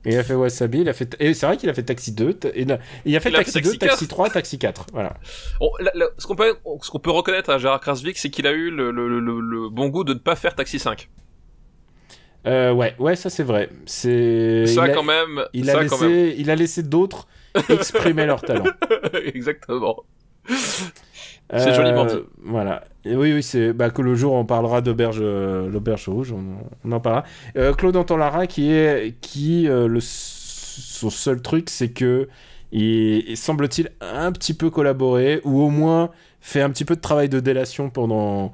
Il 0.07 0.17
a 0.17 0.25
fait 0.25 0.35
Wasabi, 0.35 0.81
il 0.81 0.89
a 0.89 0.93
fait. 0.95 1.15
Et 1.21 1.35
c'est 1.35 1.45
vrai 1.47 1.57
qu'il 1.57 1.69
a 1.69 1.75
fait 1.75 1.83
Taxi 1.83 2.13
2. 2.13 2.35
t- 2.35 2.49
et 2.49 2.63
il 2.63 2.73
a, 2.73 2.79
il 3.05 3.15
a 3.17 3.21
fait 3.21 3.29
Il 3.29 3.35
a 3.37 3.39
Taxi 3.39 3.53
fait 3.53 3.61
2, 3.61 3.71
Taxi 3.77 3.87
Taxi 3.89 4.09
3, 4.09 4.31
Taxi 4.31 4.59
4. 4.59 4.87
Voilà. 4.93 5.15
Bon, 5.61 5.71
là- 5.81 5.91
là, 5.95 6.07
ce 6.19 6.27
qu'on 6.27 6.37
peut, 6.37 6.55
ce 6.83 6.91
qu'on 6.91 6.99
peut 7.01 7.11
reconnaître 7.11 7.51
à 7.51 7.59
Gérard 7.59 7.81
Krasvik, 7.81 8.17
c'est 8.19 8.31
qu'il 8.31 8.47
a 8.47 8.53
eu 8.53 8.71
le, 8.71 8.91
le, 8.91 9.09
le, 9.21 9.41
le 9.41 9.69
bon 9.69 9.89
goût 9.89 10.05
de 10.05 10.15
ne 10.15 10.19
pas 10.19 10.37
faire 10.37 10.55
Taxi 10.55 10.79
5. 10.79 11.09
Euh, 12.47 12.73
ouais, 12.73 12.95
ouais, 12.99 13.17
ça 13.17 13.31
c'est 13.31 13.43
vrai. 13.43 13.71
C'est. 13.87 14.67
ça 14.67 14.87
il 14.87 14.91
a- 14.91 14.95
quand 14.95 15.03
même, 15.03 15.45
Il 15.55 15.67
ça 15.67 15.79
a, 15.81 15.85
quand 15.87 16.01
même. 16.01 16.11
laissé, 16.11 16.35
il 16.39 16.51
a 16.51 16.57
laissé 16.57 16.83
d'autres 16.83 17.27
exprimer 17.69 18.27
leur 18.27 18.41
talent. 18.43 18.65
Exactement. 19.35 20.03
C'est 21.59 21.75
joliment 21.75 22.05
dit. 22.07 22.17
Voilà. 22.45 22.85
Et 23.05 23.15
oui, 23.17 23.33
oui, 23.35 23.43
c'est 23.43 23.73
bah, 23.73 23.91
que 23.91 24.03
le 24.03 24.15
jour 24.15 24.33
on 24.35 24.45
parlera 24.45 24.81
d'auberge, 24.81 25.19
euh, 25.21 25.69
l'auberge 25.71 26.09
rouge, 26.09 26.33
on, 26.33 26.43
on 26.89 26.93
en 26.93 27.01
parlera. 27.01 27.25
Euh, 27.57 27.73
Claude 27.75 27.97
Anton-Lara, 27.97 28.47
qui 28.47 28.73
est, 28.73 29.15
qui 29.21 29.69
euh, 29.69 29.87
le, 29.87 30.01
son 30.01 31.11
seul 31.11 31.43
truc, 31.43 31.71
c'est 31.71 31.91
que 31.91 32.29
il, 32.73 33.29
il 33.29 33.37
semble-t-il 33.37 33.91
un 34.01 34.33
petit 34.33 34.55
peu 34.55 34.71
collaboré 34.71 35.41
ou 35.45 35.61
au 35.63 35.71
moins 35.71 36.11
fait 36.41 36.61
un 36.63 36.71
petit 36.71 36.85
peu 36.85 36.97
de 36.97 37.01
travail 37.01 37.29
de 37.29 37.41
délation 37.41 37.91
pendant 37.91 38.47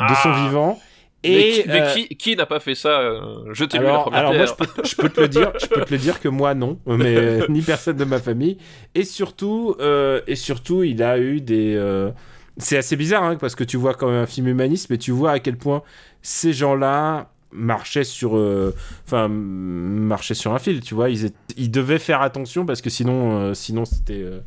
de 0.00 0.14
son 0.22 0.30
Ah. 0.30 0.44
vivant. 0.46 0.78
mais 1.24 1.30
Et 1.30 1.62
qui, 1.62 1.68
mais 1.68 1.80
euh, 1.82 1.94
qui, 1.94 2.08
qui 2.16 2.36
n'a 2.36 2.46
pas 2.46 2.58
fait 2.60 2.74
ça 2.74 3.00
euh, 3.00 3.20
Jetez-lui 3.54 3.84
la 3.86 3.90
alors, 3.92 4.02
première 4.02 4.20
alors 4.20 4.34
moi, 4.34 4.44
je 4.46 4.52
peux, 4.54 4.66
je 4.84 4.96
peux 4.96 5.08
te 5.08 5.20
le 5.20 5.28
dire, 5.28 5.52
je 5.60 5.66
peux 5.66 5.84
te 5.84 5.90
le 5.92 5.98
dire 5.98 6.18
que 6.20 6.28
moi 6.28 6.54
non, 6.54 6.78
mais 6.86 7.16
euh, 7.16 7.46
ni 7.48 7.62
personne 7.62 7.96
de 7.96 8.04
ma 8.04 8.18
famille. 8.18 8.58
Et 8.96 9.04
surtout, 9.04 9.76
euh, 9.80 10.20
et 10.26 10.34
surtout, 10.36 10.82
il 10.82 11.02
a 11.02 11.18
eu 11.18 11.40
des. 11.40 11.74
euh, 11.76 12.10
C'est 12.58 12.76
assez 12.76 12.96
bizarre 12.96 13.22
hein, 13.24 13.36
parce 13.36 13.54
que 13.54 13.64
tu 13.64 13.76
vois 13.76 13.94
quand 13.94 14.08
même 14.08 14.22
un 14.22 14.26
film 14.26 14.46
humaniste, 14.48 14.90
mais 14.90 14.98
tu 14.98 15.10
vois 15.10 15.32
à 15.32 15.38
quel 15.38 15.56
point 15.56 15.82
ces 16.20 16.52
gens-là 16.52 17.30
marchaient 17.50 18.04
sur, 18.04 18.36
euh, 18.36 18.74
enfin, 19.06 19.28
marchaient 19.28 20.34
sur 20.34 20.54
un 20.54 20.58
fil. 20.58 20.80
Tu 20.80 20.94
vois, 20.94 21.10
ils, 21.10 21.24
étaient- 21.26 21.36
ils 21.56 21.70
devaient 21.70 21.98
faire 21.98 22.20
attention 22.22 22.64
parce 22.66 22.80
que 22.82 22.90
sinon, 22.90 23.38
euh, 23.40 23.54
sinon 23.54 23.84
c'était. 23.84 24.22
euh, 24.22 24.40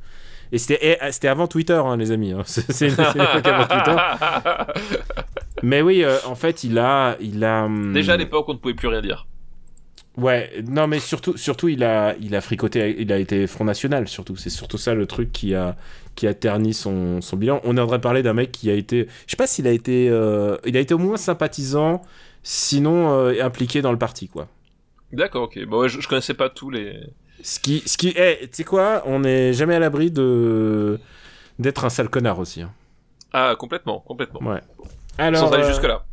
Et 0.51 0.57
c'était, 0.59 0.93
et, 0.93 1.11
c'était 1.11 1.27
avant 1.27 1.47
Twitter, 1.47 1.73
hein, 1.83 1.97
les 1.97 2.11
amis. 2.11 2.31
hein. 2.31 2.43
C'est, 2.45 2.87
l'époque 2.89 3.47
avant 3.47 3.65
Twitter. 3.67 3.97
Mais 5.63 5.81
oui, 5.81 6.03
en 6.25 6.35
fait, 6.35 6.63
il 6.63 6.77
a, 6.77 7.17
il 7.19 7.43
a. 7.43 7.65
hum, 7.65 7.93
Déjà 7.93 8.13
à 8.13 8.17
l'époque, 8.17 8.47
on 8.49 8.53
ne 8.53 8.57
pouvait 8.57 8.73
plus 8.73 8.87
rien 8.87 9.01
dire. 9.01 9.27
Ouais, 10.17 10.63
non, 10.69 10.87
mais 10.87 10.99
surtout, 10.99 11.35
surtout 11.35 11.67
il, 11.67 11.83
a, 11.83 12.15
il 12.21 12.35
a 12.35 12.41
fricoté, 12.41 12.95
il 12.99 13.11
a 13.11 13.17
été 13.17 13.47
Front 13.47 13.65
National, 13.65 14.07
surtout. 14.07 14.37
C'est 14.37 14.49
surtout 14.49 14.77
ça 14.77 14.93
le 14.93 15.05
truc 15.07 15.31
qui 15.33 15.53
a, 15.53 15.75
qui 16.15 16.27
a 16.27 16.33
terni 16.33 16.73
son, 16.73 17.21
son 17.21 17.37
bilan. 17.37 17.61
On 17.63 17.77
aimerait 17.77 18.01
parler 18.01 18.23
d'un 18.23 18.33
mec 18.33 18.51
qui 18.51 18.69
a 18.71 18.73
été. 18.73 19.07
Je 19.27 19.31
sais 19.31 19.37
pas 19.37 19.47
s'il 19.47 19.67
a 19.67 19.71
été. 19.71 20.07
euh, 20.09 20.57
il 20.65 20.75
a 20.77 20.79
été 20.79 20.93
au 20.93 20.97
moins 20.97 21.17
sympathisant, 21.17 22.01
sinon 22.43 23.11
euh, 23.13 23.43
impliqué 23.43 23.81
dans 23.81 23.91
le 23.91 23.97
parti, 23.97 24.27
quoi. 24.27 24.47
D'accord, 25.11 25.43
ok. 25.43 25.63
Bon, 25.65 25.81
ouais, 25.81 25.89
je, 25.89 25.99
je 26.01 26.07
connaissais 26.07 26.33
pas 26.33 26.49
tous 26.49 26.69
les. 26.69 26.99
Ce 27.43 27.59
qui. 27.59 27.83
Ce 27.85 27.97
qui 27.97 28.13
eh, 28.17 28.39
tu 28.41 28.47
sais 28.53 28.63
quoi? 28.63 29.03
On 29.05 29.19
n'est 29.19 29.53
jamais 29.53 29.75
à 29.75 29.79
l'abri 29.79 30.11
de. 30.11 30.99
d'être 31.59 31.85
un 31.85 31.89
sale 31.89 32.09
connard 32.09 32.39
aussi. 32.39 32.61
hein. 32.61 32.71
Ah, 33.33 33.55
complètement, 33.57 33.99
complètement. 33.99 34.41
Ouais. 34.41 34.61
Alors. 35.17 35.41
Sans 35.47 35.51
aller 35.53 35.63
euh, 35.63 35.67
jusque 35.67 35.83
là. 35.83 36.05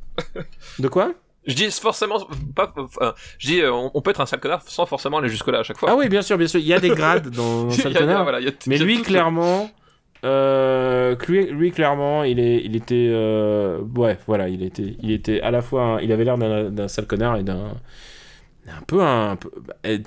De 0.79 0.89
quoi? 0.89 1.12
Je 1.47 1.55
dis 1.55 1.70
forcément 1.73 2.19
pas. 2.55 2.73
enfin, 2.77 3.15
je 3.39 3.47
dis, 3.49 3.62
on, 3.65 3.91
on 3.95 4.01
peut 4.03 4.11
être 4.11 4.20
un 4.20 4.27
sale 4.27 4.39
connard 4.41 4.62
sans 4.66 4.87
forcément 4.87 5.19
aller 5.19 5.29
jusque 5.29 5.49
là 5.49 5.61
à 5.61 5.62
chaque 5.65 5.79
fois. 5.79 5.91
Ah 5.91 5.97
oui, 5.97 6.09
bien 6.09 6.23
sûr, 6.23 6.39
bien 6.39 6.47
sûr. 6.47 6.61
Il 6.61 6.66
y 6.66 6.74
a 6.74 6.79
des 6.79 6.91
grades 6.91 7.31
dans, 7.31 7.65
dans 7.65 7.70
sale 7.70 7.95
connard. 7.95 8.23
voilà, 8.23 8.39
Mais 8.69 8.79
lui, 8.79 9.03
clairement, 9.03 9.69
euh, 10.24 11.16
lui, 11.51 11.73
clairement, 11.73 12.23
il, 12.24 12.39
est, 12.39 12.62
il 12.65 12.77
était, 12.77 13.09
euh, 13.11 13.81
ouais, 13.97 14.19
voilà, 14.27 14.49
il 14.49 14.62
était, 14.62 14.97
il 15.03 15.11
était 15.11 15.40
à 15.40 15.51
la 15.51 15.62
fois, 15.62 15.82
un- 15.82 16.01
il 16.01 16.12
avait 16.12 16.24
l'air 16.24 16.39
d'un 16.39 16.89
sale 16.89 17.07
connard 17.07 17.36
et 17.39 17.43
d'un, 17.43 17.74
un 18.69 18.82
peu 18.86 19.03
un, 19.03 19.36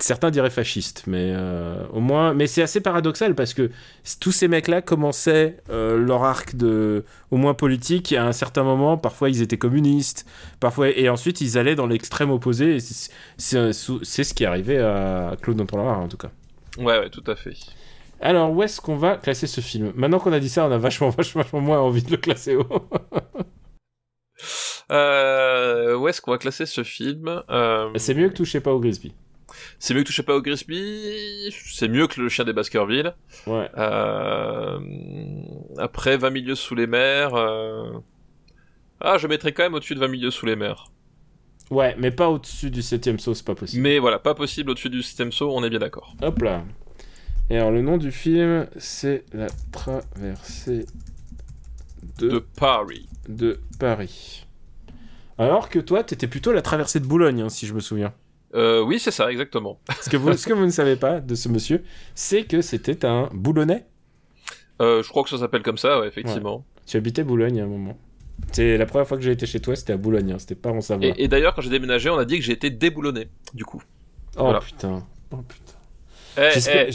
certains 0.00 0.30
diraient 0.30 0.48
fasciste, 0.50 1.04
mais 1.06 1.32
euh, 1.34 1.86
au 1.92 2.00
moins, 2.00 2.32
mais 2.32 2.46
c'est 2.46 2.62
assez 2.62 2.80
paradoxal 2.80 3.34
parce 3.34 3.52
que 3.52 3.70
tous 4.18 4.32
ces 4.32 4.48
mecs-là 4.48 4.80
commençaient 4.80 5.58
euh, 5.68 5.98
leur 5.98 6.24
arc 6.24 6.56
de, 6.56 7.04
au 7.30 7.36
moins 7.36 7.52
politique, 7.52 8.14
à 8.14 8.24
un 8.26 8.32
certain 8.32 8.62
moment, 8.64 8.96
parfois 8.96 9.28
ils 9.28 9.42
étaient 9.42 9.58
communistes, 9.58 10.24
parfois, 10.60 10.88
et 10.88 11.10
ensuite 11.10 11.42
ils 11.42 11.58
allaient 11.58 11.74
dans 11.74 11.86
l'extrême 11.86 12.30
opposé. 12.30 12.78
C'est 12.80 13.74
ce 13.76 14.34
qui 14.34 14.44
est 14.44 14.46
arrivé 14.46 14.78
à 14.78 15.36
Claude 15.42 15.58
Danton-Lara, 15.58 15.98
en 15.98 16.08
tout 16.08 16.16
cas. 16.16 16.30
Ouais, 16.78 16.98
ouais, 16.98 17.10
tout 17.10 17.24
à 17.26 17.36
fait. 17.36 17.54
Alors, 18.20 18.50
où 18.52 18.62
est-ce 18.62 18.80
qu'on 18.80 18.96
va 18.96 19.16
classer 19.16 19.46
ce 19.46 19.60
film? 19.60 19.92
Maintenant 19.94 20.18
qu'on 20.18 20.32
a 20.32 20.40
dit 20.40 20.48
ça, 20.48 20.66
on 20.66 20.70
a 20.72 20.78
vachement, 20.78 21.10
vachement, 21.16 21.42
vachement 21.42 21.60
moins 21.60 21.78
envie 21.80 22.02
de 22.02 22.10
le 22.10 22.16
classer 22.16 22.56
haut. 22.56 22.88
Euh, 24.90 25.96
où 25.96 26.08
est-ce 26.08 26.20
qu'on 26.20 26.30
va 26.30 26.38
classer 26.38 26.66
ce 26.66 26.82
film? 26.84 27.42
Euh, 27.50 27.90
C'est 27.96 28.14
mieux 28.14 28.28
que 28.28 28.34
toucher 28.34 28.60
pas 28.60 28.72
au 28.72 28.80
Grisby. 28.80 29.12
C'est 29.78 29.94
mieux 29.94 30.02
que 30.02 30.06
Touchez 30.06 30.22
pas 30.22 30.34
au 30.36 30.42
Grisby. 30.42 31.50
C'est 31.72 31.88
mieux 31.88 32.06
que 32.08 32.20
Le 32.20 32.28
Chien 32.28 32.44
des 32.44 32.52
Baskerville. 32.52 33.14
Ouais. 33.46 33.68
Euh, 33.78 34.78
après 35.78 36.16
20 36.16 36.30
milieux 36.30 36.54
sous 36.54 36.74
les 36.74 36.86
mers. 36.86 37.34
euh, 37.34 37.90
Ah, 39.00 39.18
je 39.18 39.26
mettrais 39.26 39.52
quand 39.52 39.62
même 39.62 39.74
au-dessus 39.74 39.94
de 39.94 40.00
20 40.00 40.08
milieux 40.08 40.30
sous 40.30 40.46
les 40.46 40.56
mers. 40.56 40.86
Ouais, 41.70 41.94
mais 41.98 42.10
pas 42.10 42.28
au-dessus 42.28 42.70
du 42.70 42.80
7ème 42.80 43.18
saut, 43.18 43.34
c'est 43.34 43.46
pas 43.46 43.54
possible. 43.54 43.82
Mais 43.82 43.98
voilà, 43.98 44.18
pas 44.18 44.34
possible 44.34 44.70
au-dessus 44.70 44.90
du 44.90 45.02
système 45.02 45.32
saut, 45.32 45.50
on 45.52 45.64
est 45.64 45.70
bien 45.70 45.80
d'accord. 45.80 46.14
Hop 46.22 46.40
là. 46.42 46.62
Et 47.48 47.56
alors, 47.56 47.70
le 47.70 47.82
nom 47.82 47.96
du 47.96 48.10
film, 48.10 48.66
c'est 48.76 49.24
La 49.32 49.46
traversée 49.70 50.86
de, 52.18 52.28
De 52.28 52.30
de... 52.30 52.38
Paris. 52.38 53.08
Paris. 53.78 54.46
Alors 55.38 55.68
que 55.68 55.78
toi, 55.78 56.02
t'étais 56.02 56.26
plutôt 56.26 56.52
la 56.52 56.62
traversée 56.62 56.98
de 56.98 57.06
Boulogne, 57.06 57.42
hein, 57.42 57.48
si 57.48 57.66
je 57.66 57.74
me 57.74 57.80
souviens. 57.80 58.12
Euh, 58.54 58.82
oui, 58.82 58.98
c'est 58.98 59.10
ça, 59.10 59.30
exactement. 59.30 59.78
Ce 60.00 60.08
que, 60.08 60.16
vous, 60.16 60.32
ce 60.32 60.46
que 60.46 60.52
vous 60.54 60.64
ne 60.64 60.70
savez 60.70 60.96
pas 60.96 61.20
de 61.20 61.34
ce 61.34 61.48
monsieur, 61.48 61.84
c'est 62.14 62.44
que 62.44 62.62
c'était 62.62 63.04
un 63.04 63.28
Boulonnais. 63.32 63.86
Euh, 64.80 65.02
je 65.02 65.08
crois 65.08 65.22
que 65.24 65.30
ça 65.30 65.38
s'appelle 65.38 65.62
comme 65.62 65.78
ça, 65.78 66.00
ouais, 66.00 66.08
effectivement. 66.08 66.64
Tu 66.86 66.96
habitais 66.96 67.22
Boulogne 67.22 67.60
à 67.60 67.64
un 67.64 67.68
moment. 67.68 67.98
C'est 68.52 68.76
la 68.76 68.86
première 68.86 69.06
fois 69.06 69.16
que 69.16 69.22
j'ai 69.22 69.32
été 69.32 69.46
chez 69.46 69.60
toi, 69.60 69.76
c'était 69.76 69.92
à 69.92 69.96
Boulogne, 69.96 70.32
hein, 70.32 70.38
c'était 70.38 70.54
pas 70.54 70.70
en 70.70 70.80
Savoie. 70.80 71.06
Et, 71.06 71.14
et 71.24 71.28
d'ailleurs, 71.28 71.54
quand 71.54 71.62
j'ai 71.62 71.70
déménagé, 71.70 72.10
on 72.10 72.18
a 72.18 72.24
dit 72.24 72.40
que 72.40 72.50
été 72.50 72.70
déboulonné, 72.70 73.28
du 73.54 73.64
coup. 73.64 73.82
Oh 74.36 74.44
voilà. 74.44 74.60
putain. 74.60 75.06
Oh 75.32 75.38
putain. 75.38 75.75
Eh, 76.38 76.50
J'espère- 76.52 76.86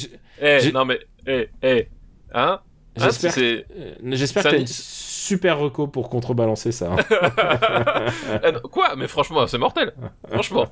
eh, 0.42 0.58
eh, 0.68 0.72
non 0.72 0.86
mais, 0.86 1.00
eh, 1.28 1.50
eh, 1.64 1.88
hein? 2.34 2.60
Hein, 2.98 3.08
J'espère 3.08 3.34
euh, 3.38 3.62
ça 4.04 4.42
que 4.42 4.42
t'as 4.44 4.52
ni- 4.56 4.62
une 4.62 4.68
super 4.68 5.58
reco 5.60 5.88
pour 5.88 6.10
contrebalancer 6.10 6.72
ça. 6.74 6.92
hein. 6.94 8.52
Quoi? 8.72 8.96
Mais 8.98 9.08
franchement, 9.08 9.48
c'est 9.48 9.58
mortel. 9.58 9.94
Franchement. 10.30 10.68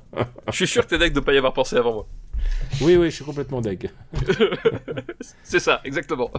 Je 0.48 0.52
suis 0.56 0.66
sûr 0.66 0.84
que 0.84 0.90
t'es 0.90 0.98
deck 0.98 1.12
de 1.14 1.20
pas 1.20 1.32
y 1.32 1.38
avoir 1.38 1.52
pensé 1.54 1.76
avant 1.76 1.94
moi. 1.94 2.06
Oui, 2.82 2.96
oui, 2.96 3.10
je 3.10 3.16
suis 3.16 3.24
complètement 3.24 3.60
deg. 3.60 3.90
c'est 5.42 5.60
ça, 5.60 5.80
exactement. 5.84 6.30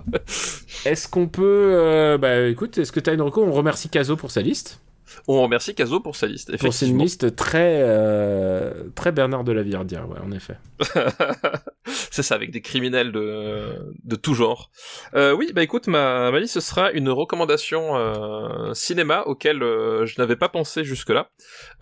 Est-ce 0.86 1.08
qu'on 1.08 1.28
peut... 1.28 1.72
euh, 1.74 2.18
bah 2.18 2.48
écoute, 2.48 2.78
est-ce 2.78 2.91
que 2.91 2.99
t'as 2.99 3.14
une 3.14 3.22
reco? 3.22 3.44
On 3.44 3.52
remercie 3.52 3.90
Caso 3.90 4.16
pour 4.16 4.30
sa 4.32 4.41
liste. 4.41 4.82
On 5.28 5.42
remercie 5.42 5.76
Caso 5.76 6.00
pour 6.00 6.16
sa 6.16 6.28
liste, 6.28 6.56
Pour 6.58 6.74
c'est 6.74 6.88
une 6.88 7.00
liste 7.00 7.36
très, 7.36 7.82
euh, 7.82 8.90
très 8.96 9.12
Bernard 9.12 9.44
de 9.44 9.52
la 9.52 9.64
Villardière, 9.64 10.10
ouais, 10.10 10.20
en 10.24 10.32
effet. 10.32 10.58
c'est 11.86 12.24
ça, 12.24 12.36
avec 12.36 12.52
des 12.52 12.62
criminels 12.62 13.12
de, 13.12 13.94
de 14.04 14.16
tout 14.16 14.34
genre. 14.34 14.72
Euh, 15.16 15.34
oui, 15.34 15.52
bah 15.54 15.64
écoute, 15.64 15.88
ma, 15.88 16.32
ma 16.32 16.40
liste, 16.40 16.54
ce 16.56 16.60
sera 16.60 16.92
une 16.92 17.10
recommandation 17.10 17.96
euh, 17.98 18.74
cinéma 18.74 19.24
auquel 19.26 19.64
euh, 19.64 20.06
je 20.06 20.20
n'avais 20.20 20.36
pas 20.36 20.50
pensé 20.50 20.84
jusque-là, 20.84 21.30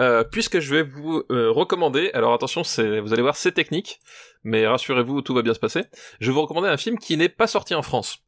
euh, 0.02 0.24
puisque 0.24 0.60
je 0.60 0.76
vais 0.76 0.84
vous 0.84 1.24
euh, 1.32 1.50
recommander, 1.52 2.12
alors 2.14 2.34
attention, 2.34 2.64
c'est, 2.64 3.00
vous 3.00 3.14
allez 3.14 3.22
voir, 3.22 3.36
c'est 3.36 3.52
technique, 3.52 4.00
mais 4.44 4.68
rassurez-vous, 4.68 5.22
tout 5.22 5.34
va 5.34 5.42
bien 5.42 5.54
se 5.54 5.60
passer, 5.60 5.86
je 6.20 6.28
vais 6.28 6.34
vous 6.34 6.42
recommander 6.42 6.70
un 6.70 6.78
film 6.78 6.98
qui 6.98 7.18
n'est 7.18 7.30
pas 7.30 7.48
sorti 7.48 7.76
en 7.76 7.82
France. 7.82 8.20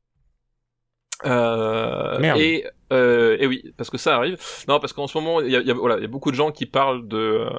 Euh, 1.26 2.20
Merde. 2.20 2.40
Et, 2.40 2.66
euh, 2.92 3.38
et 3.40 3.48
oui, 3.48 3.74
parce 3.78 3.90
que 3.90 3.98
ça 3.98 4.16
arrive. 4.16 4.38
Non, 4.68 4.80
parce 4.80 4.94
qu'en 4.94 5.08
ce 5.08 5.18
moment, 5.18 5.42
il 5.42 5.52
y 5.52 5.56
a, 5.56 5.60
il 5.62 5.68
y 5.68 5.72
a- 5.72 5.76
voilà, 5.76 5.98
il 5.98 6.02
y 6.02 6.06
a 6.06 6.08
beaucoup 6.10 6.32
de 6.32 6.36
gens 6.36 6.52
qui 6.52 6.66
parlent 6.66 7.08
de 7.08 7.18
euh, 7.18 7.50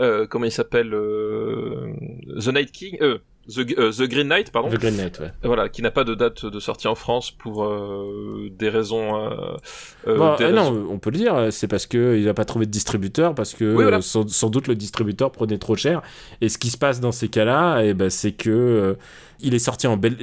euh, 0.00 0.26
comment 0.26 0.44
il 0.44 0.52
s'appelle 0.52 0.92
euh, 0.94 1.92
The 2.40 2.48
Night 2.48 2.72
King, 2.72 2.98
The, 3.48 3.78
euh, 3.78 3.92
The 3.92 4.02
Green 4.02 4.28
Knight, 4.28 4.50
pardon. 4.50 4.68
The 4.68 4.78
Green 4.78 4.96
Knight, 4.96 5.18
ouais. 5.20 5.30
Voilà, 5.42 5.68
qui 5.70 5.80
n'a 5.80 5.90
pas 5.90 6.04
de 6.04 6.14
date 6.14 6.44
de 6.44 6.60
sortie 6.60 6.86
en 6.86 6.94
France 6.94 7.30
pour 7.30 7.64
euh, 7.64 8.48
des 8.50 8.68
raisons. 8.68 9.16
Euh, 10.06 10.36
des 10.36 10.44
raisons- 10.44 10.72
non, 10.72 10.86
on 10.90 10.98
peut 10.98 11.10
le 11.10 11.16
dire, 11.18 11.46
c'est 11.50 11.66
parce 11.68 11.86
qu'il 11.86 12.24
n'a 12.24 12.34
pas 12.34 12.44
trouvé 12.44 12.66
de 12.66 12.70
distributeur, 12.70 13.34
parce 13.34 13.54
que 13.54 13.64
Oui, 13.64 13.82
voilà. 13.84 14.02
sans, 14.02 14.28
sans 14.28 14.50
doute 14.50 14.68
le 14.68 14.74
distributeur 14.74 15.30
prenait 15.32 15.58
trop 15.58 15.76
cher. 15.76 16.02
Et 16.40 16.48
ce 16.48 16.58
qui 16.58 16.68
se 16.70 16.76
passe 16.78 17.00
dans 17.00 17.12
ces 17.12 17.28
cas-là, 17.28 17.80
eh 17.84 17.94
ben, 17.94 18.10
c'est 18.10 18.32
que 18.32 18.96
il 19.40 19.54
est 19.54 19.60
sorti 19.60 19.86
en 19.86 19.96
Bel- 19.96 20.16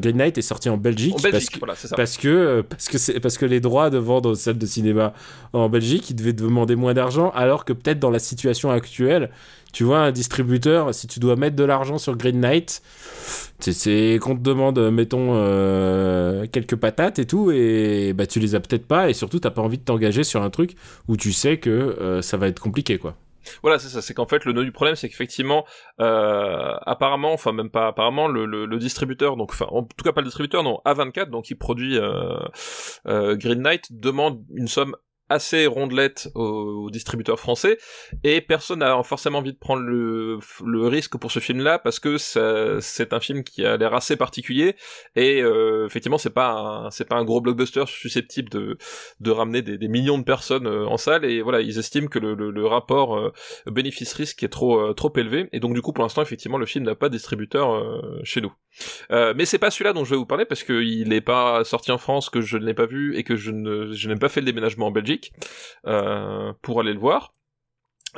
Green 0.00 0.16
Knight 0.16 0.36
est 0.38 0.42
sorti 0.42 0.68
en 0.68 0.76
Belgique, 0.76 1.12
En 1.14 1.16
parce 1.20 1.30
Belgique, 1.32 1.52
que 1.52 1.58
voilà, 1.60 1.76
c'est 1.76 1.86
ça. 1.88 1.96
parce 1.96 2.16
que 2.18 2.62
parce 2.68 2.88
que 2.88 3.18
parce 3.20 3.38
que 3.38 3.46
les 3.46 3.60
droits 3.60 3.90
de 3.90 3.98
vendre 3.98 4.30
aux 4.30 4.34
salles 4.34 4.58
de 4.58 4.66
cinéma 4.66 5.12
en 5.52 5.68
Belgique, 5.68 6.10
ils 6.10 6.16
devaient 6.16 6.32
demander 6.32 6.74
moins 6.76 6.92
d'argent, 6.92 7.30
alors 7.30 7.64
que 7.64 7.72
peut-être 7.72 8.00
dans 8.00 8.10
la 8.10 8.18
situation 8.18 8.70
actuelle, 8.72 9.30
tu 9.76 9.84
vois, 9.84 9.98
un 9.98 10.10
distributeur, 10.10 10.94
si 10.94 11.06
tu 11.06 11.20
dois 11.20 11.36
mettre 11.36 11.54
de 11.54 11.62
l'argent 11.62 11.98
sur 11.98 12.16
Green 12.16 12.40
Knight, 12.40 12.80
c'est- 13.60 14.18
qu'on 14.22 14.34
te 14.34 14.40
demande, 14.40 14.78
euh, 14.78 14.90
mettons, 14.90 15.32
euh, 15.34 16.46
quelques 16.50 16.76
patates 16.76 17.18
et 17.18 17.26
tout, 17.26 17.50
et 17.50 18.14
bah 18.14 18.26
tu 18.26 18.40
les 18.40 18.54
as 18.54 18.60
peut-être 18.60 18.86
pas, 18.86 19.10
et 19.10 19.12
surtout 19.12 19.38
t'as 19.38 19.50
pas 19.50 19.60
envie 19.60 19.76
de 19.76 19.84
t'engager 19.84 20.24
sur 20.24 20.42
un 20.42 20.48
truc 20.48 20.76
où 21.08 21.18
tu 21.18 21.30
sais 21.30 21.58
que 21.58 21.68
euh, 21.68 22.22
ça 22.22 22.38
va 22.38 22.48
être 22.48 22.58
compliqué, 22.58 22.96
quoi. 22.96 23.16
Voilà, 23.62 23.78
c'est 23.78 23.88
ça. 23.88 24.00
C'est 24.00 24.14
qu'en 24.14 24.26
fait, 24.26 24.46
le 24.46 24.54
nœud 24.54 24.64
du 24.64 24.72
problème, 24.72 24.96
c'est 24.96 25.10
qu'effectivement, 25.10 25.66
apparemment, 25.98 27.34
enfin 27.34 27.52
même 27.52 27.68
pas 27.68 27.88
apparemment, 27.88 28.28
le, 28.28 28.78
distributeur, 28.78 29.36
donc 29.36 29.50
enfin 29.52 29.66
en 29.68 29.82
tout 29.82 30.04
cas 30.04 30.12
pas 30.12 30.22
le 30.22 30.26
distributeur, 30.28 30.62
non, 30.62 30.80
A24, 30.86 31.28
donc 31.28 31.44
qui 31.44 31.54
produit 31.54 31.98
Green 33.04 33.60
Knight, 33.60 33.88
demande 33.90 34.42
une 34.54 34.68
somme 34.68 34.96
assez 35.28 35.66
rondelette 35.66 36.28
aux, 36.34 36.84
aux 36.86 36.90
distributeurs 36.90 37.38
français 37.38 37.78
et 38.24 38.40
personne 38.40 38.80
n'a 38.80 39.02
forcément 39.02 39.38
envie 39.38 39.52
de 39.52 39.58
prendre 39.58 39.82
le, 39.82 40.38
le 40.64 40.86
risque 40.86 41.16
pour 41.16 41.32
ce 41.32 41.40
film-là 41.40 41.78
parce 41.78 41.98
que 41.98 42.16
c'est 42.18 43.12
un 43.12 43.20
film 43.20 43.42
qui 43.42 43.64
a 43.64 43.76
l'air 43.76 43.94
assez 43.94 44.16
particulier 44.16 44.76
et 45.14 45.42
euh, 45.42 45.86
effectivement 45.86 46.18
c'est 46.18 46.30
pas 46.30 46.88
c'est 46.90 47.08
pas 47.08 47.16
un 47.16 47.24
gros 47.24 47.40
blockbuster 47.40 47.84
susceptible 47.86 48.48
de 48.50 48.78
de 49.20 49.30
ramener 49.30 49.62
des, 49.62 49.78
des 49.78 49.88
millions 49.88 50.18
de 50.18 50.24
personnes 50.24 50.66
euh, 50.66 50.86
en 50.86 50.96
salle 50.96 51.24
et 51.24 51.42
voilà 51.42 51.60
ils 51.60 51.78
estiment 51.78 52.08
que 52.08 52.18
le, 52.18 52.34
le, 52.34 52.50
le 52.50 52.66
rapport 52.66 53.16
euh, 53.16 53.32
bénéfice-risque 53.70 54.42
est 54.42 54.48
trop 54.48 54.78
euh, 54.78 54.92
trop 54.92 55.12
élevé 55.16 55.48
et 55.52 55.60
donc 55.60 55.74
du 55.74 55.82
coup 55.82 55.92
pour 55.92 56.04
l'instant 56.04 56.22
effectivement 56.22 56.58
le 56.58 56.66
film 56.66 56.84
n'a 56.84 56.94
pas 56.94 57.08
de 57.08 57.14
distributeur 57.14 57.72
euh, 57.72 58.20
chez 58.24 58.40
nous. 58.40 58.52
Euh, 59.10 59.32
mais 59.36 59.46
c'est 59.46 59.58
pas 59.58 59.70
celui-là 59.70 59.92
dont 59.92 60.04
je 60.04 60.10
vais 60.10 60.16
vous 60.16 60.26
parler 60.26 60.44
parce 60.44 60.62
qu'il 60.62 61.08
n'est 61.08 61.20
pas 61.20 61.64
sorti 61.64 61.92
en 61.92 61.98
France, 61.98 62.28
que 62.28 62.40
je 62.40 62.58
ne 62.58 62.64
l'ai 62.64 62.74
pas 62.74 62.84
vu 62.86 63.16
et 63.16 63.24
que 63.24 63.36
je 63.36 63.50
ne 63.50 63.92
je 63.92 64.08
n'ai 64.08 64.16
pas 64.16 64.28
fait 64.28 64.40
le 64.40 64.46
déménagement 64.46 64.88
en 64.88 64.90
Belgique 64.90 65.15
euh, 65.86 66.52
pour 66.62 66.80
aller 66.80 66.92
le 66.92 66.98
voir. 67.00 67.32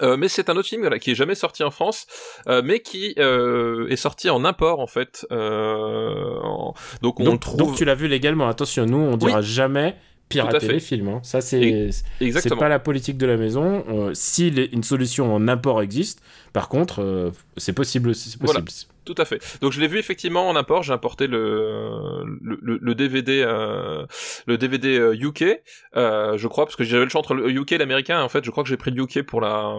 Euh, 0.00 0.16
mais 0.16 0.28
c'est 0.28 0.48
un 0.48 0.56
autre 0.56 0.68
film 0.68 0.82
voilà, 0.82 1.00
qui 1.00 1.10
est 1.10 1.14
jamais 1.16 1.34
sorti 1.34 1.64
en 1.64 1.72
France, 1.72 2.06
euh, 2.46 2.62
mais 2.64 2.78
qui 2.80 3.14
euh, 3.18 3.88
est 3.88 3.96
sorti 3.96 4.30
en 4.30 4.44
import 4.44 4.78
en 4.78 4.86
fait. 4.86 5.26
En- 5.30 6.74
Donc 7.02 7.20
on 7.20 7.24
Donc, 7.24 7.40
trouve 7.40 7.56
donc 7.58 7.74
tu 7.76 7.84
l'as 7.84 7.94
vu 7.96 8.06
légalement. 8.08 8.48
Attention, 8.48 8.86
nous, 8.86 8.96
on 8.98 9.16
dira 9.16 9.40
jamais 9.42 9.96
pirater 10.28 10.68
les 10.74 10.80
films. 10.80 11.08
hein. 11.08 11.20
Ça, 11.24 11.40
c'est 11.40 11.90
c'est 11.90 12.54
pas 12.56 12.68
la 12.68 12.78
politique 12.78 13.18
de 13.18 13.26
la 13.26 13.36
maison. 13.36 14.10
Si 14.14 14.50
les- 14.50 14.66
une 14.72 14.82
solution 14.84 15.34
en 15.34 15.48
import 15.48 15.82
existe, 15.82 16.22
par 16.52 16.68
contre, 16.68 17.32
c'est 17.56 17.72
possible. 17.72 18.14
C'est 18.14 18.38
Voilà. 18.40 18.60
Tout 19.08 19.14
à 19.16 19.24
fait. 19.24 19.40
Donc 19.62 19.72
je 19.72 19.80
l'ai 19.80 19.88
vu 19.88 19.98
effectivement 19.98 20.50
en 20.50 20.54
import. 20.54 20.82
J'ai 20.82 20.92
importé 20.92 21.26
le 21.26 22.22
le, 22.42 22.78
le- 22.78 22.94
DVD 22.94 23.42
euh, 23.42 24.04
le 24.46 24.58
DVD 24.58 24.98
euh, 24.98 25.14
UK, 25.18 25.62
euh, 25.96 26.36
je 26.36 26.46
crois, 26.46 26.66
parce 26.66 26.76
que 26.76 26.84
j'avais 26.84 27.04
le 27.04 27.08
choix 27.10 27.20
entre 27.20 27.32
le 27.32 27.48
UK 27.50 27.72
et 27.72 27.78
l'américain. 27.78 28.20
En 28.20 28.28
fait, 28.28 28.44
je 28.44 28.50
crois 28.50 28.64
que 28.64 28.68
j'ai 28.68 28.76
pris 28.76 28.90
le 28.90 29.02
UK 29.04 29.22
pour 29.22 29.40
la 29.40 29.76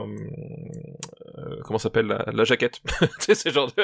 euh, 1.38 1.58
comment 1.64 1.78
ça 1.78 1.84
s'appelle 1.84 2.08
la, 2.08 2.26
la 2.34 2.44
jaquette. 2.44 2.82
tu 3.20 3.52
genre 3.52 3.70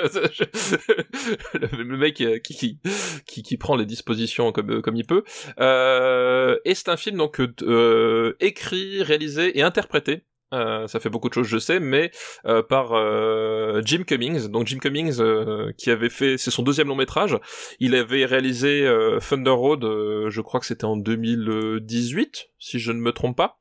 le, 1.53 1.95
mec 1.95 2.15
qui, 2.15 2.41
qui 2.41 2.79
qui 3.27 3.43
qui 3.43 3.57
prend 3.57 3.75
les 3.75 3.85
dispositions 3.85 4.51
comme 4.51 4.81
comme 4.81 4.95
il 4.95 5.05
peut. 5.05 5.23
Euh, 5.59 6.57
et 6.65 6.73
c'est 6.73 6.89
un 6.89 6.97
film 6.97 7.17
donc 7.17 7.39
euh, 7.61 8.35
écrit, 8.39 9.03
réalisé 9.03 9.59
et 9.59 9.61
interprété. 9.61 10.23
Euh, 10.55 10.87
ça 10.87 10.99
fait 10.99 11.09
beaucoup 11.09 11.29
de 11.29 11.33
choses, 11.33 11.47
je 11.47 11.57
sais, 11.57 11.79
mais 11.79 12.11
euh, 12.45 12.63
par 12.63 12.93
euh, 12.93 13.81
Jim 13.85 14.03
Cummings. 14.07 14.47
Donc 14.47 14.67
Jim 14.67 14.77
Cummings, 14.79 15.17
euh, 15.19 15.71
qui 15.77 15.91
avait 15.91 16.09
fait, 16.09 16.37
c'est 16.37 16.51
son 16.51 16.63
deuxième 16.63 16.87
long 16.87 16.95
métrage. 16.95 17.37
Il 17.79 17.93
avait 17.95 18.25
réalisé 18.25 18.85
euh, 18.87 19.19
Thunder 19.19 19.49
Road, 19.51 19.83
euh, 19.83 20.29
je 20.29 20.41
crois 20.41 20.59
que 20.59 20.65
c'était 20.65 20.85
en 20.85 20.97
2018, 20.97 22.47
si 22.59 22.79
je 22.79 22.91
ne 22.91 22.99
me 22.99 23.11
trompe 23.11 23.37
pas. 23.37 23.57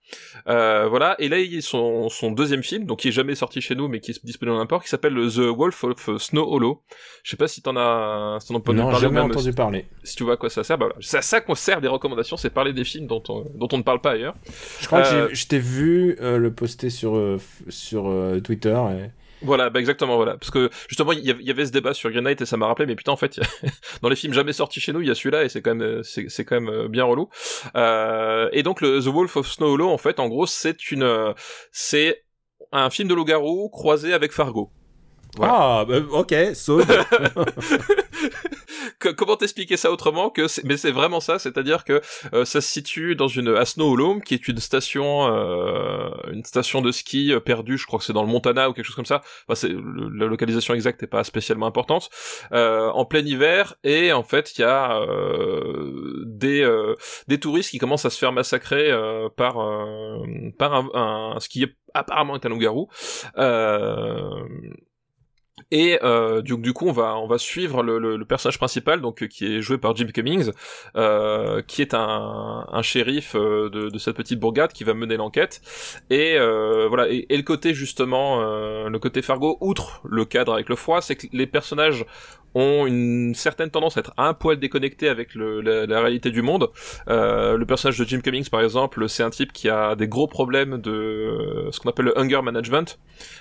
Euh, 0.48 0.86
voilà. 0.88 1.16
Et 1.18 1.28
là, 1.28 1.38
il 1.38 1.62
son 1.62 2.08
son 2.08 2.30
deuxième 2.30 2.62
film, 2.62 2.84
donc 2.84 3.00
qui 3.00 3.08
est 3.08 3.12
jamais 3.12 3.34
sorti 3.34 3.60
chez 3.60 3.74
nous, 3.74 3.88
mais 3.88 4.00
qui 4.00 4.10
est 4.12 4.24
disponible 4.24 4.56
en 4.56 4.60
import, 4.60 4.82
qui 4.82 4.88
s'appelle 4.88 5.14
The 5.14 5.38
Wolf 5.56 5.84
of 5.84 6.16
Snow 6.18 6.46
Hollow. 6.52 6.82
Je 7.22 7.30
sais 7.30 7.36
pas 7.36 7.48
si 7.48 7.62
t'en 7.62 7.76
as, 7.76 8.38
si 8.40 8.48
t'en 8.48 8.54
as 8.54 8.58
entendu 8.58 8.78
Non, 8.78 8.84
parler 8.84 8.96
ou 8.98 9.00
jamais 9.00 9.20
même 9.20 9.30
entendu 9.30 9.52
parler. 9.52 9.86
si 10.04 10.16
tu 10.16 10.24
vois 10.24 10.34
à 10.34 10.36
quoi 10.36 10.50
ça 10.50 10.62
sert. 10.64 10.78
Bah 10.78 10.86
voilà. 10.86 11.00
C'est 11.00 11.16
à 11.18 11.22
ça 11.22 11.40
qu'on 11.40 11.54
sert 11.54 11.80
des 11.80 11.88
recommandations, 11.88 12.36
c'est 12.36 12.50
parler 12.50 12.72
des 12.72 12.84
films 12.84 13.06
dont 13.06 13.22
on, 13.28 13.44
dont 13.54 13.68
on 13.72 13.78
ne 13.78 13.82
parle 13.82 14.00
pas 14.00 14.12
ailleurs. 14.12 14.34
Je 14.80 14.86
crois 14.86 15.02
que 15.02 15.08
j'ai- 15.28 15.34
je 15.34 15.46
t'ai 15.48 15.58
vu 15.58 16.16
euh, 16.20 16.38
le 16.38 16.52
poster 16.52 16.83
sur, 16.90 17.16
euh, 17.16 17.38
sur 17.68 18.08
euh, 18.08 18.40
Twitter. 18.40 18.76
Et... 18.92 19.10
Voilà, 19.42 19.68
bah 19.70 19.80
exactement, 19.80 20.16
voilà. 20.16 20.36
Parce 20.38 20.50
que 20.50 20.70
justement, 20.88 21.12
il 21.12 21.20
y 21.24 21.50
avait- 21.50 21.66
ce 21.66 21.70
débat 21.72 21.92
sur 21.92 22.10
Green 22.10 22.24
Knight 22.24 22.40
et 22.40 22.46
ça 22.46 22.56
m'a 22.56 22.66
rappelé, 22.66 22.86
mais 22.86 22.96
putain, 22.96 23.12
en 23.12 23.16
fait, 23.16 23.38
dans 24.02 24.08
les 24.08 24.16
films 24.16 24.32
jamais 24.32 24.52
sortis 24.52 24.80
chez 24.80 24.92
nous, 24.92 25.00
il 25.02 25.08
y 25.08 25.10
a 25.10 25.14
celui-là 25.14 25.44
et 25.44 25.48
c'est 25.48 25.60
quand 25.60 25.74
même, 25.74 25.86
euh, 25.86 26.02
c'est 26.02 26.28
c'est 26.28 26.44
quand 26.44 26.60
même 26.60 26.88
bien 26.88 27.04
relou. 27.04 27.28
Euh, 27.76 28.48
et 28.52 28.62
donc, 28.62 28.80
le 28.80 29.00
The 29.00 29.08
Wolf 29.08 29.36
of 29.36 29.46
Snow 29.46 29.74
Hollow, 29.74 29.90
en 29.90 29.98
fait, 29.98 30.18
en 30.20 30.28
gros, 30.28 30.46
c'est 30.46 30.90
une, 30.90 31.34
c'est 31.72 32.24
un 32.72 32.88
film 32.90 33.08
de 33.08 33.14
loup-garou 33.14 33.68
croisé 33.68 34.12
avec 34.14 34.32
Fargo. 34.32 34.70
Voilà. 35.36 35.52
Ah, 35.56 35.84
bah, 35.86 35.98
ok, 36.12 36.34
Saud. 36.54 36.84
Comment 39.12 39.36
t'expliquer 39.36 39.76
ça 39.76 39.90
autrement 39.90 40.30
que 40.30 40.46
mais 40.66 40.76
c'est 40.76 40.90
vraiment 40.90 41.20
ça 41.20 41.38
c'est-à-dire 41.38 41.84
que 41.84 42.00
euh, 42.32 42.44
ça 42.44 42.60
se 42.60 42.68
situe 42.68 43.14
dans 43.16 43.28
une 43.28 43.54
à 43.56 43.64
qui 44.22 44.34
est 44.34 44.48
une 44.48 44.58
station 44.58 45.26
euh, 45.34 46.10
une 46.32 46.44
station 46.44 46.80
de 46.80 46.90
ski 46.92 47.32
euh, 47.32 47.40
perdue 47.40 47.76
je 47.78 47.86
crois 47.86 47.98
que 47.98 48.04
c'est 48.04 48.12
dans 48.12 48.22
le 48.22 48.28
Montana 48.28 48.68
ou 48.68 48.72
quelque 48.72 48.84
chose 48.86 48.96
comme 48.96 49.04
ça. 49.06 49.22
Enfin, 49.48 49.54
c'est 49.54 49.68
la 49.70 50.26
localisation 50.26 50.74
exacte 50.74 51.02
est 51.02 51.06
pas 51.06 51.24
spécialement 51.24 51.66
importante. 51.66 52.08
Euh, 52.52 52.88
en 52.90 53.04
plein 53.04 53.24
hiver 53.24 53.74
et 53.84 54.12
en 54.12 54.22
fait 54.22 54.56
il 54.58 54.62
y 54.62 54.64
a 54.64 55.00
euh, 55.00 56.22
des 56.26 56.62
euh, 56.62 56.94
des 57.28 57.38
touristes 57.40 57.70
qui 57.70 57.78
commencent 57.78 58.04
à 58.04 58.10
se 58.10 58.18
faire 58.18 58.32
massacrer 58.32 58.90
par 59.36 59.54
par 60.58 60.74
un, 60.74 60.88
un- 60.94 61.40
ce 61.40 61.48
qui 61.48 61.62
est 61.62 61.74
apparemment 61.94 62.34
un 62.46 62.48
loup-garou 62.48 62.88
euh, 63.38 64.20
et 65.70 65.98
euh, 66.02 66.42
du, 66.42 66.72
coup, 66.72 66.88
on 66.88 66.92
va 66.92 67.16
on 67.16 67.26
va 67.26 67.38
suivre 67.38 67.82
le, 67.82 67.98
le, 67.98 68.16
le 68.16 68.24
personnage 68.24 68.58
principal, 68.58 69.00
donc 69.00 69.22
euh, 69.22 69.26
qui 69.26 69.46
est 69.56 69.60
joué 69.60 69.78
par 69.78 69.94
Jim 69.96 70.06
Cummings, 70.12 70.50
euh, 70.96 71.62
qui 71.66 71.82
est 71.82 71.94
un, 71.94 72.66
un 72.70 72.82
shérif 72.82 73.34
euh, 73.34 73.70
de, 73.70 73.88
de 73.88 73.98
cette 73.98 74.16
petite 74.16 74.38
bourgade 74.38 74.72
qui 74.72 74.84
va 74.84 74.94
mener 74.94 75.16
l'enquête. 75.16 75.60
Et 76.10 76.36
euh, 76.38 76.86
voilà. 76.88 77.08
Et, 77.08 77.26
et 77.28 77.36
le 77.36 77.42
côté 77.42 77.74
justement, 77.74 78.40
euh, 78.40 78.88
le 78.88 78.98
côté 78.98 79.22
Fargo, 79.22 79.58
outre 79.60 80.00
le 80.08 80.24
cadre 80.24 80.54
avec 80.54 80.68
le 80.68 80.76
froid, 80.76 81.00
c'est 81.00 81.16
que 81.16 81.26
les 81.32 81.46
personnages 81.46 82.04
ont 82.56 82.86
une 82.86 83.34
certaine 83.34 83.68
tendance 83.70 83.96
à 83.96 84.00
être 84.00 84.12
un 84.16 84.32
poil 84.32 84.60
déconnectés 84.60 85.08
avec 85.08 85.34
le, 85.34 85.60
la, 85.60 85.86
la 85.86 86.00
réalité 86.00 86.30
du 86.30 86.40
monde. 86.40 86.70
Le 87.08 87.64
personnage 87.64 87.98
de 87.98 88.04
Jim 88.04 88.20
Cummings, 88.20 88.48
par 88.48 88.60
exemple, 88.60 89.08
c'est 89.08 89.24
un 89.24 89.30
type 89.30 89.52
qui 89.52 89.68
a 89.68 89.96
des 89.96 90.06
gros 90.06 90.28
problèmes 90.28 90.78
de 90.78 91.68
ce 91.72 91.80
qu'on 91.80 91.90
appelle 91.90 92.04
le 92.04 92.16
hunger 92.16 92.42
management. 92.42 93.00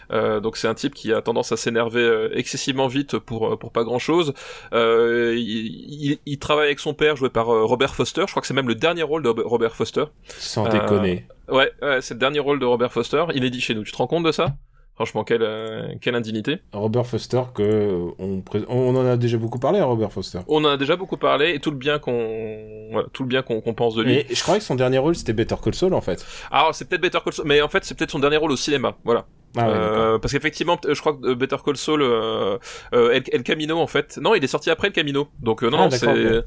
Donc 0.10 0.58
c'est 0.58 0.68
un 0.68 0.74
type 0.74 0.96
qui 0.96 1.14
a 1.14 1.22
tendance 1.22 1.52
à 1.52 1.58
s'énerver 1.58 2.04
excessivement 2.34 2.88
vite 2.88 3.18
pour 3.18 3.58
pour 3.60 3.72
pas 3.72 3.84
grand 3.84 4.00
chose. 4.00 4.34
Euh, 4.74 5.34
il, 5.38 6.12
il, 6.12 6.20
il 6.26 6.40
travaille 6.40 6.66
avec 6.68 6.80
son 6.80 6.94
père, 6.94 7.16
joué 7.16 7.30
par 7.30 7.50
euh, 7.54 7.64
Robert 7.66 7.96
Foster. 7.96 8.24
Je 8.28 8.32
crois 8.32 8.42
que 8.42 8.48
c'est 8.48 8.54
même 8.54 8.68
le 8.68 8.76
dernier 8.76 9.04
rôle 9.04 9.24
de 9.24 9.30
Robert 9.30 9.76
Foster. 9.76 10.06
Sans 10.28 10.66
Euh, 10.66 10.70
déconner. 10.70 11.26
Ouais, 11.50 11.72
ouais 11.82 12.02
c'est 12.02 12.14
le 12.16 12.20
dernier 12.20 12.40
rôle 12.40 12.60
de 12.60 12.66
Robert 12.66 12.92
Foster. 12.92 13.24
Inédit 13.34 13.62
chez 13.62 13.76
nous. 13.76 13.84
Tu 13.84 13.92
te 13.92 13.98
rends 13.98 14.08
compte 14.08 14.24
de 14.26 14.32
ça? 14.32 14.56
Franchement, 14.96 15.24
quelle, 15.24 15.42
euh, 15.42 15.88
quelle 16.02 16.14
indignité. 16.14 16.60
Robert 16.72 17.08
Foster, 17.08 17.42
que 17.56 17.64
euh, 17.64 18.12
on, 18.20 18.44
on 18.70 18.96
en 18.96 19.06
a 19.08 19.18
déjà 19.18 19.38
beaucoup 19.38 19.58
parlé 19.58 19.80
à 19.80 19.86
Robert 19.86 20.12
Foster. 20.12 20.42
On 20.48 20.64
en 20.66 20.70
a 20.70 20.78
déjà 20.78 20.96
beaucoup 20.96 21.18
parlé 21.18 21.56
et 21.56 21.60
tout 21.60 21.72
le 21.72 21.78
bien 21.78 21.98
qu'on 21.98 22.90
voilà, 22.92 23.08
tout 23.12 23.24
le 23.24 23.28
bien 23.28 23.42
qu'on 23.42 23.60
pense 23.74 23.96
de 23.96 24.04
lui. 24.04 24.18
Et 24.18 24.28
je 24.30 24.42
croyais 24.44 24.60
que 24.60 24.66
son 24.66 24.76
dernier 24.76 25.00
rôle 25.00 25.16
c'était 25.16 25.34
Better 25.34 25.56
Call 25.64 25.74
Saul 25.74 25.96
en 25.96 26.02
fait. 26.02 26.24
Alors 26.52 26.76
c'est 26.76 26.86
peut-être 26.88 27.02
Better 27.02 27.18
Call 27.24 27.34
Saul, 27.34 27.48
mais 27.48 27.60
en 27.64 27.70
fait 27.70 27.84
c'est 27.84 27.98
peut-être 27.98 28.12
son 28.12 28.20
dernier 28.20 28.38
rôle 28.38 28.52
au 28.52 28.56
cinéma. 28.56 28.96
Voilà. 29.04 29.26
Ah 29.56 29.68
ouais, 29.70 29.76
Euh, 29.76 30.20
parce 30.20 30.34
qu'effectivement, 30.34 30.80
je 30.88 31.00
crois 31.00 31.14
que 31.14 31.28
euh, 31.28 31.36
Better 31.36 31.58
Call 31.64 31.78
Saul, 31.78 32.02
euh, 32.02 32.58
euh, 32.94 33.12
El, 33.12 33.24
El 33.32 33.44
Camino 33.44 33.80
en 33.80 33.88
fait, 33.88 34.18
non, 34.22 34.34
il 34.36 34.44
est 34.44 34.48
sorti 34.48 34.70
après 34.72 34.88
El 34.88 34.94
Camino. 34.94 35.28
Donc 35.42 35.64
euh, 35.64 35.70
non, 35.70 35.78
Ah, 35.84 35.92
c'est. 35.92 36.44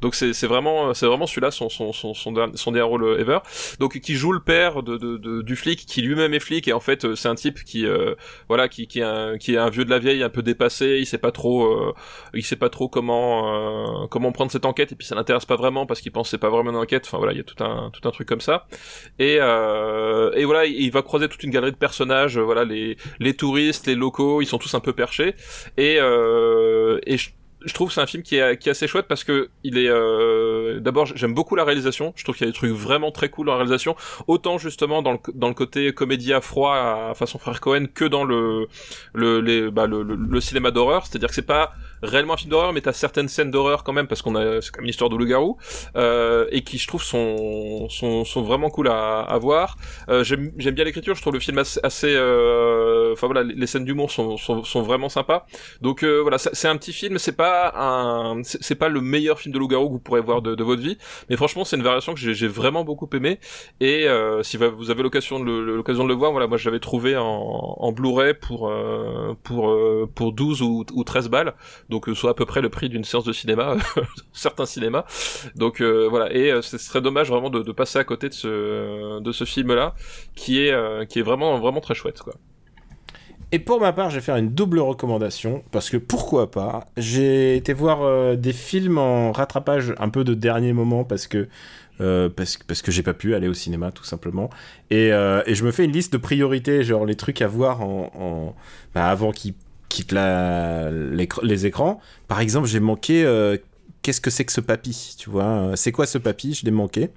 Donc 0.00 0.14
c'est 0.14 0.46
vraiment 0.46 0.94
c'est 0.94 1.06
vraiment 1.06 1.26
celui-là 1.26 1.50
son 1.50 1.68
son 1.68 1.92
son 1.92 2.14
son 2.14 2.32
dernier, 2.32 2.80
rôle 2.82 3.04
euh, 3.04 3.18
ever. 3.20 3.38
Donc 3.78 3.98
qui 4.00 4.14
joue 4.14 4.32
le 4.32 4.40
père 4.40 4.82
de, 4.82 4.96
de, 4.96 5.16
de- 5.16 5.42
du 5.42 5.56
flic 5.56 5.86
qui 5.86 6.02
lui-même 6.02 6.34
est 6.34 6.40
flic 6.40 6.68
et 6.68 6.72
en 6.72 6.80
fait 6.80 7.04
euh, 7.04 7.14
c'est 7.14 7.28
un 7.28 7.34
type 7.34 7.62
qui 7.64 7.86
euh, 7.86 8.14
voilà 8.48 8.68
qui 8.68 8.86
qui 8.86 9.00
est 9.00 9.02
un, 9.04 9.38
qui 9.38 9.54
est 9.54 9.58
un 9.58 9.70
vieux 9.70 9.84
de 9.84 9.90
la 9.90 9.98
vieille 9.98 10.22
un 10.22 10.28
peu 10.30 10.42
dépassé, 10.42 10.98
il 11.00 11.06
sait 11.06 11.18
pas 11.18 11.32
trop 11.32 11.64
euh, 11.64 11.94
il 12.34 12.44
sait 12.44 12.56
pas 12.56 12.68
trop 12.70 12.88
comment 12.88 14.02
euh, 14.04 14.06
comment 14.08 14.32
prendre 14.32 14.50
cette 14.50 14.64
enquête 14.64 14.92
et 14.92 14.94
puis 14.96 15.06
ça 15.06 15.14
l'intéresse 15.14 15.44
pas 15.44 15.56
vraiment 15.56 15.86
parce 15.86 16.00
qu'il 16.00 16.12
pense 16.12 16.28
que 16.28 16.30
c'est 16.32 16.38
pas 16.38 16.50
vraiment 16.50 16.70
une 16.70 16.76
enquête. 16.76 17.04
Enfin 17.06 17.18
voilà, 17.18 17.32
il 17.32 17.38
y 17.38 17.40
a 17.40 17.44
tout 17.44 17.62
un 17.62 17.90
tout 17.90 18.06
un 18.08 18.10
truc 18.12 18.28
comme 18.28 18.40
ça. 18.40 18.66
Et 19.18 19.38
euh, 19.40 20.32
et 20.34 20.44
voilà, 20.44 20.66
il 20.66 20.90
va 20.90 21.02
croiser 21.02 21.28
toute 21.28 21.42
une 21.42 21.50
galerie 21.50 21.72
de 21.72 21.76
personnages, 21.76 22.38
voilà 22.38 22.64
les 22.64 22.96
les 23.18 23.34
touristes, 23.34 23.86
les 23.86 23.94
locaux, 23.94 24.40
ils 24.42 24.46
sont 24.46 24.58
tous 24.58 24.74
un 24.74 24.80
peu 24.80 24.92
perchés. 24.92 25.34
Et, 25.76 25.96
et 27.06 27.16
je, 27.18 27.30
je 27.64 27.74
trouve 27.74 27.88
que 27.88 27.94
c'est 27.94 28.00
un 28.00 28.06
film 28.06 28.22
qui 28.22 28.36
est, 28.36 28.56
qui 28.58 28.70
assez 28.70 28.86
chouette 28.86 29.06
parce 29.08 29.24
que 29.24 29.50
il 29.64 29.78
est 29.78 29.88
euh, 29.88 30.80
d'abord 30.80 31.06
j'aime 31.06 31.34
beaucoup 31.34 31.56
la 31.56 31.64
réalisation. 31.64 32.12
Je 32.16 32.24
trouve 32.24 32.36
qu'il 32.36 32.46
y 32.46 32.48
a 32.48 32.52
des 32.52 32.56
trucs 32.56 32.72
vraiment 32.72 33.10
très 33.10 33.28
cool 33.28 33.46
dans 33.46 33.52
la 33.52 33.58
réalisation, 33.58 33.96
autant 34.26 34.58
justement 34.58 35.02
dans 35.02 35.12
le 35.12 35.54
côté 35.54 35.92
comédie 35.92 36.32
à 36.32 36.40
froid 36.40 36.74
à 36.74 37.14
façon 37.14 37.38
frère 37.38 37.60
Cohen 37.60 37.86
que 37.92 38.04
dans 38.04 38.24
le 38.24 38.68
le 39.14 39.70
bah, 39.70 39.86
le, 39.86 40.02
le, 40.02 40.14
le 40.14 40.40
cinéma 40.40 40.70
d'horreur. 40.70 41.06
C'est-à-dire 41.06 41.28
que 41.28 41.34
c'est 41.34 41.42
pas 41.42 41.72
réellement 42.02 42.34
un 42.34 42.36
film 42.36 42.50
d'horreur, 42.50 42.72
mais 42.72 42.80
t'as 42.80 42.92
certaines 42.92 43.28
scènes 43.28 43.50
d'horreur 43.50 43.84
quand 43.84 43.92
même 43.92 44.06
parce 44.06 44.22
qu'on 44.22 44.34
a 44.34 44.60
c'est 44.60 44.72
comme 44.72 44.84
une 44.84 44.90
histoire 44.90 45.10
de 45.10 45.16
loup-garou 45.16 45.56
euh, 45.96 46.46
et 46.50 46.62
qui 46.62 46.78
je 46.78 46.86
trouve 46.86 47.02
sont 47.02 47.88
sont, 47.88 48.24
sont 48.24 48.42
vraiment 48.42 48.70
cool 48.70 48.88
à, 48.88 49.20
à 49.20 49.38
voir. 49.38 49.76
Euh, 50.08 50.24
j'aime 50.24 50.50
bien 50.56 50.84
l'écriture. 50.84 51.14
Je 51.14 51.20
trouve 51.20 51.34
le 51.34 51.40
film 51.40 51.58
assez 51.58 51.80
assez, 51.82 52.14
euh, 52.14 53.12
enfin 53.12 53.26
voilà 53.26 53.42
les, 53.42 53.66
scènes 53.66 53.84
d'humour 53.84 54.10
sont, 54.10 54.36
sont 54.36 54.64
sont 54.64 54.82
vraiment 54.82 55.08
sympas. 55.08 55.46
Donc 55.80 56.02
euh, 56.02 56.20
voilà 56.20 56.38
c'est 56.38 56.68
un 56.68 56.76
petit 56.76 56.92
film. 56.92 57.18
C'est 57.18 57.36
pas 57.36 57.72
un 57.76 58.42
c'est 58.44 58.74
pas 58.74 58.88
le 58.88 59.00
meilleur 59.00 59.38
film 59.38 59.54
de 59.54 59.58
loup-garou 59.58 59.88
que 59.88 59.92
vous 59.92 59.98
pourrez 60.00 60.20
voir 60.20 60.42
de, 60.42 60.54
de 60.54 60.64
votre 60.64 60.82
vie, 60.82 60.98
mais 61.28 61.36
franchement 61.36 61.64
c'est 61.64 61.76
une 61.76 61.82
variation 61.82 62.14
que 62.14 62.20
j'ai 62.20 62.48
vraiment 62.48 62.84
beaucoup 62.84 63.08
aimé. 63.12 63.38
Et 63.80 64.08
euh, 64.08 64.42
si 64.42 64.56
vous 64.56 64.90
avez 64.90 65.02
l'occasion 65.02 65.40
de 65.40 65.50
l'occasion 65.50 66.04
de 66.04 66.08
le 66.08 66.14
voir, 66.14 66.32
voilà 66.32 66.46
moi 66.46 66.56
je 66.56 66.64
l'avais 66.68 66.80
trouvé 66.80 67.16
en, 67.16 67.24
en 67.24 67.92
Blu-ray 67.92 68.34
pour 68.34 68.72
pour 69.42 69.76
pour 70.14 70.32
12 70.32 70.62
ou, 70.62 70.84
ou 70.92 71.04
13 71.04 71.28
balles 71.28 71.54
donc 71.90 72.08
euh, 72.08 72.14
soit 72.14 72.30
à 72.30 72.34
peu 72.34 72.46
près 72.46 72.60
le 72.62 72.70
prix 72.70 72.88
d'une 72.88 73.04
séance 73.04 73.24
de 73.24 73.32
cinéma 73.32 73.76
certains 74.32 74.66
cinémas 74.66 75.04
donc 75.56 75.82
euh, 75.82 76.06
voilà 76.08 76.32
et 76.32 76.50
euh, 76.50 76.62
ce 76.62 76.78
serait 76.78 77.02
dommage 77.02 77.28
vraiment 77.28 77.50
de, 77.50 77.72
passer 77.72 77.98
à 77.98 78.04
côté 78.04 78.28
de 78.28 78.34
ce 78.34 79.20
de 79.20 79.32
ce 79.32 79.44
film 79.44 79.74
là 79.74 79.94
qui 80.34 80.60
est 80.60 80.74
qui 81.08 81.18
est 81.18 81.22
vraiment 81.22 81.58
vraiment 81.58 81.80
très 81.80 81.94
chouette 81.94 82.20
quoi 82.20 82.34
Et 83.52 83.58
pour 83.58 83.80
ma 83.80 83.92
part, 83.92 84.10
je 84.10 84.16
vais 84.16 84.20
faire 84.20 84.36
une 84.36 84.50
double 84.50 84.78
recommandation 84.78 85.64
parce 85.72 85.90
que 85.90 85.96
pourquoi 85.96 86.50
pas? 86.50 86.84
J'ai 86.96 87.56
été 87.56 87.72
voir 87.72 88.36
des 88.36 88.52
films 88.52 88.98
en 88.98 89.32
rattrapage 89.32 89.92
un 89.98 90.08
peu 90.08 90.22
de 90.24 90.34
dernier 90.34 90.72
moment 90.72 91.04
parce 91.04 91.26
que 91.26 91.48
euh, 92.00 92.28
parce, 92.28 92.58
parce 92.66 92.80
que 92.80 92.90
j'ai 92.92 93.02
pas 93.02 93.12
pu 93.12 93.34
aller 93.34 93.48
au 93.48 93.54
cinéma 93.54 93.90
tout 93.92 94.04
simplement. 94.04 94.50
Et, 94.90 95.08
et 95.08 95.54
je 95.54 95.64
me 95.64 95.72
fais 95.72 95.84
une 95.84 95.92
liste 95.92 96.12
de 96.12 96.18
priorités, 96.18 96.84
genre 96.84 97.04
les 97.06 97.16
trucs 97.16 97.42
à 97.42 97.48
voir 97.48 97.82
en- 97.82 98.54
bah, 98.94 99.06
avant 99.08 99.32
qu'ils 99.32 99.54
l'écr- 99.92 101.42
les 101.44 101.66
écrans. 101.66 102.00
Par 102.28 102.40
exemple, 102.40 102.66
j'ai 102.68 102.80
manqué. 102.80 103.24
euh, 103.24 103.56
Qu'est-ce 104.02 104.20
que 104.22 104.30
c'est 104.30 104.46
que 104.46 104.52
ce 104.52 104.62
papy 104.62 105.14
Tu 105.18 105.28
vois? 105.28 105.44
Euh, 105.44 105.76
C'est 105.76 105.92
quoi 105.92 106.06
ce 106.06 106.16
papy? 106.16 106.54
Je 106.54 106.64
l'ai 106.64 106.70
manqué. 106.70 107.10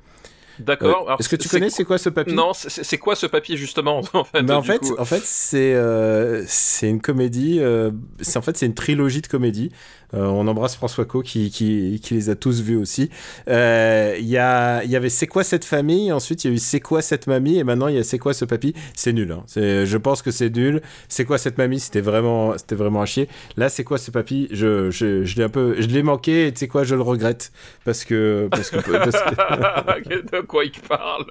D'accord 0.60 1.10
Euh, 1.12 1.16
Est-ce 1.20 1.30
que 1.30 1.36
tu 1.36 1.50
connais 1.50 1.70
c'est 1.70 1.84
quoi 1.84 1.98
ce 1.98 2.10
papy 2.10 2.34
non 2.34 2.52
c'est- 2.54 2.98
quoi 2.98 3.16
ce 3.16 3.26
papier 3.26 3.58
justement 3.58 4.02
en 4.14 4.24
fait 4.24 4.44
bah, 4.44 4.58
en 4.58 4.62
fait, 4.64 4.80
coup 4.80 4.96
en 4.98 5.06
fait, 5.06 5.22
c'est 5.24 5.74
euh, 5.74 6.44
c'est 6.48 6.90
une 6.90 7.02
comédie. 7.02 7.58
euh, 7.60 7.92
c'est 8.22 8.38
en 8.38 8.42
fait 8.42 8.56
c'est 8.58 8.66
une 8.66 8.74
trilogie 8.76 9.22
de 9.22 9.28
comédies. 9.28 9.72
Euh, 10.14 10.26
on 10.28 10.48
embrasse 10.48 10.76
François 10.76 11.06
Co 11.06 11.24
qui, 11.24 11.50
qui, 11.50 12.00
qui 12.00 12.14
les 12.14 12.30
a 12.30 12.36
tous 12.36 12.62
vus 12.62 12.76
aussi. 12.78 13.10
Il 13.48 14.26
y 14.30 14.38
a 14.38 14.84
il 14.84 14.90
y 14.92 14.96
avait 14.96 15.10
c'est 15.10 15.26
quoi 15.26 15.44
cette 15.44 15.66
famille? 15.66 16.12
Ensuite 16.12 16.44
il 16.44 16.48
y 16.50 16.52
a 16.52 16.56
eu 16.56 16.60
c'est 16.60 16.80
quoi 16.80 17.02
cette 17.02 17.26
mamie? 17.26 17.58
Et 17.58 17.64
maintenant 17.64 17.88
il 17.88 17.96
y 17.96 17.98
a 17.98 18.04
c'est 18.04 18.20
quoi 18.20 18.34
ce 18.34 18.46
papy? 18.46 18.76
C'est 18.96 19.12
nul. 19.12 19.32
Hein. 19.32 19.44
Je 19.56 19.98
pense 19.98 20.22
que 20.22 20.30
c'est 20.30 20.56
nul. 20.56 20.82
C'est 21.10 21.26
quoi 21.26 21.40
cette 21.40 21.58
mamie? 21.58 21.80
C'était 21.80 22.02
vraiment 22.02 22.56
c'était 22.60 22.76
vraiment 22.76 23.02
à 23.02 23.06
chier. 23.08 23.28
Là 23.58 23.70
c'est 23.70 23.84
quoi 23.84 23.98
ce 23.98 24.12
papy? 24.12 24.48
Je 24.52 24.92
je, 24.92 25.24
je 25.26 25.36
l'ai 25.36 25.44
un 25.44 25.50
peu 25.50 25.76
je 25.80 25.88
l'ai 25.88 26.04
manqué 26.04 26.46
et 26.48 26.52
tu 26.54 26.60
sais 26.60 26.68
quoi? 26.68 26.84
Je 26.84 26.94
le 26.94 27.02
regrette 27.02 27.52
parce 27.84 28.06
que 28.06 28.48
parce 28.52 28.70
que, 28.70 28.78
parce 28.78 29.18
que- 29.20 30.42
quoi 30.46 30.66
il 30.66 30.72
parle 30.72 31.26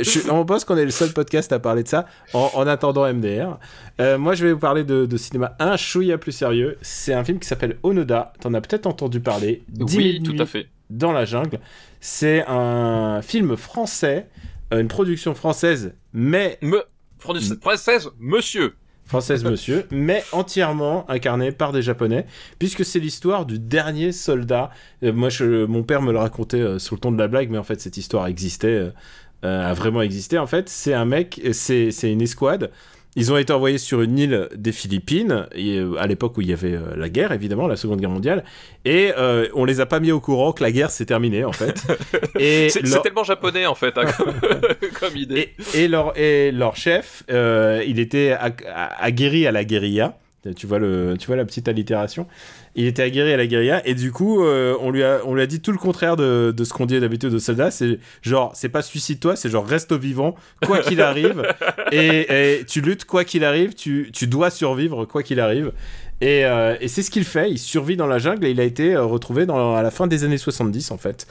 je, 0.00 0.30
on 0.30 0.44
pense 0.44 0.64
qu'on 0.64 0.76
est 0.76 0.84
le 0.84 0.90
seul 0.90 1.12
podcast 1.12 1.52
à 1.52 1.58
parler 1.58 1.82
de 1.82 1.88
ça 1.88 2.06
en, 2.32 2.50
en 2.54 2.66
attendant 2.66 3.12
MDR. 3.12 3.58
Euh, 4.00 4.18
moi, 4.18 4.34
je 4.34 4.44
vais 4.44 4.52
vous 4.52 4.58
parler 4.58 4.84
de, 4.84 5.06
de 5.06 5.16
cinéma 5.16 5.54
un 5.58 5.76
chouïa 5.76 6.18
plus 6.18 6.32
sérieux. 6.32 6.78
C'est 6.82 7.12
un 7.14 7.24
film 7.24 7.38
qui 7.38 7.46
s'appelle 7.46 7.78
Onoda. 7.82 8.32
T'en 8.40 8.54
as 8.54 8.60
peut-être 8.60 8.86
entendu 8.86 9.20
parler. 9.20 9.62
10 9.68 9.96
oui 9.96 10.20
000 10.24 10.34
tout 10.36 10.42
à 10.42 10.46
fait 10.46 10.68
Dans 10.90 11.12
la 11.12 11.24
jungle. 11.24 11.60
C'est 12.00 12.44
un 12.46 13.20
film 13.22 13.56
français, 13.56 14.28
euh, 14.72 14.80
une 14.80 14.88
production 14.88 15.34
française, 15.34 15.94
mais 16.12 16.58
me 16.60 16.82
française 17.18 18.10
monsieur 18.18 18.74
française 19.06 19.44
monsieur, 19.50 19.86
mais 19.90 20.24
entièrement 20.32 21.08
incarné 21.10 21.52
par 21.52 21.72
des 21.72 21.82
japonais, 21.82 22.26
puisque 22.58 22.84
c'est 22.84 22.98
l'histoire 22.98 23.46
du 23.46 23.58
dernier 23.58 24.12
soldat. 24.12 24.70
Euh, 25.02 25.12
moi, 25.12 25.28
je, 25.28 25.64
mon 25.66 25.82
père 25.82 26.02
me 26.02 26.12
le 26.12 26.18
racontait 26.18 26.60
euh, 26.60 26.78
sous 26.78 26.94
le 26.94 27.00
ton 27.00 27.12
de 27.12 27.18
la 27.18 27.28
blague, 27.28 27.50
mais 27.50 27.58
en 27.58 27.64
fait, 27.64 27.80
cette 27.80 27.96
histoire 27.96 28.26
existait, 28.26 28.90
euh, 29.44 29.70
a 29.70 29.74
vraiment 29.74 30.02
existé. 30.02 30.38
En 30.38 30.46
fait, 30.46 30.68
c'est 30.68 30.94
un 30.94 31.04
mec, 31.04 31.40
c'est 31.52 31.90
une 32.02 32.22
escouade. 32.22 32.70
Ils 33.16 33.32
ont 33.32 33.36
été 33.36 33.52
envoyés 33.52 33.78
sur 33.78 34.00
une 34.02 34.18
île 34.18 34.48
des 34.56 34.72
Philippines, 34.72 35.46
et, 35.54 35.78
euh, 35.78 35.94
à 36.00 36.06
l'époque 36.08 36.36
où 36.36 36.40
il 36.40 36.48
y 36.48 36.52
avait 36.52 36.74
euh, 36.74 36.96
la 36.96 37.08
guerre, 37.08 37.30
évidemment, 37.32 37.68
la 37.68 37.76
Seconde 37.76 38.00
Guerre 38.00 38.10
mondiale, 38.10 38.44
et 38.84 39.12
euh, 39.16 39.46
on 39.54 39.64
les 39.64 39.80
a 39.80 39.86
pas 39.86 40.00
mis 40.00 40.10
au 40.10 40.18
courant 40.20 40.52
que 40.52 40.62
la 40.64 40.72
guerre 40.72 40.90
s'est 40.90 41.06
terminée, 41.06 41.44
en 41.44 41.52
fait. 41.52 41.80
et 42.38 42.68
c'est 42.70 42.82
leur- 42.82 43.02
tellement 43.02 43.22
japonais 43.24 43.66
en 43.66 43.74
fait 43.76 43.96
hein, 43.98 44.04
comme, 44.16 44.34
comme 45.00 45.16
idée 45.16 45.52
et, 45.74 45.84
et 45.84 45.88
leur, 45.88 46.18
et 46.18 46.50
leur 46.50 46.74
chef, 46.76 47.22
euh, 47.30 47.84
il 47.86 48.00
était 48.00 48.32
ag- 48.32 48.64
aguerri 48.98 49.46
à 49.46 49.52
la 49.52 49.64
guérilla. 49.64 50.18
Tu 50.56 50.66
vois, 50.66 50.78
le, 50.78 51.16
tu 51.18 51.26
vois 51.28 51.36
la 51.36 51.46
petite 51.46 51.68
allitération 51.68 52.26
Il 52.76 52.86
était 52.86 53.02
aguerri 53.02 53.32
à 53.32 53.36
la 53.36 53.46
guérilla 53.46 53.86
et 53.86 53.94
du 53.94 54.10
coup, 54.10 54.42
euh, 54.44 54.76
on, 54.80 54.90
lui 54.90 55.04
a, 55.04 55.20
on 55.24 55.34
lui 55.34 55.42
a 55.42 55.46
dit 55.46 55.60
tout 55.60 55.70
le 55.70 55.78
contraire 55.78 56.16
de, 56.16 56.52
de 56.56 56.64
ce 56.64 56.72
qu'on 56.72 56.86
dit 56.86 56.98
d'habitude 56.98 57.32
aux 57.32 57.38
soldats. 57.38 57.70
C'est 57.70 57.98
genre, 58.22 58.50
c'est 58.54 58.68
pas 58.68 58.82
suicide-toi, 58.82 59.36
c'est 59.36 59.48
genre 59.48 59.66
reste 59.66 59.92
au 59.92 59.98
vivant, 59.98 60.34
quoi 60.66 60.80
qu'il 60.80 61.00
arrive. 61.00 61.42
et, 61.92 62.58
et 62.58 62.64
tu 62.64 62.80
luttes 62.80 63.04
quoi 63.04 63.24
qu'il 63.24 63.44
arrive, 63.44 63.74
tu, 63.74 64.10
tu 64.12 64.26
dois 64.26 64.50
survivre 64.50 65.04
quoi 65.04 65.22
qu'il 65.22 65.38
arrive. 65.40 65.72
Et, 66.20 66.44
euh, 66.44 66.76
et 66.80 66.88
c'est 66.88 67.02
ce 67.02 67.10
qu'il 67.10 67.24
fait, 67.24 67.50
il 67.50 67.58
survit 67.58 67.96
dans 67.96 68.06
la 68.06 68.18
jungle 68.18 68.46
et 68.46 68.50
il 68.50 68.60
a 68.60 68.64
été 68.64 68.94
euh, 68.94 69.04
retrouvé 69.04 69.46
dans, 69.46 69.74
à 69.74 69.82
la 69.82 69.90
fin 69.90 70.06
des 70.06 70.24
années 70.24 70.38
70 70.38 70.90
en 70.90 70.98
fait. 70.98 71.26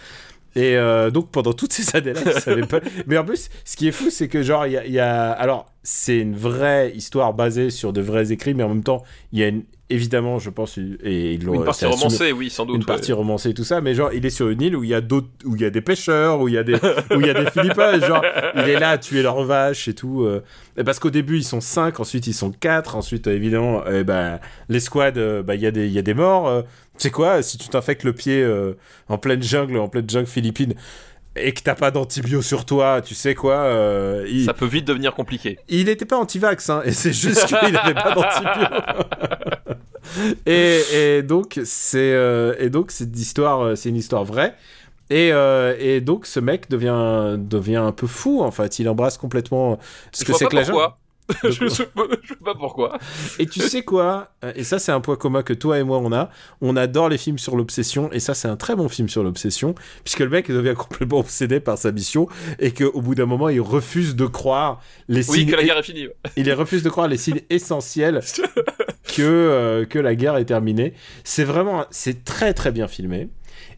Et 0.56 0.78
euh, 0.78 1.10
donc 1.10 1.32
pendant 1.32 1.54
toutes 1.54 1.74
ces 1.74 1.96
années-là, 1.98 2.66
pas. 2.68 2.80
Mais 3.08 3.18
en 3.18 3.26
plus, 3.26 3.50
ce 3.66 3.76
qui 3.76 3.88
est 3.88 3.92
fou, 3.92 4.10
c'est 4.10 4.28
que 4.28 4.44
genre 4.44 4.68
il 4.68 4.74
y 4.88 4.92
y 4.92 5.00
a- 5.00 5.32
alors 5.32 5.66
c'est 5.82 6.18
une 6.20 6.36
vraie 6.36 6.92
histoire 6.96 7.34
basée 7.34 7.70
sur 7.70 7.92
de 7.92 8.02
vrais 8.02 8.32
écrits, 8.32 8.54
mais 8.54 8.64
en 8.64 8.70
même 8.70 8.84
temps, 8.84 9.04
il 9.34 9.40
y 9.40 9.44
a 9.44 9.48
une... 9.48 9.64
évidemment, 9.94 10.40
je 10.40 10.50
pense, 10.50 10.78
et 10.78 11.34
ils 11.34 11.44
l'ont 11.46 11.54
une 11.56 11.64
partie 11.66 11.86
romancée 11.86 12.32
oui 12.32 12.50
sans 12.50 12.66
doute 12.66 12.76
une 12.76 12.82
ouais. 12.82 12.86
partie 12.88 13.14
romancée 13.14 13.50
et 13.50 13.54
tout 13.54 13.64
ça, 13.64 13.82
mais 13.82 13.94
genre 13.94 14.12
il 14.14 14.26
est 14.26 14.30
sur 14.30 14.50
une 14.50 14.62
île 14.62 14.76
où 14.76 14.84
il 14.84 14.90
y 14.90 14.94
a 14.94 15.02
d'autres, 15.02 15.28
où 15.46 15.56
il 15.56 15.62
y 15.62 15.66
a 15.66 15.70
des 15.70 15.82
pêcheurs, 15.82 16.42
où 16.42 16.48
il 16.48 16.56
y 16.56 16.58
a 16.58 16.64
des, 16.64 16.76
où 16.76 17.20
il 17.22 17.28
y 17.28 17.30
a 17.30 17.34
des 17.34 17.50
Philippins, 17.52 18.00
genre 18.00 18.24
il 18.56 18.70
est 18.70 18.80
là 18.80 18.90
à 18.92 18.98
tuer 18.98 19.22
leurs 19.22 19.44
vaches 19.44 19.88
et 19.88 19.94
tout. 19.94 20.24
euh, 20.24 20.44
et 20.78 20.84
parce 20.84 21.00
qu'au 21.00 21.10
début 21.12 21.38
ils 21.38 21.44
sont 21.44 21.62
5, 21.62 22.00
ensuite 22.00 22.28
ils 22.28 22.34
sont 22.34 22.52
4, 22.52 22.96
ensuite 22.96 23.28
euh, 23.28 23.36
évidemment 23.36 23.84
eh 23.92 24.04
ben, 24.04 24.40
l'escouade, 24.70 25.18
euh, 25.18 25.44
bah, 25.44 25.56
il 25.56 25.62
y 25.62 25.68
a 25.68 25.72
des, 25.72 25.86
il 25.88 25.94
y 25.94 26.00
a 26.00 26.04
des 26.04 26.14
morts. 26.16 26.48
euh, 26.48 26.62
tu 26.98 27.04
sais 27.04 27.10
quoi, 27.12 27.42
si 27.42 27.58
tu 27.58 27.70
t'infectes 27.70 28.04
le 28.04 28.14
pied 28.14 28.42
euh, 28.44 28.74
en 29.10 29.18
pleine 29.18 29.42
jungle, 29.42 29.78
en 29.78 29.88
pleine 29.88 30.08
jungle 30.10 30.28
philippine. 30.28 30.76
Et 31.36 31.52
que 31.52 31.62
t'as 31.62 31.74
pas 31.76 31.90
d'antibio 31.90 32.42
sur 32.44 32.64
toi, 32.64 33.02
tu 33.02 33.16
sais 33.16 33.34
quoi 33.34 33.56
euh, 33.56 34.28
il, 34.30 34.46
ça 34.46 34.54
peut 34.54 34.68
vite 34.68 34.86
devenir 34.86 35.16
compliqué 35.16 35.58
il 35.68 35.90
était 35.90 36.06
pas 36.06 36.18
anti-vax, 36.18 36.70
hein, 36.70 36.82
et 36.86 36.92
c'est 36.92 37.14
juste 37.14 37.46
qu'il 37.48 37.76
avait 37.76 37.96
pas 37.96 38.14
d'antibio. 38.14 38.68
et, 40.46 40.82
et 40.94 41.24
donc 41.24 41.60
c'est 41.64 42.14
euh, 42.14 42.56
et 42.60 42.70
donc 42.70 42.92
cette 42.92 43.18
histoire, 43.18 43.62
euh, 43.62 43.76
c'est 43.76 43.90
une 43.90 43.96
histoire 43.96 44.24
vraie. 44.24 44.56
Et, 45.10 45.32
euh, 45.34 45.76
et 45.80 46.02
donc 46.02 46.26
ce 46.26 46.40
mec 46.40 46.70
devient 46.70 47.36
devient 47.38 47.76
un 47.76 47.92
peu 47.92 48.08
fou 48.08 48.42
en 48.42 48.52
fait. 48.52 48.80
Il 48.80 48.88
embrasse 48.90 49.18
complètement 49.18 49.80
ce 50.12 50.24
je 50.24 50.32
que 50.32 50.38
c'est 50.38 50.46
que 50.48 50.56
la 50.56 50.64
jungle. 50.64 50.94
je, 51.50 51.68
sais 51.68 51.86
pas, 51.86 52.04
je 52.22 52.30
sais 52.30 52.36
pas 52.44 52.54
pourquoi. 52.56 52.98
Et 53.40 53.46
tu 53.46 53.62
sais 53.62 53.82
quoi 53.84 54.32
Euh, 54.44 54.52
Et 54.56 54.64
ça, 54.64 54.78
c'est 54.80 54.92
un 54.92 55.00
point 55.02 55.16
commun 55.16 55.42
que 55.42 55.54
toi 55.54 55.80
et 55.80 55.84
moi 55.84 55.98
on 56.00 56.12
a. 56.12 56.30
On 56.62 56.76
adore 56.76 57.08
les 57.10 57.18
films 57.18 57.38
sur 57.38 57.56
l'obsession, 57.56 58.12
et 58.12 58.20
ça, 58.20 58.34
c'est 58.34 58.48
un 58.48 58.58
très 58.58 58.76
bon 58.76 58.90
film 58.90 59.08
sur 59.08 59.24
l'obsession, 59.24 59.74
puisque 60.04 60.20
le 60.20 60.30
mec 60.30 60.50
devient 60.52 60.74
complètement 60.78 61.20
obsédé 61.20 61.60
par 61.60 61.78
sa 61.78 61.92
mission, 61.92 62.28
et 62.60 62.72
qu'au 62.72 63.02
bout 63.02 63.16
d'un 63.16 63.26
moment, 63.26 63.50
il 63.50 63.62
refuse 63.62 64.16
de 64.16 64.26
croire 64.26 64.82
les 65.08 65.30
Oui, 65.30 65.40
signes. 65.40 65.52
que 65.52 65.56
la 65.56 65.64
guerre 65.64 65.78
est 65.78 65.84
finie. 65.84 66.08
Il 66.36 66.52
refuse 66.54 66.84
de 66.84 66.90
croire 66.90 67.08
les 67.08 67.18
signes 67.18 67.42
essentiels 67.50 68.20
que 69.16 69.22
euh, 69.22 69.86
que 69.86 70.00
la 70.00 70.16
guerre 70.16 70.38
est 70.38 70.46
terminée. 70.46 70.94
C'est 71.24 71.44
vraiment, 71.44 71.86
c'est 71.92 72.24
très 72.24 72.54
très 72.54 72.72
bien 72.72 72.88
filmé. 72.88 73.30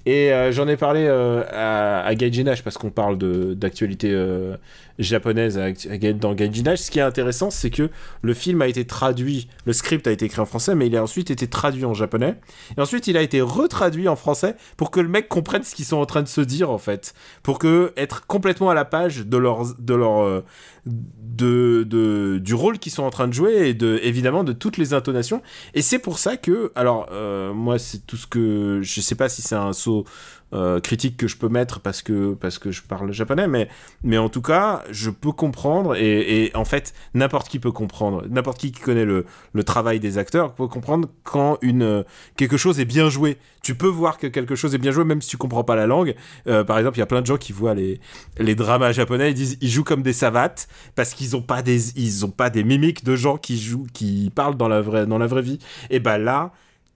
Et 0.06 0.32
euh, 0.32 0.52
j'en 0.52 0.68
ai 0.68 0.78
parlé 0.78 1.06
euh, 1.08 1.44
à, 1.52 2.02
à 2.06 2.16
Gaijinage 2.16 2.64
parce 2.64 2.78
qu'on 2.78 2.92
parle 2.92 3.18
d'actualité 3.56 4.12
euh, 4.12 4.56
japonaise 5.00 5.58
à- 5.58 5.66
à- 5.66 6.14
dans 6.14 6.34
Gaijinage. 6.36 6.78
Ce 6.80 6.92
qui 6.92 7.00
est 7.00 7.04
intéressant, 7.04 7.50
c'est 7.50 7.72
que 7.72 7.90
le 8.22 8.34
film 8.36 8.62
a 8.62 8.68
été 8.68 8.86
traduit, 8.86 9.48
le 9.66 9.74
script 9.74 10.06
a 10.08 10.12
été 10.12 10.26
écrit 10.26 10.42
en 10.42 10.46
français, 10.46 10.76
mais 10.76 10.86
il 10.88 10.96
a 10.96 11.02
ensuite 11.02 11.32
été 11.32 11.48
traduit 11.48 11.86
en 11.86 11.94
japonais. 11.96 12.36
Et 12.78 12.82
ensuite, 12.82 13.08
il 13.08 13.18
a 13.18 13.22
été 13.24 13.42
retraduit 13.42 14.08
en 14.08 14.16
français 14.16 14.56
pour 14.78 14.92
que 14.92 15.00
le 15.00 15.08
mec 15.10 15.28
comprenne 15.28 15.64
ce 15.64 15.74
qu'ils 15.74 15.86
sont 15.86 15.98
en 15.98 16.06
train 16.06 16.22
de 16.22 16.28
se 16.28 16.42
dire 16.42 16.70
en 16.70 16.78
fait, 16.78 17.14
pour 17.42 17.58
que 17.58 17.92
être 17.98 18.28
complètement 18.28 18.70
à 18.70 18.76
la 18.76 18.86
page 18.86 19.26
de 19.26 19.38
leur 19.38 19.64
de 19.80 19.94
leur 19.96 20.44
de, 20.86 21.84
de 21.84 22.40
du 22.40 22.54
rôle 22.54 22.80
qu'ils 22.80 22.92
sont 22.92 23.04
en 23.04 23.10
train 23.10 23.28
de 23.28 23.34
jouer 23.34 23.70
et 23.70 23.74
de 23.74 24.00
évidemment 24.04 24.44
de 24.44 24.54
toutes 24.54 24.78
les 24.78 24.94
intonations. 24.94 25.42
Et 25.74 25.82
c'est 25.82 26.00
pour 26.00 26.20
ça 26.20 26.38
que, 26.38 26.72
alors 26.76 27.08
euh, 27.12 27.54
moi 27.54 27.80
c'est 27.80 28.06
tout 28.06 28.18
ce 28.18 28.28
que 28.28 28.80
je 28.82 29.02
sais 29.02 29.16
pas 29.16 29.30
si 29.30 29.42
c'est 29.42 29.56
un 29.56 29.74
saut 29.74 30.06
euh, 30.56 30.80
critique 30.80 31.18
que 31.18 31.28
je 31.28 31.36
peux 31.36 31.50
mettre 31.50 31.82
parce 31.82 32.02
que 32.02 32.34
parce 32.34 32.60
que 32.60 32.72
je 32.72 32.82
parle 32.82 33.12
japonais, 33.12 33.48
mais 33.48 33.68
mais 34.04 34.18
en 34.18 34.30
tout 34.30 34.42
cas 34.42 34.84
je 34.90 35.10
peux 35.10 35.34
comprendre 35.34 35.96
et, 35.96 36.52
en 36.54 36.64
fait 36.64 36.94
n'importe 37.14 37.50
qui 37.50 37.60
peut 37.60 37.72
comprendre, 37.72 38.24
n'importe 38.30 38.60
qui 38.60 38.72
qui 38.72 38.80
connaît 38.80 39.04
le 39.04 39.26
le 39.54 39.64
travail 39.64 40.00
des 40.00 40.18
acteurs 40.18 40.54
peut 40.54 40.68
comprendre 40.68 41.10
quand 41.24 41.58
une 41.62 42.06
quelque 42.38 42.58
chose 42.58 42.80
est 42.80 42.86
bien 42.86 43.10
joué. 43.10 43.38
Tu 43.64 43.76
peux 43.76 43.88
voir 43.88 44.18
que 44.18 44.28
quelque 44.28 44.56
chose 44.56 44.74
est 44.76 44.78
bien 44.78 44.92
joué 44.92 45.04
même 45.04 45.22
si 45.22 45.30
tu 45.30 45.38
comprends 45.38 45.64
pas 45.64 45.76
la 45.76 45.88
langue. 45.88 46.16
Euh, 46.48 46.64
par 46.64 46.78
exemple, 46.78 46.98
il 46.98 47.00
y 47.00 47.04
a 47.04 47.08
plein 47.08 47.22
de 47.22 47.26
gens 47.26 47.38
qui 47.38 47.52
voient 47.52 47.74
les 47.74 48.00
les 48.38 48.56
dramas 48.56 48.94
japonais, 48.94 49.32
ils 49.32 49.36
disent 49.36 49.58
ils 49.60 49.70
jouent 49.70 49.84
comme 49.84 50.04
des 50.04 50.14
savates 50.14 50.70
parce 50.96 51.14
qu'ils 51.14 51.36
ont 51.36 51.42
pas 51.42 51.62
des 51.64 52.00
ils 52.00 52.26
ont 52.26 52.32
pas 52.32 52.50
des 52.50 52.64
mimiques 52.64 53.04
de 53.04 53.16
gens 53.18 53.38
qui 53.38 53.60
jouent 53.60 53.88
qui 53.94 54.32
parlent 54.34 54.56
dans 54.56 54.70
la 54.70 54.82
vraie 54.82 55.06
dans 55.06 55.18
la 55.18 55.28
vraie 55.28 55.42
vie. 55.42 55.60
Et 55.90 56.00
ben 56.00 56.18
là 56.18 56.54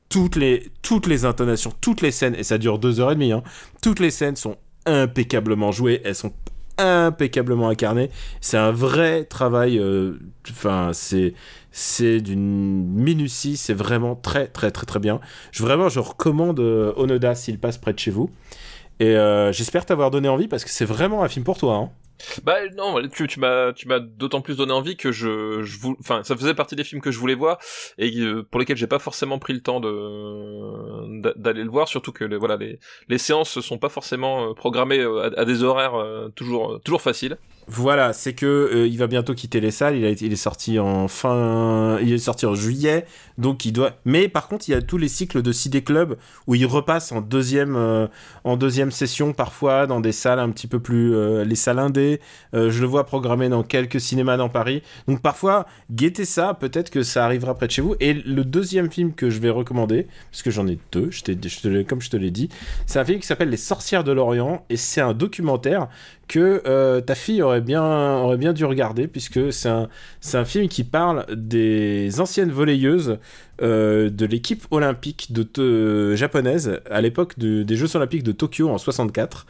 toutes 0.10 0.36
les 0.36 0.72
toutes 0.82 1.08
les 1.08 1.26
intonations, 1.26 1.74
toutes 1.82 2.02
les 2.02 2.12
scènes 2.12 2.36
et 2.36 2.44
ça 2.44 2.58
dure 2.58 2.80
deux 2.80 3.00
heures 3.00 3.12
et 3.12 3.16
demie. 3.16 3.32
Hein, 3.32 3.44
toutes 3.82 4.00
les 4.00 4.12
scènes 4.12 4.36
sont 4.36 4.58
impeccablement 4.86 5.72
jouées, 5.72 6.02
elles 6.04 6.16
sont 6.16 6.34
impeccablement 6.78 7.70
incarnées. 7.70 8.10
C'est 8.42 8.58
un 8.58 8.72
vrai 8.72 9.26
travail. 9.26 9.78
euh, 9.80 10.14
Enfin, 10.52 10.92
c'est 10.94 11.34
c'est 11.72 12.22
d'une 12.22 12.86
minutie. 12.86 13.58
C'est 13.58 13.74
vraiment 13.74 14.16
très 14.16 14.48
très 14.48 14.72
très 14.72 14.86
très 14.86 15.00
bien. 15.00 15.20
Je 15.52 15.62
vraiment 15.64 15.90
je 15.90 16.00
recommande 16.00 16.60
euh, 16.60 16.94
Onoda 16.96 17.36
s'il 17.36 17.60
passe 17.60 17.78
près 17.78 17.94
de 17.94 18.00
chez 18.00 18.12
vous. 18.12 18.30
Et 19.00 19.16
euh, 19.16 19.52
j'espère 19.54 19.86
t'avoir 19.86 20.12
donné 20.12 20.28
envie 20.30 20.48
parce 20.48 20.64
que 20.66 20.70
c'est 20.72 20.86
vraiment 20.86 21.24
un 21.24 21.30
film 21.30 21.46
pour 21.46 21.58
toi. 21.58 21.76
Hein. 21.76 21.90
Bah 22.44 22.58
non, 22.76 23.02
tu, 23.08 23.40
m'as 23.40 23.72
tu 23.72 23.88
m'as 23.88 24.00
d'autant 24.00 24.42
plus 24.42 24.58
donné 24.58 24.74
envie 24.74 24.98
que 24.98 25.12
je 25.12 25.62
je 25.64 25.78
enfin 26.02 26.22
ça 26.24 26.36
faisait 26.36 26.54
partie 26.54 26.76
des 26.76 26.84
films 26.84 27.02
que 27.02 27.12
je 27.12 27.18
voulais 27.20 27.34
voir 27.34 27.58
et 27.98 28.12
euh, 28.20 28.44
pour 28.44 28.60
lesquels 28.60 28.76
j'ai 28.76 28.88
pas 28.88 29.00
forcément 29.00 29.40
pris 29.40 29.54
le 29.54 29.62
temps 29.62 29.80
de 29.80 31.22
d'a- 31.22 31.34
d'aller 31.38 31.64
le 31.64 31.70
voir 31.70 31.88
surtout 31.88 32.12
que 32.12 32.26
les, 32.26 32.36
voilà 32.38 32.58
les 32.58 32.80
les 33.08 33.18
séances 33.18 33.62
sont 33.62 33.78
pas 33.78 33.88
forcément 33.90 34.50
euh, 34.50 34.54
programmées 34.54 35.00
euh, 35.00 35.30
à, 35.36 35.40
à 35.42 35.46
des 35.46 35.64
horaires 35.64 35.96
toujours 36.36 36.82
toujours 36.84 37.02
faciles. 37.02 37.38
Voilà, 37.72 38.14
c'est 38.14 38.34
que 38.34 38.48
euh, 38.48 38.88
il 38.88 38.98
va 38.98 39.06
bientôt 39.06 39.36
quitter 39.36 39.62
les 39.62 39.70
salles. 39.70 39.96
Il 39.96 40.34
est 40.34 40.36
sorti 40.36 40.80
en 40.80 41.08
fin, 41.08 42.00
il 42.02 42.12
est 42.12 42.18
sorti 42.18 42.48
en 42.48 42.56
juillet, 42.56 43.06
donc 43.38 43.64
il 43.64 43.74
doit. 43.74 43.92
Mais 44.06 44.28
par 44.28 44.48
contre, 44.48 44.68
il 44.68 44.72
y 44.72 44.74
a 44.74 44.82
tous 44.82 44.98
les 44.98 45.08
cycles 45.08 45.44
de 45.44 45.52
CD 45.52 45.84
Club 45.84 46.18
où 46.48 46.56
il 46.56 46.66
repasse 46.66 47.12
en 47.12 47.22
deuxième, 47.22 47.76
euh, 47.76 48.08
en 48.44 48.58
deuxième 48.58 48.90
session 48.90 49.34
parfois 49.34 49.86
dans 49.86 50.00
des 50.00 50.14
salles 50.14 50.40
un 50.40 50.50
petit 50.50 50.66
peu 50.66 50.80
plus, 50.80 51.14
euh, 51.14 51.46
les 51.46 51.54
salles 51.54 51.78
indées. 51.78 52.20
Je 52.54 52.82
le 52.82 52.88
vois 52.88 53.06
programmé 53.06 53.50
dans 53.50 53.62
quelques 53.62 54.02
cinémas 54.02 54.38
dans 54.38 54.50
Paris. 54.50 54.82
Donc 55.08 55.22
parfois, 55.22 55.68
guettez 55.92 56.26
ça. 56.26 56.56
Peut-être 56.56 56.90
que 56.90 57.04
ça 57.04 57.24
arrivera 57.24 57.54
près 57.54 57.68
de 57.68 57.72
chez 57.72 57.84
vous. 57.84 57.96
Et 58.00 58.14
le 58.14 58.44
deuxième 58.46 58.90
film 58.90 59.14
que 59.14 59.30
je 59.30 59.40
vais 59.40 59.52
recommander, 59.52 60.08
parce 60.32 60.42
que 60.42 60.50
j'en 60.50 60.68
ai 60.68 60.80
deux, 60.92 61.12
comme 61.88 62.02
je 62.02 62.10
te 62.10 62.18
l'ai 62.18 62.32
dit, 62.32 62.50
c'est 62.88 62.98
un 62.98 63.06
film 63.06 63.20
qui 63.20 63.28
s'appelle 63.28 63.50
Les 63.52 63.58
Sorcières 63.58 64.04
de 64.04 64.12
l'Orient 64.12 64.66
et 64.72 64.78
c'est 64.78 65.02
un 65.02 65.14
documentaire 65.14 65.88
que 66.30 66.62
euh, 66.68 67.02
ta 67.02 67.16
fille 67.16 67.42
aurait 67.42 67.60
bien, 67.62 67.84
aurait 67.84 68.38
bien 68.38 68.54
dû 68.54 68.64
regarder, 68.64 69.08
puisque 69.08 69.52
c'est 69.52 69.68
un, 69.70 69.90
un 70.34 70.46
film 70.46 70.70
qui 70.70 70.86
parle 70.86 71.26
des 71.36 72.22
anciennes 72.22 72.52
volleyeuses 72.52 73.18
euh, 73.62 74.10
de 74.10 74.26
l'équipe 74.26 74.66
olympique 74.72 75.34
de, 75.34 75.44
de- 75.56 76.16
japonaise 76.16 76.80
à 76.90 77.02
l'époque 77.02 77.38
de- 77.40 77.64
des 77.64 77.76
Jeux 77.76 77.96
olympiques 77.98 78.24
de 78.24 78.32
Tokyo 78.32 78.70
en 78.70 78.78
64. 78.78 79.48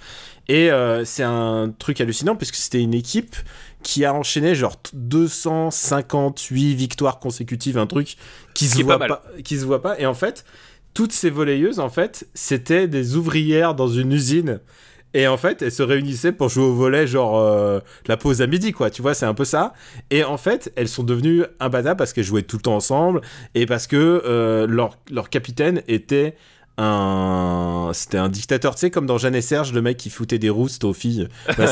Et 0.48 0.72
euh, 0.72 1.06
c'est 1.06 1.24
un 1.24 1.72
truc 1.78 2.02
hallucinant, 2.02 2.36
puisque 2.36 2.56
c'était 2.56 2.82
une 2.82 2.96
équipe 2.96 3.36
qui 3.84 4.06
a 4.06 4.14
enchaîné 4.14 4.56
genre 4.56 4.78
258 4.94 6.74
victoires 6.76 7.20
consécutives, 7.20 7.78
un 7.78 7.88
truc 7.88 8.18
qui 8.56 8.68
se 8.68 8.76
Qui 8.76 8.82
est 8.82 8.84
voit 8.84 8.98
pas 9.00 9.08
pas, 9.08 9.24
qui 9.44 9.58
se 9.60 9.66
voit 9.66 9.82
pas. 9.82 10.00
Et 10.00 10.06
en 10.06 10.14
fait, 10.16 10.46
toutes 10.94 11.12
ces 11.14 11.30
volleyeuses, 11.30 11.80
en 11.80 11.90
fait, 11.90 12.28
c'était 12.34 12.88
des 12.88 13.16
ouvrières 13.16 13.76
dans 13.76 13.88
une 13.90 14.12
usine. 14.14 14.60
Et 15.14 15.28
en 15.28 15.38
fait, 15.38 15.62
elles 15.62 15.72
se 15.72 15.82
réunissaient 15.82 16.32
pour 16.32 16.50
jouer 16.50 16.66
au 16.66 16.74
volet, 16.74 17.08
genre 17.08 17.40
euh, 17.40 17.80
la 18.08 18.16
pause 18.16 18.42
à 18.42 18.48
midi, 18.48 18.72
quoi. 18.72 18.90
Tu 18.90 19.02
vois, 19.02 19.14
c'est 19.14 19.26
un 19.26 19.34
peu 19.34 19.46
ça. 19.46 19.74
Et 20.12 20.24
en 20.24 20.38
fait, 20.38 20.72
elles 20.76 20.88
sont 20.88 21.04
devenues 21.04 21.44
imbattables 21.60 21.98
parce 21.98 22.14
qu'elles 22.14 22.24
jouaient 22.24 22.44
tout 22.44 22.58
le 22.58 22.62
temps 22.62 22.76
ensemble 22.76 23.22
et 23.56 23.66
parce 23.66 23.88
que 23.88 24.22
euh, 24.26 24.68
leur, 24.68 24.98
leur 25.10 25.30
capitaine 25.30 25.82
était 25.88 26.36
un 26.82 27.92
c'était 27.94 28.18
un 28.18 28.30
dictateur 28.30 28.76
tu 28.76 28.82
sais 28.82 28.92
comme 28.92 29.06
dans 29.06 29.18
Jeanne 29.18 29.36
et 29.36 29.42
Serge 29.42 29.74
le 29.74 29.82
mec 29.82 29.98
qui 29.98 30.10
foutait 30.10 30.40
des 30.40 30.50
roustes 30.50 30.84
aux 30.84 30.94
filles 30.94 31.28
bah, 31.58 31.66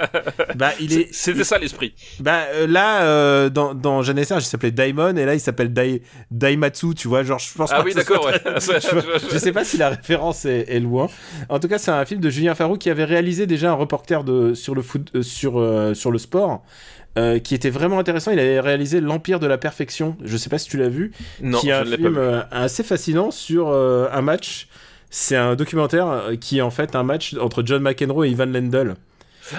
bah, 0.56 0.70
il 0.80 0.92
est 0.98 1.08
C'était 1.12 1.44
ça 1.44 1.58
l'esprit. 1.58 1.94
bah 2.20 2.42
euh, 2.54 2.66
là 2.66 3.02
euh, 3.02 3.48
dans 3.50 3.74
dans 3.74 4.02
Jeanne 4.02 4.18
et 4.18 4.24
Serge 4.24 4.44
il 4.44 4.46
s'appelait 4.46 4.70
Daimon 4.70 5.16
et 5.16 5.24
là 5.24 5.34
il 5.34 5.40
s'appelle 5.40 5.72
Dai, 5.72 6.02
Daimatsu 6.30 6.94
tu 6.94 7.08
vois 7.08 7.22
genre 7.22 7.38
je 7.38 7.52
pense 7.54 7.70
Ah 7.72 7.78
pas 7.78 7.84
oui 7.84 7.94
d'accord 7.94 8.24
ouais. 8.26 8.38
très- 8.38 8.60
je, 8.80 9.26
je 9.32 9.38
sais 9.38 9.52
pas 9.52 9.64
si 9.64 9.76
la 9.76 9.90
référence 9.90 10.44
est, 10.44 10.64
est 10.68 10.80
loin. 10.80 11.08
En 11.48 11.58
tout 11.58 11.68
cas, 11.68 11.78
c'est 11.78 11.90
un 11.90 12.04
film 12.04 12.20
de 12.20 12.30
Julien 12.30 12.54
Farou 12.54 12.76
qui 12.76 12.90
avait 12.90 13.04
réalisé 13.04 13.46
déjà 13.46 13.70
un 13.70 13.74
reporter 13.74 14.24
de, 14.24 14.54
sur, 14.54 14.74
le 14.74 14.82
foot, 14.82 15.10
euh, 15.14 15.22
sur, 15.22 15.58
euh, 15.58 15.94
sur 15.94 16.10
le 16.10 16.18
sport. 16.18 16.62
Euh, 17.18 17.38
qui 17.38 17.54
était 17.54 17.70
vraiment 17.70 17.98
intéressant, 17.98 18.30
il 18.32 18.38
avait 18.38 18.60
réalisé 18.60 19.00
L'Empire 19.00 19.40
de 19.40 19.46
la 19.46 19.58
Perfection. 19.58 20.16
Je 20.24 20.36
sais 20.36 20.50
pas 20.50 20.58
si 20.58 20.68
tu 20.68 20.76
l'as 20.76 20.88
vu, 20.88 21.12
non, 21.40 21.58
qui 21.58 21.68
est 21.68 21.72
un 21.72 21.84
ne 21.84 21.90
pas 21.90 21.96
film 21.96 22.16
euh, 22.16 22.42
assez 22.50 22.82
fascinant 22.82 23.30
sur 23.30 23.68
euh, 23.68 24.08
un 24.12 24.22
match. 24.22 24.68
C'est 25.10 25.36
un 25.36 25.54
documentaire 25.54 26.30
qui 26.40 26.58
est 26.58 26.62
en 26.62 26.70
fait 26.70 26.96
un 26.96 27.04
match 27.04 27.34
entre 27.40 27.62
John 27.64 27.82
McEnroe 27.82 28.24
et 28.26 28.30
Ivan 28.30 28.46
Lendl. 28.46 28.96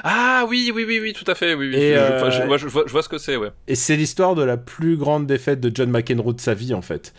Ah 0.03 0.45
oui 0.49 0.71
oui 0.73 0.83
oui 0.87 0.99
oui 1.01 1.13
tout 1.13 1.29
à 1.29 1.35
fait 1.35 1.53
oui 1.53 1.69
oui. 1.69 1.75
Et, 1.75 1.93
je, 1.93 1.99
euh, 1.99 2.17
vois, 2.47 2.57
je 2.57 2.67
vois- 2.67 2.83
je 2.87 2.91
vois 2.91 3.03
ce 3.03 3.09
que 3.09 3.17
c'est 3.17 3.37
ouais. 3.37 3.51
Et 3.67 3.75
c'est 3.75 3.95
l'histoire 3.95 4.35
de 4.35 4.43
la 4.43 4.57
plus 4.57 4.97
grande 4.97 5.27
défaite 5.27 5.59
de 5.61 5.71
John 5.73 5.89
McEnroe 5.89 6.33
de 6.33 6.41
sa 6.41 6.53
vie, 6.53 6.73
en 6.73 6.81
fait. 6.81 7.13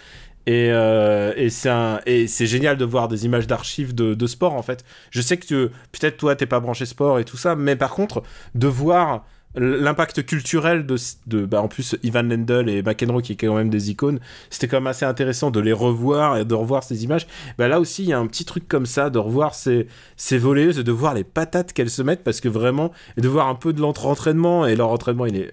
Et, 0.48 0.68
euh, 0.70 1.32
et 1.36 1.48
c'est 1.48 2.46
génial 2.46 2.76
de 2.76 2.84
voir 2.84 3.08
des 3.08 3.24
images 3.24 3.46
d'archives 3.46 3.94
de, 3.94 4.14
de 4.14 4.26
sport, 4.26 4.54
en 4.54 4.62
fait. 4.62 4.84
Je 5.10 5.20
sais 5.20 5.36
que 5.38 5.68
peut-être 5.92 6.16
toi, 6.18 6.36
t'es 6.36 6.46
pas 6.46 6.60
branché 6.60 6.86
sport 6.86 7.18
et 7.18 7.24
tout 7.24 7.36
ça, 7.36 7.56
mais 7.56 7.74
par 7.74 7.90
contre, 7.90 8.22
de 8.54 8.66
voir 8.68 9.24
l'impact 9.56 10.24
culturel 10.26 10.86
de, 10.86 11.44
bah 11.44 11.62
en 11.62 11.68
plus 11.68 11.96
Ivan 12.02 12.22
Lendl 12.22 12.68
et 12.68 12.82
McEnroe 12.82 13.22
qui 13.22 13.32
est 13.32 13.36
quand 13.36 13.54
même 13.54 13.70
des 13.70 13.90
icônes 13.90 14.20
c'était 14.50 14.68
quand 14.68 14.76
même 14.76 14.86
assez 14.86 15.04
intéressant 15.04 15.50
de 15.50 15.60
les 15.60 15.72
revoir 15.72 16.36
et 16.36 16.44
de 16.44 16.54
revoir 16.54 16.82
ces 16.82 17.04
images 17.04 17.26
bah 17.58 17.68
là 17.68 17.80
aussi 17.80 18.02
il 18.02 18.08
y 18.08 18.12
a 18.12 18.18
un 18.18 18.26
petit 18.26 18.44
truc 18.44 18.68
comme 18.68 18.86
ça 18.86 19.10
de 19.10 19.18
revoir 19.18 19.54
ces, 19.54 19.86
ces 20.16 20.36
et 20.36 20.82
de 20.84 20.92
voir 20.92 21.14
les 21.14 21.24
patates 21.24 21.72
qu'elles 21.72 21.90
se 21.90 22.02
mettent 22.02 22.22
parce 22.22 22.40
que 22.40 22.48
vraiment 22.48 22.92
et 23.16 23.20
de 23.20 23.28
voir 23.28 23.48
un 23.48 23.54
peu 23.54 23.72
de 23.72 23.80
leur 23.80 24.06
entraînement 24.06 24.66
et 24.66 24.76
leur 24.76 24.90
entraînement 24.90 25.26
il 25.26 25.36
est, 25.36 25.50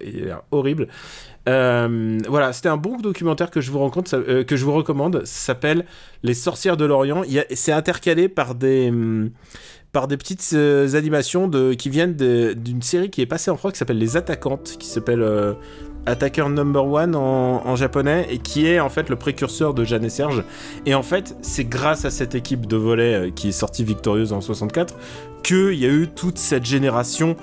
horrible 0.52 0.88
euh, 1.50 2.20
voilà, 2.30 2.54
c'était 2.54 2.70
un 2.70 2.78
bon 2.78 2.98
documentaire 2.98 3.52
que 3.52 3.60
je 3.60 3.70
vous 3.70 3.80
euh, 3.80 4.72
recommande. 4.72 5.26
S'appelle 5.26 5.86
Les 6.24 6.34
Sorcières 6.34 6.78
de 6.78 6.86
l'Orient. 6.86 7.24
C'est 7.54 7.74
intercalé 7.74 8.30
par 8.30 8.56
des 8.56 8.90
hum, 8.90 9.32
par 9.94 10.08
des 10.10 10.18
petites 10.18 10.50
euh, 10.54 10.96
animations 10.96 11.48
de 11.48 11.74
qui 11.74 11.90
viennent 11.90 12.14
d'une 12.16 12.82
série 12.82 13.10
qui 13.10 13.22
est 13.22 13.26
passée 13.26 13.52
en 13.52 13.56
France 13.58 13.74
qui 13.74 13.78
s'appelle 13.78 14.00
Les 14.00 14.18
Attaquantes, 14.18 14.76
qui 14.80 14.88
s'appelle 14.88 15.22
euh, 15.22 15.54
Attacker 16.06 16.50
Number 16.50 16.86
One 16.86 17.16
en, 17.16 17.66
en 17.66 17.76
japonais 17.78 18.28
et 18.30 18.40
qui 18.40 18.66
est 18.68 18.80
en 18.80 18.90
fait 18.90 19.08
le 19.10 19.16
précurseur 19.16 19.74
de 19.74 19.84
Jeanne 19.86 20.04
et 20.04 20.10
Serge. 20.10 20.44
Et 20.86 20.96
en 20.96 21.04
fait, 21.04 21.38
c'est 21.42 21.64
grâce 21.64 22.04
à 22.06 22.10
cette 22.10 22.36
équipe 22.36 22.66
de 22.68 22.76
volley 22.76 23.14
euh, 23.14 23.30
qui 23.34 23.50
est 23.50 23.54
sortie 23.54 23.84
victorieuse 23.86 24.34
en 24.34 24.42
64 24.42 24.96
qu'il 25.44 25.74
y 25.76 25.86
a 25.86 25.90
eu 25.90 26.08
toute 26.14 26.38
cette 26.40 26.66
génération 26.66 27.36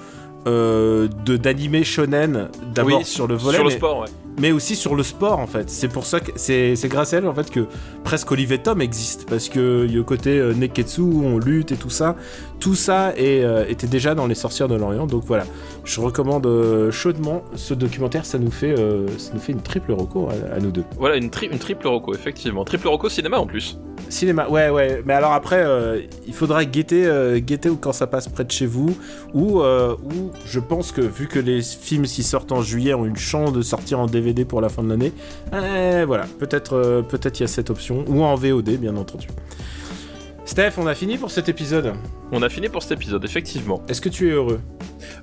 euh, 0.46 1.06
de 1.24 1.36
d'animés 1.36 1.84
shonen 1.84 2.48
d'abord 2.74 2.98
Oui, 2.98 3.04
sur 3.04 3.26
le 3.26 3.34
volley 3.36 3.56
sur 3.56 3.64
le 3.64 3.70
mais- 3.70 3.76
sport 3.76 4.00
ouais. 4.00 4.08
Mais 4.38 4.52
aussi 4.52 4.76
sur 4.76 4.94
le 4.94 5.02
sport 5.02 5.38
en 5.38 5.46
fait. 5.46 5.70
C'est 5.70 5.88
pour 5.88 6.06
ça 6.06 6.20
que 6.20 6.32
c'est 6.36 6.76
c'est 6.76 6.88
grâce 6.88 7.12
à 7.12 7.18
elle 7.18 7.26
en 7.26 7.34
fait 7.34 7.50
que 7.50 7.66
presque 8.04 8.30
Olivier 8.30 8.58
Tom 8.58 8.80
existe 8.80 9.28
parce 9.28 9.48
que 9.48 9.84
il 9.86 9.92
y 9.92 9.94
a 9.94 9.98
le 9.98 10.04
côté 10.04 10.38
euh, 10.38 10.54
Neketsu 10.54 11.00
où 11.00 11.24
on 11.24 11.38
lutte 11.38 11.72
et 11.72 11.76
tout 11.76 11.90
ça. 11.90 12.16
Tout 12.58 12.74
ça 12.74 13.14
est, 13.16 13.42
euh, 13.42 13.64
était 13.68 13.86
déjà 13.86 14.14
dans 14.14 14.26
les 14.26 14.34
sorcières 14.34 14.68
de 14.68 14.74
l'Orient. 14.74 15.06
Donc 15.06 15.24
voilà, 15.24 15.44
je 15.84 15.98
recommande 16.00 16.46
euh, 16.46 16.90
chaudement 16.90 17.42
ce 17.54 17.72
documentaire. 17.72 18.26
Ça 18.26 18.38
nous 18.38 18.50
fait 18.50 18.78
euh, 18.78 19.06
ça 19.18 19.32
nous 19.32 19.40
fait 19.40 19.52
une 19.52 19.62
triple 19.62 19.92
reco 19.92 20.28
à, 20.28 20.56
à 20.56 20.58
nous 20.60 20.70
deux. 20.70 20.84
Voilà, 20.98 21.16
une, 21.16 21.30
tri- 21.30 21.48
une 21.50 21.58
triple 21.58 21.88
Rocco, 21.88 22.14
effectivement. 22.14 22.64
Triple 22.64 22.88
Rocco 22.88 23.08
cinéma 23.08 23.38
en 23.38 23.46
plus. 23.46 23.78
Cinéma, 24.08 24.48
ouais, 24.48 24.70
ouais. 24.70 25.02
Mais 25.06 25.12
alors 25.14 25.32
après, 25.32 25.64
il 26.26 26.34
faudra 26.34 26.64
guetter, 26.64 27.40
guetter 27.40 27.70
quand 27.80 27.92
ça 27.92 28.06
passe 28.06 28.28
près 28.28 28.44
de 28.44 28.50
chez 28.50 28.66
vous. 28.66 28.96
Ou, 29.34 29.60
ou 29.60 30.30
je 30.44 30.58
pense 30.58 30.90
que 30.90 31.00
vu 31.00 31.28
que 31.28 31.38
les 31.38 31.62
films 31.62 32.02
qui 32.04 32.22
sortent 32.24 32.50
en 32.50 32.60
juillet 32.60 32.92
ont 32.94 33.04
une 33.06 33.16
chance 33.16 33.52
de 33.52 33.62
sortir 33.62 34.00
en 34.00 34.06
DVD 34.20 34.44
pour 34.44 34.60
la 34.60 34.68
fin 34.68 34.82
de 34.82 34.88
l'année, 34.88 35.12
eh, 35.52 36.04
voilà, 36.04 36.26
peut-être 36.38 36.74
euh, 36.74 37.02
peut-être 37.02 37.40
il 37.40 37.42
y 37.42 37.44
a 37.44 37.48
cette 37.48 37.70
option. 37.70 38.04
Ou 38.08 38.22
en 38.22 38.34
VOD, 38.34 38.76
bien 38.76 38.96
entendu. 38.96 39.28
Steph, 40.44 40.72
on 40.78 40.86
a 40.86 40.94
fini 40.94 41.16
pour 41.16 41.30
cet 41.30 41.48
épisode. 41.48 41.92
On 42.32 42.42
a 42.42 42.48
fini 42.48 42.68
pour 42.68 42.82
cet 42.82 42.92
épisode, 42.92 43.24
effectivement. 43.24 43.82
Est-ce 43.88 44.00
que 44.00 44.08
tu 44.08 44.28
es 44.28 44.32
heureux? 44.32 44.60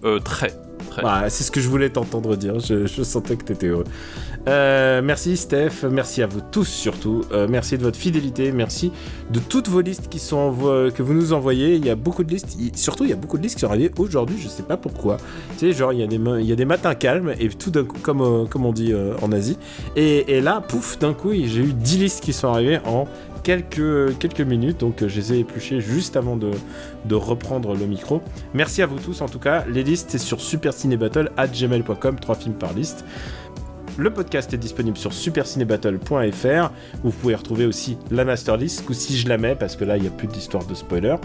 Euh, 0.04 0.20
très. 0.20 0.54
Très. 0.90 1.02
Bah, 1.02 1.30
c'est 1.30 1.44
ce 1.44 1.52
que 1.52 1.60
je 1.60 1.68
voulais 1.68 1.90
t'entendre 1.90 2.36
dire. 2.36 2.60
Je, 2.60 2.88
je 2.88 3.04
sentais 3.04 3.36
que 3.36 3.44
t'étais 3.44 3.68
heureux. 3.68 3.84
Euh, 4.48 5.02
merci 5.04 5.36
Steph, 5.36 5.84
merci 5.92 6.24
à 6.24 6.28
vous 6.28 6.40
tous 6.40 6.66
surtout. 6.66 7.26
Euh, 7.34 7.48
merci 7.50 7.78
de 7.78 7.84
votre 7.84 7.98
fidélité, 7.98 8.54
merci 8.54 8.94
de 9.30 9.40
toutes 9.40 9.68
vos 9.68 9.82
listes 9.82 10.08
qui 10.08 10.20
sont 10.20 10.54
que 10.96 11.02
vous 11.02 11.14
nous 11.14 11.34
envoyez. 11.34 11.76
Il 11.76 11.86
y 11.86 11.90
a 11.90 11.96
beaucoup 11.96 12.24
de 12.24 12.32
listes, 12.32 12.56
surtout 12.76 13.04
il 13.04 13.10
y 13.10 13.14
a 13.14 13.18
beaucoup 13.18 13.38
de 13.38 13.44
listes 13.44 13.56
qui 13.56 13.62
sont 13.62 13.68
arrivées 13.68 13.92
aujourd'hui. 13.98 14.38
Je 14.40 14.48
sais 14.48 14.64
pas 14.64 14.78
pourquoi. 14.78 15.18
Tu 15.58 15.60
sais, 15.60 15.74
genre 15.74 15.92
il 15.92 16.00
y 16.00 16.52
a 16.52 16.56
des 16.56 16.66
matins 16.66 16.96
calmes 16.96 17.34
et 17.38 17.50
tout 17.50 17.72
d'un 17.72 17.84
coup, 17.84 17.98
comme 18.02 18.22
euh, 18.22 18.46
on 18.56 18.72
dit 18.72 18.94
en 19.22 19.32
Asie. 19.32 19.58
Et, 19.96 20.42
là, 20.42 20.62
pouf, 20.66 20.98
d'un 21.00 21.14
coup, 21.14 21.32
j'ai 21.34 21.62
eu 21.62 21.74
10 21.74 21.98
listes 21.98 22.24
qui 22.24 22.34
sont 22.34 22.48
arrivées 22.48 22.80
en 22.86 23.06
quelques, 23.44 24.42
minutes, 24.42 24.82
donc 24.82 25.06
je 25.08 25.16
les 25.16 25.34
ai 25.34 25.40
épluchées 25.40 25.80
juste 25.80 26.18
avant 26.18 26.36
de, 26.36 26.52
de 27.06 27.16
reprendre 27.16 27.76
le 27.76 27.86
micro. 27.86 28.22
Merci 28.54 28.82
à 28.82 28.86
vous 28.86 29.00
tous 29.00 29.22
en 29.22 29.28
tout 29.28 29.40
cas. 29.40 29.64
Les 29.70 29.84
listes, 29.84 30.08
c'est 30.10 30.18
sur 30.18 30.42
supercinébattle.gmail.com, 30.42 32.20
3 32.20 32.36
films 32.36 32.56
par 32.56 32.74
liste. 32.74 33.06
Le 33.98 34.12
podcast 34.14 34.54
est 34.54 34.58
disponible 34.58 34.98
sur 34.98 35.12
supercinébattle.fr. 35.14 36.72
Vous 37.04 37.12
pouvez 37.12 37.36
retrouver 37.36 37.66
aussi 37.66 37.98
la 38.12 38.26
master 38.26 38.58
list, 38.58 38.84
ou 38.90 38.94
si 38.94 39.18
je 39.18 39.28
la 39.28 39.38
mets, 39.38 39.56
parce 39.56 39.76
que 39.76 39.86
là, 39.86 39.98
il 39.98 40.02
n'y 40.04 40.08
a 40.08 40.12
plus 40.12 40.28
d'histoire 40.28 40.66
de 40.66 40.74
spoiler. 40.76 41.16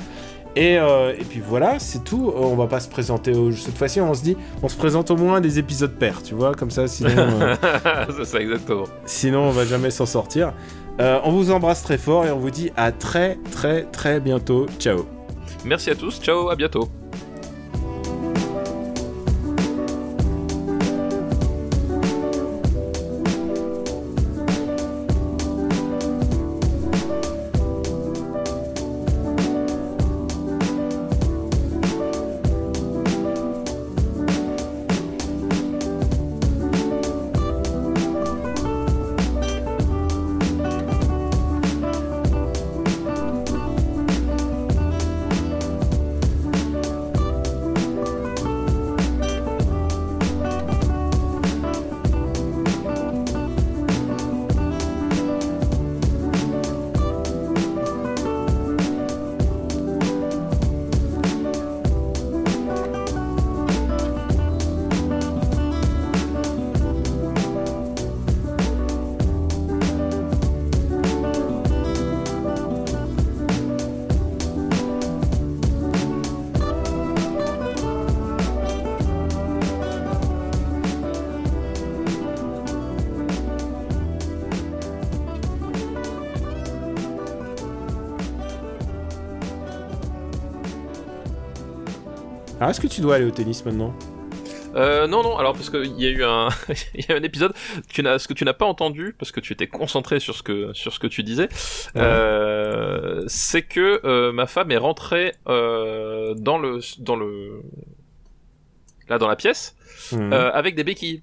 Et, 0.56 0.78
euh, 0.78 1.12
et 1.18 1.24
puis 1.24 1.40
voilà, 1.46 1.78
c'est 1.78 2.04
tout. 2.04 2.28
Euh, 2.28 2.32
On 2.40 2.56
va 2.56 2.66
pas 2.66 2.80
se 2.80 2.88
présenter 2.88 3.34
au- 3.34 3.52
cette 3.52 3.76
fois-ci. 3.76 4.00
On 4.00 4.12
se 4.14 4.22
dit, 4.22 4.36
on 4.62 4.68
se 4.68 4.76
présente 4.76 5.10
au 5.10 5.16
moins 5.16 5.40
des 5.40 5.58
épisodes 5.58 5.92
pairs, 5.98 6.22
tu 6.22 6.34
vois, 6.34 6.54
comme 6.54 6.70
ça, 6.70 6.86
sinon, 6.88 7.10
euh, 7.16 7.56
c'est 8.16 8.24
ça, 8.26 8.38
exactement. 8.40 8.84
sinon 9.06 9.40
on 9.44 9.50
va 9.50 9.64
jamais 9.64 9.90
s'en 9.90 10.04
sortir. 10.06 10.52
Euh, 11.00 11.18
on 11.24 11.30
vous 11.32 11.50
embrasse 11.50 11.82
très 11.82 11.96
fort 11.96 12.26
et 12.26 12.30
on 12.30 12.38
vous 12.38 12.50
dit 12.50 12.70
à 12.76 12.92
très 12.92 13.38
très 13.50 13.84
très 13.84 14.20
bientôt. 14.20 14.66
Ciao. 14.78 15.06
Merci 15.64 15.88
à 15.90 15.94
tous, 15.94 16.20
ciao, 16.20 16.50
à 16.50 16.56
bientôt. 16.56 16.88
Alors 92.62 92.70
est-ce 92.70 92.80
que 92.80 92.86
tu 92.86 93.00
dois 93.00 93.16
aller 93.16 93.24
au 93.24 93.32
tennis 93.32 93.64
maintenant 93.64 93.92
Euh, 94.76 95.08
non, 95.08 95.24
non, 95.24 95.36
alors 95.36 95.52
parce 95.54 95.68
qu'il 95.68 96.00
y 96.00 96.06
a 96.06 96.10
eu 96.10 96.22
un, 96.22 96.48
y 96.94 97.10
a 97.12 97.16
un 97.16 97.22
épisode, 97.24 97.52
tu 97.88 98.04
n'as, 98.04 98.20
ce 98.20 98.28
que 98.28 98.34
tu 98.34 98.44
n'as 98.44 98.52
pas 98.52 98.66
entendu, 98.66 99.16
parce 99.18 99.32
que 99.32 99.40
tu 99.40 99.52
étais 99.52 99.66
concentré 99.66 100.20
sur 100.20 100.36
ce 100.36 100.44
que, 100.44 100.72
sur 100.72 100.92
ce 100.92 101.00
que 101.00 101.08
tu 101.08 101.24
disais, 101.24 101.48
euh, 101.96 103.24
c'est 103.26 103.62
que 103.62 104.00
euh, 104.04 104.30
ma 104.30 104.46
femme 104.46 104.70
est 104.70 104.76
rentrée 104.76 105.34
euh, 105.48 106.34
dans 106.34 106.56
le, 106.56 106.78
dans 107.00 107.16
le, 107.16 107.62
là 109.08 109.18
dans 109.18 109.26
la 109.28 109.34
pièce, 109.34 109.74
Hmm. 110.12 110.32
avec 110.32 110.76
des 110.76 110.84
béquilles. 110.84 111.22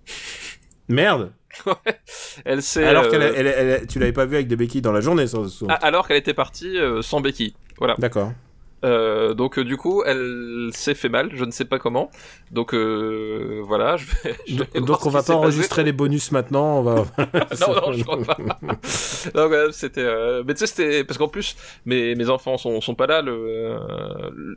Merde. 0.90 1.32
Elle 2.46 2.62
s'est, 2.62 2.84
Alors 2.84 3.08
qu'elle 3.10 3.22
elle- 3.24 3.48
elle- 3.48 3.88
tu 3.88 3.98
l'avais 4.00 4.12
pas 4.12 4.26
vu 4.26 4.36
avec 4.36 4.48
des 4.50 4.58
béquilles 4.58 4.82
dans 4.82 4.92
la 4.92 5.00
journée, 5.02 5.26
sans 5.26 5.48
sans- 5.48 5.68
ah, 5.70 5.76
alors 5.76 6.06
qu'elle 6.06 6.18
était 6.18 6.34
partie 6.34 6.78
sans 7.02 7.22
béquilles. 7.22 7.56
Voilà. 7.78 7.96
D'accord. 7.98 8.34
Euh, 8.86 9.34
donc 9.34 9.60
euh, 9.60 9.66
du 9.66 9.76
coup, 9.76 10.04
elle 10.06 10.70
s'est 10.74 10.96
fait 10.96 11.10
mal, 11.10 11.32
je 11.34 11.44
ne 11.44 11.52
sais 11.52 11.66
pas 11.66 11.80
comment. 11.80 12.10
Donc 12.52 12.74
euh, 12.74 13.62
voilà, 13.66 13.98
je 13.98 14.06
vais. 14.06 14.36
je 14.48 14.56
vais 14.60 14.68
Donc, 14.76 14.86
donc 14.86 15.06
on 15.06 15.10
va 15.10 15.20
pas 15.24 15.24
passé. 15.24 15.34
enregistrer 15.34 15.84
les 15.84 15.92
bonus 15.92 16.32
maintenant. 16.32 16.80
On 16.80 16.84
va. 16.84 16.96
non, 17.18 17.74
non, 17.76 17.92
je 17.94 18.04
crois 18.04 18.22
pas. 18.24 18.38
non, 18.40 18.52
quand 19.34 19.50
même, 19.50 19.72
c'était. 19.72 20.02
euh, 20.02 20.44
Mais 20.48 20.54
tu 20.54 20.60
sais, 20.60 20.68
c'était 20.68 21.04
parce 21.04 21.18
qu'en 21.18 21.28
plus, 21.28 21.56
mes 21.86 22.16
mes 22.16 22.30
enfants 22.30 22.58
sont 22.58 22.80
sont 22.82 22.96
pas 22.96 23.08
là. 23.08 23.22
Le 23.22 23.80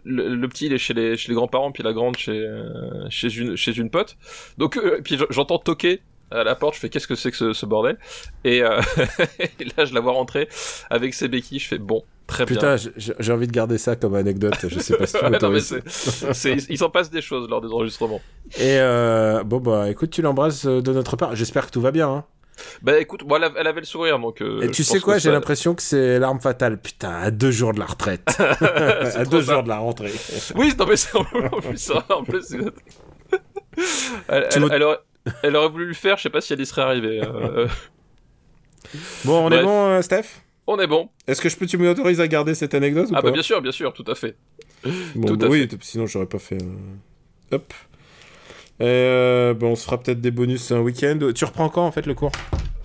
le, 0.04 0.34
le 0.34 0.48
petit, 0.48 0.66
il 0.66 0.72
est 0.72 0.78
chez 0.78 0.94
les 0.94 1.16
chez 1.16 1.28
les 1.28 1.34
grands-parents, 1.34 1.72
puis 1.72 1.82
la 1.82 1.92
grande 1.92 2.16
chez 2.16 2.48
chez 3.10 3.36
une 3.36 3.56
chez 3.56 3.76
une 3.76 3.90
pote. 3.90 4.16
Donc, 4.58 4.76
euh, 4.76 5.00
puis 5.02 5.18
j'entends 5.30 5.58
toquer 5.58 6.00
à 6.32 6.44
la 6.44 6.54
porte. 6.54 6.74
Je 6.74 6.80
fais 6.80 6.88
qu'est-ce 6.88 7.06
que 7.06 7.14
c'est 7.14 7.30
que 7.30 7.36
ce, 7.36 7.52
ce 7.52 7.66
bordel? 7.66 7.98
Et, 8.44 8.62
euh, 8.62 8.80
et 9.38 9.64
là, 9.76 9.84
je 9.84 9.94
la 9.94 10.00
vois 10.00 10.12
rentrer 10.12 10.48
avec 10.90 11.14
ses 11.14 11.28
béquilles. 11.28 11.58
Je 11.58 11.68
fais 11.68 11.78
bon, 11.78 12.02
très 12.26 12.44
bien. 12.46 12.54
Putain, 12.56 12.76
j'ai 12.96 13.32
envie 13.32 13.46
de 13.46 13.52
garder 13.52 13.78
ça 13.78 13.96
comme 13.96 14.14
anecdote. 14.14 14.54
Je 14.68 14.78
sais 14.80 14.96
pas 14.96 15.06
si 15.06 15.18
tu 15.18 15.24
m'autorises. 15.30 15.78
il 16.70 16.78
s'en 16.78 16.90
passe 16.90 17.10
des 17.10 17.22
choses 17.22 17.48
lors 17.48 17.60
des 17.60 17.68
enregistrements. 17.68 18.20
Et 18.56 18.78
euh, 18.78 19.42
bon 19.44 19.58
bah 19.60 19.88
écoute, 19.90 20.10
tu 20.10 20.22
l'embrasses 20.22 20.66
euh, 20.66 20.80
de 20.82 20.92
notre 20.92 21.16
part. 21.16 21.34
J'espère 21.36 21.66
que 21.66 21.70
tout 21.72 21.80
va 21.80 21.90
bien. 21.90 22.08
Hein. 22.08 22.24
Bah 22.82 22.98
écoute, 23.00 23.24
moi, 23.26 23.38
elle, 23.56 23.66
avait- 23.66 23.80
le 23.80 23.86
sourire, 23.86 24.18
donc. 24.18 24.42
euh, 24.42 24.60
Et 24.60 24.70
tu 24.70 24.84
sais 24.84 25.00
quoi, 25.00 25.14
j'ai 25.16 25.30
ça- 25.30 25.32
l'impression 25.32 25.74
que 25.74 25.82
c'est 25.82 26.18
l'arme 26.18 26.38
fatale. 26.38 26.78
Putain, 26.80 27.10
à 27.10 27.30
deux 27.30 27.50
jours 27.50 27.72
de 27.72 27.78
la 27.80 27.86
retraite. 27.86 28.28
à 28.38 29.24
deux 29.24 29.40
jours 29.40 29.62
de 29.62 29.68
la 29.68 29.78
rentrée. 29.78 30.12
Oui, 30.54 30.72
non 30.78 30.86
mais 30.86 30.96
c'est 30.96 31.16
en 31.16 31.24
plus 31.24 31.78
ça, 31.78 32.04
en 32.10 32.22
plus. 32.22 32.42
c'est- 32.42 32.58
elle, 34.28 34.48
Tu 34.50 34.58
elle- 34.58 34.64
m'as- 34.66 34.74
elle 34.74 34.82
aurait, 34.82 34.98
elle 35.42 35.56
aurait 35.56 35.68
voulu 35.68 35.86
le 35.86 35.94
faire, 35.94 36.16
je 36.16 36.22
sais 36.24 36.30
pas 36.30 36.40
si 36.40 36.52
elle 36.52 36.60
y 36.60 36.66
serait 36.66 36.82
arrivée. 36.82 37.20
euh, 37.22 37.68
Bon, 39.24 39.46
on 39.46 39.50
est 39.50 39.62
bon, 39.62 39.86
euh, 39.86 40.02
Steph? 40.02 40.42
On 40.66 40.78
est 40.78 40.86
bon. 40.86 41.08
Est-ce 41.26 41.40
que 41.40 41.48
je 41.48 41.56
peux, 41.56 41.66
tu 41.66 41.76
m'autorises 41.78 42.20
à 42.20 42.28
garder 42.28 42.54
cette 42.54 42.74
anecdote 42.74 43.10
ou 43.10 43.14
Ah 43.14 43.22
pas? 43.22 43.28
bah 43.28 43.30
bien 43.32 43.42
sûr, 43.42 43.60
bien 43.60 43.72
sûr, 43.72 43.92
tout 43.92 44.04
à 44.06 44.14
fait. 44.14 44.36
Bon, 45.14 45.28
tout 45.28 45.36
bah 45.36 45.46
à 45.46 45.50
oui, 45.50 45.68
t- 45.68 45.76
sinon 45.80 46.06
j'aurais 46.06 46.26
pas 46.26 46.38
fait. 46.38 46.62
euh, 46.62 47.56
Hop. 47.56 47.72
Euh, 48.80 49.54
bon, 49.54 49.72
on 49.72 49.76
se 49.76 49.84
fera 49.84 49.98
peut-être 50.00 50.20
des 50.20 50.30
bonus 50.30 50.72
un 50.72 50.80
week-end. 50.80 51.18
Tu 51.34 51.44
reprends 51.44 51.68
quand 51.68 51.86
en 51.86 51.92
fait 51.92 52.06
le 52.06 52.14
cours? 52.14 52.32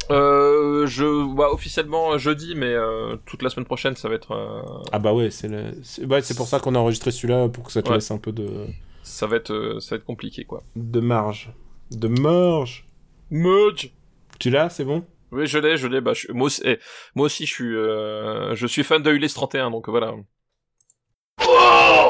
Euh, 0.09 0.87
je, 0.87 1.35
bah, 1.35 1.49
officiellement 1.51 2.17
jeudi, 2.17 2.53
mais 2.55 2.67
euh, 2.73 3.17
toute 3.25 3.41
la 3.41 3.49
semaine 3.49 3.65
prochaine, 3.65 3.95
ça 3.95 4.07
va 4.07 4.15
être, 4.15 4.31
euh, 4.31 4.61
Ah 4.91 4.99
bah 4.99 5.13
ouais, 5.13 5.31
c'est 5.31 5.47
le... 5.49 5.73
c'est 5.83 6.05
ouais, 6.05 6.21
c'est 6.21 6.35
pour 6.35 6.47
ça 6.47 6.59
qu'on 6.59 6.75
a 6.75 6.79
enregistré 6.79 7.11
celui-là 7.11 7.49
pour 7.49 7.65
que 7.65 7.71
ça 7.71 7.81
te 7.81 7.91
Ouais. 7.91 7.95
laisse 7.95 8.09
un 8.11 8.17
peu 8.17 8.31
de, 8.31 8.47
ça 9.03 9.27
va 9.27 9.37
être, 9.37 9.77
ça 9.81 9.95
va 9.95 9.97
être 9.99 10.05
compliqué, 10.05 10.45
quoi. 10.45 10.63
de 10.75 10.99
marge. 10.99 11.51
De 11.91 12.07
marge. 12.07 12.85
Mudge. 13.31 13.89
Tu 14.39 14.49
l'as, 14.49 14.69
c'est 14.69 14.83
bon? 14.83 15.05
Oui, 15.31 15.47
je 15.47 15.57
l'ai, 15.57 15.77
je 15.77 15.87
l'ai. 15.87 15.99
Bah, 16.01 16.13
je- 16.13 16.31
moi 16.31 16.45
aussi, 16.47 16.61
eh, 16.63 16.79
moi 17.15 17.25
aussi, 17.25 17.45
je 17.45 17.53
suis, 17.53 17.75
euh, 17.75 18.55
je 18.55 18.67
suis 18.67 18.83
fan 18.83 19.01
de 19.01 19.11
Ulysse 19.11 19.33
31, 19.33 19.71
donc 19.71 19.89
voilà. 19.89 20.13
Oh 21.45 22.09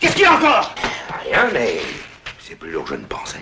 Qu'est-ce 0.00 0.14
qu'il 0.14 0.22
y 0.22 0.26
a 0.26 0.32
encore? 0.34 0.74
Rien, 1.24 1.48
mais 1.52 1.80
c'est 2.38 2.56
plus 2.58 2.70
lourd 2.70 2.84
que 2.84 2.90
je 2.90 3.00
ne 3.00 3.04
pensais. 3.04 3.40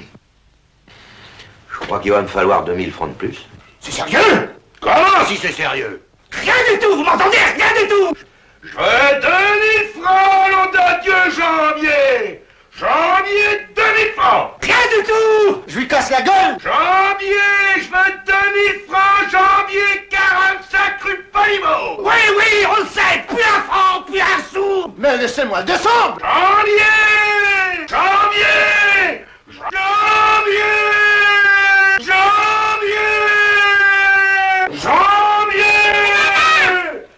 Je 1.73 1.79
crois 1.79 2.01
qu'il 2.01 2.11
va 2.11 2.23
me 2.23 2.27
falloir 2.27 2.65
2000 2.65 2.91
francs 2.93 3.11
de 3.11 3.15
plus. 3.15 3.47
C'est 3.81 3.93
sérieux? 3.93 4.51
Comment 4.81 5.25
si 5.27 5.37
c'est 5.37 5.53
sérieux? 5.53 6.03
Rien 6.33 6.55
du 6.73 6.79
tout, 6.81 6.97
vous 6.97 7.05
m'entendez? 7.05 7.37
Rien 7.57 7.83
du 7.83 7.89
tout 7.89 8.15
Je 8.63 8.69
veux 8.77 9.21
2000 9.21 10.03
francs, 10.03 10.51
nom 10.51 10.71
de 10.73 11.03
Dieu, 11.03 11.31
janvier 11.31 12.43
Janvier, 12.79 13.67
2000 13.75 14.13
francs 14.17 14.53
Rien 14.63 14.77
du 14.97 15.03
tout. 15.05 15.63
Je 15.67 15.79
lui 15.81 15.89
casse 15.89 16.11
la 16.11 16.23
gueule. 16.23 16.57
Janvier, 16.63 17.75
je 17.75 17.89
veux 17.91 18.13
2000 18.25 18.83
francs, 18.87 19.31
janvier, 19.33 20.07
45 20.09 21.03
rue 21.03 21.23
Polimo 21.33 21.97
Oui, 21.99 22.15
oui, 22.37 22.67
on 22.71 22.81
le 22.81 22.87
sait. 22.87 23.25
Plus 23.27 23.43
un 23.43 23.63
franc, 23.63 24.03
plus 24.03 24.21
un 24.21 24.41
sou. 24.53 24.95
Mais 24.97 25.17
laissez-moi 25.17 25.59
le 25.61 25.65
descendre 25.65 26.19
Janvier 26.21 27.87
Janvier 27.89 29.25
Janvier 29.49 30.79
Janvier 31.99 33.11
Janvier 34.71 35.65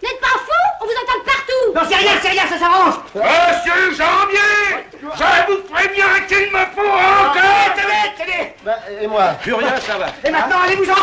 N'êtes 0.01 0.21
pas 0.21 0.37
fou 0.39 0.61
On 0.81 0.85
vous 0.85 0.97
entend 1.03 1.19
de 1.19 1.25
partout. 1.25 1.65
Non, 1.75 1.81
c'est 1.87 1.97
rien, 1.97 2.13
c'est 2.19 2.29
rien, 2.29 2.47
ça 2.47 2.57
s'arrange. 2.57 2.95
Monsieur 3.13 3.91
Janvier 3.91 4.87
Je 5.01 5.07
vous 5.07 5.61
préviens 5.63 6.19
qu'il 6.27 6.51
me 6.51 6.59
faut 6.75 6.87
encore 6.87 7.73
Tenez, 7.75 8.13
tenez 8.19 8.53
Bah, 8.63 8.75
et 9.01 9.07
moi 9.07 9.29
Plus 9.41 9.53
rien, 9.55 9.75
ça 9.79 9.97
va. 9.97 10.07
Et 10.23 10.29
maintenant, 10.29 10.57
allez-vous-en. 10.63 10.93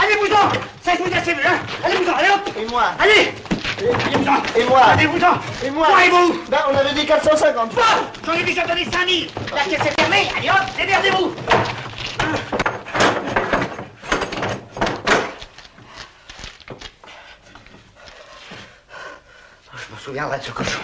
Allez-vous-en. 0.00 0.48
Ça, 0.80 0.92
je 0.96 1.02
vous 1.02 1.10
ai 1.10 1.18
assez 1.18 1.34
vu, 1.34 1.42
hein. 1.44 1.58
Allez-vous-en, 1.84 2.14
allez 2.14 2.28
hop. 2.28 2.50
Et 2.56 2.64
moi 2.66 2.82
Allez. 3.00 3.34
Allez-vous-en. 4.06 4.60
Et 4.60 4.64
moi 4.64 4.80
Allez-vous-en. 4.92 5.66
Et 5.66 5.70
moi 5.70 5.88
Moi 5.88 6.04
et 6.04 6.10
vous. 6.10 6.40
Bah, 6.48 6.68
on 6.72 6.76
avait 6.76 6.92
dit 6.92 7.04
450. 7.04 7.74
Bon 7.74 7.82
J'en 8.24 8.32
ai 8.34 8.44
déjà 8.44 8.64
donné 8.64 8.84
5000 8.84 9.28
La 9.52 9.62
caisse 9.64 9.86
est 9.86 10.00
fermée, 10.00 10.28
allez 10.38 10.48
hop, 10.50 10.76
démerdez-vous 10.76 11.34
Je 19.74 19.94
me 19.94 19.98
souviendrai 19.98 20.38
de 20.38 20.44
ce 20.44 20.52
cochon. 20.52 20.80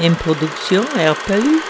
Une 0.00 0.16
production 0.16 0.82
Airpalu. 0.98 1.60